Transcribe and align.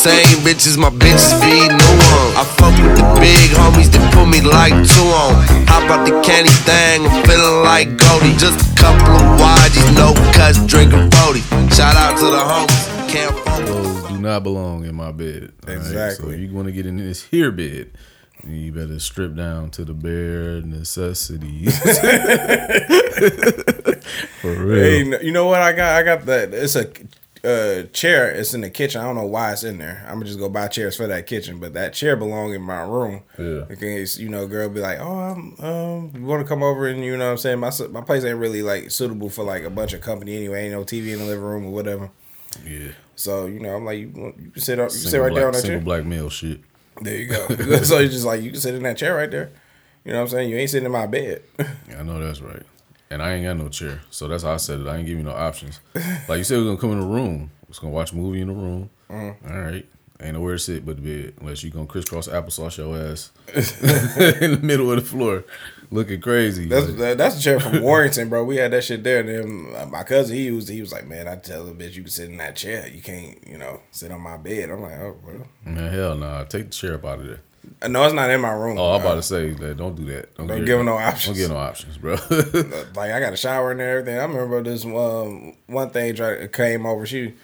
same 0.00 0.40
bitches, 0.40 0.78
my 0.78 0.88
bitches 0.88 1.36
be 1.44 1.68
new 1.68 1.92
one. 2.08 2.32
I 2.40 2.44
fuck 2.56 2.72
with 2.80 2.96
the 2.96 3.04
big 3.20 3.52
homies 3.52 3.92
that 3.92 4.00
put 4.16 4.32
me 4.32 4.40
like 4.40 4.72
two 4.88 5.04
on. 5.12 5.36
Hop 5.68 5.84
out 5.92 6.08
the 6.08 6.16
candy 6.24 6.48
thing, 6.64 7.04
I'm 7.04 7.20
feeling 7.28 7.60
like 7.68 8.00
Goldie. 8.00 8.32
Just 8.40 8.64
a 8.64 8.68
couple 8.80 9.12
of 9.12 9.36
YGs, 9.36 9.92
no 10.00 10.16
cuts, 10.32 10.56
drinking 10.64 11.12
40. 11.20 11.44
Shout 11.76 12.00
out 12.00 12.16
to 12.16 12.32
the 12.32 12.40
homies, 12.40 12.80
can't 13.12 13.36
fuck 13.44 13.60
with 13.68 14.08
do 14.08 14.16
not 14.18 14.42
belong 14.42 14.86
in 14.86 14.94
my 14.94 15.12
bed. 15.12 15.52
all 15.66 15.68
right? 15.68 15.76
Exactly. 15.76 16.24
So 16.24 16.30
if 16.32 16.40
you 16.40 16.50
want 16.54 16.68
to 16.68 16.72
get 16.72 16.86
in 16.86 16.96
this 16.96 17.24
here 17.24 17.50
bed, 17.50 17.90
you 18.46 18.72
better 18.72 18.98
strip 18.98 19.34
down 19.34 19.68
to 19.72 19.84
the 19.84 19.92
bare 19.92 20.62
necessities. 20.62 21.78
For 24.40 24.54
real. 24.54 24.82
Hey, 24.82 25.04
you 25.24 25.32
know 25.32 25.44
what 25.44 25.60
I 25.60 25.72
got? 25.72 25.96
I 25.96 26.02
got 26.02 26.24
that. 26.26 26.54
It's 26.54 26.74
a 26.74 26.86
uh, 27.44 27.82
chair. 27.92 28.30
It's 28.30 28.54
in 28.54 28.60
the 28.60 28.70
kitchen. 28.70 29.00
I 29.00 29.04
don't 29.04 29.16
know 29.16 29.26
why 29.26 29.52
it's 29.52 29.64
in 29.64 29.78
there. 29.78 30.04
I'm 30.06 30.14
gonna 30.14 30.26
just 30.26 30.38
go 30.38 30.48
buy 30.48 30.68
chairs 30.68 30.96
for 30.96 31.06
that 31.06 31.26
kitchen. 31.26 31.58
But 31.58 31.74
that 31.74 31.92
chair 31.92 32.16
belong 32.16 32.54
in 32.54 32.62
my 32.62 32.82
room. 32.82 33.22
Yeah. 33.38 33.64
In 33.68 33.76
case 33.76 34.18
you 34.18 34.28
know, 34.28 34.46
girl 34.46 34.68
be 34.68 34.80
like, 34.80 34.98
oh, 35.00 35.18
I'm 35.18 35.64
um, 35.64 36.12
you 36.14 36.22
want 36.24 36.42
to 36.42 36.48
come 36.48 36.62
over 36.62 36.86
and 36.86 37.04
you 37.04 37.16
know 37.16 37.26
what 37.26 37.32
I'm 37.32 37.38
saying. 37.38 37.60
My 37.60 37.70
my 37.90 38.02
place 38.02 38.24
ain't 38.24 38.38
really 38.38 38.62
like 38.62 38.90
suitable 38.90 39.30
for 39.30 39.44
like 39.44 39.64
a 39.64 39.70
bunch 39.70 39.92
of 39.92 40.00
company 40.00 40.36
anyway. 40.36 40.64
Ain't 40.64 40.72
no 40.72 40.82
TV 40.82 41.12
in 41.12 41.18
the 41.18 41.24
living 41.24 41.44
room 41.44 41.66
or 41.66 41.72
whatever. 41.72 42.10
yeah. 42.64 42.92
So 43.16 43.46
you 43.46 43.60
know, 43.60 43.76
I'm 43.76 43.84
like, 43.84 43.98
you, 43.98 44.34
you 44.38 44.50
can 44.50 44.62
sit 44.62 44.78
up, 44.78 44.90
you 44.90 44.96
sit 44.96 45.18
right 45.18 45.30
black, 45.30 45.34
there 45.40 45.46
on 45.46 45.52
that 45.52 45.60
single 45.60 45.78
chair. 45.78 45.84
black 45.84 46.04
male 46.04 46.30
shit. 46.30 46.60
There 47.02 47.16
you 47.16 47.26
go. 47.28 47.46
so 47.82 47.98
it's 47.98 48.12
just 48.14 48.24
like 48.24 48.42
you 48.42 48.50
can 48.52 48.60
sit 48.60 48.74
in 48.74 48.82
that 48.82 48.96
chair 48.96 49.14
right 49.14 49.30
there. 49.30 49.50
You 50.04 50.12
know 50.12 50.18
what 50.18 50.24
I'm 50.24 50.28
saying? 50.30 50.50
You 50.50 50.56
ain't 50.56 50.70
sitting 50.70 50.86
in 50.86 50.92
my 50.92 51.06
bed. 51.06 51.42
Yeah, 51.58 52.00
I 52.00 52.02
know 52.02 52.18
that's 52.18 52.40
right. 52.40 52.62
And 53.10 53.22
I 53.22 53.32
ain't 53.34 53.44
got 53.44 53.56
no 53.56 53.68
chair. 53.68 54.00
So 54.10 54.28
that's 54.28 54.44
how 54.44 54.52
I 54.52 54.56
said 54.56 54.80
it. 54.80 54.86
I 54.86 54.96
ain't 54.96 55.06
give 55.06 55.18
you 55.18 55.24
no 55.24 55.32
options. 55.32 55.80
Like 56.28 56.38
you 56.38 56.44
said, 56.44 56.58
we're 56.58 56.64
gonna 56.64 56.76
come 56.76 56.92
in 56.92 57.00
the 57.00 57.06
room. 57.06 57.50
We're 57.62 57.68
just 57.68 57.80
gonna 57.80 57.92
watch 57.92 58.12
a 58.12 58.16
movie 58.16 58.40
in 58.40 58.48
the 58.48 58.54
room. 58.54 58.90
Mm-hmm. 59.10 59.52
All 59.52 59.60
right. 59.60 59.86
Ain't 60.22 60.34
nowhere 60.34 60.52
to 60.52 60.58
sit 60.58 60.84
but 60.84 60.96
the 60.96 61.02
bed. 61.02 61.34
Unless 61.40 61.64
you 61.64 61.70
gonna 61.70 61.86
crisscross 61.86 62.28
applesauce 62.28 62.76
your 62.76 62.96
ass 62.96 63.32
in 64.40 64.52
the 64.52 64.60
middle 64.62 64.92
of 64.92 65.00
the 65.00 65.04
floor. 65.04 65.44
Looking 65.90 66.20
crazy. 66.20 66.66
That's 66.66 66.88
Like, 66.90 67.16
that's 67.16 67.34
the 67.36 67.42
chair 67.42 67.58
from 67.58 67.80
Warrington, 67.82 68.28
bro. 68.28 68.44
We 68.44 68.56
had 68.56 68.70
that 68.72 68.84
shit 68.84 69.02
there. 69.02 69.20
And 69.20 69.28
then 69.28 69.90
my 69.90 70.04
cousin, 70.04 70.36
he 70.36 70.52
was 70.52 70.68
he 70.68 70.80
was 70.80 70.92
like, 70.92 71.06
man, 71.06 71.26
I 71.26 71.34
tell 71.36 71.64
the 71.64 71.72
bitch 71.72 71.94
you 71.94 72.02
can 72.02 72.10
sit 72.10 72.28
in 72.28 72.36
that 72.36 72.54
chair. 72.54 72.86
You 72.86 73.02
can't, 73.02 73.44
you 73.44 73.58
know, 73.58 73.80
sit 73.90 74.12
on 74.12 74.20
my 74.20 74.36
bed. 74.36 74.70
I'm 74.70 74.82
like, 74.82 74.98
oh, 74.98 75.16
well. 75.24 75.48
man, 75.64 75.92
hell 75.92 76.14
nah. 76.14 76.44
Take 76.44 76.66
the 76.66 76.70
chair 76.70 76.94
up 76.94 77.04
out 77.04 77.18
of 77.20 77.26
there. 77.26 77.40
No, 77.86 78.04
it's 78.04 78.14
not 78.14 78.30
in 78.30 78.40
my 78.40 78.52
room. 78.52 78.78
Oh, 78.78 78.92
I'm 78.92 79.00
about 79.00 79.16
to 79.16 79.22
say 79.22 79.50
that. 79.50 79.76
Don't 79.76 79.94
do 79.94 80.04
that. 80.06 80.34
Don't, 80.34 80.46
Don't 80.46 80.64
give 80.64 80.78
them 80.78 80.86
no 80.86 80.96
options. 80.96 81.36
Don't 81.36 81.48
give 81.48 81.50
no 81.50 81.56
options, 81.56 81.98
bro. 81.98 82.12
like 82.94 83.10
I 83.10 83.20
got 83.20 83.32
a 83.32 83.36
shower 83.36 83.72
and 83.72 83.80
everything. 83.80 84.18
I 84.18 84.24
remember 84.24 84.62
this 84.62 84.84
um, 84.84 85.54
one 85.66 85.90
thing 85.90 86.14
tried, 86.14 86.52
came 86.52 86.86
over. 86.86 87.06
She 87.06 87.34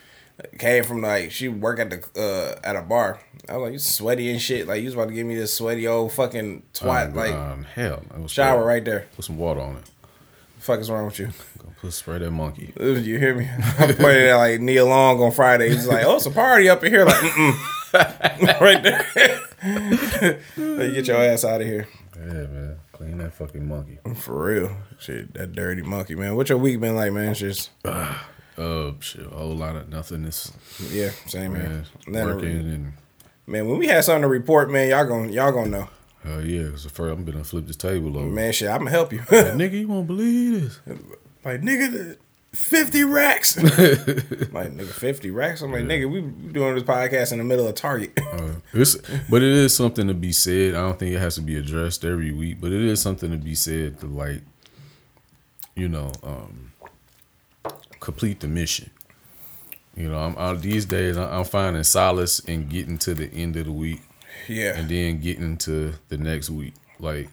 came 0.58 0.84
from 0.84 1.02
like 1.02 1.32
she 1.32 1.48
worked 1.48 1.80
at 1.80 1.90
the 1.90 2.58
uh, 2.62 2.66
at 2.66 2.76
a 2.76 2.82
bar. 2.82 3.20
I 3.48 3.56
was 3.56 3.64
like, 3.64 3.72
you 3.74 3.78
sweaty 3.78 4.30
and 4.30 4.40
shit. 4.40 4.66
Like 4.66 4.80
you 4.80 4.86
was 4.86 4.94
about 4.94 5.08
to 5.08 5.14
give 5.14 5.26
me 5.26 5.36
this 5.36 5.54
sweaty 5.54 5.86
old 5.86 6.12
fucking 6.12 6.62
twat. 6.74 7.12
Oh, 7.12 7.16
like 7.16 7.32
um, 7.34 7.64
hell. 7.74 8.02
shower 8.26 8.64
right 8.64 8.84
there. 8.84 9.06
Put 9.16 9.24
some 9.24 9.38
water 9.38 9.60
on 9.60 9.76
it. 9.76 9.76
What 9.76 10.56
the 10.56 10.60
fuck 10.62 10.80
is 10.80 10.90
wrong 10.90 11.06
with 11.06 11.18
you? 11.18 11.26
Go 11.58 11.72
put 11.80 11.92
spray 11.92 12.18
that 12.18 12.30
monkey. 12.30 12.72
You 12.80 13.18
hear 13.18 13.34
me? 13.34 13.48
I'm 13.78 13.94
pointed 13.94 14.28
at 14.28 14.36
like 14.36 14.60
Neil 14.60 14.86
Long 14.86 15.20
on 15.20 15.32
Friday. 15.32 15.68
He's 15.70 15.86
like, 15.86 16.04
"Oh, 16.04 16.16
it's 16.16 16.26
a 16.26 16.30
party 16.30 16.68
up 16.68 16.82
in 16.84 16.92
here!" 16.92 17.04
Like, 17.04 18.60
right 18.60 18.82
there. 18.82 19.40
Like, 20.56 20.94
get 20.94 21.06
your 21.08 21.16
ass 21.18 21.44
out 21.44 21.60
of 21.60 21.66
here 21.66 21.86
Yeah, 22.16 22.22
man. 22.46 22.76
Clean 22.92 23.18
that 23.18 23.34
fucking 23.34 23.66
monkey. 23.68 23.98
for 24.14 24.46
real. 24.46 24.76
Shit, 24.98 25.34
that 25.34 25.52
dirty 25.52 25.82
monkey, 25.82 26.14
man. 26.14 26.34
What 26.36 26.48
your 26.48 26.58
week 26.58 26.80
been 26.80 26.96
like, 26.96 27.12
man? 27.12 27.30
It's 27.30 27.40
just 27.40 27.70
Uh, 27.84 28.92
shit, 29.00 29.26
a 29.26 29.28
whole 29.30 29.54
lot 29.54 29.76
of 29.76 29.88
nothingness. 29.90 30.50
yeah, 30.90 31.10
same 31.26 31.52
Man, 31.52 31.62
man. 31.62 31.84
Then, 32.08 32.26
working 32.26 32.48
and 32.50 32.92
man, 33.46 33.68
when 33.68 33.78
we 33.78 33.86
had 33.86 34.02
something 34.04 34.22
to 34.22 34.28
report, 34.28 34.70
man, 34.70 34.88
y'all 34.88 35.04
gonna 35.04 35.30
y'all 35.30 35.52
gonna 35.52 35.68
know, 35.68 35.88
hell 36.24 36.42
yeah. 36.44 36.70
Cause 36.70 36.84
the 36.84 36.88
first 36.90 37.12
I'm 37.18 37.24
gonna 37.26 37.44
flip 37.44 37.66
this 37.66 37.76
table 37.76 38.16
over. 38.16 38.26
man. 38.26 38.52
Shit, 38.52 38.70
I'm 38.70 38.78
gonna 38.78 38.90
help 38.92 39.12
you. 39.12 39.18
Like, 39.18 39.52
nigga, 39.58 39.72
you 39.80 39.88
won't 39.88 40.06
believe 40.06 40.62
this. 40.62 40.80
like 41.44 41.60
nigga, 41.60 42.16
fifty 42.56 43.04
racks. 43.04 43.56
like 43.62 43.70
nigga, 44.72 44.88
fifty 44.88 45.30
racks. 45.30 45.62
I'm 45.62 45.72
like 45.72 45.84
nigga, 45.84 46.10
we 46.10 46.20
doing 46.20 46.74
this 46.74 46.84
podcast 46.84 47.32
in 47.32 47.38
the 47.38 47.44
middle 47.44 47.66
of 47.68 47.74
Target. 47.74 48.18
Uh, 48.18 48.54
but 49.30 49.42
it 49.42 49.52
is 49.52 49.74
something 49.74 50.08
to 50.08 50.14
be 50.14 50.32
said. 50.32 50.74
I 50.74 50.80
don't 50.80 50.98
think 50.98 51.14
it 51.14 51.18
has 51.18 51.36
to 51.36 51.42
be 51.42 51.56
addressed 51.56 52.04
every 52.04 52.32
week, 52.32 52.60
but 52.60 52.72
it 52.72 52.82
is 52.82 53.00
something 53.00 53.30
to 53.30 53.36
be 53.36 53.54
said 53.54 54.00
to 54.00 54.06
like, 54.06 54.42
you 55.74 55.88
know, 55.88 56.12
um, 56.22 56.72
complete 58.00 58.40
the 58.40 58.48
mission. 58.48 58.90
You 59.96 60.10
know, 60.10 60.34
I'm, 60.36 60.60
these 60.60 60.84
days 60.84 61.16
I'm 61.16 61.44
finding 61.44 61.82
solace 61.82 62.38
in 62.40 62.68
getting 62.68 62.98
to 62.98 63.14
the 63.14 63.32
end 63.32 63.56
of 63.56 63.64
the 63.64 63.72
week 63.72 64.02
yeah, 64.46 64.76
and 64.76 64.88
then 64.88 65.20
getting 65.20 65.56
to 65.58 65.94
the 66.08 66.18
next 66.18 66.50
week. 66.50 66.74
Like, 67.00 67.30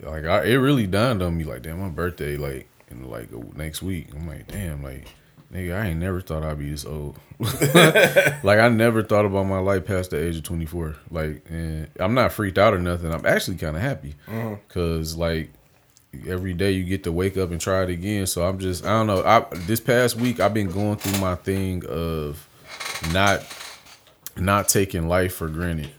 like 0.00 0.24
I, 0.24 0.44
it 0.44 0.56
really 0.56 0.86
dawned 0.86 1.22
on 1.22 1.36
me, 1.36 1.44
like, 1.44 1.62
damn, 1.62 1.80
my 1.80 1.88
birthday, 1.88 2.36
like, 2.36 2.68
in 2.90 3.08
like 3.08 3.30
next 3.56 3.82
week. 3.82 4.08
I'm 4.14 4.26
like, 4.26 4.46
damn, 4.48 4.82
like, 4.82 5.06
nigga, 5.52 5.80
I 5.80 5.88
ain't 5.88 6.00
never 6.00 6.20
thought 6.20 6.42
I'd 6.42 6.58
be 6.58 6.70
this 6.70 6.84
old. 6.84 7.18
like, 7.38 8.58
I 8.58 8.68
never 8.68 9.02
thought 9.02 9.24
about 9.24 9.44
my 9.44 9.58
life 9.58 9.86
past 9.86 10.10
the 10.10 10.22
age 10.22 10.36
of 10.36 10.42
24. 10.42 10.96
Like, 11.10 11.44
and 11.48 11.88
I'm 11.98 12.14
not 12.14 12.32
freaked 12.32 12.58
out 12.58 12.74
or 12.74 12.78
nothing. 12.78 13.12
I'm 13.12 13.26
actually 13.26 13.56
kind 13.56 13.76
of 13.76 13.82
happy 13.82 14.14
uh-huh. 14.28 14.56
because, 14.66 15.16
like, 15.16 15.50
every 16.26 16.54
day 16.54 16.72
you 16.72 16.84
get 16.84 17.04
to 17.04 17.12
wake 17.12 17.36
up 17.36 17.50
and 17.50 17.60
try 17.60 17.82
it 17.82 17.90
again. 17.90 18.26
So 18.26 18.46
I'm 18.46 18.58
just, 18.58 18.84
I 18.84 18.90
don't 18.90 19.06
know. 19.06 19.22
I 19.24 19.44
this 19.66 19.80
past 19.80 20.16
week 20.16 20.40
I've 20.40 20.54
been 20.54 20.70
going 20.70 20.96
through 20.96 21.20
my 21.20 21.34
thing 21.36 21.84
of 21.88 22.46
not 23.12 23.44
not 24.36 24.68
taking 24.68 25.08
life 25.08 25.34
for 25.34 25.48
granted. 25.48 25.90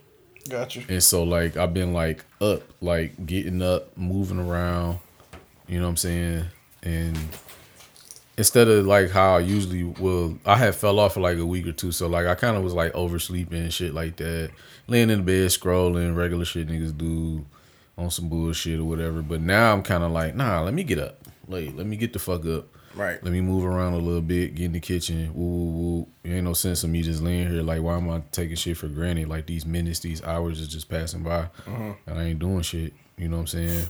gotcha. 0.50 0.84
And 0.90 1.03
so 1.03 1.24
like 1.24 1.57
I've 1.57 1.74
been 1.74 1.94
like 1.94 2.24
up, 2.40 2.63
like 2.81 3.25
getting 3.25 3.62
up, 3.62 3.96
moving 3.97 4.40
around, 4.40 5.00
you 5.68 5.78
know 5.78 5.85
what 5.85 5.91
I'm 5.91 5.97
saying? 5.97 6.46
And 6.84 7.18
instead 8.38 8.68
of 8.68 8.86
like 8.86 9.12
how 9.12 9.36
I 9.36 9.40
usually 9.40 9.84
will 9.84 10.38
I 10.46 10.58
had 10.58 10.75
fell 10.75 11.00
off 11.00 11.14
for 11.14 11.19
like 11.22 11.38
a 11.38 11.46
week 11.46 11.68
or 11.68 11.72
two. 11.72 11.92
So 11.92 12.08
like 12.08 12.25
I 12.25 12.36
kind 12.36 12.58
of 12.58 12.64
was 12.64 12.74
like 12.74 12.94
oversleeping 12.94 13.62
and 13.62 13.74
shit 13.74 13.94
like 13.94 14.16
that. 14.18 14.52
Laying 14.88 15.09
in 15.09 15.19
the 15.19 15.24
bed 15.24 15.50
scrolling, 15.50 16.16
regular 16.16 16.46
shit 16.46 16.68
niggas 16.68 16.97
do 16.97 17.46
on 17.97 18.09
some 18.09 18.30
bullshit 18.30 18.80
or 18.80 18.86
whatever. 18.86 19.22
But 19.22 19.42
now 19.42 19.74
I'm 19.74 19.84
kind 19.84 20.03
of 20.03 20.12
like, 20.12 20.36
nah, 20.36 20.62
let 20.62 20.74
me 20.74 20.84
get 20.84 21.00
up. 21.00 21.19
Like, 21.47 21.75
let 21.75 21.86
me 21.86 21.97
get 21.97 22.14
the 22.14 22.19
fuck 22.19 22.46
up. 22.46 22.68
Right. 22.96 23.24
Let 23.24 23.31
me 23.31 23.42
move 23.42 23.66
around 23.66 23.94
a 23.94 23.98
little 23.98 24.22
bit, 24.22 24.56
get 24.56 24.66
in 24.66 24.74
the 24.74 24.80
kitchen. 24.80 25.34
Woo, 25.34 25.46
woo, 25.46 25.72
woo. 25.72 26.08
Ain't 26.25 26.44
no 26.44 26.53
sense 26.53 26.84
of 26.84 26.90
me 26.90 27.02
just 27.02 27.22
laying 27.22 27.50
here. 27.50 27.62
Like, 27.62 27.81
why 27.81 27.96
am 27.96 28.09
I 28.09 28.22
taking 28.31 28.56
shit 28.56 28.78
for 28.78 28.88
granted? 28.88 29.30
Like, 29.30 29.46
these 29.46 29.66
minutes, 29.66 30.00
these 30.00 30.22
hours 30.24 30.59
is 30.59 30.68
just 30.68 30.90
passing 30.90 31.24
by. 31.24 31.50
Uh-huh. 31.68 31.94
And 32.06 32.19
I 32.19 32.24
ain't 32.24 32.40
doing 32.40 32.62
shit. 32.63 32.94
You 33.18 33.30
know 33.30 33.38
what 33.38 33.42
I'm 33.42 33.48
saying? 33.48 33.88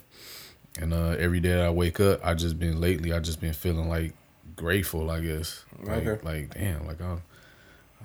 And 0.80 0.94
uh, 0.94 1.16
every 1.20 1.40
day 1.40 1.50
that 1.50 1.62
I 1.66 1.70
wake 1.70 2.00
up, 2.00 2.26
I 2.26 2.34
just 2.34 2.58
been 2.60 2.80
lately, 2.80 3.12
I 3.14 3.20
just 3.20 3.42
been 3.42 3.54
feeling 3.54 3.90
like 3.90 4.14
grateful, 4.56 5.10
I 5.12 5.20
guess. 5.20 5.64
Like, 5.84 6.06
Okay. 6.08 6.26
like 6.26 6.54
damn, 6.54 6.86
like 6.88 7.02
I, 7.02 7.18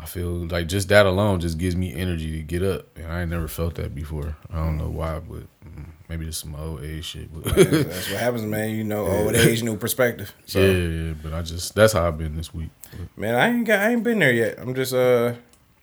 I 0.01 0.05
feel 0.07 0.31
like 0.49 0.67
just 0.67 0.89
that 0.89 1.07
alone 1.07 1.41
just 1.41 1.59
gives 1.59 1.77
me 1.77 1.95
energy 1.95 2.33
to 2.37 2.43
get 2.43 2.63
up. 2.63 2.87
And 2.97 3.07
I 3.07 3.23
ain't 3.23 3.31
never 3.31 3.49
felt 3.49 3.77
that 3.77 3.95
before. 3.95 4.37
I 4.53 4.57
don't 4.57 4.77
know 4.79 4.89
why, 4.89 5.21
but 5.21 5.43
mm, 5.65 5.87
maybe 6.09 6.27
it's 6.27 6.39
some 6.39 6.55
old 6.57 6.83
age 6.83 7.05
shit. 7.05 7.33
But 7.33 7.45
That's 7.55 8.11
what 8.11 8.21
happens, 8.21 8.43
man. 8.43 8.71
You 8.75 8.85
know, 8.85 9.07
old 9.07 9.35
age, 9.37 9.63
new 9.63 9.77
perspective. 9.77 10.35
So, 10.47 10.61
yeah, 10.61 10.73
yeah, 11.09 11.15
but 11.23 11.33
I 11.33 11.43
just 11.43 11.75
that's 11.75 11.93
how 11.93 12.07
I've 12.07 12.19
been 12.19 12.37
this 12.37 12.53
week. 12.53 12.71
man, 13.17 13.37
I 13.37 13.49
ain't 13.49 13.67
got, 13.67 13.81
I 13.81 13.93
ain't 13.93 14.03
been 14.03 14.19
there 14.19 14.33
yet. 14.33 14.59
I'm 14.59 14.75
just, 14.75 14.93
uh, 14.93 15.35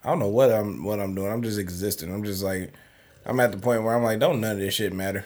I 0.04 0.10
don't 0.10 0.20
know 0.20 0.28
what 0.28 0.52
I'm, 0.52 0.84
what 0.84 1.00
I'm 1.00 1.16
doing. 1.16 1.32
I'm 1.32 1.42
just 1.44 1.58
existing. 1.60 2.14
I'm 2.14 2.24
just 2.26 2.44
like, 2.44 2.74
I'm 3.26 3.40
at 3.40 3.52
the 3.54 3.58
point 3.58 3.84
where 3.84 3.96
I'm 3.96 4.04
like, 4.04 4.20
don't 4.20 4.42
none 4.42 4.54
of 4.54 4.60
this 4.60 4.74
shit 4.74 4.92
matter. 4.94 5.26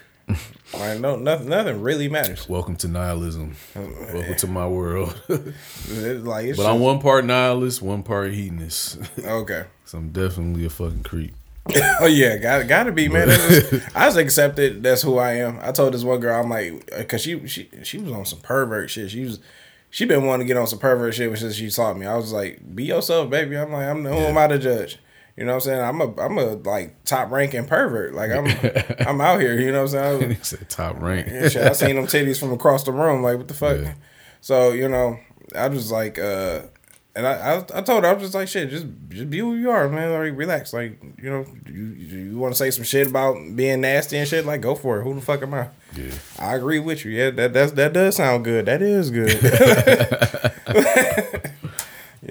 Like, 0.74 1.00
no, 1.00 1.16
nothing, 1.16 1.50
nothing 1.50 1.82
really 1.82 2.10
matters. 2.10 2.48
Welcome 2.50 2.76
to 2.78 2.88
nihilism. 2.88 3.56
Welcome 3.76 4.36
to 4.36 4.48
my 4.48 4.68
world. 4.68 5.20
It's 5.30 6.26
like, 6.26 6.46
it's 6.48 6.58
but 6.58 6.70
I'm 6.72 6.80
one 6.80 7.00
part 7.00 7.26
nihilist, 7.26 7.82
one 7.82 8.04
part 8.04 8.34
hedonist. 8.34 9.00
okay. 9.20 9.66
so 9.86 9.98
I'm 9.98 10.10
definitely 10.10 10.66
a 10.66 10.70
fucking 10.70 11.04
creep. 11.04 11.34
Oh 12.00 12.06
yeah, 12.06 12.38
got 12.38 12.66
gotta 12.68 12.92
be 12.94 13.10
man. 13.10 13.28
Just- 13.28 13.74
I 13.96 14.06
just 14.06 14.18
accepted 14.18 14.84
that's 14.84 15.02
who 15.02 15.18
I 15.18 15.34
am. 15.34 15.60
I 15.62 15.72
told 15.74 15.94
this 15.94 16.04
one 16.04 16.20
girl 16.22 16.40
I'm 16.42 16.50
like, 16.50 16.90
uh, 16.98 17.04
cause 17.04 17.22
she 17.22 17.46
she 17.48 17.70
she 17.84 17.98
was 17.98 18.12
on 18.14 18.26
some 18.26 18.40
pervert 18.40 18.90
shit. 18.90 19.12
She 19.12 19.24
was 19.26 19.40
she 19.90 20.06
been 20.06 20.26
wanting 20.26 20.48
to 20.48 20.54
get 20.54 20.58
on 20.60 20.68
some 20.68 20.80
pervert 20.80 21.14
shit 21.16 21.38
since 21.38 21.56
she 21.56 21.70
saw 21.70 21.94
me. 21.94 22.06
I 22.06 22.16
was 22.16 22.32
like, 22.32 22.62
be 22.74 22.86
yourself, 22.86 23.30
baby. 23.30 23.58
I'm 23.58 23.72
like, 23.74 23.86
I'm 23.88 24.06
who 24.06 24.14
am 24.16 24.38
I 24.38 24.48
to 24.48 24.58
judge? 24.60 24.98
You 25.38 25.46
know 25.46 25.54
what 25.54 25.68
I'm 25.68 25.72
saying? 25.72 25.82
I'm 25.82 26.02
a 26.02 26.20
I'm 26.20 26.38
a 26.40 26.46
like 26.56 27.04
top 27.06 27.32
ranking 27.32 27.68
pervert. 27.68 28.16
Like 28.16 28.32
I'm 28.32 28.48
I'm 29.08 29.22
out 29.22 29.40
here. 29.40 29.60
You 29.60 29.72
know 29.72 29.84
what 29.84 29.94
I'm 29.94 30.20
saying? 30.20 30.32
He 30.38 30.44
said 30.44 30.68
top 30.68 31.00
rank. 31.00 31.28
Shit, 31.28 31.58
I 31.58 31.74
seen 31.74 31.96
them 31.96 32.08
titties 32.08 32.40
from 32.40 32.52
across 32.52 32.84
the 32.84 32.92
room. 32.92 33.22
Like, 33.22 33.38
what 33.38 33.48
the 33.48 33.54
fuck? 33.54 33.80
Yeah. 33.80 33.94
So 34.42 34.72
you 34.72 34.90
know, 34.90 35.20
I 35.56 35.68
was 35.68 35.92
like, 35.92 36.18
uh, 36.18 36.62
and 37.16 37.28
I, 37.28 37.34
I, 37.34 37.58
I 37.76 37.82
told 37.82 38.04
her 38.04 38.10
I 38.10 38.14
was 38.14 38.24
just 38.24 38.34
like, 38.34 38.48
shit, 38.48 38.72
just 38.72 38.88
just 39.10 39.30
be 39.30 39.38
who 39.38 39.56
you 39.56 39.70
are, 39.70 39.88
man. 39.90 40.12
Like, 40.12 40.38
relax. 40.38 40.74
Like, 40.74 41.00
you 41.22 41.30
know, 41.30 41.46
you 41.68 41.86
you 41.86 42.38
want 42.38 42.54
to 42.54 42.58
say 42.58 42.72
some 42.72 42.84
shit 42.84 43.08
about 43.08 43.38
being 43.56 43.82
nasty 43.82 44.18
and 44.18 44.28
shit? 44.28 44.46
Like, 44.46 44.62
go 44.62 44.74
for 44.74 45.00
it. 45.00 45.04
Who 45.04 45.14
the 45.14 45.22
fuck 45.22 45.44
am 45.44 45.54
I? 45.54 45.68
Yeah. 45.96 46.14
I 46.40 46.56
agree 46.56 46.80
with 46.80 47.06
you. 47.06 47.12
Yeah, 47.12 47.30
that 47.32 47.54
that's, 47.54 47.72
that 47.74 47.94
does 47.94 48.16
sound 48.16 48.44
good. 48.44 48.66
That 48.66 48.82
is 48.82 49.12
good. 49.12 49.32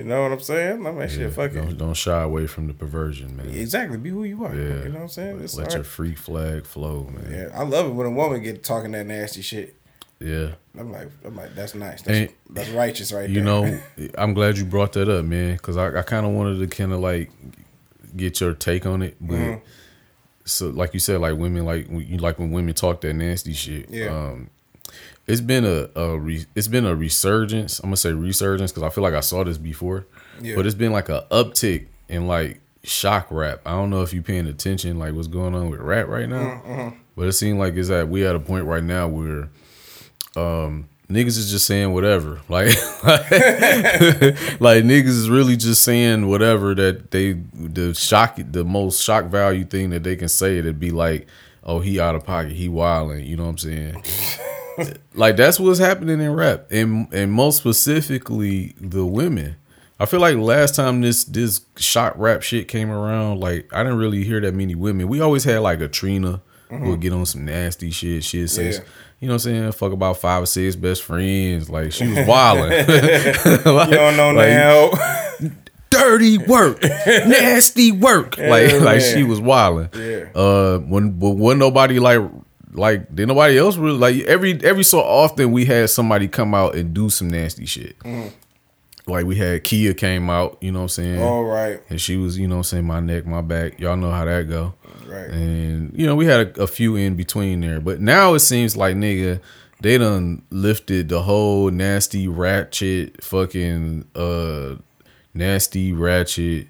you 0.07 0.13
know 0.15 0.23
what 0.23 0.33
I'm 0.33 0.41
saying? 0.41 0.87
I'm 0.87 0.97
like, 0.97 1.11
shit, 1.11 1.33
fuck. 1.33 1.53
Don't, 1.53 1.77
don't 1.77 1.95
shy 1.95 2.23
away 2.23 2.47
from 2.47 2.69
the 2.69 2.75
perversion, 2.75 3.37
man. 3.37 3.49
Exactly. 3.49 3.99
Be 3.99 4.11
who 4.11 4.23
you 4.23 4.45
are. 4.45 4.55
Yeah. 4.55 4.63
You 4.85 4.89
know 4.91 4.95
what 4.95 5.01
I'm 5.03 5.09
saying? 5.09 5.41
It's 5.41 5.57
Let 5.57 5.69
all 5.71 5.75
your 5.75 5.85
freak 5.85 6.17
flag 6.17 6.65
flow, 6.65 7.11
man. 7.13 7.27
Yeah, 7.33 7.49
I 7.59 7.65
love 7.65 7.87
it 7.87 7.91
when 7.91 8.07
a 8.07 8.11
woman 8.11 8.41
get 8.41 8.63
talking 8.63 8.93
that 8.93 9.05
nasty 9.07 9.43
shit. 9.43 9.75
Yeah. 10.21 10.51
I'm 10.79 10.93
like, 10.93 11.09
I'm 11.25 11.35
like, 11.35 11.57
that's 11.57 11.75
nice. 11.75 12.03
That's, 12.03 12.19
And- 12.19 12.33
that's 12.51 12.69
righteous 12.71 13.13
right 13.13 13.29
You 13.29 13.43
there. 13.43 13.69
You 13.69 13.81
know, 14.07 14.11
I'm 14.19 14.33
glad 14.33 14.57
you 14.59 14.65
brought 14.65 14.93
that 14.93 15.09
up, 15.09 15.25
man, 15.25 15.57
because 15.57 15.77
I, 15.77 15.99
I 15.99 16.03
kind 16.03 16.25
of 16.25 16.33
wanted 16.33 16.59
to 16.61 16.69
kind 16.69 16.93
of 16.93 17.01
like 17.01 17.31
get 18.17 18.41
your 18.41 18.55
take 18.55 18.87
on 18.87 19.03
it, 19.03 19.17
but 19.21 19.35
Mm-hmm. 19.35 19.65
so 20.45 20.69
like 20.71 20.95
you 20.95 21.01
said, 21.01 21.21
like 21.21 21.37
women 21.37 21.65
like 21.65 21.89
when 21.89 22.07
you 22.07 22.19
like 22.19 22.39
when 22.39 22.53
women 22.53 22.75
talk 22.75 23.01
that 23.01 23.13
nasty 23.15 23.53
shit. 23.53 23.91
Yeah. 23.91 24.07
Um, 24.17 24.51
it's 25.27 25.41
been 25.41 25.65
a, 25.65 25.89
a 25.99 26.19
re, 26.19 26.45
it's 26.55 26.69
been 26.69 26.87
a 26.87 26.95
resurgence. 26.95 27.79
I'm 27.81 27.87
gonna 27.87 27.97
say 27.97 28.13
resurgence 28.13 28.71
because 28.73 28.83
I 28.85 28.91
feel 28.91 29.03
like 29.03 29.15
I 29.15 29.21
saw 29.21 29.43
this 29.45 29.59
before, 29.59 30.07
Yeah. 30.41 30.55
but 30.57 30.67
it's 30.67 30.75
been 30.75 30.93
like 30.93 31.09
a 31.09 31.27
uptick 31.31 31.87
in 32.09 32.27
like 32.29 32.61
shock 32.85 33.27
rap. 33.31 33.61
I 33.67 33.73
don't 33.73 33.91
know 33.91 34.03
if 34.03 34.13
you're 34.15 34.23
paying 34.23 34.47
attention 34.47 34.99
like 34.99 35.15
what's 35.15 35.27
going 35.29 35.55
on 35.55 35.71
with 35.71 35.81
rap 35.81 36.07
right 36.09 36.29
now, 36.29 36.63
Mm-hmm, 36.65 36.97
but 37.17 37.27
it 37.27 37.33
seems 37.33 37.59
like 37.59 37.75
it's 37.75 37.91
at 37.91 38.09
we 38.09 38.25
at 38.27 38.37
a 38.37 38.41
point 38.41 38.65
right 38.67 38.85
now 38.85 39.09
where 39.09 39.49
um 40.37 40.89
niggas 41.11 41.39
is 41.39 41.51
just 41.51 41.67
saying 41.67 41.93
whatever 41.93 42.41
like 42.49 42.67
like 44.61 44.85
niggas 44.85 45.07
is 45.09 45.31
really 45.31 45.57
just 45.57 45.83
saying 45.83 46.29
whatever 46.29 46.75
that 46.75 47.11
they 47.11 47.33
the 47.55 47.95
shock 47.95 48.39
the 48.51 48.65
most 48.65 49.03
shock 49.03 49.27
value 49.27 49.65
thing 49.65 49.91
that 49.91 50.03
they 50.03 50.17
can 50.17 50.29
say 50.29 50.59
it'd 50.59 50.81
be 50.81 50.91
like 50.91 51.27
oh 51.65 51.81
he 51.81 51.99
out 52.01 52.15
of 52.15 52.25
pocket 52.25 52.53
he 52.53 52.69
wilding 52.69 53.25
you 53.25 53.37
know 53.37 53.45
what 53.45 53.51
i'm 53.51 53.59
saying 53.59 53.95
like 55.15 55.37
that's 55.37 55.59
what's 55.61 55.79
happening 55.79 56.21
in 56.21 56.33
rap 56.33 56.67
and 56.71 57.13
and 57.13 57.33
most 57.33 57.57
specifically 57.59 58.75
the 58.81 59.05
women 59.07 59.57
i 59.99 60.07
feel 60.07 60.21
like 60.21 60.37
last 60.37 60.75
time 60.75 61.01
this 61.01 61.25
this 61.25 61.61
shock 61.77 62.15
rap 62.17 62.43
shit 62.43 62.69
came 62.69 62.91
around 62.91 63.41
like 63.41 63.69
i 63.73 63.83
didn't 63.83 63.99
really 63.99 64.25
hear 64.25 64.41
that 64.41 64.55
many 64.55 64.75
women 64.75 65.09
we 65.09 65.21
always 65.21 65.45
had 65.45 65.59
like 65.61 65.81
a 65.81 65.89
trina 65.89 66.41
who 66.69 66.91
would 66.91 67.01
get 67.01 67.13
on 67.13 67.25
some 67.25 67.45
nasty 67.45 67.91
shit 67.91 68.23
shit 68.25 68.51
say 68.51 68.73
Yeah. 68.73 68.79
you 69.21 69.29
know 69.29 69.35
what 69.35 69.47
i'm 69.47 69.53
saying 69.53 69.73
fuck 69.73 69.93
about 69.93 70.17
five 70.19 70.43
or 70.43 70.47
six 70.47 70.77
best 70.77 71.03
friends 71.03 71.71
like 71.71 71.93
she 71.93 72.07
was 72.09 72.27
wilding 72.27 72.73
you 72.73 73.63
don't 73.65 74.17
know 74.17 74.33
like, 74.33 74.49
now. 74.49 74.91
dirty 75.91 76.37
work, 76.37 76.83
nasty 76.83 77.93
work. 77.93 78.37
like 78.37 78.71
Yeah, 78.73 78.79
like 78.79 79.01
she 79.01 79.23
was 79.23 79.41
wilding. 79.41 79.89
Yeah. 79.95 80.27
Uh, 80.35 80.79
when 80.81 81.13
but 81.19 81.31
when 81.31 81.59
nobody 81.59 81.99
like 82.01 82.21
like 82.77 83.15
did 83.15 83.29
nobody 83.29 83.59
else 83.59 83.77
really 83.77 83.99
like 83.99 84.17
every 84.27 84.63
every 84.63 84.85
so 84.85 85.01
often 85.01 85.51
we 85.53 85.65
had 85.65 85.91
somebody 85.91 86.29
come 86.29 86.55
out 86.55 86.75
and 86.75 86.93
do 86.95 87.11
some 87.11 87.29
nasty 87.29 87.67
shit. 87.67 87.99
Mm-hmm. 88.01 88.29
Like 89.11 89.25
we 89.25 89.37
had 89.37 89.63
Khia 89.63 89.97
came 89.97 90.29
out, 90.29 90.59
you 90.61 90.73
know 90.73 90.81
what 90.81 90.85
I'm 90.85 90.89
saying? 90.89 91.23
All 91.23 91.45
right. 91.45 91.81
And 91.89 92.01
she 92.01 92.17
was, 92.17 92.37
you 92.37 92.49
know 92.49 92.57
what 92.57 92.61
I'm 92.61 92.65
saying, 92.65 92.87
my 92.87 92.99
neck, 92.99 93.25
my 93.25 93.41
back. 93.41 93.79
Y'all 93.79 93.97
know 93.97 94.11
how 94.11 94.25
that 94.25 94.49
go. 94.49 94.75
Right. 95.07 95.31
And 95.31 95.97
you 95.97 96.07
know, 96.07 96.17
we 96.17 96.27
had 96.27 96.59
a, 96.59 96.63
a 96.63 96.67
few 96.67 96.97
in 96.97 97.15
between 97.15 97.61
there. 97.61 97.81
But 97.81 98.01
now 98.01 98.35
it 98.35 98.41
seems 98.41 98.77
like 98.77 98.97
nigga, 98.97 99.41
they 99.81 99.97
done 99.97 100.43
lifted 100.51 101.09
the 101.09 101.23
whole 101.23 101.71
nasty 101.71 102.27
ratchet 102.27 103.23
fucking 103.23 104.09
uh 104.17 104.75
nasty 105.35 105.93
ratchet 105.93 106.67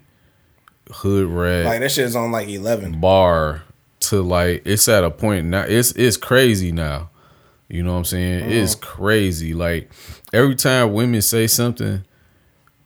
hood 0.91 1.27
rat 1.29 1.65
Like 1.65 1.79
that 1.79 1.91
shit's 1.91 2.15
on 2.15 2.31
like 2.31 2.47
eleven. 2.49 2.99
bar 2.99 3.63
to 4.09 4.21
like 4.21 4.63
it's 4.65 4.87
at 4.87 5.03
a 5.03 5.11
point 5.11 5.47
now 5.47 5.63
it's 5.63 5.91
it's 5.93 6.17
crazy 6.17 6.71
now. 6.71 7.09
You 7.69 7.83
know 7.83 7.93
what 7.93 7.99
I'm 7.99 8.05
saying? 8.05 8.43
Uh-huh. 8.43 8.51
It's 8.51 8.75
crazy. 8.75 9.53
Like 9.53 9.91
every 10.33 10.55
time 10.55 10.93
women 10.93 11.21
say 11.21 11.47
something 11.47 12.03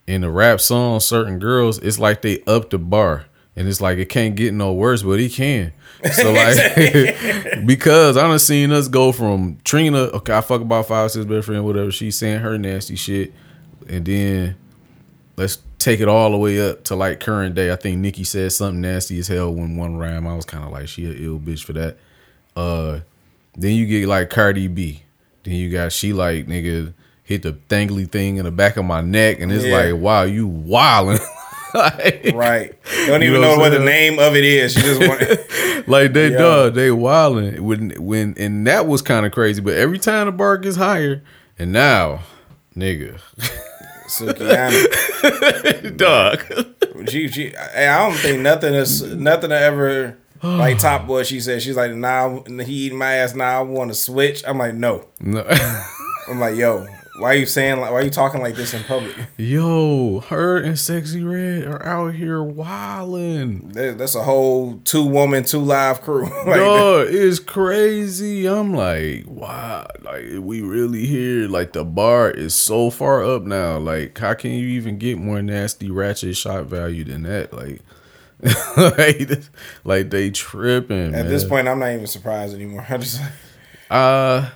in 0.07 0.23
a 0.23 0.31
rap 0.31 0.59
song, 0.59 0.99
certain 0.99 1.39
girls, 1.39 1.77
it's 1.79 1.99
like 1.99 2.21
they 2.21 2.41
up 2.43 2.69
the 2.69 2.79
bar. 2.79 3.25
And 3.55 3.67
it's 3.67 3.81
like 3.81 3.97
it 3.97 4.09
can't 4.09 4.35
get 4.35 4.53
no 4.53 4.73
worse, 4.73 5.03
but 5.03 5.19
it 5.19 5.33
can. 5.33 5.73
So 6.13 6.31
like 6.33 7.65
because 7.65 8.17
I 8.17 8.27
done 8.27 8.39
seen 8.39 8.71
us 8.71 8.87
go 8.87 9.11
from 9.11 9.59
Trina, 9.63 9.97
okay, 9.97 10.33
I 10.33 10.41
fuck 10.41 10.61
about 10.61 10.87
five, 10.87 11.11
six 11.11 11.25
best 11.25 11.47
friend, 11.47 11.63
whatever, 11.65 11.91
she's 11.91 12.17
saying 12.17 12.39
her 12.39 12.57
nasty 12.57 12.95
shit. 12.95 13.33
And 13.87 14.05
then 14.05 14.55
let's 15.41 15.57
take 15.79 15.99
it 15.99 16.07
all 16.07 16.29
the 16.31 16.37
way 16.37 16.61
up 16.69 16.83
to 16.85 16.95
like 16.95 17.19
current 17.19 17.55
day. 17.55 17.71
I 17.71 17.75
think 17.75 17.97
Nicki 17.97 18.23
said 18.23 18.51
something 18.51 18.81
nasty 18.81 19.17
as 19.19 19.27
hell 19.27 19.51
when 19.53 19.75
one 19.75 19.97
rhyme. 19.97 20.27
I 20.27 20.35
was 20.35 20.45
kind 20.45 20.63
of 20.63 20.71
like, 20.71 20.87
she 20.87 21.05
a 21.05 21.09
ill 21.13 21.39
bitch 21.39 21.63
for 21.63 21.73
that. 21.73 21.97
Uh, 22.55 22.99
then 23.55 23.73
you 23.75 23.85
get 23.87 24.07
like 24.07 24.29
Cardi 24.29 24.67
B. 24.67 25.01
Then 25.43 25.55
you 25.55 25.71
got 25.71 25.91
she 25.91 26.13
like 26.13 26.45
nigga 26.47 26.93
hit 27.23 27.41
the 27.43 27.53
thangly 27.69 28.09
thing 28.09 28.37
in 28.37 28.45
the 28.45 28.51
back 28.51 28.77
of 28.77 28.85
my 28.85 29.01
neck, 29.01 29.39
and 29.39 29.51
it's 29.51 29.65
Yeah. 29.65 29.77
like, 29.91 29.95
wow, 30.01 30.23
you 30.23 30.47
wildin'. 30.47 31.19
like, 31.73 32.31
Right. 32.35 32.75
Don't 33.07 33.21
You 33.21 33.29
even 33.29 33.41
know 33.41 33.55
know, 33.55 33.57
what 33.59 33.69
the 33.69 33.79
name 33.79 34.19
of 34.19 34.35
it 34.35 34.43
is. 34.43 34.75
You 34.75 34.81
just 34.83 34.99
want 35.01 35.21
like 35.87 36.13
they 36.13 36.29
Yeah. 36.31 36.37
done, 36.37 36.73
they 36.73 36.89
wildin' 36.89 37.59
when 37.61 37.89
when 37.91 38.35
and 38.37 38.67
that 38.67 38.85
was 38.85 39.01
kind 39.01 39.25
of 39.25 39.31
crazy. 39.31 39.61
But 39.61 39.73
every 39.75 39.97
time 39.97 40.27
the 40.27 40.31
bar 40.33 40.57
gets 40.57 40.75
higher, 40.75 41.23
and 41.57 41.71
now, 41.71 42.21
nigga, 42.75 43.19
Sukihana. 44.11 45.97
dog. 45.97 46.43
She, 47.09 47.27
she, 47.29 47.49
hey, 47.73 47.87
I 47.87 48.07
don't 48.07 48.17
think 48.17 48.41
nothing 48.41 48.73
is 48.73 49.01
nothing 49.01 49.49
to 49.49 49.59
ever 49.59 50.17
like 50.43 50.79
top 50.79 51.07
what 51.07 51.27
she 51.27 51.39
said. 51.39 51.61
She's 51.61 51.77
like, 51.77 51.93
nah, 51.93 52.41
he 52.63 52.73
eating 52.73 52.97
my 52.97 53.13
ass. 53.13 53.33
Nah, 53.35 53.45
I 53.45 53.61
want 53.61 53.89
to 53.91 53.95
switch. 53.95 54.43
I'm 54.45 54.57
like, 54.57 54.75
no. 54.75 55.05
No. 55.19 55.45
I'm 56.29 56.39
like, 56.39 56.55
yo, 56.55 56.85
why 57.19 57.31
are 57.33 57.37
you 57.37 57.45
saying 57.45 57.79
like, 57.79 57.91
why 57.91 57.97
are 57.99 58.03
you 58.03 58.09
talking 58.09 58.41
like 58.41 58.55
this 58.55 58.73
in 58.73 58.83
public? 58.83 59.13
Yo, 59.37 60.21
her 60.29 60.57
and 60.57 60.75
Sexyy 60.75 61.29
Red 61.29 61.67
are 61.67 61.85
out 61.85 62.13
here 62.15 62.37
wildin'. 62.39 63.73
That- 63.73 63.97
That's 63.97 64.15
a 64.15 64.23
whole 64.23 64.77
two 64.85 65.05
woman, 65.05 65.43
two 65.43 65.59
live 65.59 66.01
crew. 66.01 66.23
like, 66.45 66.55
Dog, 66.57 67.07
it's 67.09 67.39
crazy. 67.39 68.47
I'm 68.47 68.73
like, 68.73 69.25
wow, 69.27 69.87
like 70.01 70.25
we 70.39 70.61
really 70.61 71.05
here. 71.05 71.47
Like 71.47 71.73
the 71.73 71.83
bar 71.85 72.31
is 72.31 72.55
so 72.55 72.89
far 72.89 73.23
up 73.23 73.43
now. 73.43 73.77
Like, 73.77 74.17
how 74.17 74.33
can 74.33 74.51
you 74.51 74.67
even 74.69 74.97
get 74.97 75.17
more 75.17 75.41
nasty 75.41 75.91
ratchet 75.91 76.37
shot 76.37 76.65
value 76.65 77.03
than 77.03 77.23
that? 77.23 77.53
Like, 77.53 77.81
like, 78.77 79.29
like 79.83 80.09
they 80.09 80.31
tripping. 80.31 81.13
At 81.13 81.27
this 81.27 81.43
point, 81.43 81.67
I'm 81.67 81.79
not 81.79 81.91
even 81.91 82.07
surprised 82.07 82.55
anymore. 82.55 82.85
I 82.89 82.97
just 82.97 83.21
Uh, 83.89 84.49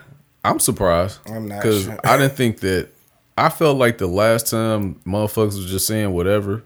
I'm 0.45 0.59
surprised. 0.59 1.19
I'm 1.27 1.47
not 1.47 1.61
because 1.61 1.85
sure. 1.85 1.99
I 2.03 2.17
didn't 2.17 2.35
think 2.35 2.59
that. 2.61 2.89
I 3.37 3.49
felt 3.49 3.77
like 3.77 3.97
the 3.97 4.07
last 4.07 4.49
time 4.49 4.95
motherfuckers 5.05 5.57
was 5.57 5.69
just 5.69 5.87
saying 5.87 6.13
whatever 6.13 6.63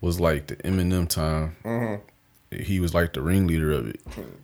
was 0.00 0.20
like 0.20 0.48
the 0.48 0.56
Eminem 0.56 1.08
time. 1.08 1.56
Mm-hmm. 1.64 2.62
He 2.62 2.80
was 2.80 2.92
like 2.92 3.12
the 3.12 3.22
ringleader 3.22 3.72
of 3.72 3.88
it. 3.88 4.00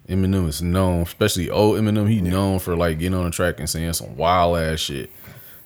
Eminem 0.08 0.48
is 0.48 0.62
known, 0.62 1.02
especially 1.02 1.50
old 1.50 1.78
Eminem. 1.78 2.08
He 2.08 2.20
known 2.20 2.60
for 2.60 2.76
like 2.76 2.98
getting 2.98 3.18
on 3.18 3.24
the 3.24 3.30
track 3.30 3.58
and 3.58 3.68
saying 3.68 3.92
some 3.94 4.16
wild 4.16 4.56
ass 4.58 4.78
shit. 4.78 5.10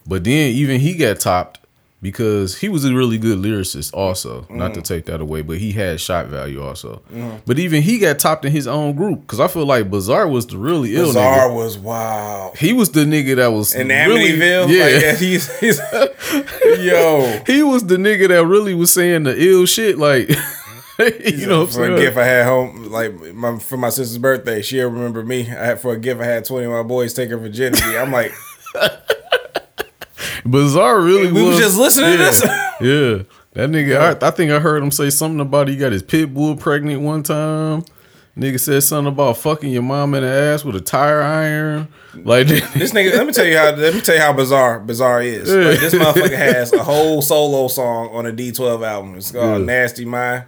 But 0.06 0.24
then 0.24 0.50
even 0.52 0.80
he 0.80 0.94
got 0.94 1.20
topped 1.20 1.59
because 2.02 2.58
he 2.58 2.68
was 2.68 2.84
a 2.84 2.94
really 2.94 3.18
good 3.18 3.38
lyricist 3.38 3.92
also. 3.92 4.46
Not 4.48 4.70
Mm. 4.70 4.74
to 4.74 4.82
take 4.82 5.04
that 5.06 5.20
away, 5.20 5.42
but 5.42 5.58
he 5.58 5.72
had 5.72 6.00
shot 6.00 6.28
value 6.28 6.62
also. 6.62 7.02
But 7.46 7.58
even 7.58 7.82
he 7.82 7.98
got 7.98 8.18
topped 8.18 8.44
in 8.44 8.52
his 8.52 8.66
own 8.66 8.94
group 8.96 9.20
because 9.22 9.38
I 9.40 9.48
feel 9.48 9.66
like 9.66 9.90
Bizarre 9.90 10.26
was 10.28 10.46
the 10.46 10.56
really 10.58 10.96
ill 10.96 11.04
nigga. 11.04 11.08
Bizarre 11.08 11.52
was 11.52 11.76
wow 11.78 12.52
He 12.56 12.72
was 12.72 12.90
the 12.92 13.04
nigga 13.04 13.36
that 13.36 13.48
was 13.52 13.74
In 13.74 13.88
really, 13.88 14.32
Amityville, 14.32 14.68
Yeah, 14.70 14.84
like, 14.84 15.02
yeah, 15.02 15.14
he's, 15.16 15.58
he's 15.60 15.78
yo. 16.84 17.40
he 17.46 17.62
was 17.62 17.84
the 17.86 17.96
nigga 17.96 18.28
that 18.28 18.46
really 18.46 18.74
was 18.74 18.92
saying 18.92 19.24
the 19.24 19.34
ill 19.38 19.66
shit. 19.66 19.98
Like, 19.98 20.28
you 20.98 21.46
know, 21.46 21.60
what 21.60 21.68
I'm 21.68 21.72
for 21.74 21.84
a 21.94 21.98
gift 21.98 22.16
I 22.16 22.24
had 22.26 22.46
home, 22.46 22.90
like 22.90 23.14
my 23.34 23.58
for 23.58 23.76
my 23.76 23.88
sister's 23.90 24.18
birthday, 24.18 24.62
she'll 24.62 24.88
remember 24.90 25.22
me. 25.24 25.40
I 25.42 25.66
had 25.66 25.80
for 25.80 25.92
a 25.92 25.98
gift 25.98 26.20
I 26.20 26.26
had 26.26 26.44
twenty 26.44 26.66
of 26.66 26.72
my 26.72 26.82
boys 26.82 27.14
take 27.14 27.30
her 27.30 27.36
virginity. 27.38 27.96
I'm 27.96 28.12
like, 28.12 28.32
Bizarre 30.44 31.00
really 31.00 31.30
we 31.32 31.42
was 31.42 31.58
just 31.58 31.78
listening 31.78 32.10
yeah, 32.10 32.16
to 32.16 32.22
this. 32.22 32.40
Yeah, 32.80 33.22
that 33.52 33.70
nigga. 33.70 34.22
I, 34.22 34.26
I 34.26 34.30
think 34.30 34.50
I 34.50 34.58
heard 34.58 34.82
him 34.82 34.90
say 34.90 35.10
something 35.10 35.40
about 35.40 35.68
he 35.68 35.76
got 35.76 35.92
his 35.92 36.02
pit 36.02 36.32
bull 36.32 36.56
pregnant 36.56 37.02
one 37.02 37.22
time. 37.22 37.84
Nigga 38.36 38.58
said 38.60 38.82
something 38.82 39.12
about 39.12 39.36
fucking 39.36 39.70
your 39.70 39.82
mom 39.82 40.14
in 40.14 40.22
the 40.22 40.28
ass 40.28 40.64
with 40.64 40.76
a 40.76 40.80
tire 40.80 41.20
iron. 41.20 41.88
Like, 42.14 42.46
This 42.74 42.92
nigga, 42.92 43.12
let 43.12 43.26
me 43.26 43.32
tell 43.32 43.44
you 43.44 43.56
how 43.58 43.72
let 43.74 43.92
me 43.92 44.00
tell 44.00 44.14
you 44.14 44.20
how 44.20 44.32
bizarre 44.32 44.80
bizarre 44.80 45.20
is. 45.20 45.52
Like, 45.52 45.78
this 45.80 45.92
motherfucker 45.94 46.36
has 46.36 46.72
a 46.72 46.82
whole 46.82 47.20
solo 47.20 47.68
song 47.68 48.08
on 48.12 48.24
a 48.26 48.32
D12 48.32 48.86
album. 48.86 49.16
It's 49.16 49.32
called 49.32 49.44
Yeah. 49.44 49.58
Mm. 49.58 49.66
Nasty 49.66 50.04
Mind. 50.04 50.44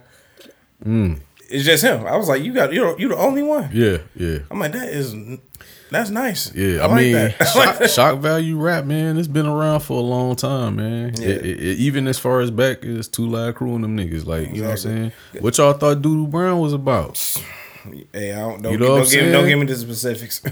It's 1.49 1.65
just 1.65 1.83
him. 1.83 2.07
I 2.07 2.15
was 2.17 2.27
like, 2.27 2.41
you 2.41 2.53
got 2.53 2.73
you 2.73 2.95
you 2.97 3.09
the 3.09 3.17
only 3.17 3.43
one. 3.43 3.69
yeah, 3.71 3.97
yeah. 4.15 4.39
I'm 4.49 4.59
like, 4.59 4.71
that 4.71 4.89
is 4.89 5.13
that's 5.93 6.09
nice. 6.09 6.53
Yeah, 6.55 6.83
I, 6.83 6.87
like 6.87 7.01
mean, 7.01 7.33
shock, 7.53 7.83
shock 7.89 8.19
value 8.19 8.57
rap, 8.57 8.85
man. 8.85 9.17
It's 9.17 9.27
been 9.27 9.45
around 9.47 9.81
for 9.81 9.97
a 9.97 10.01
long 10.01 10.35
time, 10.35 10.77
man. 10.77 11.13
Yeah. 11.17 11.27
It- 11.29 11.45
it- 11.45 11.59
it- 11.59 11.77
even 11.79 12.07
as 12.07 12.19
far 12.19 12.41
as 12.41 12.51
back 12.51 12.83
as 12.83 13.07
Two 13.07 13.27
Live 13.27 13.55
Crew 13.55 13.75
and 13.75 13.83
them 13.83 13.97
niggas, 13.97 14.25
like 14.25 14.49
you 14.53 14.61
know 14.61 14.69
what 14.69 14.71
I'm 14.71 14.77
saying. 14.77 15.11
What 15.39 15.57
y'all 15.57 15.73
thought 15.73 15.97
Doodoo 16.01 16.29
Brown 16.29 16.59
was 16.59 16.73
about? 16.73 17.17
Hey, 18.13 18.31
I 18.33 18.39
don't 18.39 18.61
don't, 18.61 18.71
You 18.73 18.77
don't, 18.77 18.87
know 18.87 18.93
what 18.95 19.05
I'm 19.07 19.11
give, 19.11 19.31
don't 19.31 19.47
give 19.47 19.59
me 19.59 19.65
the 19.65 19.75
specifics. 19.75 20.41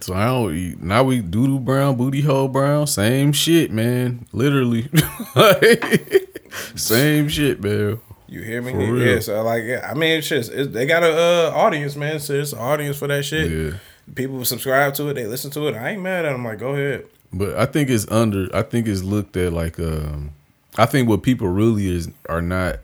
So 0.00 0.14
I 0.14 0.24
don't. 0.24 0.82
Now 0.82 1.04
we 1.04 1.20
doodoo 1.20 1.64
brown, 1.64 1.96
booty 1.96 2.22
hole 2.22 2.48
brown, 2.48 2.88
same 2.88 3.32
shit, 3.32 3.70
man. 3.70 4.26
Literally, 4.32 4.88
same 6.74 7.28
shit, 7.28 7.62
man. 7.62 8.00
You 8.26 8.42
hear 8.42 8.62
me? 8.62 9.04
Yeah. 9.04 9.20
So 9.20 9.42
like, 9.42 9.64
yeah, 9.64 9.88
I 9.88 9.94
mean, 9.94 10.18
it's 10.18 10.28
just 10.28 10.50
it's, 10.50 10.72
they 10.72 10.86
got 10.86 11.02
a 11.02 11.12
uh, 11.12 11.52
audience, 11.54 11.94
man. 11.94 12.18
So 12.18 12.32
it's 12.32 12.52
an 12.52 12.58
audience 12.58 12.96
for 12.96 13.06
that 13.08 13.24
shit. 13.24 13.50
Yeah. 13.50 13.78
People 14.14 14.44
subscribe 14.44 14.94
to 14.94 15.08
it. 15.08 15.14
They 15.14 15.26
listen 15.26 15.50
to 15.52 15.68
it. 15.68 15.74
I 15.74 15.90
ain't 15.90 16.02
mad 16.02 16.24
at 16.24 16.32
them. 16.32 16.44
Like, 16.44 16.58
go 16.58 16.70
ahead. 16.70 17.06
But 17.32 17.56
I 17.56 17.66
think 17.66 17.88
it's 17.88 18.10
under. 18.10 18.48
I 18.54 18.62
think 18.62 18.86
it's 18.86 19.02
looked 19.02 19.36
at 19.36 19.52
like. 19.52 19.78
um 19.78 20.32
I 20.78 20.86
think 20.86 21.08
what 21.08 21.22
people 21.22 21.48
really 21.48 21.86
is 21.94 22.08
are 22.28 22.42
not. 22.42 22.76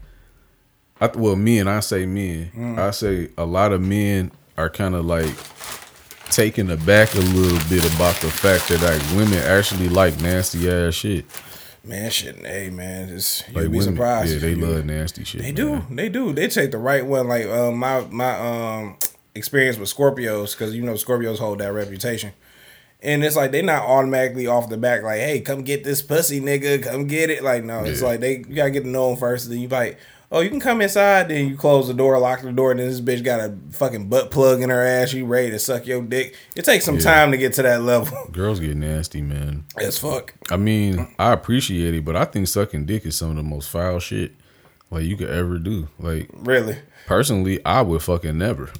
I 1.00 1.06
well, 1.14 1.36
men. 1.36 1.68
I 1.68 1.80
say 1.80 2.06
men. 2.06 2.50
Mm. 2.54 2.78
I 2.78 2.90
say 2.90 3.30
a 3.38 3.44
lot 3.46 3.72
of 3.72 3.80
men 3.80 4.30
are 4.56 4.68
kind 4.70 4.94
of 4.94 5.04
like 5.04 5.34
taken 6.30 6.70
aback 6.70 7.14
a 7.14 7.18
little 7.18 7.58
bit 7.68 7.84
about 7.94 8.16
the 8.16 8.28
fact 8.28 8.68
that 8.68 8.82
like 8.82 9.16
women 9.16 9.38
actually 9.38 9.88
like 9.88 10.20
nasty 10.20 10.70
ass 10.70 10.94
shit. 10.94 11.24
Man, 11.84 12.10
shit. 12.10 12.36
Hey, 12.44 12.68
man, 12.68 13.08
just 13.08 13.48
you 13.48 13.54
Like 13.54 13.62
be 13.64 13.78
women, 13.78 13.82
surprised. 13.94 14.32
yeah, 14.34 14.38
they 14.40 14.54
love 14.54 14.84
nasty 14.84 15.24
shit. 15.24 15.40
They 15.40 15.52
man. 15.52 15.86
do. 15.88 15.94
They 15.94 16.08
do. 16.10 16.32
They 16.32 16.48
take 16.48 16.70
the 16.70 16.78
right 16.78 17.06
one. 17.06 17.28
Like 17.28 17.46
um, 17.46 17.78
my 17.78 18.00
my 18.10 18.38
um 18.38 18.96
experience 19.38 19.78
with 19.78 19.88
Scorpios, 19.94 20.52
because 20.52 20.74
you 20.74 20.82
know 20.82 20.94
Scorpios 20.94 21.38
hold 21.38 21.60
that 21.60 21.72
reputation. 21.72 22.32
And 23.00 23.22
it's 23.24 23.36
like 23.36 23.52
they're 23.52 23.62
not 23.62 23.84
automatically 23.84 24.48
off 24.48 24.68
the 24.68 24.76
back 24.76 25.02
like, 25.04 25.20
hey, 25.20 25.40
come 25.40 25.62
get 25.62 25.84
this 25.84 26.02
pussy, 26.02 26.40
nigga, 26.40 26.82
come 26.82 27.06
get 27.06 27.30
it. 27.30 27.42
Like 27.44 27.62
no, 27.64 27.84
it's 27.84 28.02
like 28.02 28.18
they 28.20 28.38
you 28.38 28.54
gotta 28.56 28.70
get 28.72 28.82
to 28.82 28.88
know 28.88 29.10
them 29.10 29.16
first. 29.18 29.48
Then 29.48 29.60
you 29.60 29.68
like, 29.68 29.98
oh, 30.32 30.40
you 30.40 30.50
can 30.50 30.58
come 30.58 30.80
inside. 30.82 31.28
Then 31.28 31.46
you 31.48 31.56
close 31.56 31.86
the 31.86 31.94
door, 31.94 32.18
lock 32.18 32.42
the 32.42 32.50
door. 32.50 32.72
And 32.72 32.80
then 32.80 32.88
this 32.88 33.00
bitch 33.00 33.22
got 33.22 33.38
a 33.38 33.54
fucking 33.70 34.08
butt 34.08 34.32
plug 34.32 34.62
in 34.62 34.70
her 34.70 34.82
ass. 34.84 35.12
You 35.12 35.26
ready 35.26 35.50
to 35.52 35.60
suck 35.60 35.86
your 35.86 36.02
dick? 36.02 36.34
It 36.56 36.64
takes 36.64 36.84
some 36.84 36.96
Yeah. 36.96 37.02
time 37.02 37.30
to 37.30 37.36
get 37.36 37.52
to 37.52 37.62
that 37.62 37.82
level. 37.82 38.18
Girls 38.32 38.58
get 38.58 38.76
nasty, 38.76 39.22
man. 39.22 39.64
As 39.80 39.96
fuck. 39.96 40.34
I 40.50 40.56
mean, 40.56 41.14
I 41.20 41.32
appreciate 41.32 41.94
it, 41.94 42.04
but 42.04 42.16
I 42.16 42.24
think 42.24 42.48
sucking 42.48 42.86
dick 42.86 43.06
is 43.06 43.14
some 43.14 43.30
of 43.30 43.36
the 43.36 43.44
most 43.44 43.70
foul 43.70 44.00
shit 44.00 44.32
like 44.90 45.04
you 45.04 45.16
could 45.16 45.30
ever 45.30 45.58
do. 45.60 45.86
Like 46.00 46.30
Really. 46.32 46.78
Personally, 47.08 47.58
I 47.64 47.80
would 47.80 48.02
fucking 48.02 48.36
never. 48.36 48.64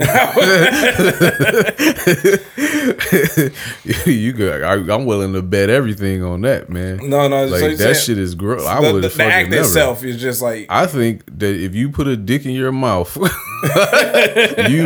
you 4.04 4.34
could. 4.34 4.62
I, 4.62 4.74
I'm 4.94 5.06
willing 5.06 5.32
to 5.32 5.40
bet 5.40 5.70
everything 5.70 6.22
on 6.22 6.42
that, 6.42 6.68
man. 6.68 6.98
No, 7.08 7.26
no. 7.26 7.46
like 7.46 7.60
so 7.60 7.68
that 7.70 7.78
saying- 7.78 7.94
shit 7.94 8.18
is 8.18 8.34
gross. 8.34 8.66
I 8.66 8.80
would 8.80 9.02
the, 9.02 9.08
the 9.08 9.24
act 9.24 9.48
never. 9.48 9.62
itself 9.64 10.04
is 10.04 10.20
just 10.20 10.42
like 10.42 10.66
I 10.68 10.86
think 10.86 11.24
that 11.38 11.54
if 11.56 11.74
you 11.74 11.88
put 11.88 12.06
a 12.06 12.18
dick 12.18 12.44
in 12.44 12.52
your 12.52 12.70
mouth, 12.70 13.16
you 13.16 13.22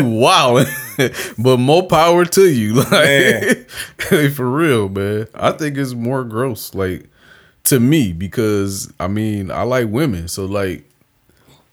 wildin'. 0.07 1.43
but 1.43 1.57
more 1.57 1.83
power 1.89 2.25
to 2.25 2.49
you. 2.49 2.75
Like, 2.75 3.69
for 4.35 4.49
real, 4.49 4.89
man. 4.89 5.27
I 5.35 5.51
think 5.51 5.77
it's 5.77 5.95
more 5.95 6.23
gross, 6.23 6.75
like 6.77 7.09
to 7.65 7.81
me, 7.81 8.13
because 8.13 8.93
I 9.01 9.09
mean 9.09 9.51
I 9.51 9.63
like 9.63 9.89
women. 9.89 10.29
So 10.29 10.45
like 10.45 10.85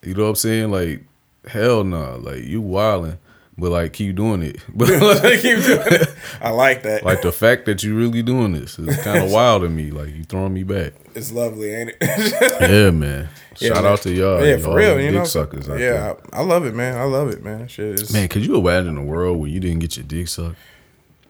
you 0.02 0.14
know 0.16 0.24
what 0.24 0.30
I'm 0.30 0.36
saying? 0.36 0.72
Like, 0.72 1.04
hell 1.50 1.84
no. 1.84 2.18
Like 2.18 2.44
you 2.44 2.62
wildin'. 2.62 3.18
But 3.58 3.72
like 3.72 3.92
keep 3.92 4.16
doing 4.16 4.42
it. 4.42 4.58
But 4.74 4.88
like, 5.02 5.42
Keep 5.42 5.64
doing 5.66 5.82
it. 5.92 6.16
I 6.42 6.52
like 6.52 6.84
that. 6.84 7.04
like 7.04 7.22
the 7.22 7.32
fact 7.34 7.66
that 7.66 7.84
you 7.84 7.94
really 7.98 8.24
doing 8.24 8.54
this 8.54 8.80
is 8.80 8.96
kind 9.02 9.22
of 9.26 9.32
wild 9.34 9.64
to 9.64 9.70
me. 9.70 9.92
Like 9.92 10.16
you 10.16 10.24
throwing 10.24 10.54
me 10.54 10.64
back. 10.64 10.94
it's 11.14 11.32
lovely, 11.34 11.74
ain't 11.74 11.92
it? 12.00 12.62
Yeah, 12.62 12.92
man. 12.92 13.28
Yeah, 13.58 13.68
Shout 13.74 13.84
man. 13.84 13.92
out 13.92 14.02
to 14.04 14.12
y'all. 14.14 14.40
yeah, 14.46 14.54
y'all 14.56 14.60
for 14.64 14.76
real. 14.78 14.98
You 15.02 15.08
dick 15.08 15.14
know, 15.16 15.24
suckers 15.26 15.68
yeah. 15.68 16.14
I, 16.32 16.38
I 16.40 16.42
love 16.44 16.66
it, 16.66 16.74
man. 16.74 16.98
I 16.98 17.04
love 17.04 17.28
it, 17.30 17.44
man. 17.44 17.68
Shit, 17.68 18.14
Man, 18.14 18.30
could 18.30 18.46
you 18.46 18.56
imagine 18.56 18.96
a 18.98 19.04
world 19.04 19.38
where 19.40 19.50
you 19.50 19.60
didn't 19.60 19.80
get 19.80 19.98
your 19.98 20.06
dick 20.06 20.30
sucked? 20.30 20.56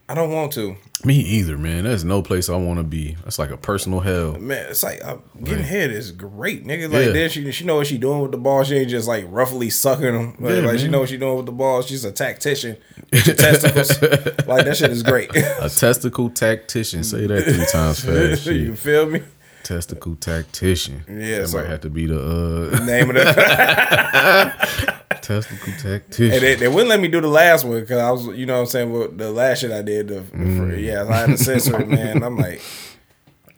I 0.09 0.15
don't 0.15 0.31
want 0.31 0.51
to, 0.53 0.75
Me 1.05 1.13
either, 1.19 1.55
man. 1.55 1.83
That's 1.83 2.03
no 2.03 2.21
place 2.23 2.49
I 2.49 2.55
want 2.57 2.79
to 2.79 2.83
be. 2.83 3.15
That's 3.23 3.37
like 3.37 3.51
a 3.51 3.57
personal 3.57 3.99
hell. 3.99 4.33
man. 4.39 4.65
It's 4.69 4.81
like 4.81 5.01
uh, 5.05 5.17
getting 5.43 5.59
Right. 5.59 5.65
head 5.65 5.91
is 5.91 6.11
great, 6.11 6.65
nigga. 6.65 6.91
Like 6.91 7.05
Yeah. 7.05 7.11
then 7.11 7.29
she 7.29 7.49
she 7.51 7.63
know 7.63 7.75
what 7.75 7.85
she 7.87 7.97
doing 7.99 8.19
with 8.21 8.31
the 8.31 8.37
ball. 8.39 8.63
She 8.63 8.75
ain't 8.75 8.89
just 8.89 9.07
like 9.07 9.25
roughly 9.29 9.69
sucking 9.69 10.11
them. 10.11 10.35
Like, 10.39 10.55
Yeah, 10.55 10.61
like, 10.61 10.79
she 10.79 10.87
know 10.87 11.01
what 11.01 11.09
she 11.09 11.17
doing 11.17 11.37
with 11.37 11.45
the 11.45 11.51
ball. 11.51 11.83
She's 11.83 12.03
a 12.05 12.11
tactician. 12.11 12.77
Testicles, 13.11 14.01
like 14.47 14.65
that 14.65 14.75
shit 14.77 14.91
is 14.91 15.03
great. 15.03 15.29
A 15.35 15.69
testicle 15.69 16.29
tactician. 16.31 17.03
Say 17.03 17.27
that 17.27 17.43
three 17.45 17.65
times 17.71 17.99
fast. 18.03 18.45
you 18.47 18.75
feel 18.75 19.05
me? 19.05 19.21
Testicle 19.69 20.15
tactician. 20.15 21.03
Yeah, 21.07 21.41
that 21.41 21.49
so- 21.49 21.59
might 21.59 21.67
have 21.67 21.81
to 21.81 21.91
be 21.91 22.07
the 22.07 22.19
uh, 22.19 22.83
Name 22.85 23.11
of 23.11 23.15
the. 23.17 23.23
testicle 25.21 25.73
tactician. 25.79 26.33
And 26.33 26.41
they, 26.41 26.55
they 26.55 26.67
wouldn't 26.67 26.89
let 26.89 26.99
me 26.99 27.07
do 27.07 27.21
the 27.21 27.27
last 27.27 27.65
one 27.65 27.79
because 27.79 27.99
I 27.99 28.09
was, 28.09 28.25
you 28.35 28.47
know 28.47 28.53
what 28.55 28.61
I'm 28.61 28.65
saying, 28.65 28.91
with 28.91 29.17
the 29.19 29.29
last 29.31 29.59
shit 29.59 29.71
I 29.71 29.83
did. 29.83 30.07
The, 30.07 30.21
the 30.21 30.37
Mm. 30.37 30.83
yeah, 30.83 31.03
I 31.07 31.17
had 31.17 31.25
to 31.27 31.37
censor 31.37 31.79
it, 31.81 31.87
man. 31.87 32.23
I'm 32.23 32.35
like, 32.35 32.61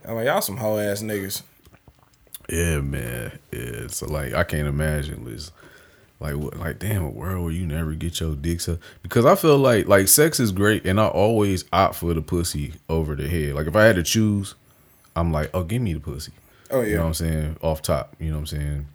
I'm 0.06 0.15
like, 0.15 0.25
y'all 0.25 0.41
some 0.41 0.58
hoe 0.58 0.80
ass 0.80 1.01
niggas. 1.01 1.44
Yeah, 2.50 2.82
man. 2.82 3.39
Yeah. 3.53 3.88
So 3.88 4.08
like, 4.08 4.34
I 4.34 4.44
can't 4.44 4.68
imagine 4.68 5.24
this. 5.24 5.51
Like 6.20 6.36
what? 6.36 6.58
Like 6.58 6.77
damn, 6.77 7.03
a 7.06 7.10
world 7.10 7.44
where 7.46 7.53
you 7.53 7.65
never 7.65 7.94
get 7.94 8.20
your 8.20 8.36
dick 8.36 8.60
sucked. 8.60 8.84
Because 9.01 9.25
I 9.25 9.36
feel 9.36 9.58
like 9.58 9.88
like 9.88 10.10
sex 10.10 10.41
is 10.41 10.51
great, 10.51 10.86
and 10.86 11.00
I 11.00 11.08
always 11.08 11.63
opt 11.72 11.96
for 11.96 12.13
the 12.13 12.22
pussy 12.22 12.74
over 12.89 13.15
the 13.15 13.30
head. 13.30 13.56
Like 13.56 13.68
if 13.68 13.75
I 13.77 13.86
had 13.86 13.96
to 13.96 14.03
choose, 14.03 14.56
I'm 15.15 15.32
like, 15.32 15.50
oh, 15.53 15.63
give 15.63 15.82
me 15.82 15.94
the 15.94 16.00
pussy. 16.00 16.32
Oh, 16.70 16.82
yeah. 16.82 16.88
You 16.88 16.94
know 16.96 17.01
what. 17.01 17.08
I'm 17.08 17.13
saying? 17.13 17.58
Off 17.62 17.82
top. 17.82 18.15
You 18.20 18.30
know 18.30 18.36
what 18.36 18.39
I'm 18.39 18.48
saying? 18.48 18.88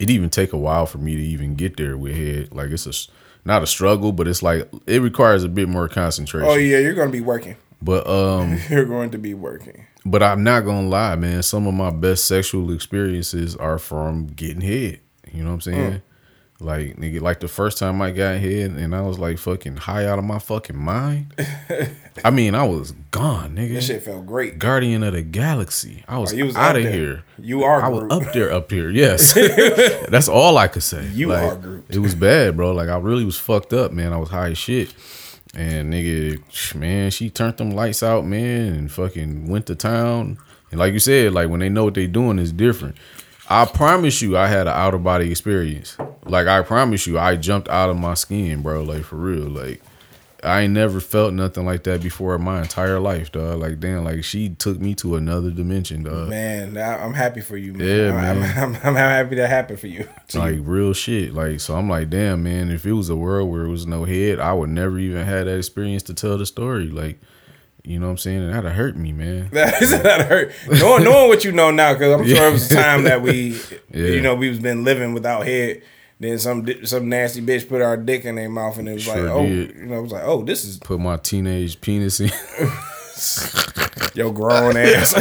It 0.00 0.10
even 0.10 0.30
take 0.30 0.52
a 0.52 0.58
while 0.58 0.86
for 0.86 0.98
me 0.98 1.16
to 1.16 1.22
even 1.22 1.54
get 1.54 1.76
there 1.76 1.96
with 1.96 2.16
head. 2.16 2.52
Like 2.54 2.70
it's 2.70 2.86
a 2.86 3.10
not 3.44 3.62
a 3.62 3.66
struggle, 3.66 4.12
but 4.12 4.28
it's 4.28 4.42
like 4.42 4.70
it 4.86 5.02
requires 5.02 5.44
a 5.44 5.48
bit 5.48 5.68
more 5.68 5.88
concentration. 5.88 6.48
Oh, 6.48 6.54
yeah, 6.54 6.78
you're 6.78 6.94
going 6.94 7.08
to 7.08 7.12
be 7.12 7.20
working. 7.20 7.56
But 7.82 8.06
um, 8.06 8.58
You're 8.70 8.84
going 8.84 9.10
to 9.10 9.18
be 9.18 9.34
working. 9.34 9.86
but 10.06 10.22
I'm 10.22 10.44
not 10.44 10.60
gonna 10.60 10.88
lie, 10.88 11.16
man. 11.16 11.42
Some 11.42 11.66
of 11.66 11.74
my 11.74 11.90
best 11.90 12.26
sexual 12.26 12.72
experiences 12.72 13.56
are 13.56 13.78
from 13.78 14.28
getting 14.28 14.60
head. 14.60 15.00
You 15.32 15.42
know 15.42 15.48
what 15.48 15.54
I'm 15.54 15.60
saying? 15.62 15.92
Mm. 15.92 16.02
Like 16.62 16.96
nigga, 16.96 17.20
like 17.20 17.40
the 17.40 17.48
first 17.48 17.78
time 17.78 18.00
I 18.00 18.10
got 18.10 18.38
head 18.38 18.70
and 18.72 18.94
I 18.94 19.00
was 19.02 19.18
like 19.18 19.38
fucking 19.38 19.76
high 19.76 20.06
out 20.06 20.18
of 20.18 20.24
my 20.24 20.38
fucking 20.38 20.76
mind. 20.78 21.34
I 22.24 22.30
mean, 22.30 22.54
I 22.54 22.64
was 22.64 22.92
gone, 23.10 23.56
nigga. 23.56 23.74
This 23.74 23.86
shit 23.86 24.02
felt 24.02 24.26
great. 24.26 24.58
Guardian 24.58 25.02
of 25.02 25.14
the 25.14 25.22
Galaxy. 25.22 26.04
I 26.08 26.18
was, 26.18 26.32
Oh, 26.32 26.44
was 26.44 26.56
out 26.56 26.76
of 26.76 26.82
there. 26.84 26.92
here. 26.92 27.24
You 27.38 27.64
are 27.64 27.82
I 27.82 27.88
was 27.88 28.10
up 28.12 28.32
there, 28.32 28.52
up 28.52 28.70
here. 28.70 28.90
Yes, 28.90 29.34
that's 30.08 30.28
all 30.28 30.56
I 30.58 30.68
could 30.68 30.82
say. 30.82 31.06
You 31.08 31.28
Like, 31.28 31.64
are. 31.64 31.82
It 31.88 31.98
was 31.98 32.14
bad, 32.14 32.56
bro. 32.56 32.72
Like 32.72 32.88
I 32.88 32.98
really 32.98 33.24
was 33.24 33.38
fucked 33.38 33.72
up, 33.72 33.92
man. 33.92 34.12
I 34.12 34.16
was 34.18 34.30
high 34.30 34.50
as 34.50 34.58
shit. 34.58 34.94
And 35.54 35.92
nigga, 35.92 36.74
man, 36.74 37.10
she 37.10 37.28
turned 37.28 37.58
them 37.58 37.72
lights 37.72 38.02
out, 38.02 38.24
man, 38.24 38.72
and 38.74 38.90
fucking 38.90 39.48
went 39.48 39.66
to 39.66 39.74
town. 39.74 40.38
And 40.70 40.78
like 40.80 40.94
you 40.94 40.98
said, 40.98 41.34
like 41.34 41.50
when 41.50 41.60
they 41.60 41.68
know 41.68 41.84
what 41.84 41.92
they 41.94 42.06
doing 42.06 42.38
is 42.38 42.52
different. 42.52 42.96
I 43.52 43.66
promise 43.66 44.22
you, 44.22 44.38
I 44.38 44.46
had 44.46 44.66
an 44.66 44.72
out 44.72 44.94
of 44.94 45.04
body 45.04 45.30
experience. 45.30 45.98
Like 46.24 46.46
I 46.46 46.62
promise 46.62 47.06
you, 47.06 47.18
I 47.18 47.36
jumped 47.36 47.68
out 47.68 47.90
of 47.90 47.98
my 47.98 48.14
skin, 48.14 48.62
bro. 48.62 48.82
Like 48.82 49.04
for 49.04 49.16
real, 49.16 49.48
like. 49.48 49.82
I 50.44 50.62
ain't 50.62 50.72
never 50.72 50.98
felt 50.98 51.34
nothing 51.34 51.64
like 51.64 51.84
that 51.84 52.02
before 52.02 52.34
in 52.34 52.42
my 52.42 52.62
entire 52.62 52.98
life, 52.98 53.30
dog. 53.30 53.60
Like 53.60 53.78
damn, 53.78 54.02
like 54.02 54.24
she 54.24 54.48
took 54.48 54.80
me 54.80 54.92
to 54.96 55.14
another 55.14 55.52
dimension, 55.52 56.02
dog. 56.02 56.30
Man, 56.30 56.76
I'm 56.76 57.14
happy 57.14 57.40
for 57.40 57.56
you, 57.56 57.72
man. 57.74 57.86
Yeah, 57.86 58.08
I'm, 58.08 58.40
man. 58.40 58.58
I'm, 58.58 58.74
I'm, 58.82 58.86
I'm 58.86 58.94
happy 58.96 59.36
that 59.36 59.48
happened 59.48 59.78
for 59.78 59.86
you. 59.86 60.08
Like 60.34 60.58
real 60.62 60.94
shit. 60.94 61.32
Like 61.32 61.60
so, 61.60 61.76
I'm 61.76 61.88
like, 61.88 62.10
damn, 62.10 62.42
man. 62.42 62.72
If 62.72 62.84
it 62.86 62.94
was 62.94 63.08
a 63.08 63.14
world 63.14 63.50
where 63.50 63.62
it 63.62 63.70
was 63.70 63.86
no 63.86 64.02
head, 64.04 64.40
I 64.40 64.52
would 64.52 64.70
never 64.70 64.98
even 64.98 65.24
had 65.24 65.46
that 65.46 65.58
experience 65.58 66.02
to 66.04 66.14
tell 66.14 66.38
the 66.38 66.46
story. 66.46 66.88
Like, 66.88 67.20
you 67.84 67.98
know 67.98 68.06
what 68.06 68.12
I'm 68.12 68.18
saying? 68.18 68.42
And 68.42 68.52
that'd 68.52 68.72
hurt 68.72 68.96
me, 68.96 69.12
man. 69.12 69.48
That 69.52 69.80
that 70.02 70.26
hurt. 70.28 70.52
Knowing, 70.70 71.04
knowing 71.04 71.28
what 71.28 71.44
you 71.44 71.52
know 71.52 71.70
now, 71.70 71.92
because 71.94 72.20
I'm 72.20 72.26
sure 72.26 72.48
it 72.48 72.52
was 72.52 72.70
a 72.70 72.74
time 72.74 73.02
that 73.04 73.22
we, 73.22 73.58
Yeah. 73.90 74.06
you 74.06 74.20
know, 74.20 74.34
we've 74.34 74.62
been 74.62 74.84
living 74.84 75.14
without 75.14 75.46
head. 75.46 75.82
Then 76.20 76.38
some 76.38 76.64
some 76.84 77.08
nasty 77.08 77.40
bitch 77.42 77.68
put 77.68 77.82
our 77.82 77.96
dick 77.96 78.24
in 78.24 78.36
their 78.36 78.48
mouth, 78.48 78.78
and 78.78 78.88
it 78.88 78.92
was 78.94 79.02
Sure 79.02 79.16
like, 79.22 79.30
oh, 79.32 79.44
did. 79.46 79.74
you 79.76 79.86
know, 79.86 79.98
it 79.98 80.02
was 80.02 80.12
like, 80.12 80.22
oh, 80.24 80.42
this 80.44 80.64
is 80.64 80.78
Put 80.78 81.00
my 81.00 81.16
teenage 81.16 81.80
penis 81.80 82.20
in. 82.20 82.30
your 84.14 84.32
grown 84.32 84.76
ass. 84.76 85.12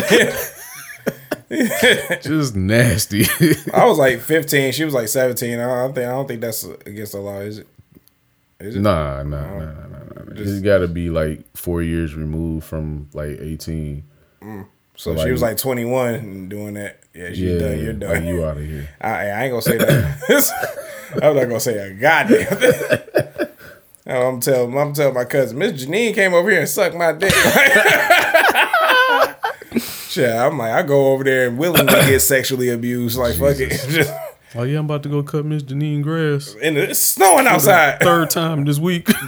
Just 2.22 2.56
nasty. 2.56 3.26
I 3.74 3.86
was 3.86 3.98
like 3.98 4.20
15. 4.22 4.72
She 4.74 4.86
was 4.86 4.94
like 4.94 5.08
17. 5.08 5.60
I 5.60 5.64
don't 5.66 5.94
think 5.94 6.08
I 6.08 6.12
don't 6.12 6.28
think 6.28 6.42
that's 6.42 6.64
against 6.64 7.14
the 7.14 7.20
law, 7.20 7.40
is 7.40 7.60
it? 7.60 7.68
Is 8.62 8.76
it? 8.76 8.80
nah, 8.82 9.24
nah, 9.24 9.38
oh, 9.38 9.60
nah, 9.60 9.66
nah, 9.66 9.66
nah, 9.66 10.24
nah. 10.26 10.42
It's 10.42 10.60
got 10.62 10.80
to 10.80 10.88
be 10.88 11.10
like 11.10 11.46
four 11.58 11.82
years 11.82 12.16
removed 12.16 12.66
from 12.66 13.10
like 13.14 13.38
18. 13.40 14.04
Mm. 14.42 14.68
So 14.96 15.12
like- 15.14 15.26
she 15.26 15.32
was 15.32 15.42
like 15.42 15.58
21 15.58 16.50
doing 16.50 16.74
that. 16.76 17.00
Yeah, 17.14 17.30
she's 17.30 17.40
Yeah, 17.40 17.60
done. 17.60 17.80
You're 17.80 17.94
like 17.94 18.00
done. 18.00 18.26
you 18.28 18.46
out 18.46 18.58
of 18.58 18.66
here. 18.66 18.90
I, 19.02 19.10
I 19.30 19.44
ain't 19.44 19.52
gonna 19.52 19.62
say 19.62 19.78
that. 19.78 20.80
I'm 21.24 21.36
not 21.36 21.44
gonna 21.46 21.60
say 21.60 21.78
a 21.78 21.94
goddamn 21.94 22.46
thing. 22.58 23.48
I'm 24.08 24.40
telling 24.40 24.78
I'm 24.78 24.94
telling 24.94 25.14
my 25.14 25.26
cousin, 25.26 25.58
Miss 25.60 25.84
Janine 25.86 26.14
came 26.16 26.34
over 26.34 26.50
here 26.50 26.60
and 26.62 26.70
sucked 26.70 26.96
my 26.96 27.12
dick. 27.14 27.34
Shit, 30.10 30.30
I'm 30.30 30.58
like, 30.58 30.72
I 30.74 30.84
go 30.84 31.14
over 31.14 31.24
there 31.24 31.48
and 31.48 31.58
willingly 31.58 31.94
get 31.94 32.20
sexually 32.22 32.70
abused. 32.70 33.18
Like, 33.18 33.36
fuck 33.36 33.56
it. 33.60 34.08
Oh 34.54 34.64
yeah, 34.64 34.80
I'm 34.80 34.86
about 34.86 35.04
to 35.04 35.10
go 35.10 35.24
cut 35.24 35.46
Miss 35.46 35.64
Janine 35.64 36.04
grass. 36.04 36.56
and 36.62 36.78
it's 36.78 37.00
snowing 37.00 37.48
outside. 37.48 38.00
Third 38.02 38.30
time 38.30 38.66
this 38.66 38.80
week. 38.80 39.08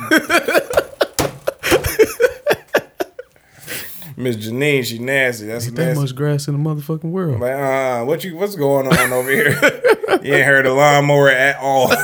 Miss 4.15 4.35
Janine, 4.37 4.85
she 4.85 4.99
nasty. 4.99 5.47
That's 5.47 5.65
Ain't 5.65 5.75
that 5.75 5.85
nasty. 5.87 6.01
much 6.01 6.15
grass 6.15 6.47
in 6.47 6.61
the 6.61 6.69
motherfucking 6.69 7.09
world. 7.09 7.39
Like, 7.39 7.53
uh, 7.53 8.03
what 8.05 8.23
you 8.23 8.35
what's 8.35 8.55
going 8.55 8.85
on 8.87 9.11
over 9.11 9.29
here? 9.31 9.51
you 10.21 10.33
ain't 10.35 10.45
heard 10.45 10.65
a 10.67 10.73
lawnmower 10.73 11.29
at 11.29 11.57
all. 11.57 11.87
I 11.91 11.95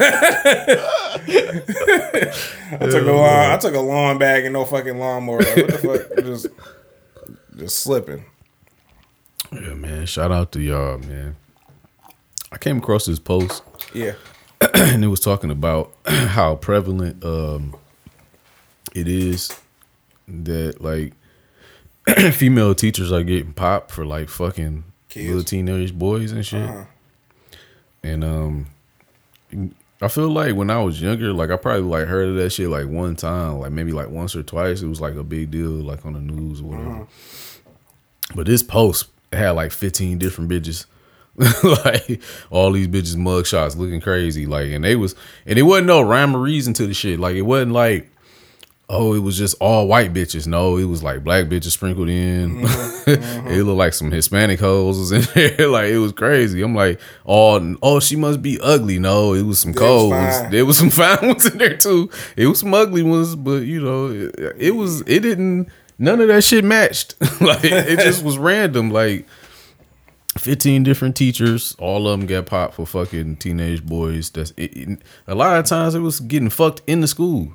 took 2.79 3.05
a 3.05 3.11
lawn, 3.11 3.51
I 3.51 3.57
took 3.57 3.75
a 3.75 3.79
lawn 3.79 4.17
bag 4.17 4.45
and 4.45 4.53
no 4.53 4.65
fucking 4.65 4.97
lawnmower. 4.97 5.39
Like, 5.39 5.55
what 5.55 5.67
the 5.67 5.77
fuck? 5.77 6.25
Just 6.25 6.47
just 7.57 7.79
slipping. 7.79 8.25
Yeah, 9.51 9.75
man. 9.75 10.05
Shout 10.07 10.31
out 10.31 10.51
to 10.53 10.61
y'all, 10.61 10.97
man. 10.97 11.35
I 12.51 12.57
came 12.57 12.77
across 12.77 13.05
this 13.05 13.19
post 13.19 13.63
Yeah. 13.93 14.13
and 14.75 15.03
it 15.03 15.07
was 15.07 15.19
talking 15.19 15.51
about 15.51 15.93
how 16.05 16.55
prevalent 16.55 17.23
um 17.23 17.75
it 18.95 19.07
is 19.07 19.51
that 20.27 20.81
like 20.81 21.13
female 22.33 22.73
teachers 22.75 23.11
are 23.11 23.23
getting 23.23 23.53
popped 23.53 23.91
for 23.91 24.05
like 24.05 24.29
fucking 24.29 24.83
Kids. 25.09 25.27
little 25.27 25.43
teenage 25.43 25.93
boys 25.97 26.31
and 26.31 26.45
shit. 26.45 26.61
Uh-huh. 26.69 26.85
And 28.03 28.23
um 28.23 28.67
I 30.01 30.07
feel 30.07 30.29
like 30.29 30.55
when 30.55 30.69
I 30.69 30.81
was 30.81 31.01
younger, 31.01 31.33
like 31.33 31.49
I 31.51 31.57
probably 31.57 31.81
like 31.81 32.07
heard 32.07 32.29
of 32.29 32.35
that 32.35 32.51
shit 32.51 32.69
like 32.69 32.87
one 32.87 33.15
time, 33.17 33.59
like 33.59 33.71
maybe 33.71 33.91
like 33.91 34.09
once 34.09 34.33
or 34.35 34.43
twice. 34.43 34.81
It 34.81 34.87
was 34.87 35.01
like 35.01 35.15
a 35.15 35.23
big 35.23 35.51
deal, 35.51 35.69
like 35.71 36.05
on 36.05 36.13
the 36.13 36.19
news 36.21 36.61
or 36.61 36.65
whatever. 36.65 36.89
Uh-huh. 36.91 37.05
But 38.35 38.47
this 38.47 38.63
post 38.63 39.07
had 39.33 39.51
like 39.51 39.71
15 39.71 40.17
different 40.17 40.49
bitches. 40.49 40.85
like 41.85 42.21
all 42.49 42.71
these 42.71 42.87
bitches 42.87 43.15
mug 43.15 43.45
shots 43.45 43.75
looking 43.75 44.01
crazy. 44.01 44.45
Like 44.45 44.71
and 44.71 44.83
they 44.83 44.95
was 44.95 45.15
and 45.45 45.57
it 45.57 45.63
wasn't 45.63 45.87
no 45.87 46.01
rhyme 46.01 46.35
or 46.35 46.39
reason 46.39 46.73
to 46.75 46.87
the 46.87 46.93
shit. 46.93 47.19
Like 47.19 47.35
it 47.35 47.43
wasn't 47.43 47.71
like 47.71 48.09
oh, 48.89 49.13
it 49.13 49.19
was 49.19 49.37
just 49.37 49.55
all 49.61 49.87
white 49.87 50.13
bitches. 50.13 50.47
No, 50.47 50.77
it 50.77 50.85
was 50.85 51.03
like 51.03 51.23
black 51.23 51.45
bitches 51.45 51.71
sprinkled 51.71 52.09
in. 52.09 52.59
it 53.07 53.63
looked 53.63 53.77
like 53.77 53.93
some 53.93 54.11
Hispanic 54.11 54.59
hoes 54.59 54.97
was 54.97 55.11
in 55.11 55.21
there. 55.57 55.67
like 55.67 55.89
it 55.89 55.99
was 55.99 56.11
crazy. 56.11 56.61
I'm 56.61 56.75
like, 56.75 56.99
oh, 57.25 57.77
oh, 57.81 57.99
she 57.99 58.15
must 58.15 58.41
be 58.41 58.59
ugly. 58.59 58.99
No, 58.99 59.33
it 59.33 59.43
was 59.43 59.59
some 59.59 59.73
cold 59.73 60.11
ones. 60.11 60.51
There 60.51 60.65
was 60.65 60.77
some 60.77 60.89
fine 60.89 61.27
ones 61.27 61.45
in 61.45 61.57
there 61.57 61.77
too. 61.77 62.09
It 62.35 62.47
was 62.47 62.59
some 62.59 62.73
ugly 62.73 63.03
ones, 63.03 63.35
but 63.35 63.63
you 63.63 63.81
know, 63.81 64.07
it, 64.07 64.55
it 64.57 64.71
was. 64.71 65.01
It 65.01 65.21
didn't. 65.21 65.69
None 66.01 66.21
of 66.21 66.29
that 66.29 66.43
shit 66.43 66.63
matched. 66.63 67.15
like 67.41 67.63
it 67.63 67.99
just 67.99 68.23
was 68.23 68.37
random. 68.37 68.89
Like. 68.89 69.25
15 70.39 70.83
different 70.83 71.15
teachers, 71.15 71.75
all 71.79 72.07
of 72.07 72.19
them 72.19 72.27
get 72.27 72.45
popped 72.45 72.75
for 72.75 72.85
fucking 72.85 73.37
teenage 73.37 73.85
boys. 73.85 74.29
That's 74.31 74.51
it, 74.57 74.75
it- 74.77 74.99
a 75.27 75.35
lot 75.35 75.57
of 75.59 75.65
times 75.65 75.95
it 75.95 75.99
was 75.99 76.19
getting 76.19 76.49
fucked 76.49 76.81
in 76.87 77.01
the 77.01 77.07
school 77.07 77.53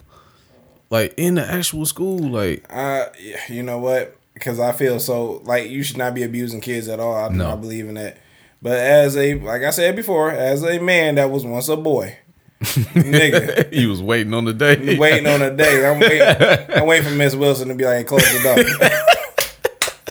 like 0.91 1.15
in 1.17 1.35
the 1.35 1.45
actual 1.51 1.87
school 1.87 2.19
like 2.19 2.65
Uh, 2.71 3.07
you 3.49 3.63
know 3.63 3.79
what? 3.79 4.17
Because 4.35 4.61
I 4.61 4.73
feel 4.73 5.01
so 5.01 5.41
like 5.45 5.71
you 5.71 5.83
should 5.83 5.97
not 5.97 6.15
be 6.15 6.23
abusing 6.23 6.61
kids 6.61 6.89
at 6.89 7.01
all. 7.01 7.15
I 7.15 7.29
do 7.29 7.35
No. 7.37 7.49
not 7.49 7.61
believe 7.61 7.89
in 7.89 7.95
that. 7.95 8.19
But 8.61 8.79
as 8.79 9.17
a 9.17 9.35
like 9.35 9.63
I 9.63 9.71
said 9.71 9.97
before, 9.97 10.31
as 10.31 10.63
a 10.63 10.79
man 10.79 11.15
that 11.17 11.31
was 11.31 11.45
once 11.45 11.69
a 11.69 11.77
boy, 11.77 12.17
nigga, 12.63 13.73
he 13.73 13.87
was 13.87 14.03
waiting 14.03 14.33
on 14.35 14.45
the 14.45 14.53
day 14.53 14.97
waiting 14.99 15.27
on 15.27 15.41
the 15.41 15.51
day. 15.51 15.87
I'm 15.87 15.99
waiting. 16.01 16.77
I'm 16.77 16.87
waiting 16.87 17.09
for 17.09 17.15
Miss 17.15 17.35
Wilson 17.35 17.69
to 17.69 17.75
be 17.75 17.85
like, 17.85 18.07
close 18.07 18.23
the 18.23 18.43
door. 18.43 18.57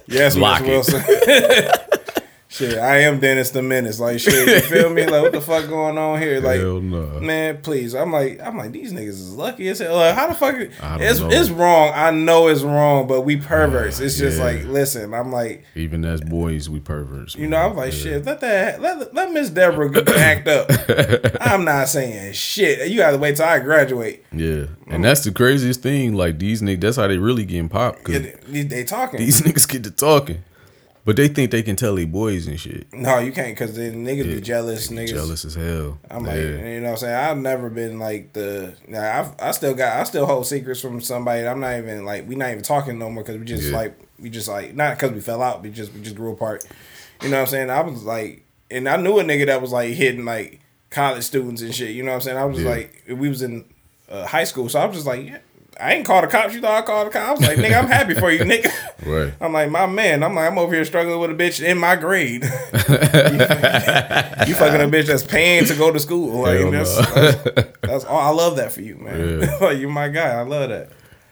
yes, 0.08 0.36
Miss. 0.36 0.62
Wilson. 0.62 1.02
shit, 2.54 2.78
I 2.78 3.00
am 3.00 3.20
Dennis 3.20 3.50
the 3.50 3.62
Menace. 3.62 4.00
Like 4.00 4.20
shit, 4.20 4.48
you 4.48 4.62
feel 4.62 4.90
me? 4.90 5.06
Like 5.06 5.22
what 5.24 5.32
the 5.32 5.42
fuck 5.42 5.68
going 5.68 5.98
on 5.98 6.22
here? 6.22 6.40
Like 6.40 6.62
no. 6.62 6.80
man, 7.20 7.62
please. 7.62 7.96
I'm 7.96 8.12
like, 8.12 8.40
I'm 8.42 8.58
like, 8.58 8.72
these 8.72 8.94
niggas 8.94 9.08
is 9.10 9.34
lucky 9.36 9.68
as 9.70 9.80
hell. 9.80 9.96
Like, 9.96 10.16
how 10.16 10.28
the 10.28 10.36
fuck? 10.36 10.56
It's 10.58 11.20
know. 11.20 11.30
it's 11.32 11.50
wrong. 11.50 11.92
I 11.96 12.12
know 12.12 12.48
it's 12.48 12.62
wrong, 12.62 13.08
but 13.08 13.22
we 13.22 13.38
perverts. 13.38 14.00
It's 14.00 14.18
just 14.18 14.38
Yeah. 14.38 14.44
like, 14.46 14.64
listen. 14.66 15.14
I'm 15.14 15.32
like, 15.32 15.66
even 15.76 16.06
as 16.06 16.22
boys 16.22 16.70
we 16.70 16.80
perverts 16.80 17.36
you 17.36 17.48
know, 17.48 17.58
I'm 17.58 17.76
like, 17.76 17.94
shit. 17.94 18.26
Let 18.26 18.42
that 18.42 18.82
let 18.82 19.14
let 19.14 19.32
Miss 19.32 19.50
Deborah 19.50 19.90
get 19.92 20.08
act 20.16 20.48
up. 20.48 20.70
I'm 21.42 21.66
not 21.66 21.90
saying 21.90 22.34
shit. 22.34 22.90
You 22.90 22.98
gotta 22.98 23.18
wait 23.18 23.38
till 23.38 23.46
I 23.46 23.60
graduate. 23.60 24.26
yeah 24.32 24.66
and 24.88 25.04
that's 25.04 25.24
the 25.24 25.32
craziest 25.32 25.82
thing 25.82 26.14
like 26.14 26.38
these 26.40 26.62
niggas 26.62 26.82
that's 26.82 26.98
how 26.98 27.08
they 27.08 27.18
really 27.18 27.46
getting 27.46 27.70
popped 27.70 28.04
because 28.04 28.22
They, 28.48 28.64
they 28.64 28.84
talking. 28.84 29.20
these 29.20 29.42
niggas 29.46 29.68
get 29.68 29.84
to 29.86 29.92
talking 29.92 30.44
but 31.06 31.16
they 31.18 31.28
think 31.28 31.52
they 31.52 31.62
can 31.64 31.76
tell 31.76 31.96
they 31.96 32.06
boys 32.06 32.48
and 32.48 32.60
shit 32.60 32.92
no, 32.94 33.20
you 33.20 33.32
can't 33.32 33.50
because 33.58 33.76
the 33.76 33.92
niggas 33.92 34.24
be 34.36 34.42
jealous. 34.42 34.88
Niggas. 34.90 35.10
jealous 35.10 35.44
as 35.46 35.56
hell 35.56 36.00
I'm 36.10 36.24
like, 36.26 36.36
Yeah. 36.38 36.44
you 36.44 36.80
know 36.80 36.84
what 36.88 36.92
I'm 36.92 36.98
saying? 36.98 37.16
I've 37.16 37.38
never 37.38 37.70
been 37.70 38.00
like 38.00 38.34
the, 38.34 38.76
nah, 38.88 39.20
I've, 39.20 39.32
I 39.40 39.52
still 39.52 39.74
got, 39.74 40.00
I 40.00 40.04
still 40.04 40.26
hold 40.26 40.48
secrets 40.48 40.80
from 40.82 41.02
somebody. 41.02 41.46
I'm 41.48 41.60
not 41.60 41.78
even 41.78 42.06
like, 42.06 42.28
we 42.28 42.36
not 42.36 42.52
even 42.52 42.64
talking 42.64 42.98
no 43.00 43.10
more 43.10 43.24
because 43.24 43.38
we 43.40 43.46
just 43.46 43.70
Yeah. 43.70 43.78
like, 43.78 44.00
we 44.20 44.30
just 44.30 44.48
like, 44.48 44.76
not 44.76 44.98
because 44.98 45.12
we 45.12 45.20
fell 45.22 45.42
out, 45.42 45.62
we 45.62 45.70
just, 45.72 45.94
we 45.94 46.02
just 46.02 46.16
grew 46.16 46.32
apart. 46.32 46.64
You 47.22 47.30
know 47.30 47.38
what 47.38 47.42
I'm 47.42 47.48
saying? 47.48 47.70
I 47.70 47.82
was 47.82 48.04
like, 48.04 48.44
and 48.72 48.88
I 48.88 48.98
knew 48.98 49.20
a 49.20 49.24
nigga 49.24 49.46
that 49.48 49.62
was 49.62 49.72
like 49.72 49.90
hitting 49.94 50.26
like 50.26 50.60
college 50.90 51.24
students 51.24 51.62
and 51.62 51.74
shit. 51.76 51.92
You 51.92 52.04
know 52.04 52.12
what 52.12 52.16
I'm 52.16 52.22
saying? 52.22 52.38
I 52.38 52.46
was 52.46 52.62
Yeah. 52.62 52.70
like, 52.70 53.04
we 53.10 53.28
was 53.30 53.42
in 53.42 53.66
uh, 54.10 54.26
high 54.26 54.44
school. 54.46 54.70
So 54.70 54.80
I 54.80 54.86
was 54.86 54.96
just 54.96 55.08
like, 55.08 55.26
yeah, 55.26 55.40
I 55.80 55.94
ain't 55.94 56.06
called 56.06 56.24
the 56.24 56.28
cops. 56.28 56.54
You 56.54 56.62
thought 56.62 56.84
I 56.84 56.86
called 56.86 57.08
the 57.08 57.12
cops? 57.12 57.28
I 57.28 57.32
was 57.32 57.42
like, 57.42 57.58
nigga, 57.58 57.78
I'm 57.78 57.88
happy 57.88 58.14
for 58.14 58.32
you, 58.32 58.40
nigga. 58.44 58.72
right 59.06 59.34
I'm 59.42 59.54
like, 59.54 59.70
my 59.70 59.86
man. 59.86 60.24
I'm 60.24 60.36
like, 60.36 60.52
I'm 60.52 60.58
over 60.58 60.74
here 60.74 60.86
struggling 60.86 61.20
with 61.20 61.32
a 61.32 61.34
bitch 61.34 61.64
in 61.64 61.78
my 61.78 61.96
grade. 61.96 62.44
you 62.44 62.50
fucking 62.50 64.82
a 64.82 64.90
bitch 64.90 65.08
that's 65.08 65.24
paying 65.24 65.66
to 65.66 65.76
go 65.76 65.92
to 65.92 66.00
school. 66.00 66.44
Like 66.44 66.60
Hell 66.60 66.72
that's, 66.72 66.98
no. 66.98 67.04
that's, 67.04 67.78
that's 67.82 68.06
all. 68.06 68.20
I 68.20 68.30
love 68.30 68.58
that 68.58 68.72
for 68.72 68.82
you, 68.82 68.98
man. 68.98 69.42
Yeah. 69.42 69.58
like 69.62 69.80
you're 69.80 69.90
my 69.90 70.10
guy. 70.10 70.32
I 70.32 70.42
love 70.42 70.70
that. 70.70 70.90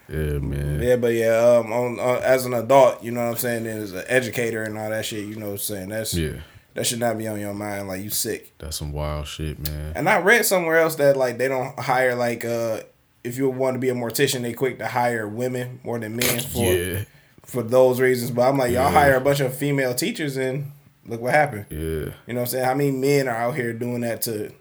yeah 0.10 0.40
man 0.40 0.82
Yeah, 0.82 0.96
but 0.96 1.14
yeah, 1.14 1.38
um, 1.38 1.72
on, 1.72 2.00
uh, 2.00 2.22
as 2.24 2.46
an 2.46 2.54
adult, 2.54 3.04
you 3.04 3.12
know 3.12 3.24
what 3.24 3.32
I'm 3.32 3.38
saying, 3.38 3.68
and 3.68 3.82
as 3.82 3.94
an 3.94 4.04
educator 4.08 4.64
and 4.64 4.78
all 4.78 4.90
that 4.90 5.06
shit, 5.06 5.26
you 5.26 5.36
know 5.36 5.48
what 5.48 5.52
I'm 5.54 5.58
saying. 5.60 5.90
That's 5.90 6.14
yeah 6.14 6.42
that 6.74 6.86
should 6.86 7.00
not 7.00 7.18
be 7.18 7.28
on 7.28 7.40
your 7.40 7.54
mind. 7.54 7.88
Like 7.88 8.02
you 8.02 8.10
sick. 8.10 8.58
that's 8.58 8.78
some 8.78 8.92
wild 8.92 9.28
shit 9.28 9.60
man 9.60 9.94
And 9.96 10.08
I 10.08 10.20
read 10.20 10.46
somewhere 10.46 10.80
else 10.80 10.96
that 10.96 11.18
like 11.18 11.38
they 11.38 11.48
don't 11.48 11.78
hire 11.80 12.16
like 12.16 12.46
uh 12.46 12.82
if 13.24 13.38
you 13.38 13.50
want 13.50 13.76
to 13.76 13.80
be 13.80 13.90
a 13.90 13.94
mortician, 13.94 14.42
they 14.42 14.54
quick 14.54 14.80
to 14.80 14.88
hire 14.88 15.28
women 15.28 15.80
more 15.84 16.00
than 16.00 16.16
men 16.16 16.40
for 16.54 16.66
yeah 16.74 17.04
for 17.44 17.64
those 17.64 18.00
reasons. 18.00 18.32
But 18.32 18.48
I'm 18.50 18.58
like, 18.58 18.72
y'all 18.72 18.84
Yeah. 18.84 18.92
hire 18.92 19.16
a 19.16 19.22
bunch 19.22 19.40
of 19.42 19.56
female 19.56 19.94
teachers 19.96 20.38
and 20.38 20.72
look 21.06 21.20
what 21.22 21.34
happened. 21.34 21.66
yeah 21.70 21.78
You 21.80 22.34
know 22.34 22.36
what 22.36 22.40
I'm 22.42 22.46
saying? 22.48 22.66
How 22.66 22.74
many 22.76 22.92
men 22.92 23.28
are 23.28 23.36
out 23.36 23.56
here 23.56 23.74
doing 23.74 24.02
that 24.02 24.22
to 24.24 24.52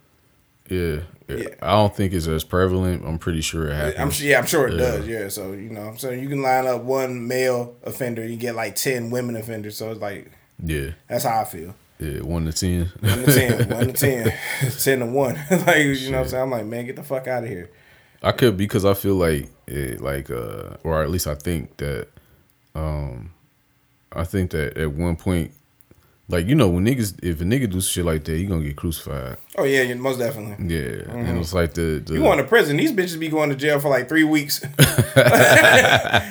yeah, 0.68 1.00
yeah. 1.28 1.48
I 1.62 1.72
don't 1.72 1.94
think 1.96 2.12
it's 2.12 2.28
as 2.28 2.44
prevalent. 2.44 3.04
I'm 3.04 3.18
pretty 3.18 3.40
sure 3.40 3.68
it 3.68 3.74
happens. 3.74 3.98
I'm 3.98 4.10
sure 4.12 4.26
yeah, 4.28 4.38
I'm 4.38 4.46
sure 4.46 4.68
it 4.68 4.72
Yeah. 4.74 4.78
does, 4.78 5.06
yeah. 5.08 5.28
So, 5.28 5.52
you 5.52 5.68
know, 5.70 5.94
so 5.96 6.10
you 6.10 6.28
can 6.28 6.42
line 6.42 6.66
up 6.66 6.82
one 6.82 7.26
male 7.26 7.74
offender, 7.82 8.22
and 8.22 8.30
you 8.30 8.36
get 8.36 8.54
like 8.54 8.76
ten 8.76 9.10
women 9.10 9.34
offenders. 9.36 9.76
So 9.76 9.90
it's 9.90 10.00
like 10.00 10.30
Yeah, 10.64 10.90
that's 11.08 11.24
how 11.24 11.40
I 11.40 11.44
feel. 11.44 11.74
yeah, 11.98 12.20
one 12.22 12.44
to 12.46 12.52
ten. 12.52 12.92
One 13.00 13.24
to 13.24 13.34
ten. 13.34 13.68
one 13.76 13.86
to 13.88 13.92
ten. 13.92 14.32
ten 14.80 14.98
to 15.00 15.06
one. 15.06 15.34
like 15.66 15.78
you 15.78 16.10
know 16.12 16.18
what 16.18 16.24
I'm 16.24 16.28
saying? 16.30 16.42
I'm 16.44 16.50
like, 16.50 16.66
man, 16.66 16.86
get 16.86 16.94
the 16.96 17.02
fuck 17.02 17.26
out 17.26 17.42
of 17.42 17.48
here. 17.50 17.70
I 18.22 18.32
could 18.32 18.56
because 18.56 18.84
I 18.84 18.94
feel 18.94 19.14
like 19.14 19.48
it, 19.66 20.00
like 20.00 20.30
uh, 20.30 20.76
or 20.84 21.02
at 21.02 21.10
least 21.10 21.26
I 21.26 21.34
think 21.34 21.76
that, 21.78 22.08
um, 22.74 23.32
I 24.12 24.24
think 24.24 24.50
that 24.50 24.76
at 24.76 24.92
one 24.92 25.16
point, 25.16 25.52
like 26.28 26.46
you 26.46 26.54
know, 26.54 26.68
when 26.68 26.84
niggas, 26.84 27.18
if 27.24 27.40
a 27.40 27.44
nigga 27.44 27.70
do 27.70 27.80
shit 27.80 28.04
like 28.04 28.24
that, 28.24 28.36
he 28.36 28.44
gonna 28.44 28.62
get 28.62 28.76
crucified. 28.76 29.38
Oh 29.56 29.64
yeah, 29.64 29.82
you- 29.82 29.96
most 29.96 30.18
definitely. 30.18 30.66
Yeah, 30.74 31.10
and 31.10 31.38
it's 31.38 31.52
like 31.54 31.72
the, 31.74 32.02
the 32.04 32.14
You 32.14 32.20
going 32.20 32.38
to 32.38 32.44
prison? 32.44 32.76
These 32.76 32.92
bitches 32.92 33.18
be 33.18 33.28
going 33.28 33.48
to 33.50 33.56
jail 33.56 33.80
for 33.80 33.88
like 33.88 34.08
three 34.08 34.24
weeks. 34.24 34.60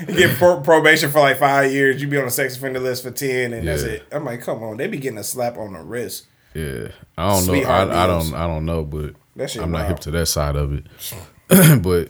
you 0.08 0.16
get 0.16 0.38
pro- 0.38 0.62
probation 0.62 1.12
for 1.12 1.20
like 1.20 1.38
five 1.38 1.72
years. 1.72 2.02
You 2.02 2.08
be 2.08 2.18
on 2.18 2.26
a 2.26 2.32
sex 2.32 2.56
offender 2.56 2.80
list 2.80 3.04
for 3.04 3.12
ten, 3.12 3.54
and 3.54 3.68
that's 3.68 3.82
it. 3.84 4.04
I'm 4.12 4.26
like, 4.26 4.42
come 4.42 4.64
on, 4.64 4.78
they 4.78 4.88
be 4.88 4.98
getting 5.00 5.18
a 5.18 5.24
slap 5.24 5.58
on 5.58 5.74
the 5.74 5.82
wrist. 5.82 6.28
yeah. 6.54 6.90
I 7.18 7.28
don't 7.30 7.48
know. 7.48 7.54
I, 7.70 8.04
I 8.04 8.08
don't. 8.08 8.34
I 8.34 8.48
don't 8.48 8.66
know, 8.66 8.84
but 8.86 9.16
I'm 9.60 9.72
not 9.72 9.88
hip 9.88 10.00
to 10.02 10.12
that 10.12 10.28
side 10.28 10.56
of 10.56 10.72
it. 10.74 10.86
but 11.82 12.10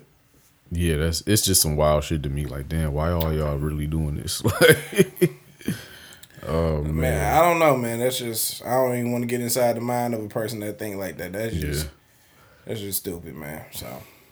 yeah, 0.71 0.97
that's 0.97 1.21
it's 1.25 1.43
just 1.43 1.61
some 1.61 1.75
wild 1.75 2.03
shit 2.03 2.21
to 2.23 2.29
me. 2.29 2.45
Like, 2.45 2.69
damn, 2.69 2.93
why 2.93 3.11
all 3.11 3.33
y'all 3.33 3.57
really 3.57 3.87
doing 3.87 4.15
this? 4.15 4.41
Like, 6.41 6.47
oh 6.47 6.81
man, 6.83 6.95
Man, 6.95 7.35
I 7.37 7.41
don't 7.41 7.59
know, 7.59 7.75
man. 7.75 7.99
That's 7.99 8.17
just 8.17 8.65
I 8.65 8.73
don't 8.75 8.95
even 8.97 9.11
want 9.11 9.23
to 9.23 9.27
get 9.27 9.41
inside 9.41 9.75
the 9.75 9.81
mind 9.81 10.13
of 10.13 10.23
a 10.23 10.27
person 10.29 10.59
that 10.61 10.79
think 10.79 10.95
like 10.95 11.17
that. 11.17 11.33
That's 11.33 11.53
just 11.55 11.85
Yeah. 11.85 11.91
that's 12.65 12.79
just 12.79 12.99
stupid, 12.99 13.35
man. 13.35 13.65
So, 13.73 13.87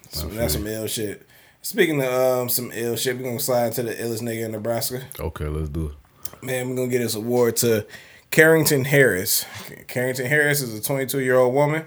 so 0.10 0.28
that's 0.30 0.54
some 0.54 0.66
ill 0.68 0.88
shit. 0.88 1.28
Speaking 1.62 2.02
of 2.02 2.12
um 2.14 2.50
some 2.50 2.72
ill 2.74 2.96
shit, 2.96 3.18
we're 3.18 3.24
gonna 3.24 3.40
slide 3.40 3.74
to 3.74 3.84
the 3.84 3.94
illest 3.94 4.22
nigga 4.22 4.46
in 4.46 4.52
Nebraska. 4.54 5.02
okay, 5.20 5.46
let's 5.48 5.70
do 5.70 5.88
it. 5.88 6.44
Man, 6.46 6.70
we're 6.70 6.76
gonna 6.76 6.88
get 6.88 7.00
this 7.00 7.16
award 7.16 7.58
to 7.58 7.86
Carrington 8.32 8.86
Harris. 8.86 9.46
Carrington 9.88 10.28
Harris 10.28 10.62
is 10.62 10.78
a 10.80 10.82
22 10.82 11.20
year 11.20 11.36
old 11.36 11.54
woman 11.54 11.84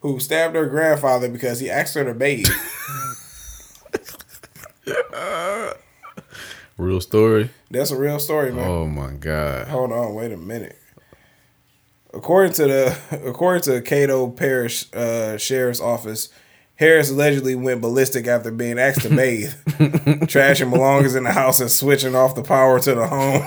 who 0.00 0.20
stabbed 0.20 0.54
her 0.54 0.66
grandfather 0.66 1.28
because 1.28 1.60
he 1.60 1.70
asked 1.70 1.94
her 1.94 2.04
to 2.04 2.14
bathe. 2.14 2.46
Real 6.78 7.00
story. 7.00 7.50
That's 7.72 7.90
a 7.90 7.96
real 7.96 8.20
story, 8.20 8.52
man. 8.52 8.68
Oh 8.68 8.86
my 8.86 9.10
god. 9.10 9.66
Hold 9.66 9.90
on, 9.90 10.14
wait 10.14 10.30
a 10.30 10.36
minute. 10.36 10.78
According 12.14 12.52
to 12.52 12.66
the 12.68 12.98
according 13.26 13.62
to 13.62 13.80
Caddo 13.82 14.34
Parish 14.34 14.86
uh, 14.94 15.36
Sheriff's 15.38 15.80
Office, 15.80 16.28
Harris 16.76 17.10
allegedly 17.10 17.56
went 17.56 17.80
ballistic 17.80 18.28
after 18.28 18.52
being 18.52 18.78
asked 18.78 19.02
to 19.02 19.08
bathe, 19.08 19.52
trashing 20.28 20.70
belongings 20.70 21.16
in 21.16 21.24
the 21.24 21.32
house 21.32 21.58
and 21.58 21.68
switching 21.68 22.14
off 22.14 22.36
the 22.36 22.44
power 22.44 22.78
to 22.78 22.94
the 22.94 23.08
home. 23.08 23.42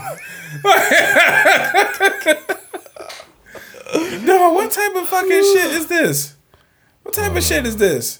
no, 4.25 4.51
what 4.51 4.71
type 4.71 4.93
of 4.93 5.07
fucking 5.07 5.29
shit 5.29 5.71
is 5.71 5.87
this? 5.87 6.35
What 7.03 7.13
type 7.13 7.35
of 7.35 7.43
shit 7.43 7.65
is 7.65 7.77
this? 7.77 8.19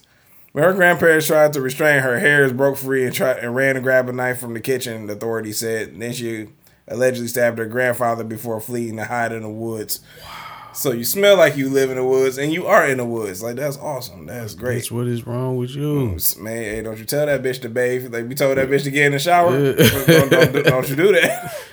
When 0.51 0.63
her 0.63 0.73
grandparents 0.73 1.27
tried 1.27 1.53
to 1.53 1.61
restrain 1.61 2.01
her, 2.01 2.19
Harris 2.19 2.51
broke 2.51 2.77
free 2.77 3.05
and 3.05 3.13
tried 3.13 3.37
and 3.37 3.55
ran 3.55 3.75
to 3.75 3.81
grab 3.81 4.09
a 4.09 4.11
knife 4.11 4.39
from 4.39 4.53
the 4.53 4.59
kitchen. 4.59 5.07
The 5.07 5.13
authorities 5.13 5.59
said. 5.59 5.97
Then 5.99 6.11
she 6.11 6.49
allegedly 6.87 7.29
stabbed 7.29 7.57
her 7.57 7.65
grandfather 7.65 8.23
before 8.23 8.59
fleeing 8.59 8.97
to 8.97 9.05
hide 9.05 9.31
in 9.31 9.43
the 9.43 9.49
woods. 9.49 10.01
Wow. 10.21 10.51
So 10.73 10.91
you 10.91 11.03
smell 11.03 11.37
like 11.37 11.57
you 11.57 11.69
live 11.69 11.89
in 11.89 11.97
the 11.97 12.05
woods, 12.05 12.37
and 12.37 12.51
you 12.51 12.65
are 12.65 12.87
in 12.87 12.97
the 12.97 13.05
woods. 13.05 13.43
Like 13.43 13.55
that's 13.55 13.77
awesome. 13.77 14.25
That's 14.25 14.55
great. 14.55 14.83
Bitch, 14.83 14.91
what 14.91 15.07
is 15.07 15.27
wrong 15.27 15.57
with 15.57 15.71
you? 15.71 16.17
Man, 16.39 16.63
hey, 16.63 16.81
don't 16.81 16.97
you 16.97 17.05
tell 17.05 17.25
that 17.25 17.41
bitch 17.43 17.61
to 17.61 17.69
bathe. 17.69 18.13
Like 18.13 18.27
we 18.27 18.35
told 18.35 18.57
that 18.57 18.69
bitch 18.69 18.83
to 18.83 18.91
get 18.91 19.05
in 19.05 19.11
the 19.11 19.19
shower. 19.19 19.73
don't, 19.73 20.07
don't, 20.07 20.53
don't, 20.53 20.65
don't 20.65 20.89
you 20.89 20.95
do 20.95 21.11
that. 21.13 21.53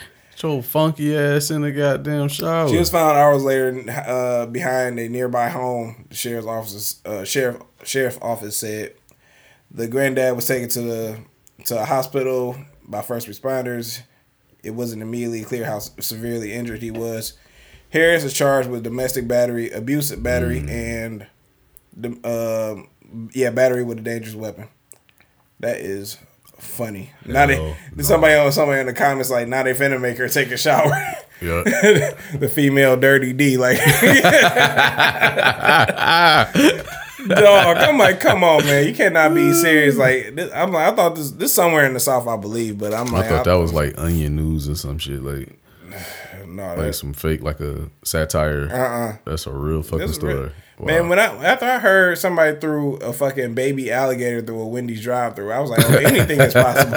Your 0.43 0.63
funky 0.63 1.17
ass 1.17 1.51
in 1.51 1.63
the 1.63 1.73
goddamn 1.73 2.29
shower. 2.29 2.69
She 2.69 2.79
was 2.79 2.91
found 2.91 3.19
hours 3.19 3.43
later 3.43 3.85
uh, 3.91 4.47
behind 4.47 4.99
a 4.99 5.09
nearby 5.09 5.49
home. 5.49 6.07
The 6.09 6.15
sheriff's 6.15 6.47
office, 6.47 7.01
uh, 7.05 7.25
sheriff 7.25 7.63
sheriff 7.85 8.19
office 8.23 8.57
said 8.57 8.95
the 9.71 9.89
granddad 9.89 10.37
was 10.37 10.47
taken 10.47 10.69
to 10.71 10.81
the 10.81 11.19
to 11.67 11.81
a 11.81 11.85
hospital 11.85 12.57
by 12.87 13.03
first 13.03 13.29
responders. 13.29 14.03
It 14.63 14.71
wasn't 14.71 15.03
immediately 15.03 15.45
clear 15.45 15.65
how 15.65 15.79
severely 15.79 16.53
injured 16.53 16.83
he 16.83 16.91
was. 16.91 17.35
Harris 17.91 18.25
is 18.25 18.35
charged 18.35 18.69
with 18.69 18.83
domestic 18.83 19.27
battery, 19.27 19.71
abusive 19.71 20.23
battery, 20.23 20.65
and 20.69 21.27
the 21.97 22.19
uh, 22.25 22.83
yeah, 23.33 23.51
battery 23.51 23.83
with 23.83 23.99
a 23.99 24.03
dangerous 24.03 24.35
weapon. 24.35 24.69
That 25.61 25.79
is 25.79 26.19
funny. 26.59 27.11
Now 27.25 27.47
they 27.47 27.57
No, 27.57 28.03
somebody 28.03 28.35
on 28.35 28.53
somebody 28.53 28.81
in 28.81 28.87
the 28.87 28.93
comments 28.93 29.31
like 29.31 29.49
now 29.49 29.63
they 29.63 29.75
finna 29.75 30.01
make 30.01 30.19
her 30.19 30.29
take 30.29 30.51
a 30.51 30.57
shower. 30.57 30.91
Yeah. 31.41 31.63
the 32.35 32.51
female 32.53 32.97
dirty 32.97 33.33
D 33.33 33.57
like 33.57 33.79
Dog, 37.29 37.77
I'm 37.77 37.99
like, 37.99 38.21
come 38.21 38.45
on, 38.45 38.65
man! 38.65 38.87
You 38.87 38.95
cannot 38.95 39.35
be 39.35 39.53
serious. 39.53 39.97
Like, 39.97 40.35
this, 40.37 40.51
I'm 40.55 40.73
like, 40.73 40.93
I 40.93 40.97
thought 40.97 41.17
this 41.17 41.33
this 41.33 41.53
somewhere 41.53 41.85
in 41.85 41.93
the 41.93 42.01
south, 42.01 42.27
I 42.29 42.37
believe, 42.37 42.79
but 42.79 42.95
I'm 42.95 43.09
I 43.09 43.19
like, 43.19 43.29
thought 43.29 43.45
that 43.45 43.55
was 43.55 43.73
like 43.73 43.95
onion 43.99 44.37
news 44.37 44.69
or 44.69 44.77
some 44.77 44.99
shit, 44.99 45.23
like 45.23 45.59
no, 46.49 46.67
like 46.69 46.77
that, 46.79 46.93
some 46.95 47.13
fake, 47.13 47.43
like 47.43 47.61
a 47.61 47.91
satire. 48.05 48.69
uh-uh. 48.71 49.17
That's 49.25 49.47
a 49.47 49.53
real 49.53 49.83
fucking 49.83 50.13
story. 50.13 50.35
real. 50.35 50.51
Wow. 50.79 50.87
Man, 50.87 51.09
when 51.09 51.19
I 51.19 51.25
after 51.45 51.67
I 51.67 51.79
heard 51.81 52.19
somebody 52.19 52.59
threw 52.59 52.97
a 52.97 53.13
fucking 53.13 53.55
baby 53.55 53.91
alligator 53.91 54.43
through 54.43 54.61
a 54.61 54.67
Wendy's 54.67 55.03
drive-through, 55.03 55.51
I 55.51 55.59
was 55.59 55.71
like, 55.71 55.81
oh, 55.85 55.97
anything 55.97 56.41
is 56.41 56.55
possible. 56.55 56.93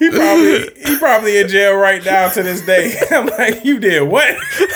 he 0.00 0.10
probably 0.10 0.68
he 0.84 0.98
probably 0.98 1.38
in 1.38 1.46
jail 1.48 1.76
right 1.76 2.04
now 2.04 2.28
to 2.30 2.42
this 2.42 2.66
day. 2.66 2.98
I'm 3.12 3.26
like, 3.26 3.64
you 3.64 3.78
did 3.78 4.02
what? 4.02 4.34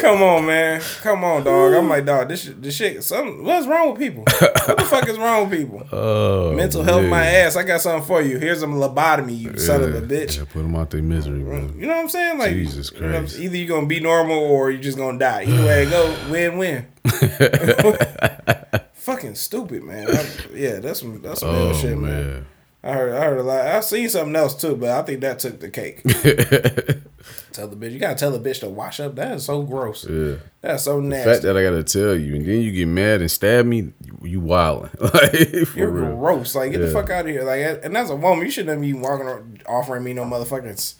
Come 0.00 0.22
on, 0.22 0.46
man. 0.46 0.80
Come 1.02 1.24
on, 1.24 1.44
dog. 1.44 1.74
I'm 1.74 1.88
like, 1.88 2.04
dog. 2.06 2.28
This 2.28 2.44
shit- 2.44 2.62
this 2.62 2.74
shit. 2.76 3.02
Some 3.04 3.44
what's 3.44 3.66
wrong 3.66 3.90
with 3.90 3.98
people? 3.98 4.22
What 4.24 4.76
the 4.78 4.86
fuck 4.88 5.08
is 5.08 5.18
wrong 5.18 5.48
with 5.48 5.58
people? 5.58 5.86
oh, 5.92 6.52
Mental 6.52 6.82
health, 6.82 7.02
man. 7.02 7.10
my 7.10 7.24
ass. 7.26 7.56
I 7.56 7.62
got 7.64 7.80
something 7.80 8.06
for 8.06 8.22
you. 8.22 8.38
Here's 8.38 8.62
a 8.62 8.66
lobotomy, 8.66 9.38
you 9.38 9.56
son 9.58 9.82
of 9.82 9.94
a 9.94 9.98
Yeah, 9.98 10.04
bitch. 10.06 10.38
Yeah, 10.38 10.44
put 10.44 10.62
them 10.62 10.74
out 10.76 10.90
their 10.90 11.02
misery, 11.02 11.40
bro. 11.42 11.58
Mm, 11.60 11.80
you 11.80 11.86
know 11.86 11.94
what 11.96 12.02
I'm 12.02 12.08
saying? 12.08 12.38
Like, 12.38 12.52
Jesus 12.52 12.92
you 12.92 13.00
know 13.00 13.18
Christ. 13.18 13.38
either 13.38 13.56
you're 13.56 13.68
gonna 13.68 13.86
be 13.86 14.00
normal 14.00 14.38
or 14.38 14.70
you're 14.70 14.80
just 14.82 14.96
gonna 14.98 15.18
die. 15.18 15.44
Either 15.44 15.64
way 15.66 15.84
go, 15.90 16.16
win 16.30 16.56
win. 16.58 16.86
Fucking 18.94 19.34
stupid, 19.34 19.82
man. 19.82 20.08
I- 20.10 20.26
yeah, 20.54 20.78
that's 20.80 21.00
some 21.00 21.20
that's 21.20 21.40
some 21.40 21.50
Oh 21.50 21.74
shit, 21.74 21.98
man. 21.98 22.00
man. 22.30 22.46
I 22.82 22.92
heard 22.92 23.12
I 23.14 23.24
heard 23.24 23.38
a 23.38 23.42
lot. 23.42 23.66
I 23.66 23.80
seen 23.80 24.08
something 24.08 24.34
else 24.36 24.54
too, 24.54 24.76
but 24.76 24.90
I 24.90 25.02
think 25.02 25.20
that 25.20 25.38
took 25.40 25.60
the 25.60 25.68
cake. 25.70 26.02
tell 27.52 27.68
the 27.68 27.76
bitch, 27.76 27.92
you 27.92 27.98
gotta 27.98 28.14
tell 28.14 28.30
the 28.30 28.38
bitch 28.38 28.60
to 28.60 28.68
wash 28.68 29.00
up. 29.00 29.14
That 29.16 29.32
is 29.36 29.44
so 29.44 29.62
gross. 29.62 30.06
Yeah. 30.08 30.36
That's 30.60 30.82
so 30.84 31.00
nasty. 31.00 31.24
The 31.28 31.30
fact 31.34 31.42
that 31.44 31.56
I 31.56 31.62
gotta 31.62 31.82
tell 31.84 32.14
you, 32.14 32.34
and 32.36 32.46
then 32.46 32.60
you 32.60 32.72
get 32.72 32.86
mad 32.86 33.20
and 33.20 33.30
stab 33.30 33.66
me, 33.66 33.92
you, 34.04 34.18
you 34.22 34.40
wildin'. 34.40 34.90
like 35.64 35.76
You're 35.76 35.90
real. 35.90 36.16
gross. 36.16 36.54
Like 36.54 36.72
get 36.72 36.78
the 36.78 36.90
fuck 36.90 37.10
out 37.10 37.26
of 37.26 37.30
here. 37.32 37.44
Like, 37.44 37.84
and 37.84 37.94
that's 37.94 38.10
a 38.10 38.16
woman. 38.16 38.44
You 38.44 38.50
shouldn't 38.50 38.80
be 38.80 38.92
walking 38.92 39.26
around 39.26 39.62
offering 39.66 40.04
me 40.04 40.12
no 40.12 40.24
motherfucking 40.24 40.94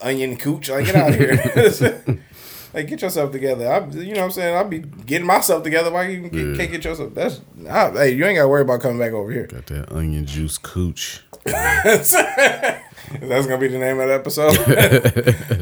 onion 0.00 0.36
cooch. 0.36 0.68
Like, 0.70 0.86
get 0.86 0.94
out 0.96 1.10
of 1.10 1.16
here. 1.16 2.18
like, 2.74 2.86
get 2.88 3.02
yourself 3.02 3.32
together. 3.32 3.66
I, 3.70 3.86
you 3.88 4.12
know 4.14 4.20
what 4.20 4.24
I'm 4.26 4.30
saying? 4.32 4.56
I'll 4.56 4.68
be 4.68 4.80
getting 4.80 5.26
myself 5.26 5.62
together. 5.62 5.90
Why 5.90 6.08
you 6.08 6.28
get, 6.28 6.34
Yeah. 6.34 6.56
can't 6.56 6.70
get 6.70 6.84
yourself? 6.84 7.14
That's 7.14 7.40
I, 7.68 7.90
hey, 7.92 8.10
you 8.14 8.24
ain't 8.26 8.36
got 8.36 8.42
to 8.42 8.48
worry 8.48 8.62
about 8.62 8.80
coming 8.82 8.98
back 8.98 9.12
over 9.12 9.30
here. 9.32 9.46
Got 9.46 9.66
that 9.66 9.92
onion 9.92 10.26
juice 10.26 10.58
cooch. 10.58 11.22
That's 13.20 13.46
gonna 13.46 13.58
be 13.58 13.68
the 13.68 13.78
name 13.78 13.98
of 14.00 14.08
the 14.08 14.14
episode. 14.14 14.52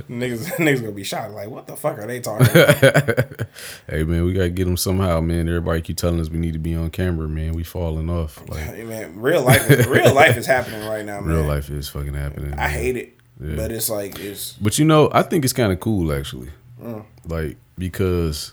niggas, 0.08 0.46
niggas 0.56 0.80
gonna 0.80 0.92
be 0.92 1.04
shot. 1.04 1.30
Like, 1.30 1.48
what 1.48 1.66
the 1.66 1.76
fuck 1.76 1.98
are 1.98 2.06
they 2.06 2.20
talking? 2.20 2.46
about? 2.48 3.40
Hey 3.88 4.02
man, 4.02 4.24
we 4.24 4.32
gotta 4.32 4.48
get 4.50 4.64
them 4.64 4.76
somehow, 4.76 5.20
man. 5.20 5.46
Everybody 5.48 5.80
keep 5.80 5.96
telling 5.96 6.18
us 6.20 6.28
we 6.28 6.38
need 6.38 6.54
to 6.54 6.58
be 6.58 6.74
on 6.74 6.90
camera, 6.90 7.28
man. 7.28 7.52
We 7.52 7.62
falling 7.62 8.10
off. 8.10 8.42
Like 8.48 8.60
Hey, 8.60 8.82
man, 8.82 9.20
real 9.20 9.42
life, 9.42 9.70
is, 9.70 9.86
real 9.86 10.12
life 10.12 10.36
is 10.36 10.46
happening 10.46 10.84
right 10.88 11.04
now, 11.04 11.20
man. 11.20 11.34
real 11.36 11.44
life 11.44 11.70
is 11.70 11.88
fucking 11.88 12.14
happening. 12.14 12.52
I 12.54 12.56
man. 12.56 12.70
hate 12.70 12.96
it, 12.96 13.16
Yeah. 13.40 13.54
but 13.56 13.70
it's 13.70 13.88
like 13.88 14.18
it's 14.18 14.54
But 14.54 14.78
you 14.78 14.84
know, 14.84 15.08
I 15.12 15.22
think 15.22 15.44
it's 15.44 15.52
kind 15.52 15.72
of 15.72 15.78
cool 15.78 16.12
actually. 16.12 16.48
Mm. 16.82 17.04
Like 17.26 17.56
because 17.78 18.52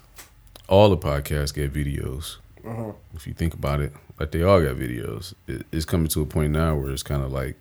all 0.67 0.89
the 0.89 0.97
podcasts 0.97 1.53
get 1.53 1.73
videos. 1.73 2.37
Mm-hmm. 2.63 2.91
If 3.15 3.25
you 3.25 3.33
think 3.33 3.53
about 3.55 3.79
it, 3.79 3.93
like 4.19 4.31
they 4.31 4.43
all 4.43 4.61
got 4.61 4.75
videos. 4.75 5.33
It, 5.47 5.65
it's 5.71 5.85
coming 5.85 6.07
to 6.09 6.21
a 6.21 6.25
point 6.27 6.51
now 6.53 6.75
where 6.75 6.91
it's 6.91 7.03
kind 7.03 7.23
of 7.23 7.31
like 7.31 7.57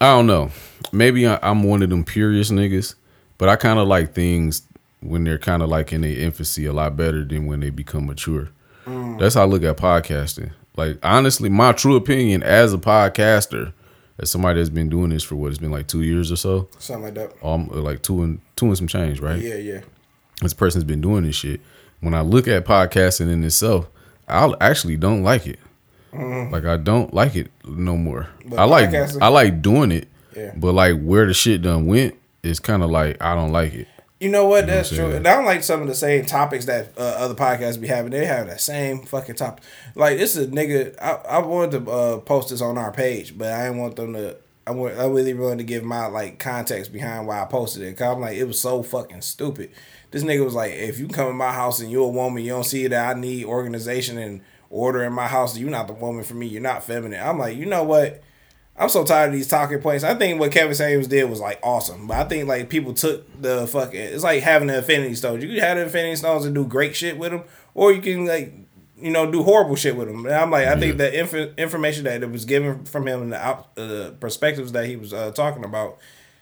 I 0.00 0.06
don't 0.06 0.26
know. 0.26 0.50
Maybe 0.92 1.26
I, 1.26 1.38
I'm 1.42 1.62
one 1.62 1.82
of 1.82 1.90
them 1.90 2.04
puriest 2.04 2.52
niggas, 2.52 2.94
but 3.38 3.48
I 3.48 3.56
kind 3.56 3.78
of 3.78 3.88
like 3.88 4.14
things 4.14 4.62
when 5.00 5.24
they're 5.24 5.38
kind 5.38 5.62
of 5.62 5.68
like 5.68 5.92
in 5.92 6.00
their 6.00 6.16
infancy 6.16 6.66
a 6.66 6.72
lot 6.72 6.96
better 6.96 7.24
than 7.24 7.46
when 7.46 7.60
they 7.60 7.70
become 7.70 8.06
mature. 8.06 8.48
Mm. 8.86 9.18
That's 9.18 9.34
how 9.34 9.42
I 9.42 9.46
look 9.46 9.62
at 9.62 9.76
podcasting. 9.76 10.52
Like 10.76 10.98
honestly, 11.02 11.48
my 11.48 11.72
true 11.72 11.96
opinion 11.96 12.42
as 12.42 12.72
a 12.72 12.78
podcaster, 12.78 13.72
as 14.18 14.30
somebody 14.30 14.60
that's 14.60 14.70
been 14.70 14.88
doing 14.88 15.10
this 15.10 15.22
for 15.22 15.36
what 15.36 15.48
it's 15.48 15.58
been 15.58 15.70
like 15.70 15.88
two 15.88 16.02
years 16.02 16.30
or 16.32 16.36
so, 16.36 16.68
something 16.78 17.04
like 17.04 17.14
that. 17.14 17.46
um, 17.46 17.68
like 17.68 18.02
two 18.02 18.22
and 18.22 18.40
two 18.56 18.66
and 18.66 18.76
some 18.76 18.88
change, 18.88 19.20
right? 19.20 19.40
Yeah, 19.40 19.56
yeah. 19.56 19.80
This 20.40 20.54
person's 20.54 20.84
been 20.84 21.00
doing 21.00 21.24
this 21.24 21.36
shit. 21.36 21.60
When 22.00 22.14
I 22.14 22.20
look 22.22 22.48
at 22.48 22.64
podcasting 22.64 23.30
in 23.30 23.44
itself, 23.44 23.88
I 24.28 24.52
actually 24.60 24.96
don't 24.96 25.22
like 25.22 25.46
it. 25.46 25.58
Like 26.50 26.64
I 26.64 26.76
don't 26.76 27.12
like 27.12 27.36
it 27.36 27.50
no 27.66 27.96
more. 27.96 28.28
But 28.46 28.58
I 28.58 28.64
like 28.64 28.90
podcasting- 28.90 29.22
I 29.22 29.28
like 29.28 29.62
doing 29.62 29.90
it, 29.92 30.08
Yeah. 30.36 30.52
but 30.56 30.72
like 30.72 31.00
where 31.00 31.26
the 31.26 31.34
shit 31.34 31.62
done 31.62 31.86
went 31.86 32.14
is 32.42 32.60
kind 32.60 32.82
of 32.82 32.90
like 32.90 33.20
I 33.22 33.34
don't 33.34 33.52
like 33.52 33.74
it. 33.74 33.88
You 34.20 34.30
know 34.30 34.46
what? 34.46 34.66
know 34.66 34.74
That's 34.74 34.90
what 34.92 34.96
true. 34.96 35.10
And 35.12 35.26
I 35.26 35.34
don't 35.34 35.44
like 35.44 35.62
some 35.62 35.82
of 35.82 35.88
the 35.88 35.94
same 35.94 36.24
topics 36.24 36.66
that 36.66 36.92
uh, 36.96 37.00
other 37.00 37.34
podcasts 37.34 37.80
be 37.80 37.88
having. 37.88 38.10
They 38.12 38.24
have 38.24 38.46
that 38.46 38.60
same 38.60 39.02
fucking 39.04 39.34
topic. 39.34 39.62
Like 39.94 40.18
this 40.18 40.36
is 40.36 40.46
a 40.46 40.50
nigga. 40.50 40.94
I, 41.02 41.12
I 41.28 41.38
wanted 41.38 41.84
to 41.84 41.90
uh, 41.90 42.16
post 42.18 42.50
this 42.50 42.60
on 42.62 42.78
our 42.78 42.92
page, 42.92 43.36
but 43.36 43.52
I 43.52 43.64
didn't 43.64 43.78
want 43.80 43.96
them 43.96 44.14
to. 44.14 44.36
I 44.66 44.70
want. 44.70 44.96
I 44.96 45.06
really 45.06 45.34
wanted 45.34 45.58
to 45.58 45.64
give 45.64 45.84
my 45.84 46.06
like 46.06 46.38
context 46.38 46.92
behind 46.92 47.26
why 47.26 47.42
I 47.42 47.44
posted 47.46 47.82
it. 47.82 47.98
Cause 47.98 48.14
I'm 48.14 48.20
like, 48.20 48.36
it 48.38 48.44
was 48.44 48.58
so 48.58 48.82
fucking 48.82 49.20
stupid. 49.20 49.70
This 50.10 50.22
nigga 50.22 50.44
was 50.44 50.54
like, 50.54 50.72
if 50.72 50.98
you 51.00 51.08
come 51.08 51.28
in 51.28 51.36
my 51.36 51.52
house 51.52 51.80
and 51.80 51.90
you're 51.90 52.04
a 52.06 52.08
woman, 52.08 52.42
you 52.44 52.50
don't 52.50 52.64
see 52.64 52.86
that 52.86 53.16
I 53.16 53.20
need 53.20 53.44
organization 53.46 54.16
and 54.16 54.40
order 54.74 55.04
in 55.04 55.12
my 55.12 55.28
house. 55.28 55.56
You're 55.56 55.70
not 55.70 55.86
the 55.86 55.92
woman 55.94 56.24
for 56.24 56.34
me. 56.34 56.46
You're 56.46 56.60
not 56.60 56.82
feminine. 56.82 57.24
I'm 57.24 57.38
like, 57.38 57.56
you 57.56 57.64
know 57.64 57.84
what? 57.84 58.22
I'm 58.76 58.88
so 58.88 59.04
tired 59.04 59.28
of 59.28 59.34
these 59.34 59.46
talking 59.46 59.78
points. 59.78 60.02
I 60.02 60.14
think 60.14 60.40
what 60.40 60.50
Kevin 60.50 60.74
Samuels 60.74 61.06
did 61.06 61.30
was 61.30 61.38
like 61.40 61.60
awesome, 61.62 62.08
but 62.08 62.16
I 62.16 62.24
think 62.24 62.48
like 62.48 62.68
people 62.68 62.92
took 62.92 63.24
the 63.40 63.68
fucking. 63.68 64.00
It's 64.00 64.24
like 64.24 64.42
having 64.42 64.66
the 64.66 64.78
Infinity 64.78 65.14
Stones. 65.14 65.44
You 65.44 65.50
can 65.50 65.60
have 65.60 65.76
the 65.76 65.84
Infinity 65.84 66.16
Stones 66.16 66.44
and 66.44 66.54
do 66.56 66.66
great 66.66 66.96
shit 66.96 67.16
with 67.16 67.30
them, 67.30 67.44
or 67.72 67.92
you 67.92 68.02
can 68.02 68.26
like 68.26 68.52
you 68.98 69.12
know 69.12 69.30
do 69.30 69.44
horrible 69.44 69.76
shit 69.76 69.96
with 69.96 70.08
them. 70.08 70.26
And 70.26 70.34
I'm 70.34 70.50
like, 70.50 70.66
I 70.66 70.76
think 70.78 70.98
the 70.98 71.20
inf- 71.20 71.56
information 71.56 72.02
that 72.04 72.24
it 72.24 72.30
was 72.30 72.44
given 72.44 72.84
from 72.84 73.06
him 73.06 73.22
and 73.22 73.32
the 73.32 73.46
op- 73.46 73.78
uh, 73.78 74.10
perspectives 74.18 74.72
that 74.72 74.86
he 74.86 74.96
was 74.96 75.12
uh, 75.12 75.30
talking 75.30 75.64
about. 75.64 75.98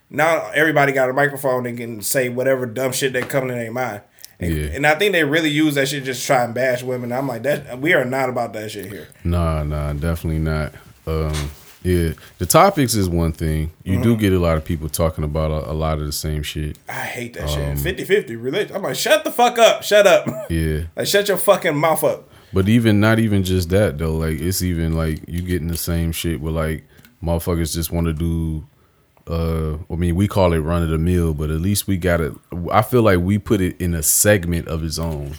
Now 0.09 0.51
everybody 0.55 0.93
got 0.93 1.11
a 1.11 1.13
microphone 1.13 1.67
and 1.67 1.77
can 1.77 2.01
say 2.01 2.31
whatever 2.31 2.65
dumb 2.65 2.93
shit 2.93 3.13
that 3.13 3.29
come 3.29 3.49
to 3.49 3.55
their 3.55 3.71
mind. 3.71 4.03
And, 4.43 4.53
Yeah. 4.55 4.67
and 4.75 4.87
I 4.87 4.95
think 4.97 5.13
they 5.13 5.25
really 5.25 5.51
use 5.51 5.75
that 5.77 5.89
shit 5.89 6.05
just 6.05 6.21
to 6.23 6.27
try 6.27 6.45
and 6.45 6.53
bash 6.55 6.83
women. 6.83 7.13
I'm 7.13 7.29
like 7.29 7.43
that. 7.45 7.79
We 7.81 7.95
are 7.95 8.05
not 8.05 8.29
about 8.29 8.53
that 8.55 8.71
shit 8.71 8.87
here. 8.87 9.09
Nah, 9.25 9.63
nah, 9.65 9.93
definitely 9.93 10.41
not. 10.41 10.75
Um, 11.07 11.51
yeah, 11.83 12.11
the 12.39 12.47
topics 12.47 12.95
is 12.95 13.09
one 13.09 13.33
thing. 13.33 13.73
You 13.83 13.95
Mm-hmm. 13.95 14.03
do 14.03 14.17
get 14.17 14.33
a 14.33 14.39
lot 14.39 14.57
of 14.57 14.65
people 14.65 14.89
talking 14.89 15.25
about 15.25 15.51
a, 15.51 15.71
a 15.71 15.75
lot 15.75 15.99
of 15.99 16.07
the 16.07 16.13
same 16.13 16.43
shit. 16.45 16.79
I 16.89 16.93
hate 16.93 17.35
that 17.35 17.49
Um, 17.51 17.77
shit. 17.77 17.97
50-50 18.09 18.41
religion. 18.43 18.77
I'm 18.77 18.83
like, 18.83 18.95
shut 18.95 19.25
the 19.25 19.33
fuck 19.33 19.59
up. 19.59 19.83
Shut 19.83 20.07
up. 20.07 20.27
Yeah, 20.51 20.83
Like 20.97 21.07
shut 21.09 21.27
your 21.29 21.37
fucking 21.39 21.77
mouth 21.77 22.05
up. 22.05 22.29
but 22.53 22.69
even 22.69 23.01
not 23.01 23.19
even 23.19 23.43
just 23.43 23.71
that 23.71 23.99
though. 23.99 24.15
Like 24.17 24.39
it's 24.41 24.63
even 24.63 24.95
like 24.95 25.21
you 25.27 25.43
getting 25.43 25.69
the 25.69 25.77
same 25.77 26.13
shit 26.13 26.41
with 26.41 26.55
like 26.55 26.85
motherfuckers 27.23 27.75
just 27.75 27.91
want 27.91 28.07
to 28.07 28.13
do 28.13 28.65
uh 29.29 29.77
I 29.91 29.97
mean 29.97 30.15
we 30.15 30.29
call 30.29 30.53
it 30.53 30.59
run 30.59 30.83
of 30.83 30.91
the 30.91 30.99
mill, 30.99 31.35
but 31.35 31.51
at 31.51 31.61
least 31.61 31.87
we 31.87 31.97
got 31.97 32.21
it 32.21 32.33
I 32.71 32.83
feel 32.83 33.03
like 33.03 33.21
we 33.21 33.39
put 33.39 33.61
it 33.61 33.81
in 33.81 33.95
a 33.95 34.03
segment 34.03 34.69
of 34.69 34.85
its 34.85 34.99
own 34.99 35.35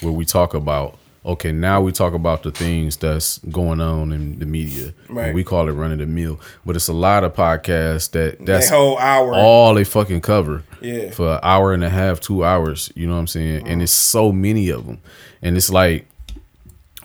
where 0.00 0.12
we 0.12 0.24
talk 0.24 0.54
about 0.54 0.98
okay, 1.28 1.52
now 1.52 1.80
we 1.80 1.92
talk 1.92 2.14
about 2.14 2.42
the 2.42 2.50
things 2.50 2.96
that's 2.96 3.38
going 3.50 3.80
on 3.80 4.12
in 4.12 4.38
the 4.38 4.46
media. 4.46 4.94
Right. 5.08 5.34
We 5.34 5.44
call 5.44 5.68
it 5.68 5.72
running 5.72 5.98
the 5.98 6.06
mill. 6.06 6.40
But 6.64 6.74
it's 6.76 6.88
a 6.88 6.94
lot 6.94 7.22
of 7.22 7.34
podcasts 7.34 8.10
that 8.12 8.44
that's 8.44 8.70
that 8.70 8.74
whole 8.74 8.98
hour. 8.98 9.34
all 9.34 9.74
they 9.74 9.84
fucking 9.84 10.22
cover. 10.22 10.64
Yeah. 10.80 11.10
For 11.10 11.34
an 11.34 11.40
hour 11.42 11.74
and 11.74 11.84
a 11.84 11.90
half, 11.90 12.20
two 12.20 12.44
hours. 12.44 12.90
You 12.94 13.06
know 13.06 13.14
what 13.14 13.20
I'm 13.20 13.26
saying? 13.26 13.68
And 13.68 13.82
it's 13.82 13.92
so 13.92 14.32
many 14.32 14.70
of 14.70 14.86
them. 14.86 15.00
And 15.42 15.56
it's 15.56 15.70
like 15.70 16.08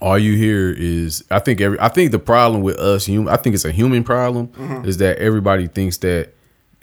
all 0.04 0.20
you 0.20 0.36
hear 0.36 0.70
is 0.72 1.24
I 1.32 1.40
think 1.40 1.62
every 1.62 1.80
I 1.80 1.88
think 1.90 2.12
the 2.12 2.20
problem 2.20 2.62
with 2.62 2.78
us 2.78 3.06
human 3.06 3.34
I 3.34 3.38
think 3.38 3.56
it's 3.56 3.66
a 3.66 3.72
human 3.72 4.04
problem 4.04 4.48
Mm-hmm. 4.50 4.86
is 4.90 4.98
that 4.98 5.18
everybody 5.18 5.68
thinks 5.68 5.98
that 6.00 6.34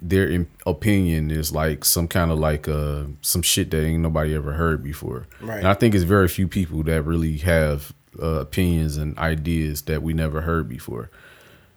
their 0.02 0.46
opinion 0.64 1.30
is 1.30 1.52
like 1.52 1.84
some 1.84 2.08
kind 2.08 2.30
of 2.30 2.38
like 2.38 2.66
uh 2.66 3.02
some 3.20 3.42
shit 3.42 3.70
that 3.72 3.84
ain't 3.84 4.02
nobody 4.02 4.34
ever 4.34 4.52
heard 4.54 4.82
before. 4.82 5.26
Right. 5.42 5.58
And 5.58 5.68
I 5.68 5.74
think 5.74 5.94
it's 5.94 6.04
very 6.04 6.28
few 6.28 6.48
people 6.48 6.82
that 6.84 7.02
really 7.02 7.36
have 7.38 7.92
uh, 8.20 8.40
opinions 8.40 8.96
and 8.96 9.16
ideas 9.18 9.82
that 9.82 10.02
we 10.02 10.14
never 10.14 10.40
heard 10.40 10.68
before. 10.68 11.10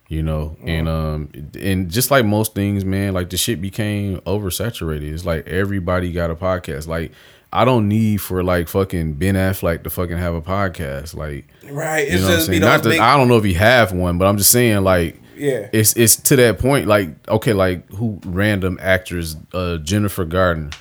You 0.07 0.21
know, 0.23 0.55
and 0.63 0.87
um 0.87 1.29
and 1.59 1.89
just 1.91 2.11
like 2.11 2.23
most 2.25 2.53
things, 2.55 2.85
man, 2.85 3.13
like 3.13 3.29
the 3.29 3.37
shit 3.37 3.59
became 3.59 4.19
oversaturated. 4.21 5.11
It's 5.11 5.25
like 5.25 5.45
everybody 5.47 6.11
got 6.13 6.31
a 6.31 6.35
podcast. 6.35 6.87
Like 6.87 7.11
I 7.53 7.65
don't 7.65 7.87
need 7.87 8.17
for 8.21 8.43
like 8.43 8.67
fucking 8.67 9.13
Ben 9.13 9.35
Affleck 9.35 9.83
to 9.83 9.89
fucking 9.89 10.17
have 10.17 10.33
a 10.33 10.41
podcast. 10.41 11.15
Like 11.15 11.47
right. 11.71 12.07
you 12.07 12.13
It's 12.15 12.21
know 12.23 12.27
what 12.27 12.31
I'm 12.31 12.37
just 12.37 12.45
saying? 12.47 12.61
Not 12.61 12.83
that 12.83 12.89
big. 12.89 12.99
I 12.99 13.15
don't 13.15 13.27
know 13.27 13.37
if 13.37 13.43
he 13.43 13.53
have 13.53 13.91
one, 13.93 14.17
but 14.17 14.25
I'm 14.27 14.37
just 14.37 14.51
saying 14.51 14.83
like 14.83 15.21
Yeah. 15.37 15.69
it's 15.71 15.95
it's 15.95 16.15
to 16.15 16.35
that 16.37 16.59
point. 16.59 16.87
Like 16.87 17.09
okay, 17.29 17.53
like 17.53 17.87
who 17.91 18.19
random 18.25 18.79
actress 18.81 19.35
uh 19.53 19.77
Jennifer 19.77 20.25
Gardner. 20.25 20.71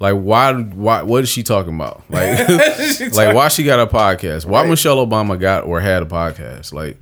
Like 0.00 0.14
why 0.16 0.52
why 0.54 1.02
what 1.02 1.22
is 1.22 1.28
she 1.28 1.42
talking 1.42 1.74
about? 1.74 2.02
Like 2.10 2.48
like 3.14 3.34
why 3.34 3.48
she 3.48 3.62
got 3.62 3.78
a 3.78 3.86
podcast? 3.86 4.46
Why 4.46 4.62
Right. 4.62 4.70
Michelle 4.70 5.06
Obama 5.06 5.38
got 5.38 5.64
or 5.64 5.80
had 5.80 6.02
a 6.02 6.06
podcast? 6.06 6.72
Like 6.72 6.98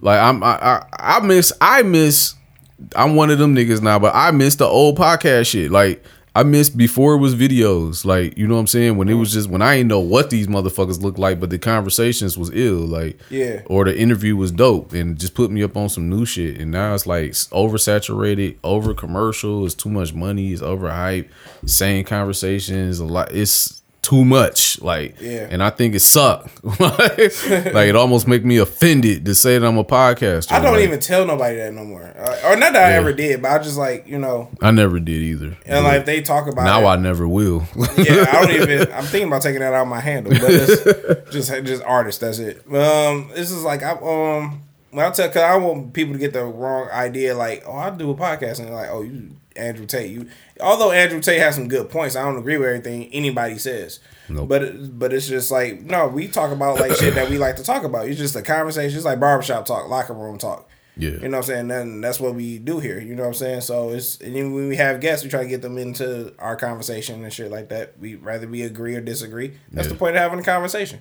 like 0.00 0.20
I'm 0.20 0.42
I, 0.42 0.56
I 0.56 0.84
I 1.16 1.20
miss 1.20 1.52
I 1.60 1.82
miss 1.82 2.34
I'm 2.96 3.14
one 3.16 3.30
of 3.30 3.38
them 3.38 3.54
niggas 3.54 3.82
now, 3.82 3.98
but 3.98 4.12
I 4.14 4.30
miss 4.30 4.56
the 4.56 4.64
old 4.66 4.96
podcast 4.98 5.46
shit. 5.50 5.70
Like 5.70 6.04
I 6.34 6.44
miss 6.44 6.70
before 6.70 7.14
it 7.14 7.18
was 7.18 7.34
videos. 7.34 8.04
Like 8.06 8.38
you 8.38 8.46
know 8.46 8.54
what 8.54 8.60
I'm 8.60 8.66
saying? 8.66 8.96
When 8.96 9.08
it 9.10 9.14
was 9.14 9.32
just 9.32 9.50
when 9.50 9.60
I 9.60 9.76
didn't 9.76 9.88
know 9.90 10.00
what 10.00 10.30
these 10.30 10.46
motherfuckers 10.46 11.02
looked 11.02 11.18
like, 11.18 11.38
but 11.38 11.50
the 11.50 11.58
conversations 11.58 12.38
was 12.38 12.50
ill. 12.54 12.78
Like 12.86 13.18
Yeah. 13.28 13.60
or 13.66 13.84
the 13.84 13.98
interview 13.98 14.34
was 14.36 14.50
dope 14.50 14.94
and 14.94 15.18
just 15.18 15.34
put 15.34 15.50
me 15.50 15.62
up 15.62 15.76
on 15.76 15.90
some 15.90 16.08
new 16.08 16.24
shit. 16.24 16.58
And 16.58 16.70
now 16.70 16.94
it's 16.94 17.06
like 17.06 17.32
oversaturated, 17.32 18.56
over 18.64 18.94
commercial. 18.94 19.66
It's 19.66 19.74
too 19.74 19.90
much 19.90 20.14
money. 20.14 20.52
It's 20.52 20.62
overhyped. 20.62 21.28
Same 21.66 22.04
conversations. 22.04 22.98
A 22.98 23.04
lot. 23.04 23.32
It's 23.32 23.81
too 24.02 24.24
much. 24.24 24.80
Like 24.82 25.20
Yeah. 25.20 25.46
and 25.48 25.62
I 25.62 25.70
think 25.70 25.94
it 25.94 26.00
sucked. 26.00 26.62
like 26.80 27.88
it 27.88 27.96
almost 27.96 28.26
make 28.26 28.44
me 28.44 28.58
offended 28.58 29.24
to 29.26 29.34
say 29.34 29.58
that 29.58 29.66
I'm 29.66 29.78
a 29.78 29.84
podcaster. 29.84 30.50
I 30.52 30.60
don't 30.60 30.74
Like, 30.74 30.82
even 30.84 30.98
tell 31.00 31.24
nobody 31.24 31.56
that 31.56 31.72
no 31.72 31.84
more. 31.84 32.02
Uh, 32.02 32.40
or 32.50 32.56
not 32.56 32.72
that 32.72 32.92
I 32.92 32.94
ever 32.94 33.12
did, 33.12 33.40
but 33.42 33.52
I 33.52 33.58
just 33.62 33.78
like 33.78 34.06
you 34.06 34.18
know, 34.18 34.50
I 34.60 34.70
never 34.72 34.98
did 34.98 35.22
either. 35.22 35.56
and 35.66 35.84
like 35.84 36.04
they 36.04 36.20
talk 36.20 36.48
about 36.48 36.64
now 36.64 36.80
it, 36.82 36.86
I 36.86 36.96
never 36.96 37.26
will. 37.28 37.64
yeah, 37.96 38.26
I 38.28 38.44
don't 38.46 38.50
even. 38.50 38.92
I'm 38.92 39.04
thinking 39.04 39.28
about 39.28 39.42
taking 39.42 39.60
that 39.60 39.72
out 39.72 39.82
of 39.82 39.88
my 39.88 40.00
handle, 40.00 40.32
but 40.32 40.50
it's 40.50 41.30
just 41.32 41.50
just 41.64 41.82
artists. 41.84 42.20
That's 42.20 42.38
it. 42.38 42.58
Um, 42.74 43.30
this 43.34 43.50
is 43.50 43.62
like 43.62 43.82
I 43.82 43.92
um. 43.92 44.62
When 44.90 45.06
I 45.06 45.10
tell, 45.10 45.26
cause 45.28 45.38
I 45.38 45.56
want 45.56 45.94
people 45.94 46.12
to 46.12 46.18
get 46.18 46.34
the 46.34 46.44
wrong 46.44 46.86
idea. 46.90 47.34
Like, 47.34 47.62
oh, 47.66 47.72
I 47.72 47.88
do 47.88 48.10
a 48.10 48.14
podcast, 48.14 48.58
and 48.58 48.68
they're 48.68 48.74
like, 48.74 48.90
oh, 48.90 49.00
you 49.00 49.30
Andrew 49.56 49.86
Tate. 49.86 50.10
You, 50.10 50.28
although 50.60 50.92
Andrew 50.92 51.20
Tate 51.20 51.40
has 51.40 51.54
some 51.54 51.68
good 51.68 51.90
points, 51.90 52.16
I 52.16 52.22
don't 52.22 52.36
agree 52.38 52.56
with 52.58 52.68
everything 52.68 53.12
anybody 53.12 53.58
says. 53.58 54.00
Nope. 54.28 54.48
But 54.48 54.98
but 54.98 55.12
it's 55.12 55.26
just 55.28 55.50
like 55.50 55.80
no, 55.82 56.08
we 56.08 56.28
talk 56.28 56.52
about 56.52 56.78
like 56.80 56.92
shit 56.96 57.14
that 57.14 57.28
we 57.30 57.38
like 57.38 57.56
to 57.56 57.64
talk 57.64 57.84
about. 57.84 58.08
It's 58.08 58.18
just 58.18 58.36
a 58.36 58.42
conversation. 58.42 58.96
It's 58.96 59.04
like 59.04 59.20
barbershop 59.20 59.66
talk, 59.66 59.88
locker 59.88 60.14
room 60.14 60.38
talk. 60.38 60.68
Yeah. 60.94 61.12
You 61.12 61.20
know 61.20 61.30
what 61.30 61.36
I'm 61.38 61.42
saying? 61.44 61.68
Then 61.68 62.00
that's 62.02 62.20
what 62.20 62.34
we 62.34 62.58
do 62.58 62.78
here. 62.78 63.00
You 63.00 63.14
know 63.14 63.22
what 63.22 63.28
I'm 63.28 63.34
saying? 63.34 63.60
So 63.62 63.90
it's 63.90 64.20
and 64.20 64.36
then 64.36 64.52
when 64.52 64.68
we 64.68 64.76
have 64.76 65.00
guests, 65.00 65.24
we 65.24 65.30
try 65.30 65.42
to 65.42 65.48
get 65.48 65.62
them 65.62 65.78
into 65.78 66.34
our 66.38 66.54
conversation 66.54 67.22
and 67.24 67.32
shit 67.32 67.50
like 67.50 67.70
that. 67.70 67.98
We 67.98 68.16
rather 68.16 68.46
we 68.46 68.62
agree 68.62 68.94
or 68.94 69.00
disagree. 69.00 69.54
That's 69.70 69.86
Yeah. 69.88 69.94
the 69.94 69.98
point 69.98 70.16
of 70.16 70.22
having 70.22 70.38
a 70.38 70.42
conversation. 70.42 71.00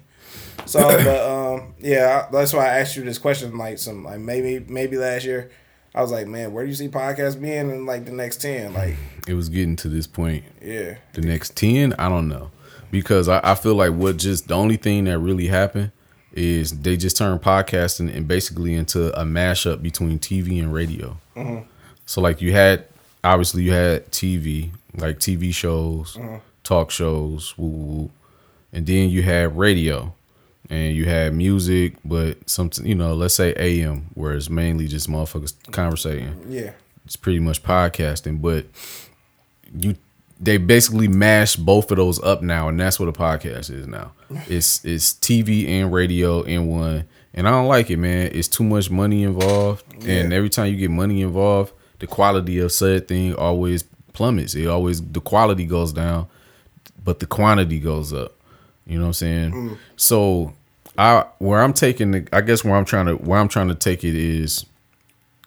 So, 0.66 0.80
but 1.04 1.30
um, 1.30 1.74
yeah, 1.80 2.28
that's 2.32 2.54
why 2.54 2.68
I 2.68 2.80
asked 2.80 2.96
you 2.96 3.04
this 3.04 3.18
question. 3.18 3.58
Like 3.58 3.80
some, 3.80 4.06
like 4.06 4.20
maybe 4.20 4.64
maybe 4.66 4.96
last 4.98 5.26
year, 5.26 5.52
I 5.94 6.02
was 6.02 6.12
like, 6.12 6.28
man, 6.28 6.54
where 6.54 6.64
do 6.64 6.70
you 6.70 6.76
see 6.76 6.88
podcasts 6.88 7.40
being 7.40 7.70
in 7.70 7.86
like 7.86 8.06
the 8.06 8.12
next 8.12 8.42
ten? 8.42 8.74
Like, 8.74 8.96
it 9.28 9.34
was 9.34 9.50
getting 9.50 9.76
to 9.78 9.90
this 9.90 10.08
point. 10.08 10.46
yeah, 10.62 10.96
The 11.14 11.22
next 11.22 11.56
ten, 11.56 11.94
I 11.94 12.08
don't 12.08 12.30
know, 12.30 12.52
because 12.92 13.28
I, 13.28 13.42
I 13.44 13.56
feel 13.56 13.76
like 13.76 13.94
what 13.94 14.18
just 14.18 14.48
the 14.48 14.56
only 14.56 14.78
thing 14.78 15.06
that 15.06 15.20
really 15.20 15.48
happened 15.48 15.92
is 16.34 16.80
they 16.82 16.96
just 16.96 17.18
turned 17.18 17.42
podcasting 17.42 18.16
and 18.16 18.28
basically 18.28 18.74
into 18.74 19.12
a 19.20 19.26
mashup 19.26 19.82
between 19.82 20.18
TV 20.18 20.62
and 20.62 20.74
radio. 20.74 21.18
Mm-hmm. 21.36 21.68
So 22.06 22.22
like 22.22 22.42
you 22.42 22.54
had 22.54 22.86
obviously 23.24 23.64
you 23.64 23.74
had 23.74 24.10
TV 24.12 24.72
like 24.96 25.20
TV 25.20 25.54
shows, 25.54 26.16
mm-hmm. 26.16 26.38
talk 26.64 26.92
shows, 26.92 27.58
woo. 27.58 28.10
and 28.72 28.86
then 28.86 29.10
you 29.10 29.24
had 29.24 29.58
radio. 29.58 30.14
And 30.72 30.96
you 30.96 31.04
had 31.04 31.34
music, 31.34 31.98
but 32.06 32.50
something 32.50 32.86
you 32.86 32.96
know, 32.96 33.14
let's 33.14 33.36
say 33.36 33.54
AM, 33.58 34.10
where 34.14 34.34
it's 34.34 34.50
mainly 34.50 34.88
just 34.88 35.10
motherfuckers 35.10 35.54
conversating 35.72 36.46
yeah, 36.48 36.72
it's 37.06 37.18
pretty 37.18 37.40
much 37.40 37.62
podcasting, 37.62 38.42
but 38.42 38.66
you 39.78 39.98
they 40.40 40.58
basically 40.58 41.08
mash 41.08 41.56
both 41.56 41.92
of 41.92 41.98
those 41.98 42.24
up 42.24 42.42
now, 42.42 42.70
and 42.70 42.80
that's 42.80 43.00
what 43.00 43.10
a 43.10 43.14
podcast 43.14 43.70
is 43.70 43.86
now. 43.88 44.14
It's 44.48 44.84
it's 44.86 45.12
TV 45.14 45.68
and 45.68 45.92
radio 45.92 46.42
in 46.44 46.68
one, 46.68 47.06
and 47.34 47.48
I 47.50 47.52
don't 47.52 47.68
like 47.68 47.90
it, 47.90 47.98
man. 47.98 48.32
It's 48.34 48.48
too 48.48 48.64
much 48.64 48.90
money 48.90 49.24
involved, 49.24 49.84
and 50.06 50.32
every 50.32 50.50
time 50.50 50.72
you 50.72 50.78
get 50.78 50.90
money 50.90 51.22
involved, 51.22 51.74
the 52.00 52.08
quality 52.08 52.60
of 52.60 52.72
said 52.72 53.10
thing 53.10 53.36
always 53.36 53.84
plummets. 54.14 54.56
It 54.56 54.68
always 54.68 55.02
the 55.02 55.20
quality 55.20 55.66
goes 55.66 55.92
down, 55.92 56.28
but 57.04 57.20
the 57.20 57.26
quantity 57.26 57.80
goes 57.80 58.14
up. 58.14 58.36
You 58.86 58.98
know 58.98 59.04
what 59.04 59.08
I'm 59.08 59.14
saying? 59.14 59.52
Mm. 59.52 59.78
So 59.96 60.54
I 60.98 61.26
where 61.40 61.62
I'm 61.62 61.74
taking 61.74 62.12
the 62.12 62.28
I 62.34 62.42
guess 62.42 62.64
where 62.64 62.76
I'm 62.76 62.86
trying 62.86 63.06
to 63.08 63.16
where 63.16 63.40
I'm 63.40 63.48
trying 63.48 63.70
to 63.70 63.76
take 63.76 64.04
it 64.04 64.16
is 64.16 64.66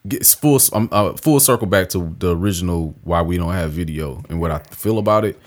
get 0.06 0.26
full 0.26 0.60
um, 0.72 0.88
uh, 0.92 1.12
full 1.14 1.40
circle 1.40 1.66
back 1.66 1.88
to 1.90 2.14
the 2.18 2.36
original 2.36 2.94
why 3.04 3.22
we 3.22 3.36
don't 3.36 3.52
have 3.52 3.72
video 3.72 4.22
and 4.28 4.40
what 4.40 4.50
I 4.50 4.58
feel 4.58 4.98
about 4.98 5.24
it. 5.24 5.38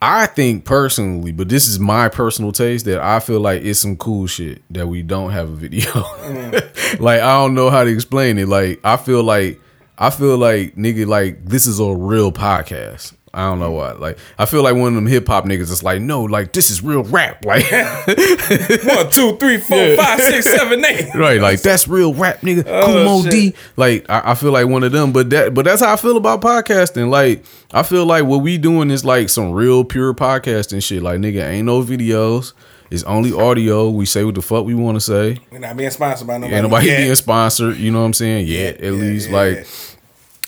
I 0.00 0.26
think 0.26 0.64
personally, 0.64 1.30
but 1.30 1.48
this 1.48 1.68
is 1.68 1.78
my 1.78 2.08
personal 2.08 2.50
taste 2.50 2.86
that 2.86 3.00
I 3.00 3.20
feel 3.20 3.38
like 3.38 3.62
it's 3.62 3.78
some 3.78 3.96
cool 3.96 4.26
shit 4.26 4.60
that 4.70 4.88
we 4.88 5.02
don't 5.02 5.30
have 5.30 5.48
a 5.48 5.54
video. 5.54 5.92
like 6.98 7.20
I 7.20 7.38
don't 7.38 7.54
know 7.54 7.70
how 7.70 7.84
to 7.84 7.90
explain 7.90 8.38
it. 8.38 8.48
Like 8.48 8.80
I 8.82 8.96
feel 8.96 9.22
like 9.22 9.60
I 9.96 10.10
feel 10.10 10.36
like 10.36 10.74
nigga 10.74 11.06
like 11.06 11.44
this 11.44 11.66
is 11.66 11.78
a 11.78 11.94
real 11.94 12.32
podcast. 12.32 13.14
I 13.34 13.48
don't 13.48 13.58
know 13.60 13.70
why. 13.70 13.92
Like 13.92 14.18
I 14.38 14.44
feel 14.44 14.62
like 14.62 14.74
one 14.74 14.88
of 14.88 14.94
them 14.94 15.06
hip 15.06 15.26
hop 15.26 15.44
niggas 15.46 15.70
is 15.70 15.82
like, 15.82 16.02
no, 16.02 16.22
like 16.22 16.52
this 16.52 16.68
is 16.70 16.82
real 16.82 17.02
rap. 17.04 17.44
Like 17.46 17.64
one, 17.70 19.10
two, 19.10 19.36
three, 19.38 19.58
four, 19.58 19.96
five, 19.96 20.20
six, 20.20 20.44
seven, 20.44 20.84
eight. 20.84 21.08
right, 21.14 21.40
like 21.40 21.62
that's 21.62 21.88
real 21.88 22.12
rap, 22.14 22.40
nigga. 22.40 22.64
Oh, 22.66 22.86
Kool 22.86 23.04
Moe 23.04 23.30
Dee. 23.30 23.54
Oh. 23.56 23.72
Like 23.76 24.08
I, 24.10 24.32
I 24.32 24.34
feel 24.34 24.52
like 24.52 24.66
one 24.66 24.82
of 24.84 24.92
them, 24.92 25.12
but 25.12 25.30
that 25.30 25.54
but 25.54 25.64
that's 25.64 25.82
how 25.82 25.92
I 25.92 25.96
feel 25.96 26.16
about 26.16 26.40
podcasting. 26.42 27.08
Like 27.10 27.44
I 27.72 27.82
feel 27.82 28.04
like 28.04 28.24
what 28.24 28.38
we 28.38 28.58
doing 28.58 28.90
is 28.90 29.04
like 29.04 29.28
some 29.28 29.52
real 29.52 29.84
pure 29.84 30.12
podcasting 30.14 30.82
shit. 30.82 31.02
Like 31.02 31.18
nigga, 31.20 31.48
ain't 31.48 31.66
no 31.66 31.82
videos. 31.82 32.52
It's 32.90 33.04
only 33.04 33.32
audio. 33.32 33.88
We 33.88 34.04
say 34.04 34.22
what 34.24 34.34
the 34.34 34.42
fuck 34.42 34.66
we 34.66 34.74
want 34.74 34.96
to 34.96 35.00
say. 35.00 35.38
We're 35.50 35.58
not 35.58 35.76
being 35.78 35.88
sponsored 35.90 36.26
by 36.26 36.36
nobody. 36.36 36.54
Ain't 36.54 36.62
nobody 36.64 36.86
yet. 36.88 36.96
being 36.98 37.14
sponsored. 37.14 37.78
You 37.78 37.90
know 37.90 38.00
what 38.00 38.06
I'm 38.06 38.12
saying? 38.12 38.46
Yet 38.46 38.76
at 38.76 38.82
Yeah, 38.84 38.90
least 38.90 39.30
yeah, 39.30 39.36
like. 39.36 39.66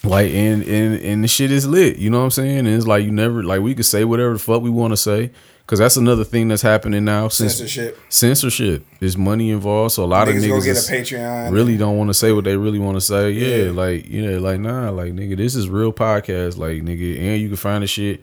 Like 0.04 0.30
and, 0.32 0.62
and 0.64 1.00
and 1.00 1.24
the 1.24 1.28
shit 1.28 1.50
is 1.50 1.66
lit, 1.66 1.96
you 1.96 2.10
know 2.10 2.18
what 2.18 2.24
I'm 2.24 2.30
saying? 2.30 2.58
And 2.58 2.68
it's 2.68 2.86
like 2.86 3.04
you 3.04 3.10
never 3.10 3.42
like 3.42 3.60
we 3.62 3.74
could 3.74 3.86
say 3.86 4.04
whatever 4.04 4.34
the 4.34 4.38
fuck 4.38 4.60
we 4.62 4.68
want 4.70 4.92
to 4.92 4.96
say, 4.96 5.30
because 5.60 5.78
that's 5.78 5.96
another 5.96 6.24
thing 6.24 6.48
that's 6.48 6.60
happening 6.62 7.04
now. 7.04 7.28
Censorship. 7.28 7.98
censorship, 8.10 8.84
there's 9.00 9.16
money 9.16 9.50
involved, 9.50 9.92
so 9.92 10.04
a 10.04 10.06
lot 10.06 10.28
of 10.28 10.34
Niggas 10.34 10.48
go 10.48 10.54
niggas 10.58 10.64
get 10.64 10.76
a 11.10 11.16
Patreon. 11.16 11.52
really 11.52 11.76
don't 11.76 11.96
want 11.96 12.10
to 12.10 12.14
say 12.14 12.32
what 12.32 12.44
they 12.44 12.56
really 12.56 12.78
want 12.78 12.96
to 12.96 13.00
say. 13.00 13.30
Yeah, 13.30 13.64
Yeah. 13.64 13.70
like 13.72 14.08
know, 14.08 14.38
like 14.40 14.60
nah, 14.60 14.90
like 14.90 15.12
nigga, 15.14 15.36
this 15.36 15.54
is 15.54 15.68
real 15.68 15.92
podcast. 15.92 16.58
Like 16.58 16.82
nigga, 16.82 17.18
and 17.18 17.40
you 17.40 17.48
can 17.48 17.56
find 17.56 17.82
the 17.82 17.86
shit, 17.86 18.22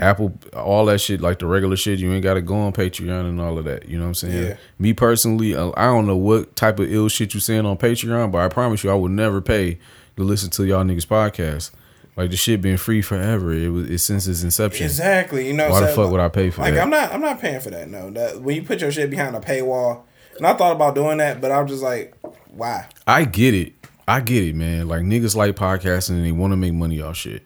Apple, 0.00 0.36
all 0.56 0.86
that 0.86 1.00
shit, 1.00 1.20
like 1.20 1.38
the 1.38 1.46
regular 1.46 1.76
shit. 1.76 2.00
You 2.00 2.12
ain't 2.12 2.24
got 2.24 2.34
to 2.34 2.42
go 2.42 2.56
on 2.56 2.72
Patreon 2.72 3.28
and 3.28 3.40
all 3.40 3.58
of 3.58 3.64
that. 3.66 3.88
You 3.88 3.96
know 3.98 4.04
what 4.04 4.08
I'm 4.08 4.14
saying? 4.14 4.46
Yeah. 4.48 4.56
Me 4.80 4.92
personally, 4.92 5.54
uh, 5.54 5.70
I 5.76 5.84
don't 5.84 6.06
know 6.08 6.16
what 6.16 6.56
type 6.56 6.80
of 6.80 6.92
ill 6.92 7.08
shit 7.08 7.32
you 7.34 7.38
saying 7.40 7.64
on 7.64 7.76
Patreon, 7.76 8.32
but 8.32 8.38
I 8.38 8.48
promise 8.48 8.82
you, 8.82 8.90
I 8.90 8.94
would 8.94 9.12
never 9.12 9.40
pay 9.40 9.78
to 10.16 10.24
listen 10.24 10.50
to 10.50 10.64
y'all 10.64 10.84
niggas 10.84 11.06
podcast. 11.06 11.70
Like 12.16 12.30
the 12.30 12.36
shit 12.36 12.60
been 12.60 12.76
free 12.76 13.00
forever. 13.00 13.52
It 13.52 13.68
was 13.68 13.88
it 13.88 13.98
since 13.98 14.26
its 14.26 14.42
inception. 14.42 14.84
Exactly. 14.84 15.46
You 15.46 15.54
know, 15.54 15.70
Why 15.70 15.80
the 15.80 15.88
so, 15.88 16.02
fuck 16.02 16.10
would 16.10 16.20
I 16.20 16.28
pay 16.28 16.50
for 16.50 16.60
like 16.60 16.74
that? 16.74 16.82
I'm 16.82 16.90
not 16.90 17.12
I'm 17.12 17.22
not 17.22 17.40
paying 17.40 17.60
for 17.60 17.70
that. 17.70 17.88
No, 17.88 18.10
that 18.10 18.42
when 18.42 18.54
you 18.56 18.62
put 18.62 18.80
your 18.82 18.92
shit 18.92 19.08
behind 19.08 19.34
a 19.34 19.40
paywall, 19.40 20.02
and 20.36 20.46
I 20.46 20.52
thought 20.54 20.72
about 20.72 20.94
doing 20.94 21.18
that, 21.18 21.40
but 21.40 21.50
I 21.50 21.60
was 21.62 21.70
just 21.70 21.82
like, 21.82 22.14
why? 22.50 22.86
I 23.06 23.24
get 23.24 23.54
it. 23.54 23.74
I 24.06 24.20
get 24.20 24.42
it, 24.44 24.54
man. 24.54 24.88
Like 24.88 25.02
niggas 25.02 25.34
like 25.34 25.56
podcasting 25.56 26.10
and 26.10 26.24
they 26.24 26.32
want 26.32 26.52
to 26.52 26.56
make 26.56 26.74
money 26.74 27.00
off 27.00 27.16
shit. 27.16 27.44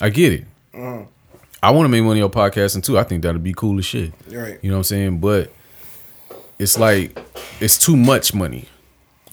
I 0.00 0.10
get 0.10 0.32
it. 0.32 0.44
Mm. 0.74 1.06
I 1.62 1.70
want 1.70 1.86
to 1.86 1.88
make 1.88 2.02
money 2.02 2.20
off 2.20 2.32
podcasting 2.32 2.82
too. 2.82 2.98
I 2.98 3.04
think 3.04 3.22
that'd 3.22 3.42
be 3.42 3.54
cool 3.54 3.78
as 3.78 3.86
shit. 3.86 4.12
Right. 4.30 4.58
You 4.62 4.70
know 4.70 4.76
what 4.76 4.80
I'm 4.80 4.84
saying? 4.84 5.18
But 5.20 5.52
it's 6.58 6.78
like 6.78 7.18
it's 7.60 7.78
too 7.78 7.96
much 7.96 8.34
money. 8.34 8.68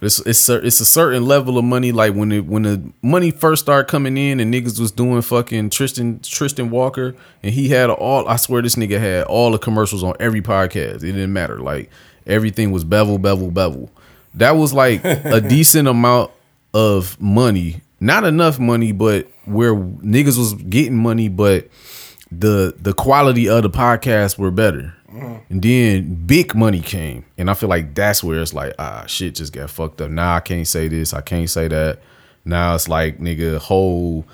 It's 0.02 0.20
it's 0.20 0.48
a, 0.48 0.66
it's 0.66 0.80
a 0.80 0.86
certain 0.86 1.26
level 1.26 1.58
of 1.58 1.66
money. 1.66 1.92
Like 1.92 2.14
when 2.14 2.32
it 2.32 2.46
when 2.46 2.64
the 2.64 2.82
money 3.02 3.32
first 3.32 3.64
started 3.64 3.90
coming 3.90 4.18
in 4.18 4.40
and 4.40 4.54
niggas 4.54 4.80
was 4.80 4.92
doing 4.92 5.22
fucking 5.22 5.70
Tristan 5.72 6.20
Tristan 6.22 6.70
Walker 6.70 7.16
and 7.44 7.54
he 7.54 7.70
had 7.70 7.90
all. 7.90 8.28
I 8.28 8.38
swear 8.38 8.62
this 8.62 8.76
nigga 8.76 9.00
had 9.00 9.26
all 9.26 9.52
the 9.52 9.58
commercials 9.58 10.04
on 10.04 10.14
every 10.20 10.42
podcast. 10.42 10.98
It 10.98 11.12
didn't 11.14 11.34
matter. 11.34 11.60
Like 11.60 11.90
everything 12.26 12.72
was 12.72 12.84
bevel 12.84 13.18
bevel 13.18 13.52
bevel. 13.52 13.90
That 14.36 14.52
was 14.52 14.74
like 14.74 15.04
a 15.04 15.42
decent 15.48 15.88
amount 15.88 16.32
of 16.74 17.20
money. 17.22 17.82
Not 18.00 18.24
enough 18.24 18.60
money, 18.60 18.94
but 18.94 19.28
where 19.46 19.76
niggas 19.76 20.38
was 20.38 20.54
getting 20.54 20.96
money, 20.96 21.28
but 21.28 21.68
the 22.32 22.74
the 22.80 22.94
quality 22.94 23.50
of 23.50 23.64
the 23.64 23.70
podcasts 23.70 24.38
were 24.38 24.52
better. 24.52 24.96
And 25.12 25.62
then 25.62 26.26
big 26.26 26.54
money 26.56 26.82
came, 26.82 27.26
and 27.38 27.50
I 27.50 27.54
feel 27.54 27.70
like 27.70 27.96
that's 27.96 28.24
where 28.24 28.40
it's 28.40 28.54
like, 28.54 28.74
ah, 28.78 29.06
shit 29.08 29.36
just 29.36 29.54
got 29.54 29.70
fucked 29.70 30.02
up. 30.02 30.12
Now 30.12 30.36
I 30.36 30.40
can't 30.40 30.68
say 30.68 30.88
this, 30.88 31.14
I 31.14 31.22
can't 31.22 31.50
say 31.50 31.68
that. 31.68 32.00
Now 32.46 32.76
it's 32.76 32.88
like, 32.88 33.20
nigga, 33.20 33.58
whole 33.58 34.26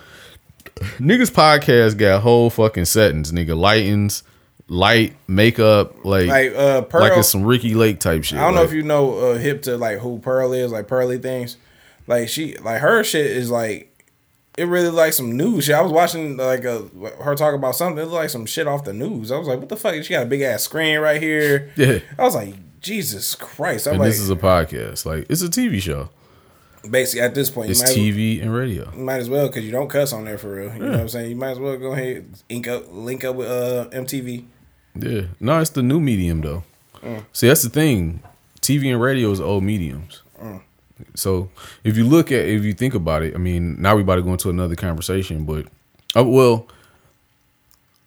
niggas 0.99 1.31
podcast 1.31 1.97
got 1.97 2.21
whole 2.21 2.49
fucking 2.49 2.85
settings, 2.85 3.31
nigga, 3.31 3.57
lightings, 3.57 4.23
light 4.67 5.15
makeup, 5.27 6.03
like 6.03 6.27
Like 6.27 6.55
uh, 6.55 6.81
Pearl. 6.81 7.01
like 7.01 7.17
it's 7.17 7.29
some 7.29 7.43
Ricki 7.43 7.73
Lake 7.73 7.99
type 7.99 8.23
shit. 8.23 8.37
I 8.39 8.41
don't 8.41 8.55
know 8.55 8.63
if 8.63 8.73
you 8.73 8.83
know 8.83 9.17
uh, 9.17 9.37
hip 9.37 9.61
to 9.63 9.77
like 9.77 9.99
who 9.99 10.19
Pearl 10.19 10.53
is, 10.53 10.71
like 10.71 10.87
Pearly 10.87 11.17
things. 11.17 11.57
Like 12.07 12.29
she, 12.29 12.57
like 12.57 12.81
her 12.81 13.03
shit 13.03 13.25
is 13.25 13.49
like, 13.49 13.91
it 14.57 14.65
really 14.65 14.89
like 14.89 15.13
some 15.13 15.35
news 15.35 15.65
shit. 15.65 15.75
I 15.75 15.81
was 15.81 15.91
watching 15.91 16.37
like 16.37 16.63
a, 16.65 16.83
her 17.23 17.35
talk 17.35 17.53
about 17.55 17.75
something. 17.75 17.97
It 17.97 18.05
looked 18.05 18.13
like 18.15 18.29
some 18.29 18.45
shit 18.45 18.67
off 18.67 18.83
the 18.85 18.93
news. 18.93 19.31
I 19.31 19.37
was 19.37 19.47
like, 19.47 19.59
what 19.59 19.69
the 19.69 19.75
fuck? 19.77 19.95
She 20.03 20.13
got 20.13 20.23
a 20.23 20.25
big 20.27 20.41
ass 20.41 20.63
screen 20.63 20.99
right 20.99 21.21
here. 21.21 21.71
Yeah. 21.75 21.99
I 22.17 22.23
was 22.23 22.35
like, 22.35 22.55
Jesus 22.81 23.35
Christ. 23.35 23.87
I'm 23.87 23.93
And 23.93 24.01
like, 24.01 24.09
this 24.11 24.19
is 24.19 24.29
a 24.29 24.35
podcast. 24.35 25.05
Like 25.05 25.25
it's 25.29 25.41
a 25.41 25.49
TV 25.49 25.81
show. 25.81 26.09
basically 26.89 27.21
at 27.21 27.33
this 27.35 27.49
point, 27.49 27.67
you 27.67 27.71
It's 27.71 27.83
TV 27.83 28.41
and 28.41 28.53
radio. 28.53 28.91
you 28.95 29.03
might 29.03 29.17
as 29.17 29.29
well 29.29 29.47
because 29.47 29.65
you 29.65 29.71
don't 29.71 29.89
cuss 29.89 30.13
on 30.13 30.25
there 30.25 30.37
for 30.37 30.53
real. 30.55 30.71
You 30.73 30.79
know 30.79 30.91
what 30.91 30.99
I'm 31.01 31.09
saying? 31.09 31.29
You 31.31 31.35
might 31.35 31.51
as 31.51 31.59
well 31.59 31.77
go 31.77 31.93
ahead 31.93 32.25
ink 32.47 32.67
up, 32.67 32.85
link 32.91 33.23
up 33.23 33.35
with 33.35 33.49
uh 33.49 33.89
MTV. 33.91 34.45
Yeah. 34.97 35.21
No, 35.39 35.59
it's 35.59 35.71
the 35.71 35.83
new 35.83 35.99
medium 35.99 36.41
though. 36.41 36.63
See, 37.33 37.47
that's 37.47 37.61
the 37.63 37.69
thing. 37.69 38.21
TV 38.61 38.91
and 38.91 38.99
radio 39.01 39.29
is 39.31 39.39
old 39.39 39.63
mediums. 39.63 40.21
So 41.15 41.49
if 41.83 41.97
you 41.97 42.05
look 42.05 42.31
at 42.31 42.45
if 42.45 42.63
you 42.63 42.73
think 42.73 42.93
about 42.93 43.23
it, 43.23 43.35
I 43.35 43.37
mean, 43.37 43.81
now 43.81 43.95
we're 43.95 44.01
about 44.01 44.15
to 44.15 44.21
go 44.21 44.31
into 44.31 44.49
another 44.49 44.75
conversation, 44.75 45.43
but 45.45 45.65
uh, 46.15 46.23
well, 46.23 46.67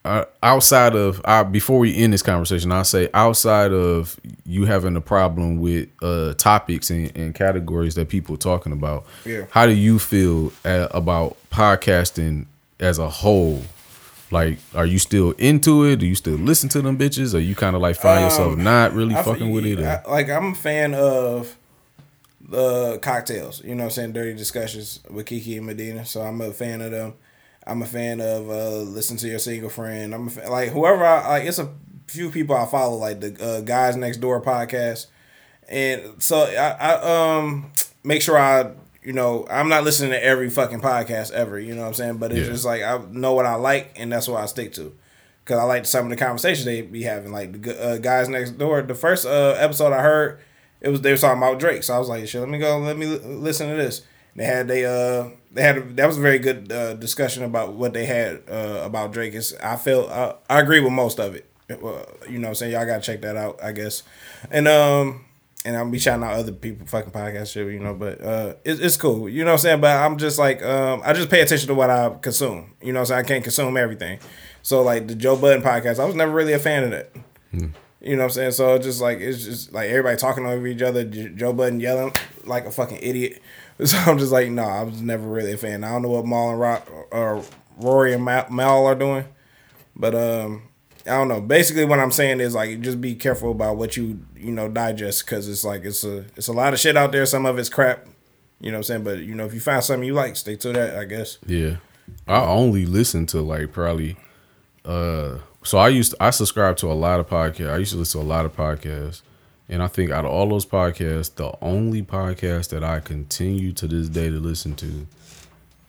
uh, 0.04 0.24
outside 0.42 0.94
of 0.94 1.20
uh, 1.24 1.44
before 1.44 1.78
we 1.78 1.94
end 1.96 2.12
this 2.12 2.22
conversation, 2.22 2.72
I'll 2.72 2.84
say 2.84 3.10
outside 3.12 3.72
of 3.72 4.18
you 4.46 4.64
having 4.64 4.96
a 4.96 5.00
problem 5.02 5.58
with 5.60 5.88
uh, 6.02 6.32
topics 6.34 6.88
and, 6.90 7.14
and 7.16 7.34
categories 7.34 7.94
that 7.96 8.08
people 8.08 8.36
are 8.36 8.38
talking 8.38 8.72
about, 8.72 9.04
Yeah. 9.26 9.44
how 9.50 9.66
do 9.66 9.72
you 9.72 9.98
feel 9.98 10.52
uh, 10.64 10.88
about 10.92 11.36
podcasting 11.50 12.46
as 12.80 12.98
a 12.98 13.08
whole? 13.10 13.62
Like, 14.30 14.58
are 14.74 14.86
you 14.86 14.98
still 14.98 15.32
into 15.32 15.84
it? 15.84 15.96
Do 15.96 16.06
you 16.06 16.14
still 16.14 16.36
listen 16.36 16.68
to 16.70 16.82
them 16.82 16.96
bitches? 16.98 17.34
Or 17.34 17.38
you 17.38 17.54
kind 17.54 17.74
of 17.74 17.82
like 17.82 17.96
find 17.96 18.22
yourself 18.24 18.56
not 18.56 18.92
really 18.94 19.14
Um, 19.14 19.20
I 19.20 19.22
fucking 19.24 19.50
with 19.50 19.66
it? 19.66 19.78
or- 19.80 20.02
like 20.08 20.30
I'm 20.30 20.52
a 20.52 20.54
fan 20.54 20.94
of 20.94 21.56
the 22.40 22.98
cocktails. 23.02 23.62
You 23.64 23.74
know 23.74 23.84
what 23.84 23.90
I'm 23.90 23.90
saying? 23.90 24.12
Dirty 24.12 24.34
discussions 24.34 25.00
with 25.10 25.26
Kiki 25.26 25.56
and 25.56 25.66
Medina. 25.66 26.04
So 26.04 26.22
I'm 26.22 26.40
a 26.40 26.52
fan 26.52 26.80
of 26.80 26.90
them. 26.92 27.14
I'm 27.66 27.82
a 27.82 27.86
fan 27.86 28.20
of 28.20 28.48
uh 28.48 28.76
listen 28.78 29.16
to 29.18 29.28
your 29.28 29.38
single 29.38 29.68
friend. 29.70 30.14
I'm 30.14 30.28
a 30.28 30.30
fan, 30.30 30.50
like 30.50 30.70
whoever 30.70 31.04
I 31.04 31.28
like. 31.28 31.44
It's 31.44 31.58
a 31.58 31.68
few 32.06 32.30
people 32.30 32.56
I 32.56 32.64
follow, 32.66 32.96
like 32.96 33.20
the 33.20 33.36
uh, 33.44 33.60
guys 33.60 33.96
next 33.96 34.18
door 34.18 34.40
podcast, 34.40 35.06
and 35.68 36.22
so 36.22 36.44
I, 36.44 36.70
I 36.70 37.36
um 37.36 37.72
make 38.04 38.22
sure 38.22 38.38
I 38.38 38.70
you 39.02 39.12
know 39.12 39.46
I'm 39.50 39.68
not 39.68 39.84
listening 39.84 40.12
to 40.12 40.24
every 40.24 40.48
fucking 40.48 40.80
podcast 40.80 41.32
ever. 41.32 41.58
You 41.58 41.74
know 41.74 41.82
what 41.82 41.88
I'm 41.88 41.94
saying? 41.94 42.16
But 42.18 42.32
it's 42.32 42.46
Yeah. 42.46 42.52
just 42.54 42.64
like 42.64 42.82
I 42.82 42.98
know 43.10 43.34
what 43.34 43.44
I 43.44 43.56
like, 43.56 43.92
and 43.96 44.10
that's 44.10 44.28
what 44.28 44.42
I 44.42 44.46
stick 44.46 44.72
to. 44.74 44.94
Cause 45.44 45.58
I 45.58 45.62
like 45.64 45.84
some 45.86 46.04
of 46.04 46.10
the 46.10 46.16
conversations 46.16 46.64
they 46.66 46.82
be 46.82 47.02
having, 47.02 47.32
like 47.32 47.62
the 47.62 47.82
uh, 47.82 47.96
guys 47.98 48.28
next 48.28 48.52
door. 48.58 48.80
The 48.82 48.94
first 48.94 49.26
uh, 49.26 49.54
episode 49.58 49.92
I 49.94 50.02
heard, 50.02 50.40
it 50.80 50.88
was 50.88 51.00
they 51.00 51.10
were 51.10 51.18
talking 51.18 51.38
about 51.38 51.58
Drake, 51.58 51.82
so 51.82 51.94
I 51.94 51.98
was 51.98 52.08
like, 52.08 52.26
"Shit, 52.28 52.40
let 52.40 52.48
me 52.50 52.58
go, 52.58 52.78
let 52.78 52.96
me 52.96 53.06
li- 53.06 53.18
listen 53.18 53.68
to 53.68 53.76
this." 53.76 54.02
They 54.36 54.44
had 54.44 54.68
they 54.68 54.84
uh 54.84 55.30
they 55.50 55.62
had 55.62 55.78
a, 55.78 55.80
that 55.94 56.06
was 56.06 56.18
a 56.18 56.20
very 56.20 56.38
good 56.38 56.70
uh, 56.70 56.94
discussion 56.94 57.42
about 57.42 57.72
what 57.72 57.92
they 57.92 58.06
had 58.06 58.42
uh, 58.48 58.82
about 58.84 59.12
Drake. 59.12 59.34
Is 59.34 59.54
I 59.62 59.76
feel 59.76 60.08
I, 60.10 60.34
I 60.48 60.60
agree 60.60 60.80
with 60.80 60.92
most 60.92 61.18
of 61.18 61.34
it. 61.34 61.50
Uh, 61.70 62.02
you 62.28 62.38
know, 62.38 62.48
I'm 62.48 62.54
saying 62.54 62.72
y'all 62.72 62.86
gotta 62.86 63.02
check 63.02 63.20
that 63.22 63.36
out, 63.36 63.62
I 63.62 63.72
guess. 63.72 64.02
And 64.50 64.68
um 64.68 65.24
and 65.64 65.76
I'll 65.76 65.90
be 65.90 65.98
shouting 65.98 66.24
out 66.24 66.34
other 66.34 66.52
people 66.52 66.86
fucking 66.86 67.10
podcast 67.10 67.52
shit, 67.52 67.66
you 67.66 67.80
know, 67.80 67.94
but 67.94 68.22
uh 68.22 68.54
it's, 68.64 68.80
it's 68.80 68.96
cool. 68.96 69.28
You 69.28 69.44
know 69.44 69.50
what 69.50 69.54
I'm 69.54 69.58
saying? 69.58 69.80
But 69.80 69.96
I'm 69.96 70.16
just 70.16 70.38
like 70.38 70.62
um 70.62 71.02
I 71.04 71.12
just 71.12 71.28
pay 71.30 71.40
attention 71.40 71.68
to 71.68 71.74
what 71.74 71.90
I 71.90 72.10
consume. 72.22 72.74
You 72.80 72.92
know 72.92 73.00
I'm 73.00 73.06
saying? 73.06 73.24
I 73.24 73.28
can't 73.28 73.42
consume 73.42 73.76
everything. 73.76 74.20
So 74.62 74.82
like 74.82 75.08
the 75.08 75.14
Joe 75.14 75.36
Budden 75.36 75.62
podcast, 75.62 75.98
I 75.98 76.04
was 76.04 76.14
never 76.14 76.32
really 76.32 76.52
a 76.52 76.58
fan 76.58 76.84
of 76.84 76.90
that. 76.92 77.10
You 78.00 78.14
know 78.14 78.22
what 78.22 78.24
I'm 78.24 78.30
saying? 78.30 78.52
So 78.52 78.74
it's 78.74 78.86
just 78.86 79.00
like 79.00 79.18
it's 79.18 79.44
just 79.44 79.72
like 79.72 79.90
everybody 79.90 80.16
talking 80.16 80.46
over 80.46 80.66
each 80.66 80.82
other, 80.82 81.04
Joe 81.04 81.52
Budden 81.52 81.80
yelling 81.80 82.12
like 82.44 82.64
a 82.64 82.70
fucking 82.70 83.00
idiot. 83.02 83.42
So 83.84 83.96
I'm 83.96 84.18
just 84.18 84.32
like, 84.32 84.50
no, 84.50 84.64
I 84.64 84.82
was 84.82 85.00
never 85.00 85.24
really 85.24 85.52
a 85.52 85.56
fan. 85.56 85.84
I 85.84 85.90
don't 85.90 86.02
know 86.02 86.08
what 86.08 86.26
Mal 86.26 86.50
and 86.50 86.58
Rock 86.58 86.90
or 87.12 87.44
Rory 87.76 88.12
and 88.12 88.24
Mal 88.24 88.86
are 88.86 88.96
doing, 88.96 89.24
but 89.94 90.16
um, 90.16 90.64
I 91.06 91.10
don't 91.10 91.28
know. 91.28 91.40
Basically, 91.40 91.84
what 91.84 92.00
I'm 92.00 92.10
saying 92.10 92.40
is 92.40 92.56
like, 92.56 92.80
just 92.80 93.00
be 93.00 93.14
careful 93.14 93.52
about 93.52 93.76
what 93.76 93.96
you 93.96 94.18
you 94.36 94.50
know 94.50 94.68
digest 94.68 95.24
because 95.24 95.48
it's 95.48 95.62
like 95.62 95.84
it's 95.84 96.02
a 96.02 96.24
it's 96.34 96.48
a 96.48 96.52
lot 96.52 96.72
of 96.72 96.80
shit 96.80 96.96
out 96.96 97.12
there. 97.12 97.24
Some 97.24 97.46
of 97.46 97.56
it's 97.56 97.68
crap. 97.68 98.04
You 98.60 98.72
know 98.72 98.78
what 98.78 98.78
I'm 98.78 98.82
saying? 98.82 99.04
But 99.04 99.18
you 99.20 99.36
know, 99.36 99.44
if 99.44 99.54
you 99.54 99.60
find 99.60 99.84
something 99.84 100.04
you 100.04 100.14
like, 100.14 100.34
stay 100.34 100.56
to 100.56 100.72
that. 100.72 100.98
I 100.98 101.04
guess. 101.04 101.38
Yeah. 101.46 101.76
I 102.26 102.40
only 102.40 102.84
listen 102.84 103.26
to 103.26 103.40
like 103.40 103.70
probably 103.72 104.16
uh 104.84 105.38
so 105.68 105.78
I 105.78 105.88
used 105.88 106.12
to, 106.12 106.22
I 106.22 106.30
subscribe 106.30 106.76
to 106.78 106.86
a 106.90 106.94
lot 106.94 107.20
of 107.20 107.28
podcasts. 107.28 107.70
I 107.70 107.76
used 107.76 107.92
to 107.92 107.98
listen 107.98 108.20
to 108.20 108.26
a 108.26 108.28
lot 108.28 108.44
of 108.46 108.56
podcasts. 108.56 109.22
And 109.68 109.82
I 109.82 109.86
think 109.86 110.10
out 110.10 110.24
of 110.24 110.30
all 110.30 110.48
those 110.48 110.64
podcasts, 110.64 111.34
the 111.34 111.52
only 111.60 112.02
podcast 112.02 112.70
that 112.70 112.82
I 112.82 113.00
continue 113.00 113.72
to 113.72 113.86
this 113.86 114.08
day 114.08 114.30
to 114.30 114.36
listen 114.40 114.74
to 114.76 115.06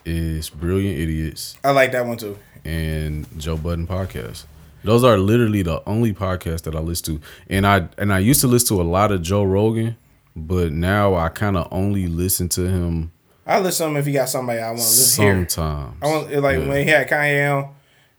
is 0.06 0.50
Brilliant 0.50 1.00
Idiots 1.00 1.56
I 1.64 1.72
like 1.72 1.92
that 1.94 2.06
one 2.06 2.18
too. 2.18 2.38
and 2.66 3.26
Joe 3.40 3.58
Budden 3.58 3.88
podcast. 3.88 4.46
Those 4.84 5.04
are 5.04 5.18
literally 5.18 5.62
the 5.62 5.82
only 5.88 6.14
podcasts 6.14 6.64
that 6.64 6.76
I 6.76 6.80
listen 6.80 7.20
to. 7.20 7.26
And 7.50 7.66
I 7.68 7.88
and 7.98 8.14
I 8.14 8.20
used 8.20 8.42
to 8.42 8.48
listen 8.48 8.76
to 8.78 8.82
a 8.82 8.84
lot 8.84 9.12
of 9.12 9.22
Joe 9.22 9.44
Rogan, 9.44 9.96
but 10.36 10.72
now 10.72 11.16
I 11.16 11.30
kind 11.30 11.58
of 11.58 11.68
only 11.72 12.08
listen 12.08 12.50
to 12.50 12.68
him 12.68 13.12
I 13.46 13.60
listen 13.60 13.88
to 13.88 13.92
him 13.92 13.98
if 13.98 14.06
he 14.06 14.12
got 14.14 14.30
somebody 14.30 14.60
I 14.60 14.68
want 14.68 14.80
to 14.80 14.84
listen 14.84 15.24
here. 15.24 15.50
sometimes. 15.50 15.96
I 16.02 16.08
want 16.08 16.32
like 16.42 16.60
Yeah. 16.60 16.68
when 16.68 16.84
he 16.86 16.92
had 16.92 17.10
Kanye 17.10 17.58
on, 17.58 17.74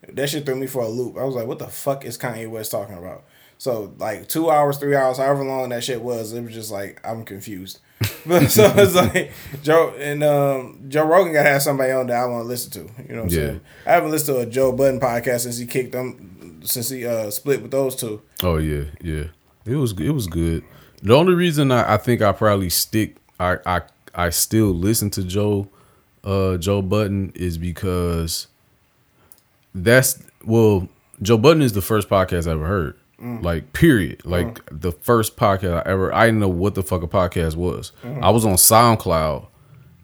that 0.09 0.29
shit 0.31 0.47
threw 0.47 0.57
me 0.57 0.67
for 0.67 0.83
a 0.83 0.89
loop. 0.89 1.17
I 1.19 1.25
was 1.25 1.35
like, 1.35 1.47
what 1.47 1.59
the 1.59 1.69
fuck 1.69 2.05
is 2.05 2.17
Kanye 2.19 2.49
West 2.49 2.71
talking 2.71 2.97
about? 2.97 3.25
So 3.59 3.93
like 3.99 4.27
two 4.29 4.51
hours, 4.51 4.79
three 4.79 4.97
hours, 4.97 5.19
however 5.19 5.45
long 5.45 5.69
that 5.69 5.85
shit 5.85 6.01
was, 6.01 6.33
it 6.33 6.43
was 6.43 6.55
just 6.55 6.71
like 6.71 7.01
I'm 7.07 7.25
confused. 7.25 7.79
but 8.27 8.47
so 8.49 8.65
it's 8.77 8.95
like 9.15 9.33
Joe 9.63 9.95
and 9.99 10.23
um, 10.25 10.81
Joe 10.89 11.05
Rogan 11.07 11.35
got 11.35 11.43
to 11.43 11.51
have 11.51 11.63
somebody 11.63 11.93
on 11.93 12.07
that 12.07 12.17
I 12.23 12.27
want 12.27 12.45
to 12.45 12.49
listen 12.49 12.71
to. 12.73 13.03
You 13.03 13.15
know 13.17 13.25
what 13.25 13.33
I'm 13.33 13.39
Yeah. 13.39 13.47
saying? 13.47 13.61
I 13.87 13.91
haven't 13.93 14.11
listened 14.11 14.37
to 14.39 14.43
a 14.43 14.47
Joe 14.47 14.73
Budden 14.73 15.01
podcast 15.01 15.41
since 15.41 15.59
he 15.59 15.67
kicked 15.67 15.93
them, 15.93 16.63
since 16.65 16.89
he 16.89 17.07
uh, 17.07 17.31
split 17.31 17.61
with 17.61 17.71
those 17.71 17.95
two. 17.97 18.23
Oh 18.43 18.57
yeah, 18.57 18.85
yeah. 19.03 19.25
It 19.67 19.77
was 19.77 19.93
it 20.01 20.11
was 20.13 20.27
good. 20.27 20.65
The 21.03 21.15
only 21.15 21.35
reason 21.35 21.71
I, 21.71 21.95
I 21.95 21.97
think 21.99 22.23
I 22.23 22.33
probably 22.33 22.71
stick 22.71 23.17
I, 23.39 23.59
I 23.67 23.81
I 24.15 24.31
still 24.31 24.69
listen 24.73 25.11
to 25.11 25.23
Joe 25.23 25.69
uh 26.25 26.57
Joe 26.57 26.81
Budden 26.81 27.33
is 27.35 27.59
because 27.59 28.47
that's 29.75 30.23
well 30.45 30.89
Joe 31.23 31.39
Budden 31.39 31.63
is 31.63 31.73
the 31.73 31.83
first 31.83 32.09
podcast 32.09 32.49
I 32.49 32.53
ever 32.53 32.67
heard. 32.67 32.97
Mm. 33.21 33.43
Like 33.43 33.73
period. 33.73 34.21
Mm. 34.21 34.31
Like 34.31 34.61
the 34.71 34.93
first 34.93 35.37
podcast 35.37 35.87
I 35.87 35.91
ever 35.91 36.13
I 36.15 36.27
didn't 36.27 36.41
know 36.41 36.49
what 36.49 36.75
the 36.75 36.83
fuck 36.83 37.03
a 37.03 37.09
podcast 37.09 37.57
was. 37.57 37.93
Mm. 38.03 38.23
I 38.23 38.31
was 38.31 38.45
on 38.45 38.55
SoundCloud 38.55 39.47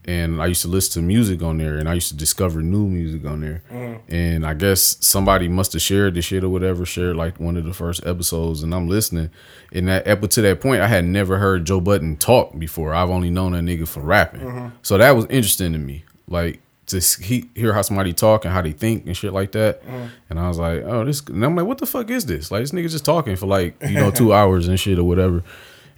and 0.06 0.40
I 0.40 0.46
used 0.46 0.62
to 0.62 0.68
listen 0.68 1.02
to 1.02 1.06
music 1.06 1.42
on 1.42 1.58
there, 1.58 1.76
and 1.78 1.88
I 1.88 1.94
used 1.94 2.08
to 2.08 2.16
discover 2.16 2.62
new 2.62 2.86
music 2.86 3.24
on 3.26 3.40
there. 3.40 3.62
And 4.08 4.46
I 4.46 4.54
guess 4.54 4.96
somebody 5.00 5.48
must 5.48 5.72
have 5.72 5.82
shared 5.82 6.14
the 6.14 6.22
shit 6.22 6.44
or 6.44 6.48
whatever, 6.48 6.86
shared 6.86 7.16
like 7.16 7.40
one 7.40 7.56
of 7.56 7.64
the 7.64 7.74
first 7.74 8.06
episodes, 8.06 8.62
and 8.62 8.72
I'm 8.72 8.86
listening. 8.88 9.30
And 9.72 9.88
that 9.88 10.06
up 10.06 10.20
to 10.20 10.42
that 10.42 10.60
point, 10.60 10.80
I 10.80 10.86
had 10.86 11.04
never 11.04 11.38
heard 11.38 11.64
Joe 11.64 11.80
Budden 11.80 12.16
talk 12.18 12.56
before. 12.56 12.94
I've 12.94 13.10
only 13.10 13.30
known 13.30 13.52
that 13.52 13.64
nigga 13.64 13.88
for 13.88 14.00
rapping, 14.00 14.42
mm-hmm. 14.42 14.76
so 14.82 14.96
that 14.96 15.10
was 15.10 15.26
interesting 15.26 15.72
to 15.72 15.78
me. 15.78 16.04
Like 16.28 16.60
to 16.86 17.00
he, 17.22 17.48
hear 17.54 17.72
how 17.72 17.82
somebody 17.82 18.12
talk 18.12 18.44
and 18.44 18.54
how 18.54 18.62
they 18.62 18.72
think 18.72 19.06
and 19.06 19.16
shit 19.16 19.32
like 19.32 19.52
that. 19.52 19.82
And 20.30 20.38
I 20.38 20.48
was 20.48 20.58
like, 20.58 20.82
oh, 20.84 21.04
this. 21.04 21.20
And 21.22 21.44
I'm 21.44 21.56
like, 21.56 21.66
what 21.66 21.78
the 21.78 21.86
fuck 21.86 22.10
is 22.10 22.26
this? 22.26 22.50
Like 22.50 22.62
this 22.62 22.72
nigga 22.72 22.90
just 22.90 23.04
talking 23.04 23.36
for 23.36 23.46
like 23.46 23.76
you 23.82 23.94
know 23.94 24.10
two 24.10 24.32
hours 24.34 24.68
and 24.68 24.78
shit 24.78 24.98
or 24.98 25.04
whatever. 25.04 25.42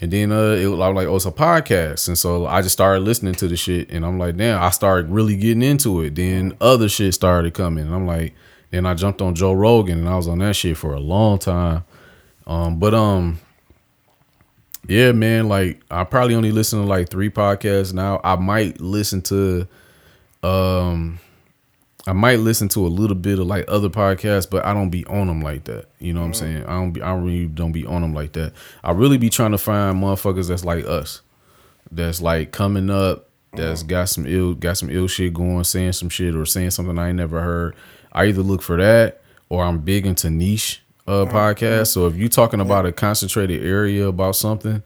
And 0.01 0.13
then 0.13 0.31
uh, 0.31 0.53
it, 0.53 0.67
I 0.67 0.69
was 0.69 0.95
like, 0.95 1.09
oh, 1.09 1.17
it's 1.17 1.27
a 1.27 1.33
podcast, 1.33 2.07
and 2.07 2.17
so 2.17 2.47
I 2.47 2.63
just 2.63 2.73
started 2.73 3.01
listening 3.01 3.35
to 3.35 3.49
the 3.49 3.57
shit, 3.57 3.91
and 3.91 4.07
I'm 4.07 4.17
like, 4.17 4.37
damn, 4.37 4.63
I 4.63 4.71
started 4.71 5.11
really 5.11 5.37
getting 5.37 5.63
into 5.63 6.03
it. 6.03 6.15
Then 6.15 6.57
other 6.61 6.89
shit 6.89 7.15
started 7.15 7.53
coming, 7.53 7.87
and 7.87 7.95
I'm 7.95 8.07
like, 8.07 8.33
then 8.71 8.87
I 8.87 8.95
jumped 8.95 9.21
on 9.21 9.35
Joe 9.35 9.53
Rogan, 9.53 9.99
and 9.99 10.09
I 10.09 10.15
was 10.15 10.29
on 10.29 10.39
that 10.39 10.55
shit 10.55 10.77
for 10.77 10.95
a 10.95 11.01
long 11.01 11.41
time. 11.41 11.83
Um, 12.47 12.79
but 12.79 12.95
um, 12.95 13.41
yeah, 14.87 15.13
man, 15.13 15.49
like 15.49 15.83
I 15.91 16.05
probably 16.05 16.35
only 16.35 16.53
listen 16.53 16.81
to 16.81 16.87
like 16.87 17.09
three 17.09 17.31
podcasts 17.31 17.93
now. 17.93 18.21
I 18.23 18.37
might 18.37 18.81
listen 18.81 19.21
to, 19.23 19.67
um, 20.43 21.19
I 22.07 22.13
might 22.13 22.39
listen 22.39 22.69
to 22.71 22.87
a 22.87 22.89
little 22.89 23.17
bit 23.17 23.39
of 23.39 23.47
like 23.47 23.67
other 23.69 23.91
podcasts, 23.91 24.49
but 24.49 24.65
I 24.65 24.73
don't 24.73 24.91
be 24.91 25.05
on 25.07 25.27
them 25.27 25.43
like 25.43 25.65
that. 25.65 25.87
You 25.99 26.15
know 26.15 26.21
what 26.21 26.27
I'm 26.27 26.35
saying? 26.35 26.65
I 26.65 26.75
don't 26.75 26.93
be, 26.93 27.03
I 27.03 27.15
really 27.15 27.47
don't 27.47 27.73
be 27.73 27.85
on 27.85 28.03
them 28.03 28.15
like 28.15 28.33
that. 28.33 28.53
I 28.83 28.93
really 28.93 29.19
be 29.19 29.29
trying 29.29 29.53
to 29.53 29.59
find 29.59 30.03
motherfuckers 30.03 30.49
that's 30.49 30.65
like 30.65 30.87
us, 30.87 31.21
that's 31.91 32.23
like 32.23 32.51
coming 32.51 32.89
up, 32.89 33.29
that's 33.53 33.83
got 33.83 34.09
some 34.09 34.27
ill, 34.27 34.55
got 34.55 34.79
some 34.79 34.91
ill 34.91 35.07
shit 35.07 35.35
going, 35.35 35.65
saying 35.65 35.93
some 35.93 36.09
shit 36.09 36.35
or 36.35 36.47
saying 36.47 36.71
something 36.71 36.99
I 36.99 37.09
ain't 37.09 37.17
never 37.17 37.43
heard. 37.43 37.75
I 38.13 38.27
either 38.27 38.43
look 38.43 38.63
for 38.63 38.77
that 38.79 39.21
or 39.49 39.63
I'm 39.65 39.81
big 39.81 40.07
into 40.07 40.31
niche 40.31 40.83
uh 41.07 41.25
podcasts. 41.27 41.89
So 41.89 42.07
if 42.07 42.17
you're 42.17 42.29
talking 42.29 42.61
about 42.61 42.87
a 42.87 42.93
concentrated 42.93 43.65
area 43.65 44.07
about 44.07 44.37
something 44.37 44.83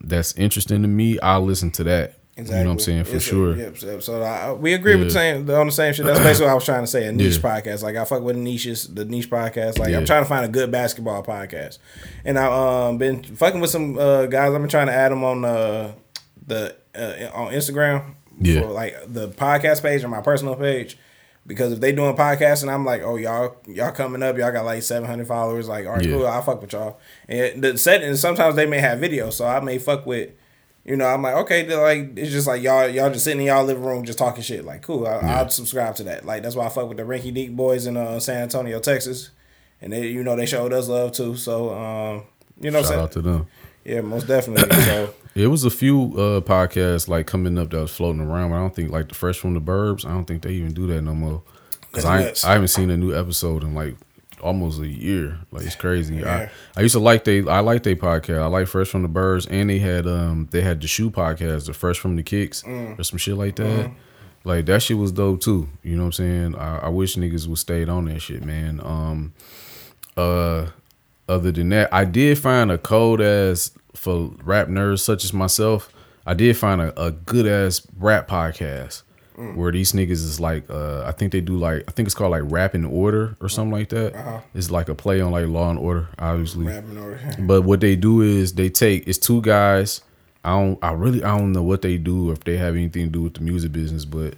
that's 0.00 0.34
interesting 0.36 0.82
to 0.82 0.88
me, 0.88 1.18
I'll 1.20 1.42
listen 1.42 1.70
to 1.72 1.84
that. 1.84 2.15
You 2.36 2.44
know 2.44 2.64
what 2.64 2.66
I'm 2.72 2.78
saying? 2.78 3.04
For 3.04 3.12
Yes, 3.14 3.22
sure. 3.22 3.56
Yep, 3.56 3.80
yep. 3.80 4.02
So 4.02 4.22
I, 4.22 4.52
we 4.52 4.74
agree 4.74 4.94
with 4.94 5.04
Yeah. 5.14 5.38
the 5.38 5.44
same 5.46 5.50
on 5.58 5.66
the 5.68 5.72
same 5.72 5.94
shit. 5.94 6.04
That's 6.04 6.18
basically 6.20 6.44
what 6.46 6.50
I 6.52 6.54
was 6.54 6.64
trying 6.66 6.82
to 6.82 6.86
say. 6.86 7.06
A 7.06 7.12
niche 7.12 7.36
Yeah. 7.36 7.60
podcast. 7.60 7.82
Like 7.82 7.96
I 7.96 8.04
fuck 8.04 8.22
with 8.22 8.36
niches, 8.36 8.88
the 8.88 9.06
niche 9.06 9.30
podcast. 9.30 9.78
Like. 9.78 9.94
I'm 9.94 10.04
trying 10.04 10.22
to 10.22 10.28
find 10.28 10.44
a 10.44 10.48
good 10.48 10.70
basketball 10.70 11.22
podcast. 11.22 11.78
And 12.26 12.38
I 12.38 12.88
um 12.88 12.98
been 12.98 13.22
fucking 13.22 13.60
with 13.60 13.70
some 13.70 13.98
uh, 13.98 14.26
guys. 14.26 14.52
I've 14.52 14.60
been 14.60 14.68
trying 14.68 14.88
to 14.88 14.92
add 14.92 15.12
them 15.12 15.24
on 15.24 15.44
uh, 15.46 15.92
the 16.46 16.76
uh, 16.94 17.30
on 17.34 17.52
Instagram. 17.52 18.14
Yeah. 18.38 18.60
For 18.60 18.66
like 18.68 18.94
the 19.10 19.28
podcast 19.30 19.80
page 19.80 20.04
or 20.04 20.08
my 20.08 20.20
personal 20.20 20.56
page. 20.56 20.98
Because 21.46 21.72
if 21.72 21.80
they 21.80 21.92
doing 21.92 22.16
podcasts 22.16 22.60
and 22.62 22.70
I'm 22.70 22.84
like, 22.84 23.00
oh 23.02 23.16
y'all 23.16 23.56
y'all 23.66 23.92
coming 23.92 24.22
up, 24.22 24.36
y'all 24.36 24.52
got 24.52 24.66
like 24.66 24.82
700 24.82 25.26
followers. 25.26 25.68
Like, 25.68 25.86
all 25.86 25.92
right, 25.94 26.04
cool, 26.04 26.26
I 26.26 26.42
fuck 26.42 26.60
with 26.60 26.72
y'all. 26.74 26.98
And 27.28 27.62
the 27.64 27.78
setting 27.78 28.14
sometimes 28.16 28.56
they 28.56 28.66
may 28.66 28.80
have 28.80 28.98
videos, 28.98 29.34
so 29.34 29.46
I 29.46 29.60
may 29.60 29.78
fuck 29.78 30.04
with. 30.04 30.30
You 30.86 30.96
know, 30.96 31.06
I'm 31.06 31.20
like, 31.20 31.34
okay, 31.34 31.64
they're 31.64 31.82
like 31.82 32.16
it's 32.16 32.30
just 32.30 32.46
like 32.46 32.62
y'all, 32.62 32.88
y'all 32.88 33.10
just 33.10 33.24
sitting 33.24 33.40
in 33.40 33.46
y'all 33.46 33.64
living 33.64 33.82
room 33.82 34.04
just 34.04 34.18
talking 34.18 34.42
shit. 34.42 34.64
Like, 34.64 34.82
cool, 34.82 35.04
I, 35.04 35.16
I'll 35.16 35.48
subscribe 35.48 35.96
to 35.96 36.04
that. 36.04 36.24
Like, 36.24 36.44
that's 36.44 36.54
why 36.54 36.66
I 36.66 36.68
fuck 36.68 36.86
with 36.88 36.96
the 36.96 37.02
Rinky 37.02 37.34
Dink 37.34 37.56
Boys 37.56 37.86
in 37.86 37.96
uh, 37.96 38.20
San 38.20 38.42
Antonio, 38.42 38.78
Texas, 38.78 39.30
and 39.82 39.92
they, 39.92 40.06
you 40.06 40.22
know, 40.22 40.36
they 40.36 40.46
showed 40.46 40.72
us 40.72 40.86
love 40.88 41.10
too. 41.10 41.36
So, 41.36 41.74
um, 41.74 42.22
you 42.60 42.70
know, 42.70 42.78
what 42.78 42.86
Shout 42.86 42.94
I'm 42.98 43.00
out 43.00 43.12
to 43.12 43.20
them. 43.20 43.46
yeah, 43.84 44.00
most 44.00 44.28
definitely. 44.28 44.74
So, 44.82 45.14
It 45.34 45.48
was 45.48 45.64
a 45.64 45.70
few 45.70 46.14
uh 46.16 46.40
podcasts 46.40 47.08
like 47.08 47.26
coming 47.26 47.58
up 47.58 47.68
that 47.70 47.80
was 47.80 47.90
floating 47.90 48.22
around, 48.22 48.50
but 48.50 48.56
I 48.56 48.60
don't 48.60 48.74
think 48.74 48.90
like 48.90 49.08
the 49.08 49.14
Fresh 49.14 49.38
from 49.38 49.52
the 49.52 49.60
Burbs. 49.60 50.06
I 50.06 50.10
don't 50.10 50.24
think 50.24 50.42
they 50.42 50.52
even 50.52 50.72
do 50.72 50.86
that 50.86 51.02
no 51.02 51.14
more. 51.14 51.42
Cause 51.92 52.04
That's 52.04 52.06
I 52.06 52.20
nuts. 52.22 52.44
I 52.44 52.52
haven't 52.52 52.68
seen 52.68 52.90
a 52.90 52.96
new 52.96 53.14
episode 53.14 53.62
in 53.62 53.74
like 53.74 53.96
almost 54.42 54.80
a 54.80 54.86
year. 54.86 55.38
Like 55.50 55.64
it's 55.66 55.74
crazy. 55.76 56.16
Yeah. 56.16 56.48
I 56.76 56.80
I 56.80 56.82
used 56.82 56.94
to 56.94 57.00
like 57.00 57.24
they 57.24 57.46
I 57.46 57.60
like 57.60 57.82
they 57.82 57.94
podcast. 57.94 58.40
I 58.42 58.46
like 58.46 58.66
Fresh 58.68 58.88
from 58.88 59.02
the 59.02 59.08
Burbs, 59.08 59.46
and 59.50 59.68
they 59.70 59.78
had 59.78 60.06
um 60.06 60.48
they 60.50 60.60
had 60.60 60.80
the 60.80 60.86
Shoe 60.88 61.10
podcast, 61.10 61.66
the 61.66 61.72
Fresh 61.72 61.98
from 61.98 62.16
the 62.16 62.22
Kicks, 62.22 62.62
Mm. 62.62 62.98
or 62.98 63.02
some 63.04 63.18
shit 63.18 63.36
like 63.36 63.56
that. 63.56 63.86
Mm-hmm. 63.86 63.92
Like 64.48 64.66
that 64.66 64.82
shit 64.82 64.96
was 64.98 65.10
dope 65.12 65.40
too. 65.40 65.68
You 65.82 65.96
know 65.96 66.02
what 66.04 66.06
I'm 66.06 66.12
saying? 66.12 66.54
I, 66.56 66.78
I 66.78 66.88
wish 66.88 67.16
niggas 67.16 67.46
would 67.48 67.58
stayed 67.58 67.88
on 67.88 68.04
that 68.06 68.20
shit, 68.20 68.44
man. 68.44 68.80
Um, 68.82 69.32
uh, 70.16 70.66
other 71.28 71.50
than 71.52 71.68
that, 71.70 71.92
I 71.92 72.04
did 72.04 72.38
find 72.38 72.70
a 72.70 72.78
code 72.78 73.20
as 73.20 73.72
for 73.94 74.30
rap 74.44 74.68
nerds 74.68 75.00
such 75.00 75.24
as 75.24 75.32
myself. 75.32 75.92
I 76.24 76.34
did 76.34 76.56
find 76.56 76.80
a, 76.80 77.00
a 77.00 77.10
good 77.12 77.46
ass 77.46 77.86
rap 77.98 78.28
podcast 78.28 79.02
where 79.36 79.70
these 79.70 79.92
niggas 79.92 80.10
is 80.10 80.40
like, 80.40 80.68
uh, 80.70 81.04
I 81.04 81.12
think 81.12 81.32
they 81.32 81.40
do 81.40 81.56
like, 81.56 81.84
I 81.86 81.92
think 81.92 82.06
it's 82.06 82.14
called 82.14 82.30
like 82.30 82.42
Rap 82.46 82.74
in 82.74 82.84
Order 82.84 83.36
or 83.40 83.48
something 83.48 83.72
like 83.72 83.90
that. 83.90 84.14
Uh-huh. 84.14 84.40
It's 84.54 84.70
like 84.70 84.88
a 84.88 84.94
play 84.94 85.20
on 85.20 85.30
like 85.32 85.46
Law 85.46 85.68
and 85.70 85.78
Order, 85.78 86.08
obviously. 86.18 86.66
over 86.66 87.16
here. 87.16 87.34
But 87.46 87.62
what 87.62 87.80
they 87.80 87.96
do 87.96 88.22
is 88.22 88.54
they 88.54 88.70
take 88.70 89.06
it's 89.06 89.18
two 89.18 89.42
guys. 89.42 90.00
I 90.44 90.50
don't 90.58 90.78
I 90.82 90.92
really 90.92 91.22
I 91.22 91.36
don't 91.36 91.52
know 91.52 91.62
what 91.62 91.82
they 91.82 91.98
do 91.98 92.30
or 92.30 92.32
if 92.32 92.44
they 92.44 92.56
have 92.56 92.74
anything 92.76 93.06
to 93.06 93.10
do 93.10 93.22
with 93.22 93.34
the 93.34 93.40
music 93.40 93.72
business, 93.72 94.04
but 94.04 94.34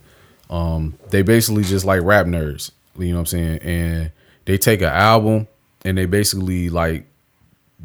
um 0.51 0.99
they 1.11 1.22
basically 1.22 1.64
just 1.64 1.84
like 1.84 2.03
rap 2.03 2.26
nerds. 2.26 2.70
You 2.99 3.11
know 3.11 3.14
what 3.14 3.20
I'm 3.20 3.26
saying? 3.26 3.59
And 3.59 4.11
they 4.46 4.59
take 4.59 4.80
an 4.80 4.88
album 4.88 5.46
and 5.84 5.96
they 5.96 6.07
basically 6.07 6.70
like 6.70 7.05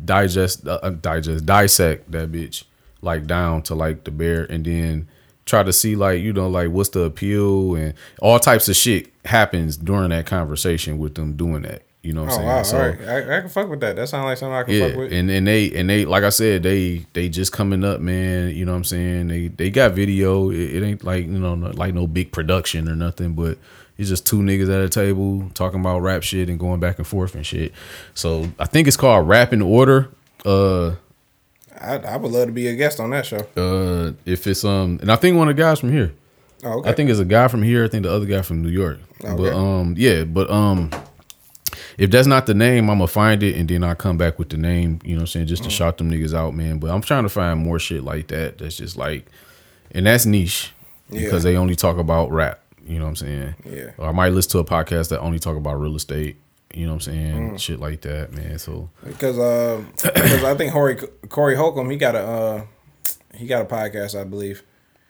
digest 0.05 0.67
uh, 0.67 0.79
uh, 0.81 0.89
digest 0.89 1.45
dissect 1.45 2.11
that 2.11 2.31
bitch 2.31 2.63
like 3.01 3.27
down 3.27 3.61
to 3.61 3.75
like 3.75 4.05
the 4.05 4.11
bare 4.11 4.45
and 4.45 4.65
then 4.65 5.07
try 5.53 5.63
to 5.63 5.71
see 5.73 5.95
like 5.95 6.19
you 6.21 6.33
know 6.33 6.49
like 6.49 6.69
what's 6.69 6.89
the 6.89 7.01
appeal 7.03 7.75
and 7.75 7.93
all 8.21 8.39
types 8.39 8.67
of 8.69 8.75
shit 8.75 9.11
happens 9.25 9.77
during 9.77 10.09
that 10.09 10.25
conversation 10.25 10.97
with 10.97 11.15
them 11.15 11.33
doing 11.33 11.61
that. 11.61 11.83
You 12.01 12.11
know 12.11 12.23
what 12.23 12.33
I'm 12.33 12.33
Oh 12.33 12.37
saying? 12.37 12.47
wow, 12.47 12.63
So- 12.63 12.77
all 12.81 12.87
right, 12.89 13.01
I, 13.07 13.37
I 13.37 13.39
can 13.41 13.49
fuck 13.49 13.69
with 13.69 13.79
that. 13.79 13.95
That 13.95 14.09
sounds 14.09 14.25
like 14.25 14.37
something 14.37 14.55
I 14.55 14.63
can 14.63 14.73
yeah, 14.73 14.87
fuck 14.89 14.97
with. 14.97 15.13
and 15.13 15.29
and 15.31 15.47
they 15.47 15.71
and 15.71 15.89
they 15.89 16.03
like 16.05 16.23
I 16.23 16.29
said, 16.31 16.63
they 16.63 17.05
they 17.13 17.29
just 17.29 17.51
coming 17.53 17.83
up, 17.85 18.01
man. 18.01 18.49
You 18.49 18.65
know 18.65 18.71
what 18.73 18.77
I'm 18.79 18.83
saying? 18.83 19.27
They 19.27 19.47
they 19.47 19.69
got 19.69 19.93
video. 19.93 20.49
It, 20.49 20.57
it 20.75 20.83
ain't 20.83 21.03
like 21.05 21.25
you 21.25 21.39
know 21.39 21.53
like 21.53 21.93
no 21.93 22.07
big 22.07 22.31
production 22.33 22.89
or 22.89 22.95
nothing, 22.95 23.33
but 23.35 23.57
it's 23.97 24.09
just 24.09 24.25
two 24.25 24.39
niggas 24.39 24.69
at 24.73 24.81
a 24.83 24.89
table 24.89 25.49
talking 25.53 25.79
about 25.79 25.99
rap 25.99 26.23
shit 26.23 26.49
and 26.49 26.59
going 26.59 26.79
back 26.81 26.97
and 26.97 27.07
forth 27.07 27.35
and 27.35 27.45
shit. 27.45 27.71
So 28.15 28.49
I 28.59 28.65
think 28.65 28.87
it's 28.89 28.97
called 28.97 29.27
Rap 29.27 29.53
in 29.53 29.61
Order. 29.61 30.09
Uh, 30.43 30.95
I, 31.83 32.13
I 32.13 32.17
would 32.17 32.31
love 32.31 32.47
to 32.47 32.51
be 32.53 32.67
a 32.67 32.75
guest 32.75 32.99
on 32.99 33.09
that 33.11 33.25
show. 33.25 33.45
uh, 33.57 34.13
if 34.25 34.47
it's 34.47 34.63
um, 34.63 34.97
and 35.01 35.11
I 35.11 35.15
think 35.15 35.37
one 35.37 35.49
of 35.49 35.55
the 35.55 35.61
guys 35.61 35.79
from 35.79 35.91
here. 35.91 36.13
Oh, 36.63 36.79
okay. 36.79 36.89
I 36.89 36.93
think 36.93 37.09
it's 37.09 37.19
a 37.19 37.25
guy 37.25 37.47
from 37.49 37.61
here. 37.61 37.83
I 37.83 37.87
think 37.89 38.03
the 38.03 38.11
other 38.11 38.25
guy 38.25 38.41
from 38.41 38.61
New 38.61 38.69
York. 38.69 38.97
Okay. 39.23 39.35
But 39.35 39.53
um, 39.53 39.95
yeah, 39.97 40.23
but 40.23 40.49
um, 40.49 40.89
if 41.97 42.09
that's 42.09 42.27
not 42.27 42.45
the 42.45 42.53
name, 42.53 42.89
I'm 42.89 42.97
gonna 42.99 43.07
find 43.07 43.43
it 43.43 43.55
and 43.55 43.67
then 43.69 43.83
I'll 43.83 43.95
come 43.95 44.17
back 44.17 44.39
with 44.39 44.49
the 44.49 44.57
name. 44.57 44.99
You 45.03 45.11
know, 45.15 45.17
what 45.17 45.21
I'm 45.23 45.27
saying 45.27 45.47
just 45.47 45.63
to 45.63 45.69
shout 45.69 45.97
them 45.97 46.09
niggas 46.11 46.33
out, 46.33 46.53
man. 46.55 46.77
But 46.79 46.91
I'm 46.91 47.01
trying 47.01 47.23
to 47.23 47.29
find 47.29 47.59
more 47.59 47.79
shit 47.79 48.03
like 48.03 48.27
that. 48.27 48.59
That's 48.59 48.77
just 48.77 48.95
like, 48.97 49.25
and 49.91 50.05
that's 50.05 50.25
niche 50.25 50.71
because 51.09 51.43
Yeah. 51.45 51.51
they 51.51 51.57
only 51.57 51.75
talk 51.75 51.97
about 51.97 52.31
rap. 52.31 52.61
You 52.85 52.97
know 52.99 53.05
what 53.05 53.09
I'm 53.09 53.15
saying? 53.17 53.55
Yeah. 53.65 53.91
Or 53.97 54.07
I 54.07 54.11
might 54.11 54.29
listen 54.29 54.51
to 54.51 54.59
a 54.59 54.65
podcast 54.65 55.09
that 55.09 55.19
only 55.19 55.39
talk 55.39 55.55
about 55.57 55.75
real 55.79 55.95
estate. 55.95 56.37
You 56.73 56.85
know 56.87 56.93
what 56.93 57.07
I'm 57.07 57.13
saying? 57.13 57.57
Shit 57.57 57.79
like 57.79 58.01
that, 58.01 58.33
man. 58.33 58.57
So 58.59 58.89
because 59.05 59.37
uh, 59.39 59.83
because 60.01 60.43
I 60.43 60.55
think 60.55 60.73
Corey 60.73 60.95
Corey 61.29 61.55
Holcomb 61.55 61.89
he 61.89 61.97
got 61.97 62.15
a 62.15 62.19
uh, 62.19 62.65
he 63.35 63.45
got 63.47 63.61
a 63.61 63.65
podcast 63.65 64.19
I 64.19 64.23
believe. 64.23 64.63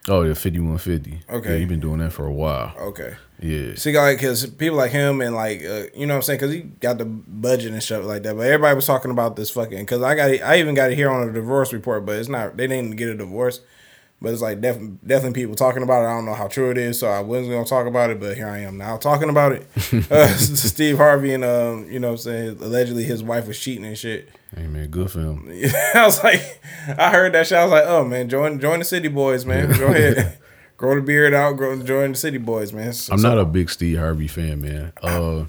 oh 0.10 0.24
yeah, 0.24 0.34
5150. 0.34 1.22
Okay. 1.30 1.54
yeah, 1.54 1.58
he 1.58 1.66
been 1.66 1.80
doing 1.80 2.00
that 2.00 2.12
for 2.12 2.26
a 2.26 2.34
while. 2.34 2.74
Okay. 2.78 3.16
Yeah. 3.42 3.76
See, 3.76 3.98
like, 3.98 4.22
cause 4.22 4.46
people 4.46 4.78
like 4.78 4.92
him 4.92 5.20
and 5.20 5.36
like, 5.36 5.64
uh, 5.66 5.84
you 5.94 6.06
know 6.06 6.14
what 6.14 6.18
I'm 6.18 6.22
saying? 6.22 6.40
Cause 6.40 6.52
he 6.52 6.62
got 6.62 6.98
the 6.98 7.06
budget 7.06 7.74
and 7.74 7.84
stuff 7.84 8.06
like 8.06 8.24
that. 8.24 8.36
But 8.36 8.48
everybody 8.48 8.76
was 8.76 8.86
talking 8.86 9.12
about 9.12 9.36
this 9.36 9.50
fucking. 9.52 9.86
Cause 9.86 10.02
I 10.02 10.16
got, 10.16 10.30
I 10.48 10.60
even 10.60 10.76
got 10.76 10.92
it 10.92 10.96
here 10.96 11.10
on 11.10 11.28
a 11.28 11.32
divorce 11.34 11.74
report, 11.74 12.06
but 12.06 12.18
it's 12.18 12.30
not. 12.30 12.56
They 12.56 12.68
didn't 12.68 12.96
get 12.96 13.10
a 13.10 13.16
divorce. 13.16 13.60
But 14.24 14.32
it's 14.32 14.42
like 14.42 14.62
def- 14.62 14.80
definitely 15.06 15.34
people 15.42 15.54
talking 15.56 15.84
about 15.84 16.02
it. 16.04 16.08
I 16.08 16.16
don't 16.16 16.26
know 16.26 16.34
how 16.34 16.48
true 16.48 16.72
it 16.72 16.78
is, 16.78 16.98
so 16.98 17.10
I 17.10 17.20
wasn't 17.20 17.50
gonna 17.52 17.66
talk 17.66 17.88
about 17.88 18.10
it. 18.10 18.22
But 18.22 18.38
here 18.38 18.48
I 18.48 18.60
am 18.60 18.78
now 18.78 18.96
talking 18.96 19.28
about 19.30 19.52
it. 19.52 19.68
uh, 20.10 20.28
Steve 20.38 20.96
Harvey 20.98 21.34
and 21.34 21.44
um, 21.44 21.86
you 21.92 22.00
know 22.00 22.08
what 22.08 22.14
I'm 22.14 22.18
saying? 22.20 22.58
Allegedly 22.62 23.04
his 23.04 23.22
wife 23.22 23.48
was 23.48 23.60
cheating 23.60 23.84
and 23.84 23.98
shit. 23.98 24.30
Hey 24.56 24.68
man, 24.68 24.88
good 24.88 25.12
him. 25.12 25.50
I 25.94 26.06
was 26.06 26.24
like, 26.24 26.62
I 26.98 27.10
heard 27.12 27.34
that 27.34 27.48
shit. 27.48 27.58
I 27.58 27.64
was 27.64 27.72
like, 27.74 27.84
oh 27.86 28.06
man, 28.06 28.30
join 28.30 28.62
join 28.62 28.80
the 28.80 28.86
City 28.86 29.10
Boys, 29.10 29.46
man. 29.46 29.78
Go 29.78 29.88
ahead, 29.88 30.38
grow 30.78 30.96
the 30.96 31.02
beard 31.02 31.34
out, 31.34 31.58
grow 31.58 31.82
join 31.84 32.14
the 32.14 32.18
City 32.18 32.38
Boys, 32.38 32.72
man. 32.72 32.94
So- 32.94 33.14
I'm 33.14 33.22
not 33.22 33.38
a 33.38 33.44
big 33.44 33.70
Steve 33.70 33.98
Harvey 33.98 34.28
fan, 34.30 34.62
man. 34.62 34.94
Uh. 35.02 35.46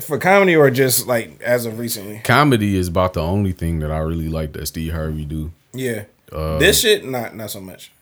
for 0.00 0.18
comedy 0.18 0.56
or 0.56 0.70
just 0.70 1.06
like 1.06 1.40
as 1.40 1.66
of 1.66 1.78
recently. 1.78 2.20
comedy 2.24 2.76
is 2.76 2.88
about 2.88 3.12
the 3.14 3.22
only 3.22 3.52
thing 3.52 3.78
that 3.78 3.92
I 3.92 3.98
really 3.98 4.28
like 4.28 4.54
that 4.54 4.66
Steve 4.66 4.92
Harvey 4.92 5.24
do. 5.24 5.52
Yeah, 5.72 6.04
Uh, 6.32 6.58
this 6.58 6.80
shit 6.80 7.04
not 7.04 7.36
not 7.36 7.50
so 7.52 7.60
much. 7.60 7.92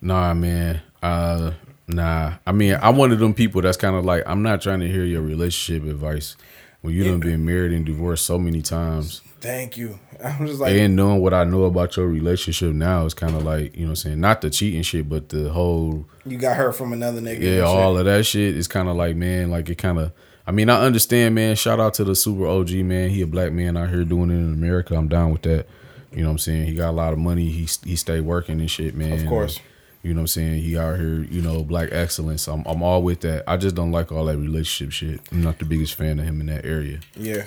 Nah, 0.00 0.34
man. 0.34 0.82
Uh, 1.02 1.52
nah. 1.86 2.34
I 2.46 2.52
mean, 2.52 2.78
I'm 2.80 2.96
one 2.96 3.12
of 3.12 3.18
them 3.18 3.34
people 3.34 3.62
that's 3.62 3.76
kind 3.76 3.96
of 3.96 4.04
like 4.04 4.22
I'm 4.26 4.42
not 4.42 4.60
trying 4.60 4.80
to 4.80 4.88
hear 4.88 5.04
your 5.04 5.22
relationship 5.22 5.88
advice 5.88 6.36
when 6.82 6.94
you 6.94 7.04
done 7.04 7.20
been 7.20 7.44
married 7.44 7.72
and 7.72 7.84
divorced 7.84 8.24
so 8.26 8.38
many 8.38 8.62
times. 8.62 9.22
Thank 9.40 9.76
you. 9.76 9.98
I'm 10.24 10.46
just 10.46 10.60
like, 10.60 10.72
and 10.72 10.96
knowing 10.96 11.20
what 11.20 11.34
I 11.34 11.44
know 11.44 11.64
about 11.64 11.96
your 11.96 12.06
relationship 12.06 12.72
now 12.72 13.04
is 13.04 13.14
kind 13.14 13.34
of 13.34 13.44
like 13.44 13.74
you 13.74 13.82
know 13.82 13.88
what 13.88 13.90
I'm 13.90 13.96
saying 13.96 14.20
not 14.20 14.40
the 14.40 14.50
cheating 14.50 14.82
shit, 14.82 15.08
but 15.08 15.28
the 15.28 15.50
whole 15.50 16.06
you 16.24 16.38
got 16.38 16.56
her 16.56 16.72
from 16.72 16.92
another 16.92 17.20
nigga. 17.20 17.40
yeah, 17.40 17.60
all 17.60 17.98
of 17.98 18.04
that 18.06 18.24
shit 18.24 18.56
is 18.56 18.66
kind 18.68 18.88
of 18.88 18.96
like 18.96 19.16
man, 19.16 19.50
like 19.50 19.68
it 19.68 19.78
kind 19.78 19.98
of. 19.98 20.12
I 20.48 20.52
mean, 20.52 20.70
I 20.70 20.80
understand, 20.80 21.34
man. 21.34 21.56
Shout 21.56 21.80
out 21.80 21.94
to 21.94 22.04
the 22.04 22.14
super 22.14 22.46
OG 22.46 22.70
man. 22.70 23.10
He 23.10 23.20
a 23.20 23.26
black 23.26 23.52
man 23.52 23.76
out 23.76 23.90
here 23.90 24.04
doing 24.04 24.30
it 24.30 24.34
in 24.34 24.54
America. 24.54 24.94
I'm 24.94 25.08
down 25.08 25.32
with 25.32 25.42
that. 25.42 25.66
You 26.12 26.22
know 26.22 26.28
what 26.28 26.32
I'm 26.32 26.38
saying? 26.38 26.66
He 26.66 26.74
got 26.74 26.90
a 26.90 26.92
lot 26.92 27.12
of 27.12 27.18
money. 27.18 27.48
He 27.48 27.68
he 27.84 27.96
stay 27.96 28.20
working 28.20 28.60
and 28.60 28.70
shit, 28.70 28.94
man. 28.94 29.12
Of 29.12 29.26
course. 29.26 29.60
You 30.02 30.14
know 30.14 30.18
what 30.18 30.22
I'm 30.22 30.26
saying? 30.28 30.62
He 30.62 30.76
out 30.78 30.98
here, 30.98 31.24
you 31.24 31.42
know, 31.42 31.64
black 31.64 31.88
excellence. 31.92 32.46
I'm 32.46 32.64
I'm 32.66 32.82
all 32.82 33.02
with 33.02 33.20
that. 33.22 33.44
I 33.46 33.56
just 33.56 33.74
don't 33.74 33.92
like 33.92 34.12
all 34.12 34.26
that 34.26 34.38
relationship 34.38 34.92
shit. 34.92 35.20
I'm 35.32 35.42
not 35.42 35.58
the 35.58 35.64
biggest 35.64 35.94
fan 35.94 36.20
of 36.20 36.26
him 36.26 36.40
in 36.40 36.46
that 36.46 36.64
area. 36.64 37.00
Yeah. 37.16 37.44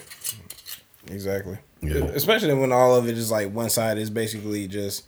Exactly. 1.07 1.57
Yeah. 1.81 2.05
Especially 2.05 2.53
when 2.53 2.71
all 2.71 2.95
of 2.95 3.07
it 3.07 3.17
is 3.17 3.31
like 3.31 3.53
one 3.53 3.69
side 3.69 3.97
is 3.97 4.09
basically 4.09 4.67
just, 4.67 5.05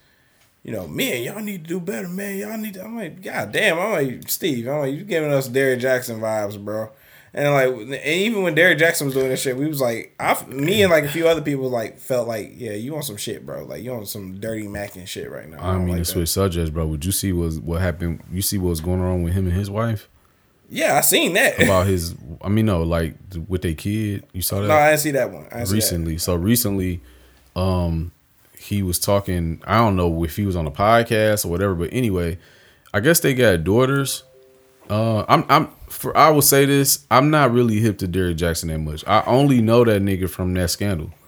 you 0.63 0.71
know, 0.71 0.87
man, 0.87 1.23
y'all 1.23 1.41
need 1.41 1.65
to 1.65 1.67
do 1.67 1.79
better, 1.79 2.07
man. 2.07 2.37
Y'all 2.37 2.57
need 2.57 2.75
to. 2.75 2.83
I'm 2.83 2.95
like, 2.95 3.21
God 3.21 3.51
damn. 3.51 3.77
I'm 3.77 3.91
like, 3.91 4.29
Steve. 4.29 4.67
I'm 4.67 4.79
like, 4.79 4.93
you 4.93 5.03
giving 5.03 5.31
us 5.31 5.47
Derrick 5.47 5.79
Jaxn 5.79 6.19
vibes, 6.19 6.63
bro. 6.63 6.89
And 7.33 7.53
like, 7.53 7.67
and 7.67 8.05
even 8.05 8.43
when 8.43 8.55
Derrick 8.55 8.77
Jaxn 8.77 9.05
was 9.05 9.13
doing 9.13 9.29
this 9.29 9.41
shit, 9.41 9.55
we 9.55 9.65
was 9.65 9.79
like, 9.79 10.13
I, 10.19 10.43
me 10.47 10.83
and 10.83 10.91
like 10.91 11.05
a 11.05 11.09
few 11.09 11.29
other 11.29 11.41
people 11.41 11.69
like 11.69 11.97
felt 11.97 12.27
like, 12.27 12.51
yeah, 12.55 12.73
you 12.73 12.91
want 12.91 13.05
some 13.05 13.15
shit, 13.15 13.45
bro. 13.45 13.63
Like 13.63 13.83
you 13.83 13.91
want 13.91 14.09
some 14.09 14.41
dirty 14.41 14.67
Mac 14.67 14.97
and 14.97 15.07
shit 15.07 15.31
right 15.31 15.47
now. 15.47 15.59
I 15.61 15.73
don't 15.73 15.85
mean, 15.85 15.95
like 15.95 16.03
to 16.03 16.05
switch 16.05 16.27
subjects, 16.27 16.69
bro. 16.69 16.85
Would 16.87 17.05
you 17.05 17.13
see 17.13 17.31
was 17.31 17.57
what 17.59 17.79
happened? 17.79 18.21
You 18.31 18.41
see 18.41 18.57
what 18.57 18.69
was 18.69 18.81
going 18.81 18.99
on 18.99 19.23
with 19.23 19.33
him 19.33 19.47
and 19.47 19.55
his 19.55 19.69
wife 19.71 20.09
Yeah, 20.69 20.97
I 20.97 21.01
seen 21.01 21.31
that. 21.33 21.57
about 21.63 21.87
his? 21.87 22.15
I 22.41 22.49
mean, 22.49 22.65
no, 22.65 22.83
like 22.83 23.15
with 23.47 23.61
their 23.61 23.75
kid. 23.75 24.25
You 24.33 24.41
saw 24.41 24.59
that 24.59 24.67
no, 24.67 24.75
I 24.75 24.89
didn't 24.89 24.99
see 24.99 25.11
that 25.11 25.31
one. 25.31 25.47
I 25.53 25.63
see 25.63 25.69
that. 25.69 25.75
recently. 25.75 26.17
So 26.17 26.35
recently, 26.35 27.01
um, 27.55 28.11
he 28.57 28.83
was 28.83 28.99
talking. 28.99 29.61
I 29.65 29.77
don't 29.77 29.95
know 29.95 30.25
if 30.25 30.35
he 30.35 30.45
was 30.45 30.57
on 30.57 30.67
a 30.67 30.71
podcast 30.71 31.45
or 31.45 31.47
whatever, 31.47 31.75
but 31.75 31.89
anyway, 31.93 32.39
I 32.93 32.99
guess 32.99 33.21
they 33.21 33.33
got 33.33 33.63
daughters. 33.63 34.23
Uh, 34.89 35.23
I'm 35.29 35.45
I'm 35.47 35.69
for 35.91 36.15
I 36.17 36.29
will 36.29 36.41
say 36.41 36.65
this. 36.65 37.05
I'm 37.11 37.29
not 37.29 37.51
really 37.51 37.79
hip 37.79 37.97
to 37.99 38.07
Derrick 38.07 38.37
Jaxn 38.37 38.67
that 38.67 38.79
much. 38.79 39.03
I 39.07 39.23
only 39.25 39.61
know 39.61 39.83
that 39.83 40.01
nigga 40.01 40.29
from 40.29 40.53
that 40.55 40.69
scandal. 40.69 41.11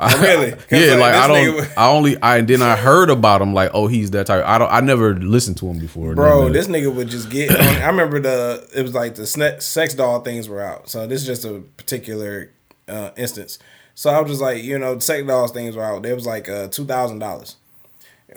Oh, 0.00 0.22
really? 0.22 0.50
yeah, 0.70 0.92
like, 0.92 1.12
like, 1.12 1.14
I 1.14 1.26
don't. 1.26 1.68
I 1.76 1.90
only. 1.90 2.22
I 2.22 2.40
then 2.42 2.62
I 2.62 2.76
heard 2.76 3.10
about 3.10 3.42
him. 3.42 3.52
Like, 3.52 3.72
oh, 3.74 3.88
he's 3.88 4.12
that 4.12 4.28
type. 4.28 4.44
I 4.46 4.56
don't. 4.56 4.70
I 4.70 4.78
never 4.78 5.16
listened 5.16 5.56
to 5.56 5.66
him 5.66 5.80
before. 5.80 6.14
Bro, 6.14 6.50
this 6.50 6.68
nigga 6.68 6.94
would 6.94 7.08
just 7.08 7.30
get. 7.30 7.50
On, 7.50 7.56
I 7.60 7.88
remember 7.88 8.20
the 8.20 8.64
it 8.72 8.82
was 8.82 8.94
like 8.94 9.16
the 9.16 9.22
sne- 9.22 9.60
sex 9.60 9.94
doll 9.94 10.20
things 10.20 10.48
were 10.48 10.62
out. 10.62 10.88
So 10.88 11.08
this 11.08 11.20
is 11.22 11.26
just 11.26 11.44
a 11.44 11.62
particular 11.76 12.52
uh, 12.86 13.10
instance. 13.16 13.58
So 13.96 14.10
I 14.10 14.20
was 14.20 14.30
just 14.30 14.40
like, 14.40 14.62
you 14.62 14.78
know, 14.78 15.00
sex 15.00 15.26
dolls 15.26 15.50
things 15.50 15.74
were 15.74 15.82
out. 15.82 16.06
It 16.06 16.14
was 16.14 16.26
like 16.26 16.48
uh, 16.48 16.68
two 16.68 16.84
thousand 16.84 17.18
dollars 17.18 17.56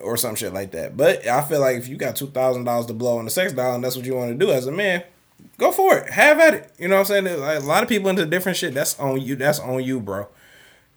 or 0.02 0.18
some 0.18 0.34
shit 0.34 0.54
like 0.54 0.72
that. 0.72 0.98
But 0.98 1.28
I 1.28 1.44
feel 1.44 1.60
like 1.60 1.78
if 1.78 1.88
you 1.88 1.96
got 1.96 2.16
two 2.16 2.26
thousand 2.26 2.64
dollars 2.64 2.88
to 2.88 2.94
blow 2.94 3.20
on 3.20 3.26
the 3.26 3.32
sex 3.32 3.54
doll 3.54 3.76
and 3.76 3.84
that's 3.84 3.96
what 3.96 4.06
you 4.06 4.16
want 4.16 4.32
to 4.32 4.46
do 4.46 4.52
as 4.52 4.66
a 4.66 4.72
man, 4.72 5.04
go 5.58 5.72
for 5.72 5.98
it. 5.98 6.10
Have 6.12 6.40
at 6.40 6.54
it. 6.54 6.72
You 6.78 6.88
know 6.88 6.96
what 6.96 7.12
I'm 7.12 7.26
saying? 7.26 7.40
Like, 7.40 7.62
a 7.62 7.66
lot 7.66 7.84
of 7.84 7.90
people 7.90 8.10
into 8.10 8.26
different 8.26 8.58
shit. 8.58 8.74
That's 8.74 9.00
on 9.00 9.22
you. 9.22 9.36
That's 9.36 9.60
on 9.60 9.84
you, 9.84 10.00
bro. 10.00 10.28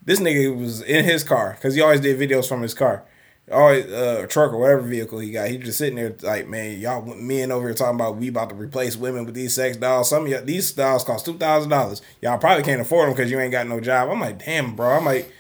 This 0.05 0.21
nigga 0.21 0.57
was 0.57 0.83
in 0.83 1.05
his 1.05 1.25
car 1.25 1.55
because 1.55 1.75
he 1.75 1.81
always 1.81 2.01
did 2.01 2.19
videos 2.19 2.49
from 2.49 2.63
his 2.63 2.75
car. 2.75 3.05
Always 3.53 3.85
uh, 3.93 4.27
truck 4.27 4.53
or 4.53 4.59
whatever 4.59 4.81
vehicle 4.81 5.19
he 5.19 5.31
got. 5.31 5.49
He 5.49 5.59
just 5.59 5.77
sitting 5.77 5.97
there 5.97 6.15
like, 6.23 6.49
man, 6.49 6.79
y'all 6.79 7.03
men 7.15 7.53
over 7.53 7.69
here 7.69 7.75
talking 7.75 7.97
about 7.97 8.17
we 8.17 8.29
about 8.29 8.49
to 8.49 8.55
replace 8.55 8.97
women 8.97 9.27
with 9.27 9.35
these 9.35 9.55
sex 9.55 9.77
dolls. 9.77 10.09
Some 10.09 10.25
of 10.25 10.31
y'all, 10.31 10.45
these 10.45 10.73
dolls 10.73 11.05
cost 11.05 11.27
two 11.27 11.37
thousand 11.37 11.71
dollars. 11.71 12.01
Y'all 12.23 12.39
probably 12.39 12.65
can't 12.65 12.81
afford 12.81 13.09
them 13.09 13.15
because 13.15 13.31
you 13.31 13.39
ain't 13.39 13.53
got 13.53 13.67
no 13.67 13.81
job. 13.81 14.09
I'm 14.09 14.21
like, 14.21 14.43
damn, 14.43 14.75
bro. 14.75 14.97
I'm 14.97 15.05
like, 15.05 15.31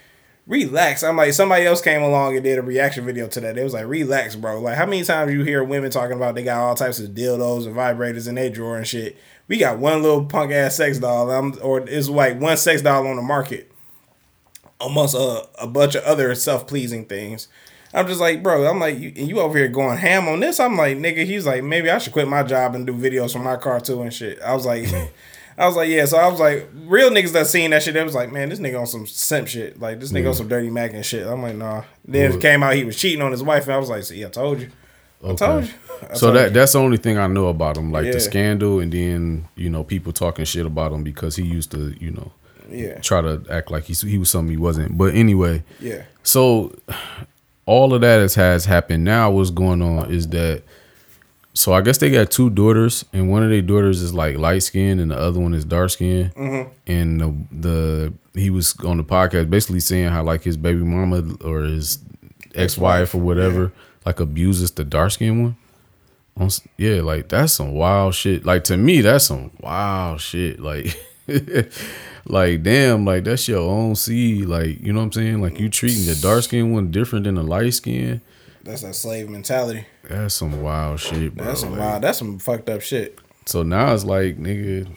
relax. 0.46 1.02
I'm 1.02 1.16
like, 1.16 1.32
somebody 1.32 1.66
else 1.66 1.80
came 1.80 2.02
along 2.02 2.34
and 2.34 2.44
did 2.44 2.58
a 2.58 2.62
reaction 2.62 3.04
video 3.04 3.26
to 3.28 3.40
that. 3.40 3.56
It 3.56 3.64
was 3.64 3.74
like, 3.74 3.86
relax, 3.86 4.36
bro. 4.36 4.60
Like, 4.60 4.76
how 4.76 4.86
many 4.86 5.02
times 5.04 5.32
you 5.32 5.42
hear 5.42 5.64
women 5.64 5.90
talking 5.90 6.16
about 6.16 6.34
they 6.34 6.42
got 6.42 6.58
all 6.58 6.74
types 6.74 6.98
of 7.00 7.10
dildos 7.10 7.66
and 7.66 7.74
vibrators 7.74 8.28
in 8.28 8.34
their 8.34 8.50
drawer 8.50 8.76
and 8.76 8.86
shit? 8.86 9.16
We 9.48 9.58
got 9.58 9.78
one 9.78 10.02
little 10.02 10.24
punk 10.24 10.52
ass 10.52 10.76
sex 10.76 10.98
doll, 10.98 11.30
um, 11.30 11.58
or 11.62 11.80
it's 11.88 12.08
like 12.08 12.40
one 12.40 12.56
sex 12.56 12.82
doll 12.82 13.06
on 13.06 13.16
the 13.16 13.22
market 13.22 13.70
amongst 14.80 15.14
a, 15.14 15.48
a 15.60 15.66
bunch 15.66 15.94
of 15.94 16.04
other 16.04 16.34
self 16.34 16.66
pleasing 16.66 17.04
things. 17.06 17.48
I'm 17.92 18.08
just 18.08 18.20
like, 18.20 18.42
bro, 18.42 18.68
I'm 18.68 18.80
like, 18.80 18.98
you, 18.98 19.10
you 19.10 19.40
over 19.40 19.56
here 19.56 19.68
going 19.68 19.98
ham 19.98 20.26
on 20.26 20.40
this. 20.40 20.58
I'm 20.58 20.76
like, 20.76 20.96
nigga, 20.96 21.24
he's 21.24 21.46
like, 21.46 21.62
maybe 21.62 21.90
I 21.90 21.98
should 21.98 22.12
quit 22.12 22.26
my 22.26 22.42
job 22.42 22.74
and 22.74 22.84
do 22.86 22.92
videos 22.92 23.32
from 23.32 23.44
my 23.44 23.56
car 23.56 23.80
too 23.80 24.02
and 24.02 24.12
shit. 24.12 24.40
I 24.42 24.52
was 24.52 24.66
like, 24.66 24.88
I 25.56 25.66
was 25.66 25.76
like, 25.76 25.88
yeah. 25.88 26.04
So 26.06 26.18
I 26.18 26.28
was 26.28 26.40
like, 26.40 26.68
real 26.86 27.10
niggas 27.10 27.32
that 27.32 27.46
seen 27.46 27.70
that 27.70 27.82
shit, 27.82 27.94
they 27.94 28.02
was 28.04 28.14
like, 28.14 28.32
man, 28.32 28.48
this 28.48 28.58
nigga 28.58 28.78
on 28.80 28.86
some 28.86 29.06
simp 29.06 29.48
shit. 29.48 29.80
Like, 29.80 30.00
this 30.00 30.12
nigga 30.12 30.28
on 30.28 30.34
some 30.34 30.48
dirty 30.48 30.70
Mac 30.70 30.92
and 30.92 31.04
shit. 31.06 31.26
I'm 31.26 31.42
like, 31.42 31.54
nah. 31.56 31.84
Then 32.04 32.32
it 32.32 32.40
came 32.40 32.62
out 32.62 32.74
he 32.74 32.84
was 32.84 32.96
cheating 32.96 33.22
on 33.22 33.30
his 33.32 33.42
wife, 33.42 33.64
and 33.64 33.72
I 33.72 33.78
was 33.78 33.88
like, 33.88 34.02
see, 34.02 34.24
I 34.24 34.28
told 34.28 34.60
you. 34.60 34.70
I 35.26 35.34
told 35.34 35.64
you. 35.64 35.70
I 36.10 36.14
so 36.14 36.26
told 36.26 36.36
that 36.36 36.44
you. 36.48 36.50
that's 36.50 36.72
the 36.72 36.80
only 36.80 36.98
thing 36.98 37.16
I 37.18 37.26
know 37.28 37.46
about 37.48 37.76
him, 37.78 37.92
like 37.92 38.04
Yeah. 38.06 38.12
the 38.12 38.20
scandal, 38.20 38.80
and 38.80 38.92
then 38.92 39.48
you 39.56 39.70
know 39.70 39.82
people 39.84 40.12
talking 40.12 40.44
shit 40.44 40.66
about 40.66 40.92
him 40.92 41.02
because 41.02 41.36
he 41.36 41.44
used 41.44 41.70
to, 41.70 41.94
you 41.98 42.10
know, 42.10 42.32
Yeah. 42.70 42.98
try 42.98 43.22
to 43.22 43.42
act 43.48 43.70
like 43.70 43.84
he's 43.84 44.02
he 44.02 44.18
was 44.18 44.28
something 44.28 44.50
he 44.50 44.58
wasn't. 44.58 44.98
But 44.98 45.14
anyway, 45.14 45.62
Yeah. 45.80 46.02
so 46.24 46.74
all 47.66 47.94
of 47.94 48.02
that 48.02 48.20
has, 48.20 48.34
has 48.34 48.66
happened. 48.66 49.04
Now 49.04 49.30
what's 49.30 49.48
going 49.50 49.80
on 49.80 50.12
is 50.12 50.28
that 50.28 50.62
so 51.54 51.72
I 51.72 51.80
guess 51.80 51.98
they 51.98 52.10
got 52.10 52.32
two 52.32 52.50
daughters, 52.50 53.04
and 53.12 53.30
one 53.30 53.44
of 53.44 53.50
their 53.50 53.62
daughters 53.62 54.02
is 54.02 54.12
like 54.12 54.36
light 54.36 54.64
skinned 54.64 55.00
and 55.00 55.12
the 55.12 55.16
other 55.16 55.38
one 55.38 55.54
is 55.54 55.64
dark 55.64 55.90
skinned. 55.90 56.34
Mm-hmm. 56.34 56.70
And 56.88 57.20
the, 57.20 57.34
the 57.52 58.40
he 58.40 58.50
was 58.50 58.74
on 58.80 58.96
the 58.96 59.04
podcast 59.04 59.48
basically 59.50 59.80
saying 59.80 60.08
how 60.08 60.24
like 60.24 60.42
his 60.42 60.56
baby 60.56 60.82
mama 60.82 61.36
or 61.44 61.60
his 61.60 62.00
ex 62.56 62.76
wife 62.76 63.14
or 63.14 63.18
whatever 63.18 63.72
like 64.04 64.20
abuses 64.20 64.72
the 64.72 64.84
dark 64.84 65.12
skinned 65.12 65.42
one. 65.42 65.56
On, 66.36 66.48
yeah, 66.76 67.00
like 67.02 67.28
that's 67.28 67.52
some 67.52 67.72
wild 67.72 68.16
shit. 68.16 68.44
Like 68.44 68.64
to 68.64 68.76
me, 68.76 69.00
that's 69.00 69.26
some 69.26 69.52
wild 69.60 70.20
shit. 70.20 70.58
Like, 70.58 70.98
like 72.26 72.64
damn, 72.64 73.04
like 73.04 73.22
that's 73.22 73.46
your 73.46 73.60
own 73.60 73.94
seed. 73.94 74.46
Like 74.46 74.80
you 74.80 74.92
know 74.92 74.98
what 74.98 75.06
I'm 75.06 75.12
saying? 75.12 75.40
Like 75.40 75.60
you 75.60 75.68
treating 75.68 76.04
the 76.06 76.16
dark 76.20 76.42
skinned 76.42 76.74
one 76.74 76.90
different 76.90 77.24
than 77.24 77.36
the 77.36 77.44
light 77.44 77.74
skin. 77.74 78.20
That's 78.64 78.82
that 78.82 78.96
slave 78.96 79.28
mentality. 79.28 79.86
That's 80.08 80.34
some 80.34 80.62
wild 80.62 81.00
shit, 81.00 81.34
bro. 81.34 81.46
That's 81.46 81.60
some 81.60 81.72
Like, 81.72 81.80
wild. 81.80 82.02
That's 82.02 82.18
some 82.18 82.38
fucked 82.38 82.68
up 82.68 82.82
shit. 82.82 83.18
So 83.46 83.62
now 83.62 83.92
it's 83.92 84.04
like, 84.04 84.38
nigga, 84.38 84.88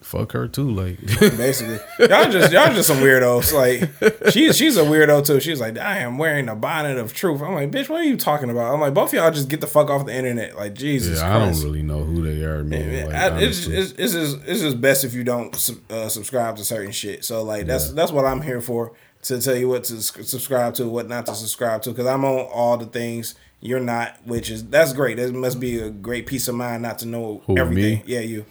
fuck 0.00 0.32
her 0.32 0.48
too. 0.48 0.70
Like, 0.70 0.98
Basically, 1.18 1.78
y'all 1.98 2.30
just 2.30 2.50
y'all 2.52 2.72
just 2.72 2.88
some 2.88 2.96
weirdos. 2.98 3.52
Like 3.52 4.32
she's 4.32 4.56
she's 4.56 4.76
a 4.78 4.82
weirdo 4.84 5.26
too. 5.26 5.38
She's 5.40 5.60
like, 5.60 5.76
I 5.78 5.98
am 5.98 6.16
wearing 6.16 6.48
a 6.48 6.54
bonnet 6.56 6.96
of 6.96 7.12
truth. 7.12 7.42
I'm 7.42 7.52
like, 7.54 7.70
bitch, 7.70 7.88
what 7.90 8.00
are 8.00 8.04
you 8.04 8.16
talking 8.16 8.48
about? 8.48 8.72
I'm 8.72 8.80
like, 8.80 8.94
both 8.94 9.10
of 9.10 9.14
y'all 9.14 9.30
just 9.30 9.48
get 9.50 9.60
the 9.60 9.66
fuck 9.66 9.90
off 9.90 10.06
the 10.06 10.14
internet. 10.14 10.56
Like 10.56 10.72
Jesus 10.74 11.20
yeah, 11.20 11.36
I 11.36 11.38
don't 11.38 11.62
really 11.62 11.82
know 11.82 12.02
who 12.04 12.22
they 12.22 12.42
are, 12.44 12.64
man. 12.64 12.86
Man, 12.90 13.06
Like, 13.06 13.14
I- 13.14 13.40
it's, 13.42 13.66
it's, 13.66 13.92
it's, 13.92 14.12
just, 14.14 14.38
it's 14.46 14.60
just 14.60 14.80
best 14.80 15.04
if 15.04 15.12
you 15.12 15.24
don't 15.24 15.54
uh, 15.90 16.08
subscribe 16.08 16.56
to 16.56 16.64
certain 16.64 16.92
shit. 16.92 17.24
So 17.24 17.42
like 17.42 17.66
that's 17.66 17.90
that's 17.92 18.12
what 18.12 18.24
I'm 18.24 18.40
here 18.40 18.60
for 18.62 18.92
to 19.22 19.40
tell 19.42 19.56
you 19.56 19.68
what 19.68 19.84
to 19.84 20.00
subscribe 20.00 20.72
to, 20.74 20.88
what 20.88 21.08
not 21.08 21.26
to 21.26 21.34
subscribe 21.34 21.82
to, 21.82 21.90
because 21.90 22.06
I'm 22.06 22.24
on 22.24 22.46
all 22.46 22.76
the 22.78 22.86
things 22.86 23.34
you're 23.60 23.80
not, 23.80 24.16
which 24.24 24.50
is 24.50 24.64
that's 24.64 24.92
great. 24.92 25.16
That 25.16 25.32
must 25.34 25.60
be 25.60 25.78
a 25.78 25.90
great 25.90 26.26
peace 26.26 26.48
of 26.48 26.54
mind 26.54 26.82
not 26.82 26.98
to 27.00 27.06
know 27.06 27.42
Who, 27.46 27.58
everything. 27.58 27.98
me? 27.98 28.02
Yeah, 28.06 28.20
you 28.20 28.44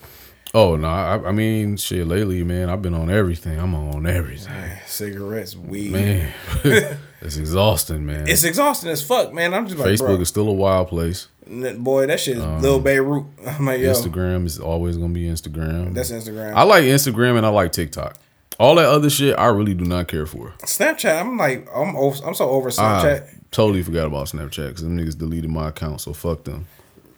oh 0.53 0.75
no, 0.75 0.87
I, 0.87 1.27
I 1.27 1.31
mean, 1.31 1.77
shit. 1.77 2.07
Lately, 2.07 2.43
man, 2.43 2.69
I've 2.69 2.81
been 2.81 2.93
on 2.93 3.09
everything. 3.09 3.59
I'm 3.59 3.75
on 3.75 4.05
everything, 4.05 4.53
cigarettes, 4.85 5.55
weed. 5.55 5.91
man. 5.91 6.33
it's 7.21 7.37
exhausting, 7.37 8.05
man. 8.05 8.27
It's 8.27 8.43
exhausting 8.43 8.89
as 8.89 9.05
fuck, 9.05 9.33
man. 9.33 9.53
I'm 9.53 9.67
just 9.67 9.77
like, 9.77 9.89
Facebook 9.89 10.07
bro, 10.07 10.21
is 10.21 10.29
still 10.29 10.49
a 10.49 10.53
wild 10.53 10.89
place. 10.89 11.27
Boy, 11.47 12.07
that 12.07 12.19
shit 12.19 12.37
is 12.37 12.43
um, 12.43 12.61
Lil 12.61 12.79
Beirut. 12.79 13.25
I'm 13.47 13.65
like, 13.65 13.79
yo, 13.79 13.93
Instagram 13.93 14.45
is 14.45 14.59
always 14.59 14.97
gonna 14.97 15.13
be 15.13 15.25
Instagram. 15.25 15.93
that's 15.93 16.11
Instagram. 16.11 16.53
I 16.53 16.63
like 16.63 16.83
Instagram 16.83 17.37
and 17.37 17.45
I 17.45 17.49
like 17.49 17.71
TikTok. 17.71 18.17
All 18.59 18.75
that 18.75 18.85
other 18.85 19.09
shit, 19.09 19.37
I 19.37 19.45
really 19.47 19.75
do 19.75 19.85
not 19.85 20.07
care 20.07 20.25
for. 20.25 20.53
Snapchat. 20.63 21.21
I'm 21.21 21.37
like, 21.37 21.67
I'm 21.73 21.95
over, 21.95 22.25
I'm 22.25 22.33
so 22.33 22.49
over 22.49 22.69
ah, 22.69 22.71
Snapchat. 22.71 23.23
I 23.23 23.36
totally 23.51 23.83
forgot 23.83 24.07
about 24.07 24.27
Snapchat 24.27 24.67
because 24.69 24.81
them 24.83 24.97
niggas 24.97 25.17
deleted 25.17 25.49
my 25.49 25.69
account, 25.69 26.01
so 26.01 26.13
fuck 26.13 26.43
them. 26.43 26.65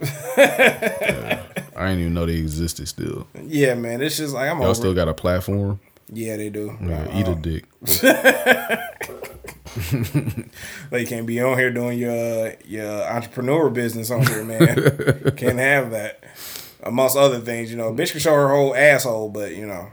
Yeah. 0.37 1.43
I 1.75 1.87
didn't 1.87 1.99
even 2.01 2.13
know 2.13 2.25
they 2.25 2.35
existed 2.37 2.87
still. 2.87 3.27
yeah, 3.43 3.73
man, 3.73 4.01
it's 4.01 4.17
just 4.17 4.33
like 4.33 4.49
I'm 4.49 4.57
Y'all 4.57 4.67
over. 4.67 4.75
still 4.75 4.93
got 4.93 5.07
a 5.07 5.13
platform? 5.13 5.79
yeah, 6.11 6.35
they 6.37 6.49
do. 6.49 6.75
Yeah, 6.81 7.01
Uh, 7.03 7.19
eat 7.19 7.27
a 7.27 7.35
dick. 7.35 7.65
Like 10.91 11.01
you 11.01 11.07
can't 11.07 11.27
be 11.27 11.39
on 11.41 11.57
here 11.57 11.71
doing 11.71 11.99
your 11.99 12.53
your 12.65 13.03
entrepreneur 13.11 13.69
business 13.69 14.09
on 14.11 14.25
here, 14.25 14.43
man. 14.43 14.75
can't 15.37 15.59
have 15.59 15.91
that. 15.91 16.23
Amongst 16.83 17.15
other 17.17 17.39
things, 17.39 17.69
you 17.69 17.77
know, 17.77 17.91
bitch 17.93 18.11
can 18.11 18.19
show 18.19 18.33
her 18.33 18.49
whole 18.49 18.73
asshole, 18.75 19.29
but 19.29 19.55
you 19.55 19.67
know, 19.67 19.89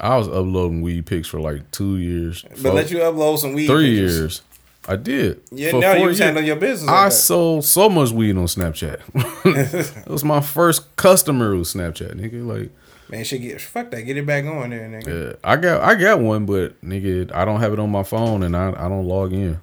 I 0.00 0.16
was 0.16 0.28
uploading 0.28 0.82
weed 0.82 1.06
pics 1.06 1.26
for 1.28 1.40
like 1.40 1.70
two 1.72 1.96
years. 1.96 2.42
but 2.50 2.58
Four- 2.58 2.72
let 2.74 2.90
you 2.90 2.98
upload 2.98 3.38
some 3.38 3.52
weed. 3.54 3.66
three 3.66 3.96
pictures. 3.98 4.16
years. 4.18 4.42
I 4.88 4.96
did. 4.96 5.40
Yeah, 5.50 5.70
For 5.72 5.80
now 5.80 5.92
you 5.94 6.04
years. 6.04 6.18
handling 6.18 6.46
your 6.46 6.56
business. 6.56 6.88
I 6.90 7.06
that. 7.06 7.14
sold 7.14 7.64
so 7.64 7.88
much 7.88 8.10
weed 8.10 8.36
on 8.36 8.44
Snapchat. 8.46 9.00
it 10.04 10.08
was 10.08 10.24
my 10.24 10.40
first 10.40 10.94
customer 10.96 11.56
with 11.56 11.66
Snapchat, 11.68 12.14
nigga. 12.14 12.46
Like, 12.46 12.70
man, 13.08 13.24
shit, 13.24 13.42
get 13.42 13.60
fuck 13.60 13.90
that. 13.90 14.02
Get 14.02 14.16
it 14.16 14.26
back 14.26 14.44
on 14.44 14.70
there, 14.70 14.88
nigga. 14.88 15.30
yeah, 15.30 15.36
I 15.42 15.56
got 15.56 15.82
I 15.82 15.94
got 15.94 16.20
one, 16.20 16.46
but 16.46 16.80
nigga, 16.82 17.32
I 17.32 17.44
don't 17.44 17.60
have 17.60 17.72
it 17.72 17.78
on 17.78 17.90
my 17.90 18.02
phone 18.04 18.42
and 18.42 18.56
I, 18.56 18.68
I 18.70 18.88
don't 18.88 19.06
log 19.06 19.32
in. 19.32 19.60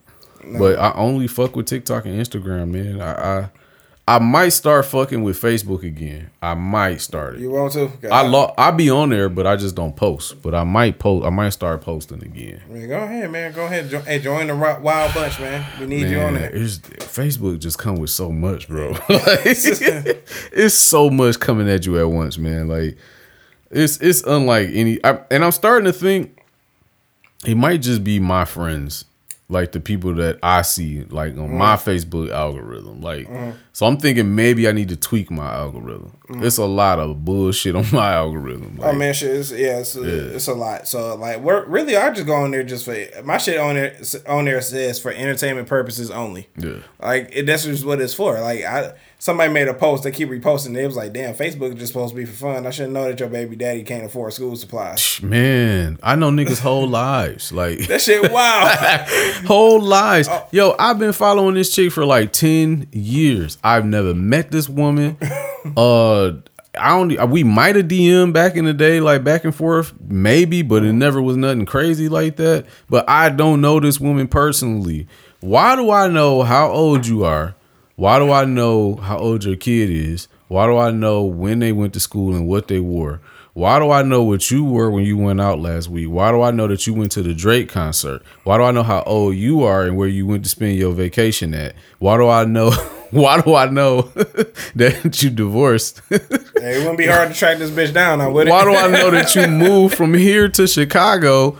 But 0.57 0.77
I 0.77 0.91
only 0.95 1.27
fuck 1.27 1.55
with 1.55 1.67
TikTok 1.67 2.05
and 2.05 2.19
Instagram, 2.19 2.71
man. 2.71 2.99
I, 2.99 3.39
I 3.43 3.49
I 4.05 4.19
might 4.19 4.49
start 4.49 4.85
fucking 4.85 5.23
with 5.23 5.41
Facebook 5.41 5.83
again. 5.83 6.29
I 6.41 6.55
might 6.55 6.99
start 6.99 7.35
it. 7.35 7.39
You 7.39 7.51
want 7.51 7.71
to? 7.73 7.89
I 8.11 8.27
lo- 8.27 8.53
I 8.57 8.71
be 8.71 8.89
on 8.89 9.09
there, 9.09 9.29
but 9.29 9.47
I 9.47 9.55
just 9.55 9.75
don't 9.75 9.95
post. 9.95 10.41
But 10.41 10.53
I 10.53 10.65
might 10.65 10.99
post. 10.99 11.25
I 11.25 11.29
might 11.29 11.51
start 11.51 11.79
posting 11.81 12.21
again. 12.21 12.61
Man, 12.67 12.89
go 12.89 12.97
ahead, 12.97 13.31
man. 13.31 13.53
Go 13.53 13.63
ahead. 13.65 13.89
Jo- 13.89 14.01
hey, 14.01 14.19
join 14.19 14.47
the 14.47 14.55
Wild 14.57 15.13
Bunch, 15.13 15.39
man. 15.39 15.65
We 15.79 15.85
need 15.85 16.09
you 16.09 16.19
on 16.19 16.33
there. 16.33 16.49
Facebook 16.51 17.59
just 17.59 17.77
come 17.79 17.95
with 17.95 18.09
so 18.09 18.29
much, 18.29 18.67
bro. 18.67 18.91
Like, 19.09 19.45
it's 19.45 20.73
so 20.75 21.09
much 21.09 21.39
coming 21.39 21.69
at 21.69 21.85
you 21.85 21.97
at 21.97 22.09
once, 22.09 22.37
man. 22.37 22.67
Like 22.67 22.97
it's 23.71 23.97
it's 24.01 24.21
unlike 24.23 24.69
any. 24.73 25.03
I, 25.05 25.19
and 25.31 25.45
I'm 25.45 25.51
starting 25.53 25.85
to 25.85 25.93
think 25.93 26.37
it 27.45 27.55
might 27.55 27.81
just 27.81 28.03
be 28.03 28.19
my 28.19 28.43
friends, 28.43 29.05
like 29.53 29.71
the 29.71 29.79
people 29.79 30.13
that 30.15 30.39
I 30.43 30.63
see, 30.63 31.03
like 31.05 31.37
on 31.37 31.55
my 31.55 31.75
Mm-hmm. 31.75 31.89
Facebook 31.89 32.29
algorithm. 32.31 33.01
Like, 33.01 33.27
so 33.71 33.85
I'm 33.85 33.97
thinking 33.97 34.35
maybe 34.35 34.67
I 34.67 34.71
need 34.71 34.89
to 34.89 34.95
tweak 34.95 35.31
my 35.31 35.51
algorithm. 35.53 36.11
It's 36.29 36.57
a 36.57 36.65
lot 36.65 36.99
of 36.99 37.23
bullshit 37.23 37.75
on 37.75 37.85
my 37.93 38.13
algorithm. 38.13 38.71
Mm-hmm. 38.77 38.83
Oh 38.83 38.93
man, 38.93 39.13
shit, 39.13 39.31
it's, 39.35 39.51
yeah, 39.51 39.79
it's, 39.79 39.95
it's 39.95 40.47
a 40.47 40.53
lot. 40.53 40.87
So 40.87 41.15
like, 41.15 41.39
we're 41.39 41.65
really 41.65 41.95
I 41.95 42.11
just 42.11 42.27
go 42.27 42.35
on 42.35 42.51
there 42.51 42.63
just 42.63 42.85
for 42.85 42.95
my 43.23 43.37
shit 43.37 43.59
on 43.59 43.75
there. 43.75 43.97
On 44.27 44.45
there 44.45 44.59
says 44.61 44.99
for 44.99 45.11
entertainment 45.11 45.67
purposes 45.67 46.11
only. 46.11 46.49
Yeah. 46.57 46.77
Like 47.01 47.29
it, 47.31 47.45
that's 47.45 47.63
just 47.63 47.85
what 47.85 48.01
it's 48.01 48.13
for. 48.13 48.39
Like 48.41 48.63
I, 48.63 48.93
somebody 49.23 49.53
made 49.53 49.69
a 49.69 49.73
post. 49.73 50.03
They 50.03 50.11
keep 50.11 50.27
reposting. 50.27 50.75
It 50.75 50.85
was 50.85 50.97
like, 50.97 51.13
damn, 51.13 51.33
Facebook 51.33 51.69
is 51.69 51.79
just 51.79 51.93
supposed 51.93 52.13
to 52.13 52.15
be 52.17 52.25
for 52.25 52.33
fun. 52.33 52.67
I 52.67 52.71
shouldn't 52.71 52.93
know 52.93 53.05
that 53.05 53.17
your 53.17 53.29
baby 53.29 53.55
daddy 53.55 53.83
can't 53.83 54.05
afford 54.05 54.33
school 54.33 54.57
supplies. 54.57 55.21
Man, 55.23 55.97
I 56.03 56.15
know 56.15 56.29
niggas 56.29 56.59
whole 56.59 56.89
lives. 56.89 57.53
Like 57.53 57.87
That 57.87 58.01
shit, 58.01 58.29
wow. 58.29 59.05
whole 59.47 59.79
lives. 59.79 60.27
Oh. 60.29 60.45
Yo, 60.51 60.75
I've 60.77 60.99
been 60.99 61.13
following 61.13 61.55
this 61.55 61.73
chick 61.73 61.93
for 61.93 62.05
like 62.05 62.33
10 62.33 62.89
years. 62.91 63.57
I've 63.63 63.85
never 63.85 64.13
met 64.13 64.51
this 64.51 64.67
woman. 64.67 65.17
uh 65.77 66.33
I 66.75 66.89
don't 66.89 67.29
we 67.29 67.43
might 67.43 67.75
have 67.75 67.85
DM 67.85 68.33
back 68.33 68.55
in 68.57 68.65
the 68.65 68.73
day, 68.73 68.99
like 68.99 69.23
back 69.23 69.45
and 69.45 69.55
forth, 69.55 69.93
maybe, 70.01 70.63
but 70.63 70.83
it 70.83 70.93
never 70.93 71.21
was 71.21 71.37
nothing 71.37 71.65
crazy 71.65 72.09
like 72.09 72.35
that. 72.37 72.65
But 72.89 73.07
I 73.07 73.29
don't 73.29 73.61
know 73.61 73.79
this 73.79 74.01
woman 74.01 74.27
personally. 74.27 75.07
Why 75.39 75.75
do 75.75 75.91
I 75.91 76.07
know 76.07 76.41
how 76.41 76.71
old 76.71 77.05
you 77.05 77.23
are? 77.23 77.55
Why 77.95 78.17
do 78.17 78.31
I 78.31 78.45
know 78.45 78.95
how 78.95 79.19
old 79.19 79.43
your 79.43 79.55
kid 79.55 79.89
is? 79.89 80.27
Why 80.47 80.65
do 80.65 80.77
I 80.77 80.89
know 80.89 81.23
when 81.23 81.59
they 81.59 81.71
went 81.71 81.93
to 81.93 81.99
school 81.99 82.35
and 82.35 82.47
what 82.47 82.67
they 82.67 82.79
wore? 82.79 83.21
Why 83.53 83.77
do 83.77 83.91
I 83.91 84.01
know 84.01 84.23
what 84.23 84.49
you 84.49 84.63
wore 84.63 84.89
when 84.89 85.05
you 85.05 85.15
went 85.15 85.39
out 85.39 85.59
last 85.59 85.89
week? 85.89 86.09
Why 86.09 86.31
do 86.31 86.41
I 86.41 86.49
know 86.49 86.65
that 86.67 86.87
you 86.87 86.95
went 86.95 87.11
to 87.11 87.21
the 87.21 87.35
Drake 87.35 87.69
concert? 87.69 88.23
Why 88.45 88.57
do 88.57 88.63
I 88.63 88.71
know 88.71 88.81
how 88.81 89.03
old 89.03 89.35
you 89.35 89.61
are 89.61 89.83
and 89.83 89.95
where 89.95 90.07
you 90.07 90.25
went 90.25 90.43
to 90.43 90.49
spend 90.49 90.75
your 90.75 90.91
vacation 90.91 91.53
at? 91.53 91.75
Why 91.99 92.17
do 92.17 92.27
I 92.27 92.45
know? 92.45 92.71
Why 93.11 93.39
do 93.41 93.53
I 93.53 93.69
know 93.69 94.01
that 94.73 95.21
you 95.21 95.29
divorced? 95.29 96.01
Hey, 96.09 96.17
it 96.19 96.79
wouldn't 96.79 96.97
be 96.97 97.05
hard 97.05 97.29
to 97.29 97.35
track 97.35 97.59
this 97.59 97.69
bitch 97.69 97.93
down. 97.93 98.21
I 98.21 98.27
would. 98.27 98.47
Why 98.47 98.63
do 98.63 98.73
I 98.73 98.87
know 98.87 99.11
that 99.11 99.35
you 99.35 99.47
moved 99.47 99.93
from 99.93 100.15
here 100.15 100.49
to 100.49 100.65
Chicago 100.65 101.59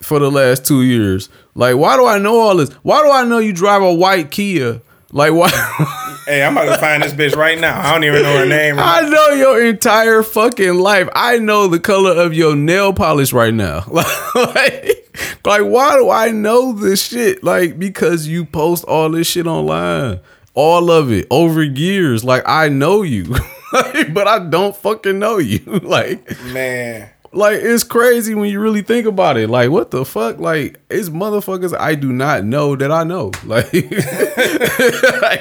for 0.00 0.20
the 0.20 0.30
last 0.30 0.64
two 0.64 0.82
years? 0.82 1.28
Like, 1.56 1.76
why 1.76 1.96
do 1.96 2.06
I 2.06 2.18
know 2.18 2.38
all 2.38 2.56
this? 2.56 2.70
Why 2.84 3.02
do 3.02 3.10
I 3.10 3.24
know 3.24 3.38
you 3.38 3.52
drive 3.52 3.82
a 3.82 3.92
white 3.92 4.30
Kia? 4.30 4.80
Like, 5.12 5.32
why? 5.32 5.98
Hey, 6.24 6.44
I'm 6.44 6.56
about 6.56 6.72
to 6.72 6.80
find 6.80 7.02
this 7.02 7.12
bitch 7.12 7.34
right 7.34 7.58
now. 7.58 7.80
I 7.80 7.92
don't 7.92 8.04
even 8.04 8.22
know 8.22 8.38
her 8.38 8.46
name. 8.46 8.76
I 8.78 9.00
know 9.00 9.30
your 9.30 9.60
entire 9.66 10.22
fucking 10.22 10.74
life. 10.74 11.08
I 11.16 11.38
know 11.38 11.66
the 11.66 11.80
color 11.80 12.12
of 12.12 12.32
your 12.32 12.54
nail 12.54 12.92
polish 12.92 13.32
right 13.32 13.52
now. 13.52 13.84
like, 13.90 15.10
like, 15.44 15.62
why 15.62 15.96
do 15.96 16.10
I 16.10 16.30
know 16.30 16.74
this 16.74 17.08
shit? 17.08 17.42
Like, 17.42 17.76
because 17.76 18.28
you 18.28 18.44
post 18.44 18.84
all 18.84 19.10
this 19.10 19.26
shit 19.26 19.48
online. 19.48 20.20
All 20.54 20.92
of 20.92 21.10
it 21.10 21.26
over 21.28 21.60
years. 21.60 22.22
Like, 22.22 22.44
I 22.46 22.68
know 22.68 23.02
you. 23.02 23.24
but 23.72 24.28
I 24.28 24.38
don't 24.38 24.76
fucking 24.76 25.18
know 25.18 25.38
you. 25.38 25.58
like, 25.82 26.40
Man, 26.44 27.10
like 27.32 27.58
it's 27.62 27.84
crazy 27.84 28.34
when 28.34 28.48
you 28.50 28.60
really 28.60 28.82
think 28.82 29.06
about 29.06 29.36
it. 29.36 29.48
Like, 29.50 29.70
what 29.70 29.90
the 29.90 30.04
fuck? 30.04 30.38
Like, 30.38 30.78
it's 30.90 31.08
motherfuckers 31.08 31.76
I 31.78 31.94
do 31.94 32.12
not 32.12 32.44
know 32.44 32.76
that 32.76 32.90
I 32.92 33.04
know. 33.04 33.30
Like, 33.44 33.72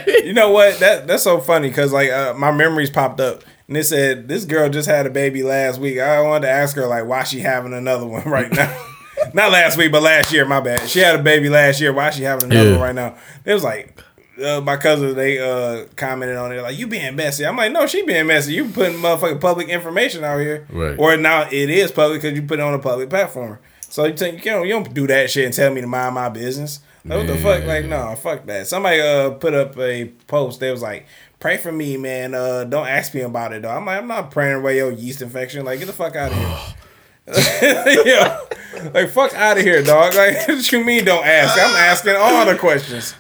you 0.08 0.34
know 0.34 0.52
what? 0.52 0.80
That 0.80 1.08
that's 1.08 1.24
so 1.24 1.39
funny 1.39 1.70
because 1.70 1.92
like 1.94 2.10
uh, 2.10 2.34
my 2.36 2.52
memories 2.52 2.89
popped 2.89 3.20
up 3.20 3.44
and 3.68 3.78
it 3.78 3.84
said 3.86 4.28
this 4.28 4.46
girl 4.46 4.70
just 4.70 4.88
had 4.88 5.06
a 5.06 5.10
baby 5.10 5.44
last 5.44 5.80
week. 5.80 6.00
I 6.00 6.22
wanted 6.22 6.48
to 6.48 6.52
ask 6.52 6.76
her 6.76 6.88
like 6.88 7.06
why 7.06 7.24
she 7.24 7.39
having 7.39 7.74
another 7.74 8.06
one 8.06 8.24
right 8.26 8.52
now. 8.52 8.76
Not 9.34 9.52
last 9.52 9.78
week, 9.78 9.92
but 9.92 10.02
last 10.02 10.34
year. 10.34 10.46
My 10.46 10.60
bad. 10.62 10.89
She 10.89 11.00
had 11.00 11.20
a 11.20 11.24
baby 11.24 11.48
last 11.50 11.80
year. 11.80 11.94
Why 11.94 12.10
she 12.10 12.24
having 12.24 12.46
another 12.52 12.72
Yeah. 12.72 12.76
one 12.78 12.82
right 12.82 12.96
now? 12.96 13.16
It 13.46 13.54
was 13.54 13.64
like. 13.64 13.98
Uh, 14.44 14.62
my 14.62 14.78
cousin, 14.78 15.16
they 15.16 15.39
uh 15.39 15.86
commented 15.96 16.38
on 16.38 16.52
it 16.52 16.62
like 16.62 16.78
you 16.78 16.88
being 16.88 17.16
messy. 17.16 17.46
I'm 17.46 17.58
like, 17.58 17.72
no, 17.72 17.86
she 17.88 18.04
being 18.04 18.28
messy. 18.28 18.54
You 18.54 18.70
putting 18.70 18.98
motherfucking 18.98 19.39
public 19.42 19.70
information 19.70 20.24
out 20.24 20.39
here, 20.39 20.68
Right. 20.70 20.98
Or 20.98 21.16
now 21.18 21.48
it 21.52 21.70
is 21.70 21.92
public 21.92 22.22
because 22.22 22.38
you 22.38 22.46
put 22.46 22.60
it 22.60 22.64
on 22.64 22.74
a 22.74 22.80
public 22.80 23.10
platform. 23.10 23.60
So 23.89 24.06
you 24.06 24.16
think 24.16 24.46
you 24.46 24.52
don't 24.52 24.68
you 24.68 24.74
don't 24.74 24.94
do 24.94 25.08
that 25.08 25.30
shit 25.30 25.46
and 25.46 25.54
tell 25.54 25.74
me 25.74 25.82
to 25.82 25.88
mind 25.88 26.16
my 26.16 26.30
business. 26.30 26.80
Like, 27.04 27.18
what 27.18 27.28
the 27.28 27.38
fuck? 27.38 27.66
Like, 27.66 27.86
no, 27.86 28.16
fuck 28.16 28.46
that. 28.46 28.68
Somebody 28.68 29.02
uh 29.02 29.32
put 29.32 29.54
up 29.54 29.78
a 29.78 30.06
post. 30.28 30.60
They 30.60 30.72
was 30.72 30.82
like, 30.82 31.08
pray 31.39 31.58
for 31.58 31.72
me, 31.72 31.98
man. 31.98 32.34
Uh, 32.34 32.64
don't 32.64 32.88
ask 32.88 33.14
me 33.14 33.22
about 33.22 33.54
it 33.54 33.64
though. 33.64 33.70
I'm 33.70 33.86
like, 33.86 33.98
I'm 33.98 34.08
not 34.08 34.32
praying 34.32 34.58
away 34.58 34.78
your 34.78 34.92
yeast 34.92 35.22
infection. 35.22 35.66
Like, 35.66 35.80
get 35.80 35.86
the 35.88 35.94
fuck 35.94 36.16
out 36.16 36.32
of 36.32 36.38
here. 36.38 36.76
yeah, 38.06 38.39
like 38.94 39.10
fuck 39.10 39.34
out 39.36 39.58
of 39.58 39.64
here, 39.64 39.84
dog. 39.84 40.16
Like, 40.16 40.48
what 40.48 40.72
you 40.72 40.84
mean? 40.84 41.06
Don't 41.06 41.26
ask? 41.26 41.58
I'm 41.58 41.76
asking 41.76 42.16
all 42.16 42.46
the 42.46 42.58
questions. 42.58 43.14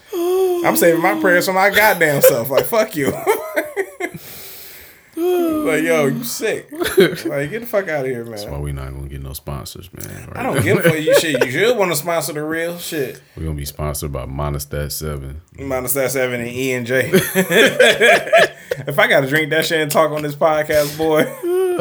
I'm 0.65 0.77
saving 0.77 1.01
my 1.01 1.19
prayers 1.19 1.45
for 1.45 1.53
my 1.53 1.69
goddamn 1.69 2.21
self. 2.21 2.49
Like, 2.49 2.65
fuck 2.65 2.95
you. 2.95 3.11
like, 5.15 5.83
yo, 5.83 6.07
you 6.07 6.23
sick? 6.23 6.71
Like, 6.71 7.49
get 7.49 7.61
the 7.61 7.65
fuck 7.65 7.87
out 7.87 8.05
of 8.05 8.11
here, 8.11 8.25
man. 8.25 8.51
why 8.51 8.59
we 8.59 8.71
not 8.71 8.93
gonna 8.93 9.07
get 9.07 9.21
no 9.21 9.33
sponsors, 9.33 9.89
man? 9.93 10.27
Right? 10.27 10.37
I 10.37 10.43
don't 10.43 10.63
give 10.63 10.77
a 10.77 10.83
fuck. 10.83 10.99
You 10.99 11.15
shit. 11.19 11.45
You 11.45 11.51
should 11.51 11.77
want 11.77 11.91
to 11.91 11.97
sponsor 11.97 12.33
the 12.33 12.43
real 12.43 12.77
shit. 12.77 13.21
We're 13.35 13.43
gonna 13.43 13.55
be 13.55 13.65
sponsored 13.65 14.11
by 14.11 14.25
Monistat 14.25 14.91
Seven. 14.91 15.41
Minus 15.57 15.93
that 15.93 16.11
seven 16.11 16.41
and 16.41 16.49
E 16.49 16.73
and 16.73 16.87
J. 16.87 17.09
if 17.13 18.99
I 18.99 19.07
gotta 19.07 19.27
drink 19.27 19.49
that 19.51 19.65
shit 19.65 19.81
and 19.81 19.91
talk 19.91 20.11
on 20.11 20.21
this 20.21 20.35
podcast, 20.35 20.97
boy, 20.97 21.23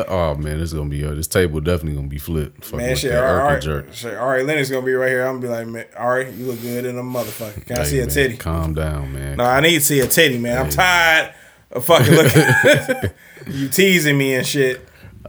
Oh 0.08 0.34
man, 0.34 0.58
this 0.58 0.70
is 0.70 0.74
gonna 0.74 0.88
be 0.90 1.04
uh, 1.04 1.14
this 1.14 1.26
table 1.26 1.60
definitely 1.60 1.96
gonna 1.96 2.08
be 2.08 2.18
flipped. 2.18 2.64
Fucking 2.64 2.78
man, 2.78 2.96
shit. 2.96 3.14
All 3.16 3.34
right, 3.36 3.60
jerk. 3.62 3.92
shit. 3.92 4.16
All 4.16 4.28
right, 4.28 4.44
Lennox 4.44 4.70
gonna 4.70 4.84
be 4.86 4.92
right 4.94 5.08
here. 5.08 5.24
I'm 5.26 5.40
gonna 5.40 5.42
be 5.42 5.48
like, 5.48 5.66
man, 5.66 5.86
all 5.98 6.10
right, 6.10 6.32
you 6.32 6.46
look 6.46 6.60
good 6.60 6.84
in 6.84 6.98
a 6.98 7.02
motherfucker. 7.02 7.66
Can 7.66 7.76
I 7.76 7.80
Hey, 7.80 7.86
see 7.86 7.98
a 7.98 8.06
man, 8.06 8.10
titty? 8.14 8.36
Calm 8.36 8.74
down, 8.74 9.12
man. 9.12 9.36
No, 9.38 9.44
I 9.44 9.60
need 9.60 9.74
to 9.74 9.80
see 9.80 10.00
a 10.00 10.06
titty, 10.06 10.38
man. 10.38 10.58
I'm 10.58 10.70
tired 10.70 11.34
of 11.70 11.84
fucking 11.84 12.12
looking. 12.14 13.10
you 13.48 13.68
teasing 13.68 14.16
me 14.18 14.34
and 14.34 14.46
shit. 14.46 14.86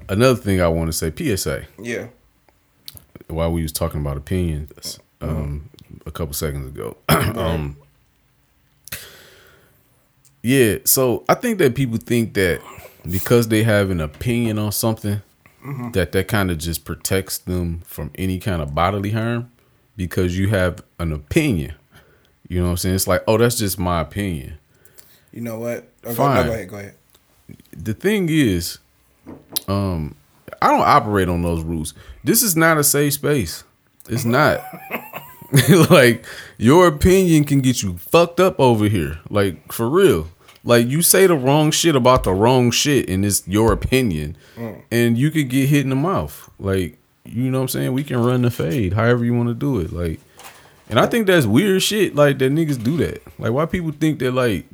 Another 0.09 0.39
thing 0.39 0.61
I 0.61 0.67
want 0.67 0.91
to 0.91 0.93
say, 0.93 1.36
PSA. 1.36 1.65
Yeah. 1.80 2.07
While 3.28 3.51
we 3.53 3.61
was 3.61 3.72
talking 3.72 4.01
about 4.01 4.17
opinions, 4.17 4.99
um, 5.22 5.69
a 6.05 6.11
couple 6.11 6.34
seconds 6.34 6.67
ago, 6.67 6.97
um, 7.09 7.78
yeah. 10.43 10.78
So 10.86 11.24
I 11.30 11.36
think 11.36 11.59
that 11.59 11.76
people 11.76 11.97
think 11.97 12.34
that 12.34 12.61
because 13.10 13.47
they 13.47 13.64
have 13.64 13.89
an 13.89 14.02
opinion 14.02 14.58
on 14.60 14.72
something, 14.72 15.22
that 15.93 16.12
that 16.12 16.28
kind 16.28 16.49
of 16.49 16.58
just 16.58 16.86
protects 16.86 17.38
them 17.38 17.82
from 17.86 18.12
any 18.16 18.39
kind 18.39 18.62
of 18.62 18.74
bodily 18.74 19.12
harm 19.12 19.52
because 19.95 20.38
you 20.38 20.49
have 20.49 20.84
an 20.99 21.12
opinion. 21.12 21.76
You 22.47 22.60
know 22.60 22.66
what 22.66 22.72
I'm 22.72 22.78
saying? 22.78 22.95
It's 22.95 23.08
like, 23.08 23.24
oh, 23.28 23.38
that's 23.38 23.58
just 23.58 23.78
my 23.80 24.02
opinion. 24.02 24.58
You 25.32 25.41
know 25.41 25.60
what? 25.60 25.88
Oh, 26.04 26.10
go, 26.10 26.14
Fine. 26.16 26.36
no, 26.36 26.43
go 26.43 26.52
ahead. 26.54 26.70
Go 26.70 26.78
ahead. 26.78 26.95
the 27.72 27.93
thing 27.93 28.28
is, 28.30 28.80
um, 29.68 30.16
I 30.62 30.70
don't 30.70 30.82
operate 30.82 31.30
on 31.30 31.41
those 31.43 31.64
rules. 31.64 31.93
This 32.24 32.41
is 32.43 32.56
not 32.56 32.78
a 32.78 32.84
safe 32.84 33.14
space. 33.14 33.64
It's 34.10 34.26
not. 34.26 34.62
like 35.89 36.26
your 36.58 36.88
opinion 36.88 37.43
can 37.43 37.62
get 37.62 37.84
you 37.84 37.97
fucked 37.97 38.39
up 38.39 38.60
over 38.60 38.86
here. 38.86 39.20
Like 39.30 39.72
for 39.72 39.89
real. 39.89 40.28
Like 40.64 40.88
you 40.88 41.01
say 41.01 41.26
the 41.28 41.36
wrong 41.36 41.72
shit 41.72 41.95
about 41.95 42.24
the 42.24 42.34
wrong 42.34 42.70
shit 42.72 43.09
and 43.09 43.26
it's 43.26 43.47
your 43.47 43.74
opinion 43.74 44.38
and 44.91 45.18
you 45.18 45.32
could 45.32 45.49
get 45.49 45.70
hit 45.70 45.82
in 45.82 45.89
the 45.89 45.95
mouth. 45.95 46.49
Like, 46.59 46.97
you 47.26 47.49
know 47.49 47.57
what 47.59 47.64
I'm 47.64 47.68
saying? 47.70 47.93
We 47.93 48.03
can 48.03 48.18
run 48.24 48.43
the 48.43 48.51
fade 48.51 48.93
however 48.93 49.26
you 49.26 49.34
want 49.34 49.49
to 49.49 49.55
do 49.55 49.80
it. 49.80 49.91
Like 49.91 50.20
and 50.89 50.99
I 50.99 51.05
think 51.07 51.26
that's 51.26 51.45
weird 51.45 51.82
shit 51.82 52.16
like 52.16 52.38
that 52.39 52.51
niggas 52.51 52.84
do 52.84 52.97
that. 52.97 53.24
Like 53.39 53.51
why 53.53 53.66
people 53.66 53.91
think 53.91 54.20
that 54.20 54.32
like 54.34 54.68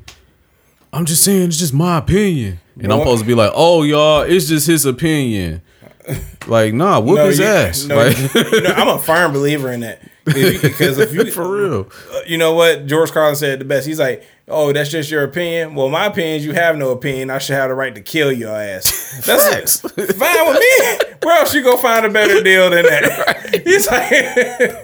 I'm 0.91 1.05
just 1.05 1.23
saying 1.23 1.47
it's 1.49 1.57
just 1.57 1.73
my 1.73 1.97
opinion. 1.99 2.59
And 2.79 2.91
I'm 2.93 2.99
supposed 2.99 3.21
to 3.21 3.27
be 3.27 3.33
like, 3.33 3.51
oh 3.55 3.83
y'all, 3.83 4.21
it's 4.21 4.47
just 4.47 4.67
his 4.67 4.85
opinion. 4.85 5.61
Like, 6.47 6.73
nah, 6.73 7.01
whoop 7.01 7.19
his 7.19 7.39
you- 7.39 7.45
ass. 7.45 7.83
no, 7.83 7.97
like 7.97 8.17
you 8.35 8.61
know, 8.61 8.69
I'm 8.71 8.87
a 8.87 8.97
firm 8.97 9.33
believer 9.33 9.69
in 9.69 9.81
that 9.81 10.01
because 10.23 10.97
if 10.97 11.13
you 11.13 11.29
for 11.31 11.45
real. 11.45 11.89
Uh, 12.09 12.21
you 12.25 12.37
know 12.37 12.53
what 12.53 12.85
George 12.85 13.11
Carlin 13.11 13.35
said 13.35 13.59
the 13.59 13.65
best. 13.65 13.85
He's 13.85 13.99
like, 13.99 14.25
"Oh, 14.47 14.71
that's 14.73 14.89
just 14.89 15.11
your 15.11 15.23
opinion." 15.23 15.75
Well, 15.75 15.89
my 15.89 16.05
opinion 16.05 16.37
is 16.37 16.45
you 16.45 16.53
have 16.53 16.77
no 16.77 16.91
opinion. 16.91 17.29
I 17.29 17.37
should 17.37 17.55
have 17.55 17.69
the 17.69 17.75
right 17.75 17.93
to 17.95 18.01
kill 18.01 18.31
your 18.31 18.55
ass. 18.55 19.21
That's 19.25 19.79
fine 19.81 20.47
with 20.47 20.59
me. 20.59 21.15
Where 21.23 21.39
else 21.39 21.53
you 21.53 21.63
go 21.63 21.75
find 21.77 22.05
a 22.05 22.09
better 22.09 22.41
deal 22.41 22.69
than 22.69 22.83
that? 22.85 23.61
He's 23.65 23.87
like, 23.87 24.07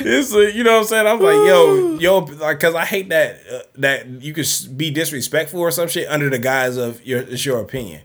it's 0.00 0.34
a, 0.34 0.52
you 0.52 0.64
know 0.64 0.72
what 0.74 0.78
I'm 0.80 0.84
saying. 0.86 1.06
I'm 1.06 1.20
like, 1.20 1.34
yo, 1.34 1.98
yo, 1.98 2.18
like, 2.18 2.58
cause 2.60 2.74
I 2.74 2.84
hate 2.84 3.08
that 3.10 3.40
uh, 3.52 3.58
that 3.76 4.06
you 4.22 4.32
could 4.32 4.46
be 4.76 4.90
disrespectful 4.90 5.60
or 5.60 5.70
some 5.70 5.88
shit 5.88 6.08
under 6.08 6.28
the 6.30 6.38
guise 6.38 6.76
of 6.76 7.04
your 7.06 7.20
it's 7.20 7.44
your 7.44 7.60
opinion. 7.60 8.02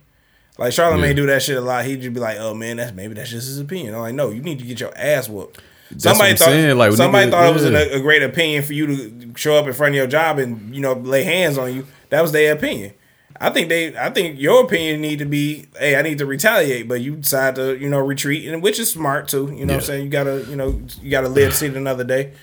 Like 0.57 0.74
Charlamagne 0.74 1.07
Yeah. 1.07 1.14
do 1.14 1.26
that 1.28 1.41
shit 1.41 1.57
a 1.57 1.62
lot. 1.62 1.86
He'd 1.86 2.01
just 2.01 2.14
be 2.14 2.20
like, 2.20 2.38
"Oh 2.39 2.53
man, 2.53 2.78
that's 2.78 2.91
maybe 2.91 3.14
that's 3.14 3.30
just 3.30 3.47
his 3.47 3.60
opinion." 3.60 3.95
I'm 3.95 4.01
like, 4.01 4.14
"No, 4.16 4.30
you 4.30 4.41
need 4.41 4.60
to 4.60 4.66
get 4.66 4.80
your 4.82 4.91
ass 4.97 5.30
whooped." 5.30 5.62
What 5.90 6.02
somebody 6.02 6.36
thought 6.36 6.46
saying, 6.46 6.78
like, 6.78 6.92
somebody 6.94 7.28
nigga, 7.28 7.32
thought 7.32 7.50
it 7.50 7.54
was 7.54 7.64
yeah. 7.64 7.98
a, 7.98 8.00
great 8.00 8.24
opinion 8.24 8.64
for 8.64 8.74
you 8.74 8.88
to 8.88 9.34
show 9.36 9.56
up 9.56 9.68
in 9.68 9.74
front 9.74 9.94
of 9.94 9.98
your 9.98 10.08
job 10.08 10.38
and 10.38 10.74
you 10.74 10.82
know 10.82 10.94
lay 10.94 11.24
hands 11.24 11.58
on 11.58 11.74
you. 11.74 11.88
That 12.10 12.22
was 12.22 12.32
their 12.32 12.54
opinion. 12.54 12.94
I 13.42 13.50
think 13.52 13.70
they, 13.70 13.98
I 13.98 14.10
think 14.10 14.40
your 14.40 14.66
opinion 14.66 15.02
need 15.02 15.20
to 15.20 15.26
be, 15.26 15.68
hey, 15.78 15.96
I 15.96 16.02
need 16.02 16.18
to 16.18 16.26
retaliate, 16.26 16.90
but 16.90 17.00
you 17.00 17.16
decide 17.16 17.56
to, 17.56 17.78
you 17.78 17.88
know, 17.90 18.00
retreat, 18.00 18.46
and 18.48 18.62
which 18.62 18.80
is 18.80 18.92
smart 18.92 19.30
too. 19.30 19.54
You 19.56 19.66
know, 19.66 19.76
what 19.76 19.84
I'm 19.84 19.86
saying 19.86 20.04
you 20.04 20.10
gotta, 20.10 20.46
you 20.50 20.56
know, 20.58 20.82
you 21.02 21.10
gotta 21.10 21.30
live 21.30 21.56
see 21.56 21.68
it 21.68 21.76
another 21.78 22.04
day. 22.04 22.34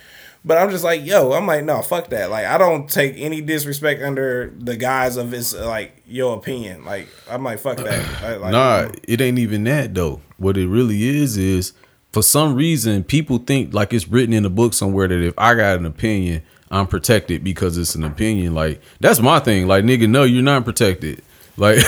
But 0.43 0.59
I'm 0.59 0.71
just 0.71 0.85
like, 0.85 1.05
yo, 1.05 1.33
I'm 1.33 1.45
like, 1.45 1.65
no, 1.65 1.83
fuck 1.83 2.09
that. 2.11 2.31
Like, 2.31 2.47
I 2.47 2.57
don't 2.57 2.89
take 2.89 3.15
any 3.17 3.41
disrespect 3.41 4.01
under 4.01 4.55
the 4.57 4.77
guise 4.77 5.17
of 5.17 5.35
it's 5.35 5.53
like 5.53 6.03
your 6.07 6.37
opinion. 6.37 6.85
Like, 6.85 7.09
I'm 7.29 7.43
like, 7.43 7.59
fuck 7.59 7.79
that. 7.79 8.41
Like, 8.41 8.53
Nah, 8.53 8.89
it 9.07 9.21
ain't 9.21 9.39
even 9.39 9.65
that 9.65 9.95
though. 9.95 10.21
What 10.39 10.57
it 10.57 10.69
really 10.69 11.03
is 11.03 11.37
is 11.37 11.73
for 12.17 12.23
some 12.23 12.55
reason 12.55 13.05
people 13.05 13.37
think 13.37 13.75
like 13.75 13.93
it's 13.93 14.09
written 14.09 14.33
in 14.33 14.43
a 14.47 14.49
book 14.49 14.73
somewhere 14.73 15.07
that 15.07 15.23
if 15.23 15.35
I 15.37 15.55
got 15.55 15.77
an 15.77 15.85
opinion, 15.85 16.41
I'm 16.71 16.87
protected 16.87 17.45
because 17.45 17.77
it's 17.77 17.95
an 17.95 18.05
opinion. 18.05 18.55
Like 18.55 18.81
that's 19.01 19.21
my 19.21 19.39
thing. 19.39 19.69
Like 19.69 19.85
nigga, 19.85 20.09
no, 20.09 20.25
you're 20.25 20.43
not 20.43 20.65
protected. 20.65 21.23
Like, 21.59 21.79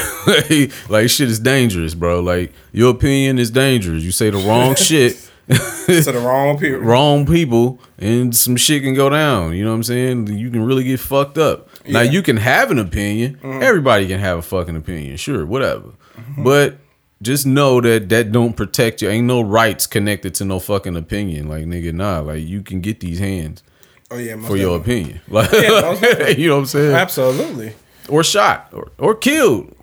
like 0.88 1.10
shit 1.10 1.28
is 1.28 1.38
dangerous, 1.40 1.92
bro. 1.94 2.20
Like 2.20 2.54
your 2.72 2.90
opinion 2.90 3.38
is 3.38 3.50
dangerous. 3.50 4.02
You 4.02 4.12
say 4.12 4.30
the 4.30 4.38
wrong 4.38 4.74
shit. 4.76 5.12
to 5.48 6.02
the 6.02 6.22
wrong 6.24 6.58
people. 6.58 6.80
wrong 6.80 7.26
people 7.26 7.78
and 7.98 8.34
some 8.34 8.56
shit 8.56 8.82
can 8.82 8.94
go 8.94 9.10
down. 9.10 9.52
You 9.52 9.64
know 9.64 9.70
what 9.70 9.76
I'm 9.76 9.82
saying? 9.82 10.26
You 10.28 10.50
can 10.50 10.64
really 10.64 10.84
get 10.84 11.00
fucked 11.00 11.36
up. 11.36 11.68
Now 11.86 12.00
you 12.00 12.22
can 12.22 12.38
have 12.38 12.70
an 12.70 12.78
opinion. 12.78 13.34
Mm-hmm. 13.42 13.62
Everybody 13.62 14.08
can 14.08 14.20
have 14.20 14.38
a 14.38 14.42
fucking 14.42 14.74
opinion, 14.74 15.18
sure, 15.18 15.44
whatever. 15.44 15.90
But 16.38 16.78
just 17.22 17.46
know 17.46 17.80
that 17.80 18.08
that 18.08 18.32
don't 18.32 18.56
protect 18.56 19.02
you. 19.02 19.08
Ain't 19.08 19.26
no 19.26 19.40
rights 19.40 19.86
connected 19.86 20.34
to 20.36 20.44
no 20.44 20.58
fucking 20.60 20.96
opinion. 20.96 21.48
Like 21.48 21.64
nigga, 21.64 21.92
nah. 21.92 22.20
Like 22.20 22.42
you 22.44 22.62
can 22.62 22.80
get 22.80 23.00
these 23.00 23.18
hands 23.18 23.62
Oh 24.10 24.16
yeah, 24.16 24.36
for 24.46 24.56
your 24.56 24.78
opinion. 24.78 25.20
Like 25.28 25.50
definitely. 25.50 26.42
you 26.42 26.48
know 26.48 26.54
what 26.54 26.60
I'm 26.60 26.66
saying? 26.66 26.94
Absolutely. 26.94 27.74
Or 28.08 28.24
shot 28.24 28.68
or 28.72 28.90
or 28.98 29.14
killed. 29.14 29.74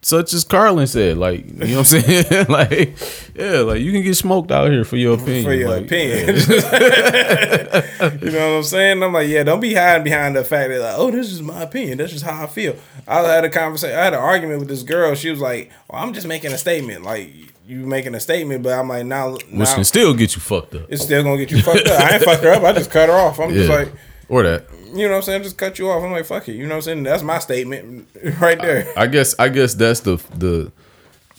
Such 0.00 0.32
as 0.32 0.44
Carlin 0.44 0.86
said, 0.86 1.18
like 1.18 1.44
you 1.44 1.54
know 1.54 1.78
what 1.78 1.92
I'm 1.92 2.02
saying, 2.02 2.46
like 2.48 2.96
yeah, 3.34 3.58
like 3.60 3.80
you 3.80 3.90
can 3.90 4.02
get 4.02 4.14
smoked 4.14 4.52
out 4.52 4.70
here 4.70 4.84
for 4.84 4.96
your 4.96 5.14
opinion. 5.14 5.44
for 5.44 5.52
your 5.52 5.70
like, 5.70 5.86
opinion. 5.86 6.36
you 8.22 8.30
know 8.30 8.52
what 8.52 8.58
I'm 8.58 8.62
saying? 8.62 9.02
I'm 9.02 9.12
like, 9.12 9.28
yeah, 9.28 9.42
don't 9.42 9.58
be 9.58 9.74
hiding 9.74 10.04
behind 10.04 10.36
the 10.36 10.44
fact 10.44 10.70
that 10.70 10.80
like, 10.80 10.94
oh, 10.96 11.10
this 11.10 11.32
is 11.32 11.42
my 11.42 11.62
opinion. 11.62 11.98
That's 11.98 12.12
just 12.12 12.24
how 12.24 12.44
I 12.44 12.46
feel. 12.46 12.76
I 13.08 13.22
had 13.22 13.44
a 13.44 13.50
conversation. 13.50 13.98
I 13.98 14.04
had 14.04 14.14
an 14.14 14.20
argument 14.20 14.60
with 14.60 14.68
this 14.68 14.84
girl. 14.84 15.16
She 15.16 15.30
was 15.30 15.40
like, 15.40 15.72
well, 15.90 16.00
I'm 16.00 16.12
just 16.12 16.28
making 16.28 16.52
a 16.52 16.58
statement. 16.58 17.02
Like 17.02 17.32
you 17.66 17.84
making 17.84 18.14
a 18.14 18.20
statement, 18.20 18.62
but 18.62 18.78
I'm 18.78 18.88
like, 18.88 19.04
now, 19.04 19.32
which 19.32 19.46
now 19.50 19.74
can 19.74 19.84
still 19.84 20.14
get 20.14 20.36
you 20.36 20.40
fucked 20.40 20.76
up. 20.76 20.86
it's 20.88 21.02
still 21.02 21.24
gonna 21.24 21.38
get 21.38 21.50
you 21.50 21.60
fucked 21.60 21.88
up. 21.88 22.00
I 22.00 22.14
ain't 22.14 22.22
fucked 22.22 22.44
her 22.44 22.52
up. 22.52 22.62
I 22.62 22.72
just 22.72 22.92
cut 22.92 23.08
her 23.08 23.14
off. 23.16 23.40
I'm 23.40 23.52
just 23.52 23.68
like, 23.68 23.92
or 24.28 24.44
that. 24.44 24.66
You 24.94 25.06
know 25.06 25.10
what 25.10 25.16
I'm 25.16 25.22
saying? 25.22 25.42
Just 25.42 25.58
cut 25.58 25.78
you 25.78 25.90
off. 25.90 26.02
I'm 26.02 26.12
like, 26.12 26.26
fuck 26.26 26.48
it. 26.48 26.54
You 26.54 26.64
know 26.64 26.70
what 26.70 26.76
I'm 26.76 26.82
saying? 26.82 27.02
That's 27.02 27.22
my 27.22 27.38
statement 27.38 28.08
right 28.40 28.60
there. 28.60 28.92
I 28.96 29.06
guess 29.06 29.34
I 29.38 29.48
guess 29.48 29.74
that's 29.74 30.00
the 30.00 30.16
the 30.36 30.72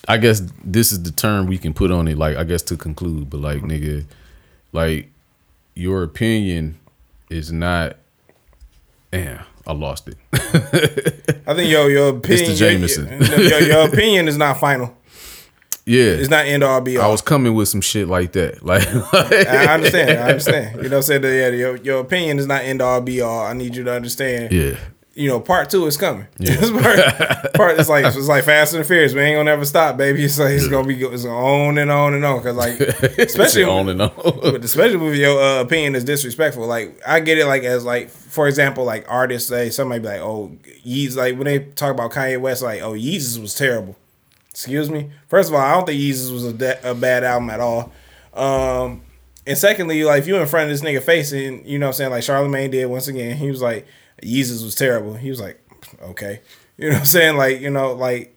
I 0.07 0.17
guess 0.17 0.41
this 0.63 0.91
is 0.91 1.03
the 1.03 1.11
term 1.11 1.47
we 1.47 1.57
can 1.57 1.73
put 1.73 1.91
on 1.91 2.07
it, 2.07 2.17
like 2.17 2.37
I 2.37 2.43
guess 2.43 2.61
to 2.63 2.77
conclude, 2.77 3.29
but 3.29 3.39
like 3.39 3.61
nigga, 3.61 4.05
like 4.73 5.09
your 5.75 6.03
opinion 6.03 6.79
is 7.29 7.51
not 7.51 7.97
Damn, 9.11 9.43
I 9.65 9.73
lost 9.73 10.07
it. 10.07 10.17
I 10.33 11.55
think 11.55 11.71
yo, 11.71 11.87
your 11.87 12.09
opinion, 12.09 12.55
Jameson. 12.55 13.07
Your, 13.07 13.39
your, 13.39 13.61
your 13.61 13.87
opinion 13.87 14.27
is 14.27 14.37
not 14.37 14.59
final. 14.59 14.95
Yeah. 15.89 16.11
It's 16.11 16.29
not 16.29 16.45
end 16.45 16.63
all 16.63 16.81
be 16.81 16.97
all. 16.97 17.05
I 17.05 17.11
was 17.11 17.21
coming 17.21 17.55
with 17.55 17.67
some 17.67 17.81
shit 17.81 18.07
like 18.07 18.33
that. 18.33 18.59
Like 18.69 18.87
I 18.87 19.73
understand. 19.73 20.19
I 20.19 20.29
understand. 20.29 20.75
You 20.83 20.89
know, 20.89 20.97
what 20.97 20.97
I'm 20.97 21.01
saying 21.01 21.21
that 21.23 21.35
yeah, 21.35 21.49
your 21.49 21.75
your 21.77 21.99
opinion 22.01 22.37
is 22.37 22.45
not 22.45 22.63
end 22.63 22.81
all 22.81 23.01
be 23.01 23.21
all. 23.21 23.45
I 23.45 23.53
need 23.53 23.75
you 23.75 23.83
to 23.83 23.93
understand. 23.93 24.51
Yeah. 24.51 24.77
You 25.15 25.27
know, 25.27 25.39
part 25.39 25.71
two 25.71 25.87
is 25.87 25.97
coming. 25.97 26.27
This 26.37 26.69
part, 26.71 27.53
part 27.55 27.79
it's 27.79 27.89
like 27.89 28.05
it's 28.05 28.27
like 28.27 28.43
Fast 28.43 28.73
and 28.73 28.83
the 28.83 28.87
Furious. 28.87 29.13
We 29.13 29.21
ain't 29.21 29.37
gonna 29.37 29.49
never 29.49 29.65
stop, 29.65 29.97
baby. 29.97 30.23
It's 30.23 30.37
like 30.37 30.51
it's 30.51 30.67
gonna 30.67 30.87
be 30.87 31.01
it's 31.03 31.25
on 31.25 31.79
and 31.79 31.89
on 31.89 32.13
and 32.13 32.23
on. 32.23 32.41
Cause 32.43 32.55
like 32.55 32.79
especially 32.79 33.63
on 33.63 33.89
and 33.89 34.01
on. 34.01 34.11
but 34.15 34.63
especially 34.63 34.97
with 34.97 35.15
your 35.15 35.41
uh, 35.41 35.61
opinion 35.61 35.95
is 35.95 36.03
disrespectful. 36.03 36.67
Like 36.67 37.01
I 37.05 37.19
get 37.19 37.39
it, 37.39 37.47
like 37.47 37.63
as 37.63 37.83
like 37.83 38.09
for 38.09 38.47
example, 38.47 38.83
like 38.85 39.05
artists 39.09 39.49
say 39.49 39.71
somebody 39.71 40.01
be 40.01 40.07
like, 40.07 40.21
oh, 40.21 40.51
Yeezus. 40.85 41.15
Like 41.15 41.35
when 41.35 41.45
they 41.45 41.59
talk 41.59 41.91
about 41.91 42.11
Kanye 42.11 42.39
West, 42.39 42.61
like, 42.61 42.81
oh, 42.81 42.93
Yeezus 42.93 43.41
was 43.41 43.55
terrible. 43.55 43.95
Excuse 44.51 44.89
me. 44.89 45.09
First 45.27 45.49
of 45.49 45.55
all, 45.55 45.61
I 45.61 45.73
don't 45.75 45.85
think 45.85 46.01
Yeezus 46.01 46.31
was 46.31 46.45
a, 46.45 46.53
de- 46.53 46.91
a 46.91 46.93
bad 46.95 47.23
album 47.23 47.49
at 47.49 47.59
all. 47.59 47.91
Um, 48.33 49.01
and 49.47 49.57
secondly, 49.57 50.03
like 50.03 50.19
if 50.19 50.27
you 50.27 50.35
in 50.37 50.47
front 50.47 50.69
of 50.69 50.77
this 50.77 50.81
nigga 50.81 51.01
face 51.01 51.31
and 51.31 51.65
you 51.65 51.79
know 51.79 51.87
what 51.87 51.89
I'm 51.91 51.93
saying, 51.93 52.11
like 52.11 52.23
Charlamagne 52.23 52.71
did 52.71 52.85
once 52.87 53.07
again, 53.07 53.37
he 53.37 53.49
was 53.49 53.61
like, 53.61 53.87
Yeezus 54.23 54.63
was 54.63 54.75
terrible. 54.75 55.13
He 55.13 55.29
was 55.29 55.39
like, 55.39 55.59
okay. 56.01 56.41
You 56.77 56.87
know 56.89 56.93
what 56.95 56.99
I'm 57.01 57.05
saying? 57.05 57.37
Like, 57.37 57.59
you 57.61 57.69
know, 57.69 57.93
like 57.93 58.35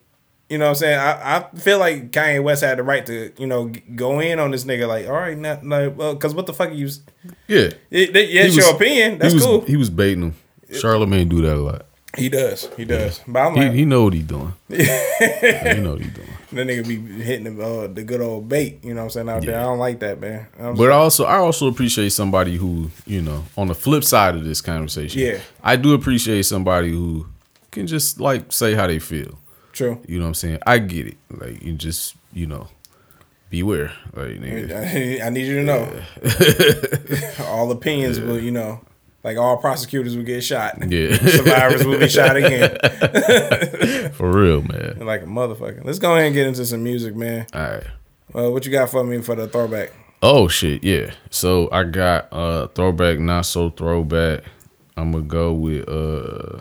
you 0.48 0.58
know 0.58 0.64
what 0.66 0.70
I'm 0.70 0.74
saying? 0.76 0.98
I, 0.98 1.36
I 1.38 1.56
feel 1.56 1.78
like 1.78 2.10
Kanye 2.10 2.42
West 2.42 2.62
had 2.62 2.76
the 2.78 2.82
right 2.82 3.04
to, 3.06 3.32
you 3.38 3.46
know, 3.46 3.70
g- 3.70 3.82
go 3.96 4.20
in 4.20 4.38
on 4.38 4.50
this 4.50 4.64
nigga 4.64 4.86
like, 4.86 5.06
all 5.06 5.14
right, 5.14 5.36
not, 5.38 5.64
like, 5.64 5.96
well, 5.96 6.12
because 6.14 6.34
what 6.34 6.44
the 6.44 6.52
fuck 6.52 6.68
are 6.68 6.72
you, 6.74 6.90
Yeah. 7.48 7.70
it, 7.90 8.14
it, 8.14 8.30
yeah, 8.30 8.42
it's 8.42 8.56
was- 8.56 8.66
your 8.66 8.74
opinion. 8.74 9.18
That's 9.18 9.32
he 9.32 9.36
was, 9.36 9.46
cool. 9.46 9.60
He 9.62 9.76
was 9.78 9.88
baiting 9.88 10.24
him. 10.24 10.34
Charlamagne 10.70 11.28
do 11.30 11.40
that 11.42 11.56
a 11.56 11.60
lot. 11.60 11.86
He 12.16 12.28
does. 12.28 12.68
He 12.76 12.84
does. 12.84 13.20
But 13.26 13.40
I'm 13.40 13.54
He, 13.54 13.60
like, 13.62 13.72
he 13.72 13.84
know 13.86 14.04
what 14.04 14.12
he 14.12 14.20
doing. 14.22 14.52
he 14.68 14.76
know 14.76 15.92
what 15.92 16.02
he 16.02 16.10
doing. 16.10 16.28
that 16.52 16.66
nigga 16.66 16.86
be 16.86 16.96
hitting 17.22 17.56
the, 17.56 17.64
uh, 17.64 17.86
the 17.86 18.02
good 18.02 18.20
old 18.20 18.48
bait. 18.48 18.84
You 18.84 18.92
know 18.94 19.00
what 19.00 19.04
I'm 19.04 19.10
saying 19.10 19.28
out 19.30 19.42
there. 19.44 19.58
I 19.58 19.62
don't 19.62 19.78
like 19.78 20.00
that, 20.00 20.20
man. 20.20 20.46
I'm 20.60 20.74
But 20.76 20.90
also, 20.90 21.24
I 21.24 21.36
also 21.36 21.68
appreciate 21.68 22.10
somebody 22.10 22.56
who, 22.56 22.90
you 23.06 23.22
know, 23.22 23.44
on 23.56 23.68
the 23.68 23.74
flip 23.74 24.04
side 24.04 24.34
of 24.34 24.44
this 24.44 24.60
conversation, 24.60 25.20
Yeah. 25.22 25.38
I 25.62 25.76
do 25.76 25.94
appreciate 25.94 26.42
somebody 26.42 26.90
who 26.90 27.26
can 27.70 27.86
just 27.86 28.20
like 28.20 28.52
say 28.52 28.74
how 28.74 28.86
they 28.86 28.98
feel. 28.98 29.38
true. 29.72 29.98
You 30.06 30.18
know 30.18 30.24
what 30.24 30.28
I'm 30.28 30.34
saying? 30.34 30.58
I 30.66 30.78
get 30.78 31.06
it. 31.06 31.16
Like 31.30 31.62
you 31.62 31.72
just, 31.72 32.14
you 32.34 32.46
know, 32.46 32.68
beware. 33.48 33.90
Like 34.14 34.38
nigga. 34.38 35.22
I 35.24 35.30
need 35.30 35.46
you 35.46 35.56
to 35.56 35.62
know. 35.64 36.02
all 37.46 37.70
opinions 37.70 38.18
but 38.18 38.42
you 38.42 38.50
know, 38.50 38.80
like 39.24 39.36
all 39.36 39.56
prosecutors 39.56 40.16
will 40.16 40.24
get 40.24 40.42
shot. 40.42 40.76
Yeah. 40.90 41.16
Survivors 41.28 41.84
will 41.84 41.98
be 41.98 42.08
shot 42.08 42.36
again. 42.36 42.78
For 44.12 44.30
real, 44.30 44.62
man. 44.62 44.98
Like 45.12 45.22
a 45.22 45.26
motherfucker. 45.26 45.84
Let's 45.84 45.98
go 45.98 46.12
ahead 46.14 46.26
and 46.26 46.34
get 46.34 46.46
into 46.46 46.64
some 46.64 46.82
music, 46.82 47.14
man. 47.14 47.46
All 47.52 47.60
right. 47.60 47.84
Uh, 48.34 48.50
what 48.50 48.64
you 48.64 48.72
got 48.72 48.88
for 48.88 49.04
me 49.04 49.20
for 49.20 49.34
the 49.34 49.46
throwback? 49.46 49.92
Oh 50.22 50.48
shit, 50.48 50.82
yeah. 50.84 51.12
So 51.28 51.68
I 51.70 51.84
got 51.84 52.32
uh 52.32 52.68
throwback, 52.68 53.18
not 53.18 53.42
so 53.42 53.68
throwback. 53.70 54.44
I'm 54.96 55.12
gonna 55.12 55.24
go 55.24 55.52
with 55.52 55.86
uh 55.88 56.60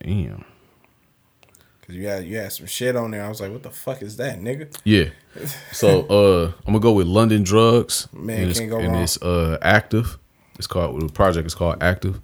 damn. 0.00 0.44
Cause 1.82 1.96
you 1.96 2.06
had 2.06 2.24
you 2.24 2.36
had 2.36 2.52
some 2.52 2.66
shit 2.66 2.94
on 2.94 3.10
there. 3.10 3.24
I 3.24 3.28
was 3.28 3.40
like, 3.40 3.50
what 3.50 3.62
the 3.62 3.70
fuck 3.70 4.02
is 4.02 4.16
that, 4.18 4.38
nigga? 4.38 4.72
Yeah. 4.84 5.06
So 5.72 6.02
uh 6.02 6.52
I'm 6.66 6.74
gonna 6.74 6.80
go 6.80 6.92
with 6.92 7.06
London 7.06 7.42
Drugs. 7.42 8.06
Man, 8.12 8.42
and 8.44 8.54
can't 8.54 8.70
go 8.70 8.78
and 8.78 8.92
wrong. 8.92 9.02
it's 9.02 9.20
uh 9.22 9.58
active. 9.62 10.18
It's 10.58 10.66
called 10.66 11.00
the 11.00 11.12
project 11.12 11.46
is 11.46 11.54
called 11.54 11.76
Active. 11.82 12.20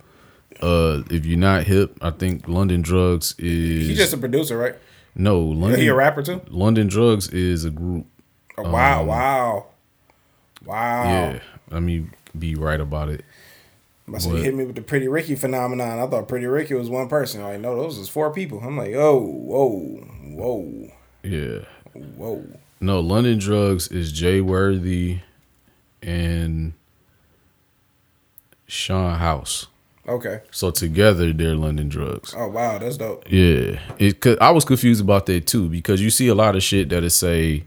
Uh 0.60 1.02
if 1.10 1.24
you're 1.26 1.38
not 1.38 1.64
hip, 1.64 1.96
I 2.02 2.10
think 2.10 2.46
London 2.48 2.82
Drugs 2.82 3.34
is 3.38 3.88
He's 3.88 3.96
just 3.98 4.12
a 4.12 4.18
producer, 4.18 4.56
right? 4.58 4.74
no 5.14 5.52
Is 5.52 5.58
London 5.58 5.80
he 5.80 5.88
a 5.88 5.94
rapper 5.94 6.22
too? 6.22 6.40
London 6.48 6.86
Drugs 6.88 7.28
is 7.28 7.64
a 7.64 7.70
group. 7.70 8.06
Oh, 8.56 8.62
wow, 8.70 9.04
wow, 9.04 9.66
wow. 10.64 11.02
Um, 11.02 11.08
Yeah. 11.08 11.38
Let 11.70 11.82
me 11.82 12.06
be 12.38 12.54
right 12.54 12.80
about 12.80 13.08
it. 13.08 13.24
Must 14.06 14.28
have 14.28 14.38
hit 14.42 14.54
me 14.54 14.64
with 14.66 14.76
the 14.76 14.82
Pretty 14.82 15.08
Ricky 15.08 15.34
phenomenon. 15.34 15.98
I 15.98 16.06
thought 16.06 16.28
Pretty 16.28 16.46
Ricky 16.46 16.74
was 16.74 16.90
one 16.90 17.08
person. 17.08 17.42
Like, 17.42 17.58
no, 17.60 17.74
those 17.74 17.98
was 17.98 18.08
four 18.08 18.30
people. 18.32 18.60
I'm 18.62 18.76
like, 18.76 18.92
oh, 18.94 19.18
whoa, 19.18 19.78
whoa, 20.34 20.90
Yeah. 21.22 21.60
whoa. 21.94 22.44
No, 22.80 23.00
London 23.00 23.38
Drugs 23.38 23.88
is 23.88 24.12
Jay 24.12 24.40
Worthy 24.42 25.20
and 26.02 26.74
Sean 28.66 29.18
House. 29.18 29.66
Okay. 30.06 30.40
So 30.50 30.70
together 30.70 31.32
they're 31.32 31.54
London 31.54 31.88
Drugs. 31.88 32.34
Oh 32.36 32.48
wow, 32.48 32.78
that's 32.78 32.98
dope. 32.98 33.24
Yeah, 33.30 33.80
it. 33.98 34.20
Cause 34.20 34.36
I 34.40 34.50
was 34.50 34.64
confused 34.64 35.00
about 35.00 35.26
that 35.26 35.46
too 35.46 35.68
because 35.68 36.00
you 36.02 36.10
see 36.10 36.28
a 36.28 36.34
lot 36.34 36.56
of 36.56 36.62
shit 36.62 36.90
that'll 36.90 37.08
say, 37.08 37.64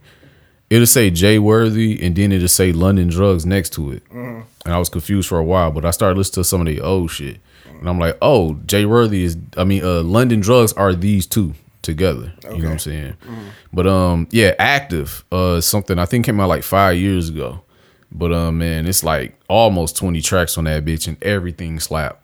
it'll 0.69 0.85
say 0.85 1.09
Jay 1.09 1.39
Worthy 1.39 1.99
and 2.03 2.15
then 2.15 2.31
it'll 2.31 2.47
say 2.47 2.71
London 2.71 3.07
Drugs 3.07 3.45
next 3.45 3.71
to 3.73 3.91
it, 3.91 4.03
and 4.11 4.43
I 4.65 4.77
was 4.77 4.89
confused 4.89 5.27
for 5.27 5.39
a 5.39 5.43
while. 5.43 5.71
But 5.71 5.83
I 5.85 5.91
started 5.91 6.17
listening 6.17 6.43
to 6.43 6.43
some 6.43 6.61
of 6.61 6.67
the 6.67 6.79
old 6.79 7.09
shit, 7.09 7.39
and 7.79 7.89
I'm 7.89 7.97
like, 7.97 8.17
oh, 8.21 8.53
Jay 8.67 8.85
Worthy 8.85 9.23
is. 9.23 9.37
I 9.57 9.63
mean, 9.63 9.83
uh, 9.83 10.03
London 10.03 10.39
Drugs 10.39 10.73
are 10.73 10.93
these 10.93 11.25
two 11.25 11.55
together. 11.81 12.33
You 12.43 12.49
know 12.49 12.55
what 12.65 12.71
I'm 12.73 12.79
saying? 12.79 13.13
But 13.73 13.87
um, 13.87 14.27
yeah, 14.29 14.53
active. 14.59 15.23
Uh, 15.31 15.59
something 15.59 15.97
I 15.97 16.05
think 16.05 16.25
came 16.25 16.39
out 16.39 16.49
like 16.49 16.63
five 16.63 16.97
years 16.97 17.29
ago. 17.29 17.61
But 18.11 18.31
um, 18.33 18.57
man, 18.59 18.87
it's 18.87 19.03
like 19.03 19.37
almost 19.49 19.97
20 19.97 20.21
tracks 20.21 20.57
on 20.57 20.63
that 20.65 20.85
bitch, 20.85 21.07
and 21.07 21.21
everything 21.23 21.79
slap. 21.79 22.21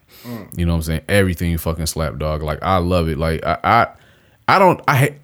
You 0.56 0.66
know 0.66 0.72
what 0.72 0.78
I'm 0.78 0.84
saying? 0.84 1.02
Everything 1.10 1.58
fucking 1.58 1.88
slap, 1.88 2.18
dog. 2.18 2.42
Like 2.44 2.60
I 2.62 2.78
love 2.78 3.10
it. 3.10 3.18
Like 3.18 3.44
I, 3.46 3.58
I, 3.64 3.88
I 4.48 4.60
don't. 4.60 4.80
I, 4.88 4.96
ha- 4.96 5.16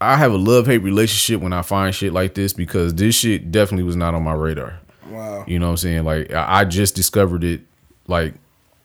I 0.00 0.16
have 0.16 0.32
a 0.32 0.36
love 0.36 0.66
hate 0.66 0.78
relationship 0.78 1.40
when 1.40 1.52
I 1.52 1.62
find 1.62 1.92
shit 1.94 2.12
like 2.12 2.34
this 2.34 2.52
because 2.52 2.94
this 2.94 3.16
shit 3.16 3.50
definitely 3.50 3.84
was 3.84 3.96
not 3.96 4.14
on 4.14 4.22
my 4.22 4.34
radar. 4.34 4.78
Wow. 5.10 5.44
You 5.46 5.58
know 5.58 5.66
what 5.66 5.72
I'm 5.72 5.76
saying? 5.78 6.04
Like 6.04 6.32
I, 6.32 6.60
I 6.60 6.64
just 6.64 6.94
discovered 6.94 7.42
it 7.42 7.62
like 8.06 8.34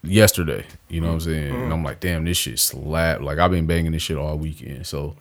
yesterday. 0.02 0.64
You 0.88 1.00
know 1.00 1.08
what 1.08 1.14
I'm 1.14 1.20
saying? 1.20 1.54
And 1.54 1.72
I'm 1.72 1.84
like, 1.84 2.00
damn, 2.00 2.24
this 2.24 2.36
shit 2.36 2.58
slap. 2.58 3.20
Like 3.20 3.38
I've 3.38 3.50
been 3.50 3.66
banging 3.66 3.92
this 3.92 4.02
shit 4.02 4.16
all 4.18 4.36
weekend. 4.38 4.86
So, 4.86 5.16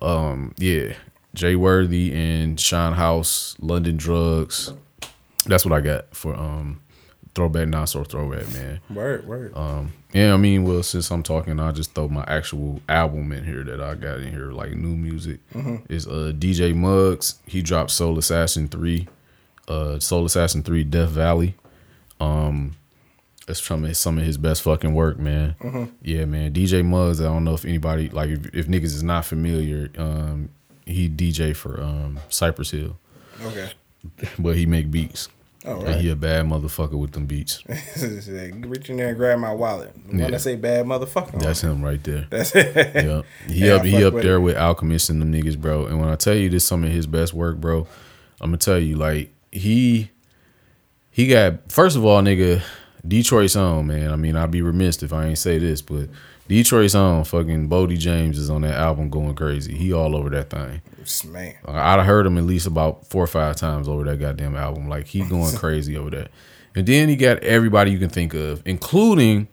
um, 0.00 0.54
yeah, 0.56 0.94
Jay 1.34 1.56
Worthy 1.56 2.12
and 2.12 2.58
Sean 2.58 2.94
House, 2.94 3.56
London 3.60 3.96
Drugs. 3.96 4.72
That's 5.50 5.66
what 5.66 5.74
I 5.74 5.80
got 5.80 6.14
for 6.14 6.34
um 6.34 6.80
throwback, 7.34 7.68
not 7.68 7.88
so 7.88 8.04
throwback, 8.04 8.50
man. 8.52 8.80
Word, 8.90 9.26
word. 9.26 9.56
Um, 9.56 9.92
yeah, 10.12 10.34
I 10.34 10.36
mean, 10.36 10.64
well, 10.64 10.82
since 10.82 11.10
I'm 11.10 11.22
talking, 11.22 11.60
I'll 11.60 11.72
just 11.72 11.94
throw 11.94 12.08
my 12.08 12.24
actual 12.26 12.80
album 12.88 13.32
in 13.32 13.44
here 13.44 13.62
that 13.64 13.80
I 13.80 13.94
got 13.94 14.18
in 14.20 14.30
here, 14.30 14.52
like 14.52 14.72
new 14.72 14.96
music. 14.96 15.40
Is 15.88 16.06
uh 16.06 16.32
DJ 16.36 16.74
Muggs. 16.74 17.34
He 17.46 17.62
dropped 17.62 17.90
Soul 17.90 18.18
Assassin 18.18 18.68
three, 18.68 19.08
uh 19.68 19.98
Soul 19.98 20.24
Assassin 20.24 20.62
three 20.62 20.84
Death 20.84 21.10
Valley. 21.10 21.54
Um, 22.20 22.76
it's 23.48 23.58
from 23.60 23.82
his, 23.82 23.98
some 23.98 24.18
of 24.18 24.24
his 24.24 24.36
best 24.38 24.62
fucking 24.62 24.94
work, 24.94 25.18
man. 25.18 25.56
Yeah, 26.02 26.26
man. 26.26 26.52
DJ 26.52 26.84
Muggs. 26.84 27.20
I 27.20 27.24
don't 27.24 27.44
know 27.44 27.54
if 27.54 27.64
anybody 27.64 28.08
like 28.08 28.30
if, 28.30 28.54
if 28.54 28.66
niggas 28.68 28.84
is 28.84 29.02
not 29.02 29.24
familiar. 29.24 29.90
Um, 29.98 30.50
he 30.86 31.08
DJ 31.08 31.56
for 31.56 31.80
um 31.80 32.20
Cypress 32.28 32.70
Hill, 32.70 32.96
okay. 33.42 33.72
but 34.38 34.56
he 34.56 34.66
make 34.66 34.90
beats. 34.90 35.28
Oh, 35.66 35.74
all 35.74 35.84
And 35.86 36.00
he 36.00 36.08
a 36.10 36.16
bad 36.16 36.46
motherfucker 36.46 36.98
with 36.98 37.12
them 37.12 37.26
beats. 37.26 37.62
Reach 37.68 38.88
in 38.88 38.96
there 38.96 39.08
and 39.08 39.16
grab 39.16 39.38
my 39.38 39.52
wallet. 39.52 39.92
The 40.06 40.08
one 40.08 40.18
Yeah. 40.18 40.30
that 40.30 40.40
say 40.40 40.56
bad 40.56 40.86
motherfucker. 40.86 41.38
That's 41.40 41.60
him 41.60 41.82
right 41.84 42.02
there. 42.02 42.26
That's 42.30 42.52
it. 42.54 42.74
Yeah, 42.94 43.22
he 43.46 43.66
Yeah, 43.66 43.74
up 43.74 43.82
I 43.82 43.86
he 43.86 44.04
up 44.04 44.14
with 44.14 44.22
there 44.22 44.36
it. 44.36 44.40
with 44.40 44.56
Alchemist 44.56 45.10
and 45.10 45.20
them 45.20 45.32
niggas, 45.32 45.58
bro. 45.58 45.84
And 45.86 46.00
when 46.00 46.08
I 46.08 46.16
tell 46.16 46.34
you 46.34 46.48
this, 46.48 46.64
some 46.64 46.82
of 46.82 46.90
his 46.90 47.06
best 47.06 47.34
work, 47.34 47.58
bro, 47.58 47.86
I'm 48.40 48.48
gonna 48.50 48.56
tell 48.56 48.78
you 48.78 48.96
like 48.96 49.32
he 49.52 50.10
he 51.10 51.26
got 51.26 51.70
first 51.70 51.94
of 51.96 52.04
all, 52.06 52.22
nigga, 52.22 52.62
Detroit's 53.06 53.56
own 53.56 53.86
man. 53.88 54.12
I 54.12 54.16
mean, 54.16 54.36
I'd 54.36 54.50
be 54.50 54.62
remiss 54.62 55.02
if 55.02 55.12
I 55.12 55.26
ain't 55.26 55.38
say 55.38 55.58
this, 55.58 55.82
but 55.82 56.08
Detroit's 56.50 56.96
own 56.96 57.22
fucking 57.22 57.68
Boldy 57.68 57.96
James 57.96 58.36
is 58.36 58.50
on 58.50 58.62
that 58.62 58.74
album 58.74 59.08
going 59.08 59.36
crazy. 59.36 59.72
He 59.72 59.92
all 59.92 60.16
over 60.16 60.28
that 60.30 60.50
thing. 60.50 60.82
Man. 61.32 61.54
I'd 61.64 62.04
heard 62.04 62.26
him 62.26 62.36
at 62.38 62.42
least 62.42 62.66
about 62.66 63.06
four 63.06 63.22
or 63.22 63.28
five 63.28 63.54
times 63.54 63.86
over 63.86 64.02
that 64.02 64.18
goddamn 64.18 64.56
album. 64.56 64.88
Like 64.88 65.06
he 65.06 65.20
going 65.28 65.54
crazy 65.54 65.96
over 65.96 66.10
that. 66.10 66.32
And 66.74 66.84
then 66.88 67.08
he 67.08 67.14
got 67.14 67.38
everybody 67.44 67.92
you 67.92 68.00
can 68.00 68.08
think 68.08 68.34
of, 68.34 68.64
including 68.64 69.46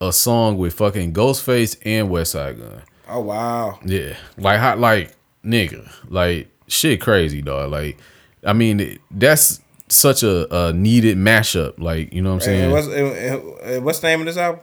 a 0.00 0.10
song 0.10 0.56
with 0.56 0.72
fucking 0.72 1.12
Ghostface 1.12 1.76
and 1.84 2.08
Westside 2.08 2.58
Gunn. 2.58 2.82
Oh 3.08 3.20
wow. 3.20 3.78
Yeah, 3.84 4.16
like 4.38 4.58
how, 4.58 4.76
like 4.76 5.14
nigga, 5.44 5.86
like 6.08 6.48
shit, 6.66 7.02
crazy 7.02 7.42
dog. 7.42 7.70
Like, 7.70 7.98
I 8.42 8.54
mean, 8.54 8.98
that's 9.10 9.60
such 9.90 10.22
a, 10.22 10.68
a 10.68 10.72
needed 10.72 11.18
mashup. 11.18 11.78
Like, 11.78 12.10
you 12.14 12.22
know 12.22 12.30
what 12.30 12.36
I'm 12.36 12.40
saying? 12.40 12.70
what's, 12.70 12.88
uh, 12.88 13.76
uh, 13.76 13.80
what's 13.82 13.98
the 13.98 14.06
name 14.06 14.20
of 14.20 14.26
this 14.26 14.38
album? 14.38 14.62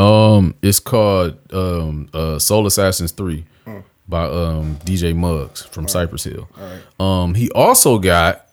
Um, 0.00 0.54
it's 0.62 0.80
called 0.80 1.36
um 1.52 2.08
uh 2.14 2.38
Soul 2.38 2.66
Assassins 2.66 3.12
Three 3.12 3.44
by 4.08 4.24
um 4.24 4.76
DJ 4.84 5.14
Muggs 5.14 5.62
from 5.62 5.88
Cypress 5.88 6.24
Hill. 6.24 6.48
Um, 6.98 7.34
he 7.34 7.50
also 7.50 7.98
got 7.98 8.48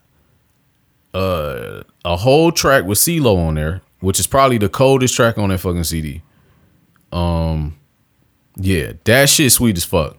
uh 1.14 1.84
a 2.04 2.16
whole 2.18 2.52
track 2.52 2.84
with 2.86 2.98
CeeLo 2.98 3.48
on 3.48 3.56
there, 3.56 3.82
which 4.02 4.20
is 4.20 4.28
probably 4.28 4.58
the 4.58 4.70
coldest 4.70 5.16
track 5.16 5.38
on 5.38 5.50
that 5.50 5.60
fucking 5.60 5.84
CD. 5.86 6.22
Um, 7.12 7.78
yeah, 8.58 8.94
that 9.06 9.30
shit 9.30 9.52
sweet 9.52 9.78
as 9.78 9.86
fuck. 9.86 10.18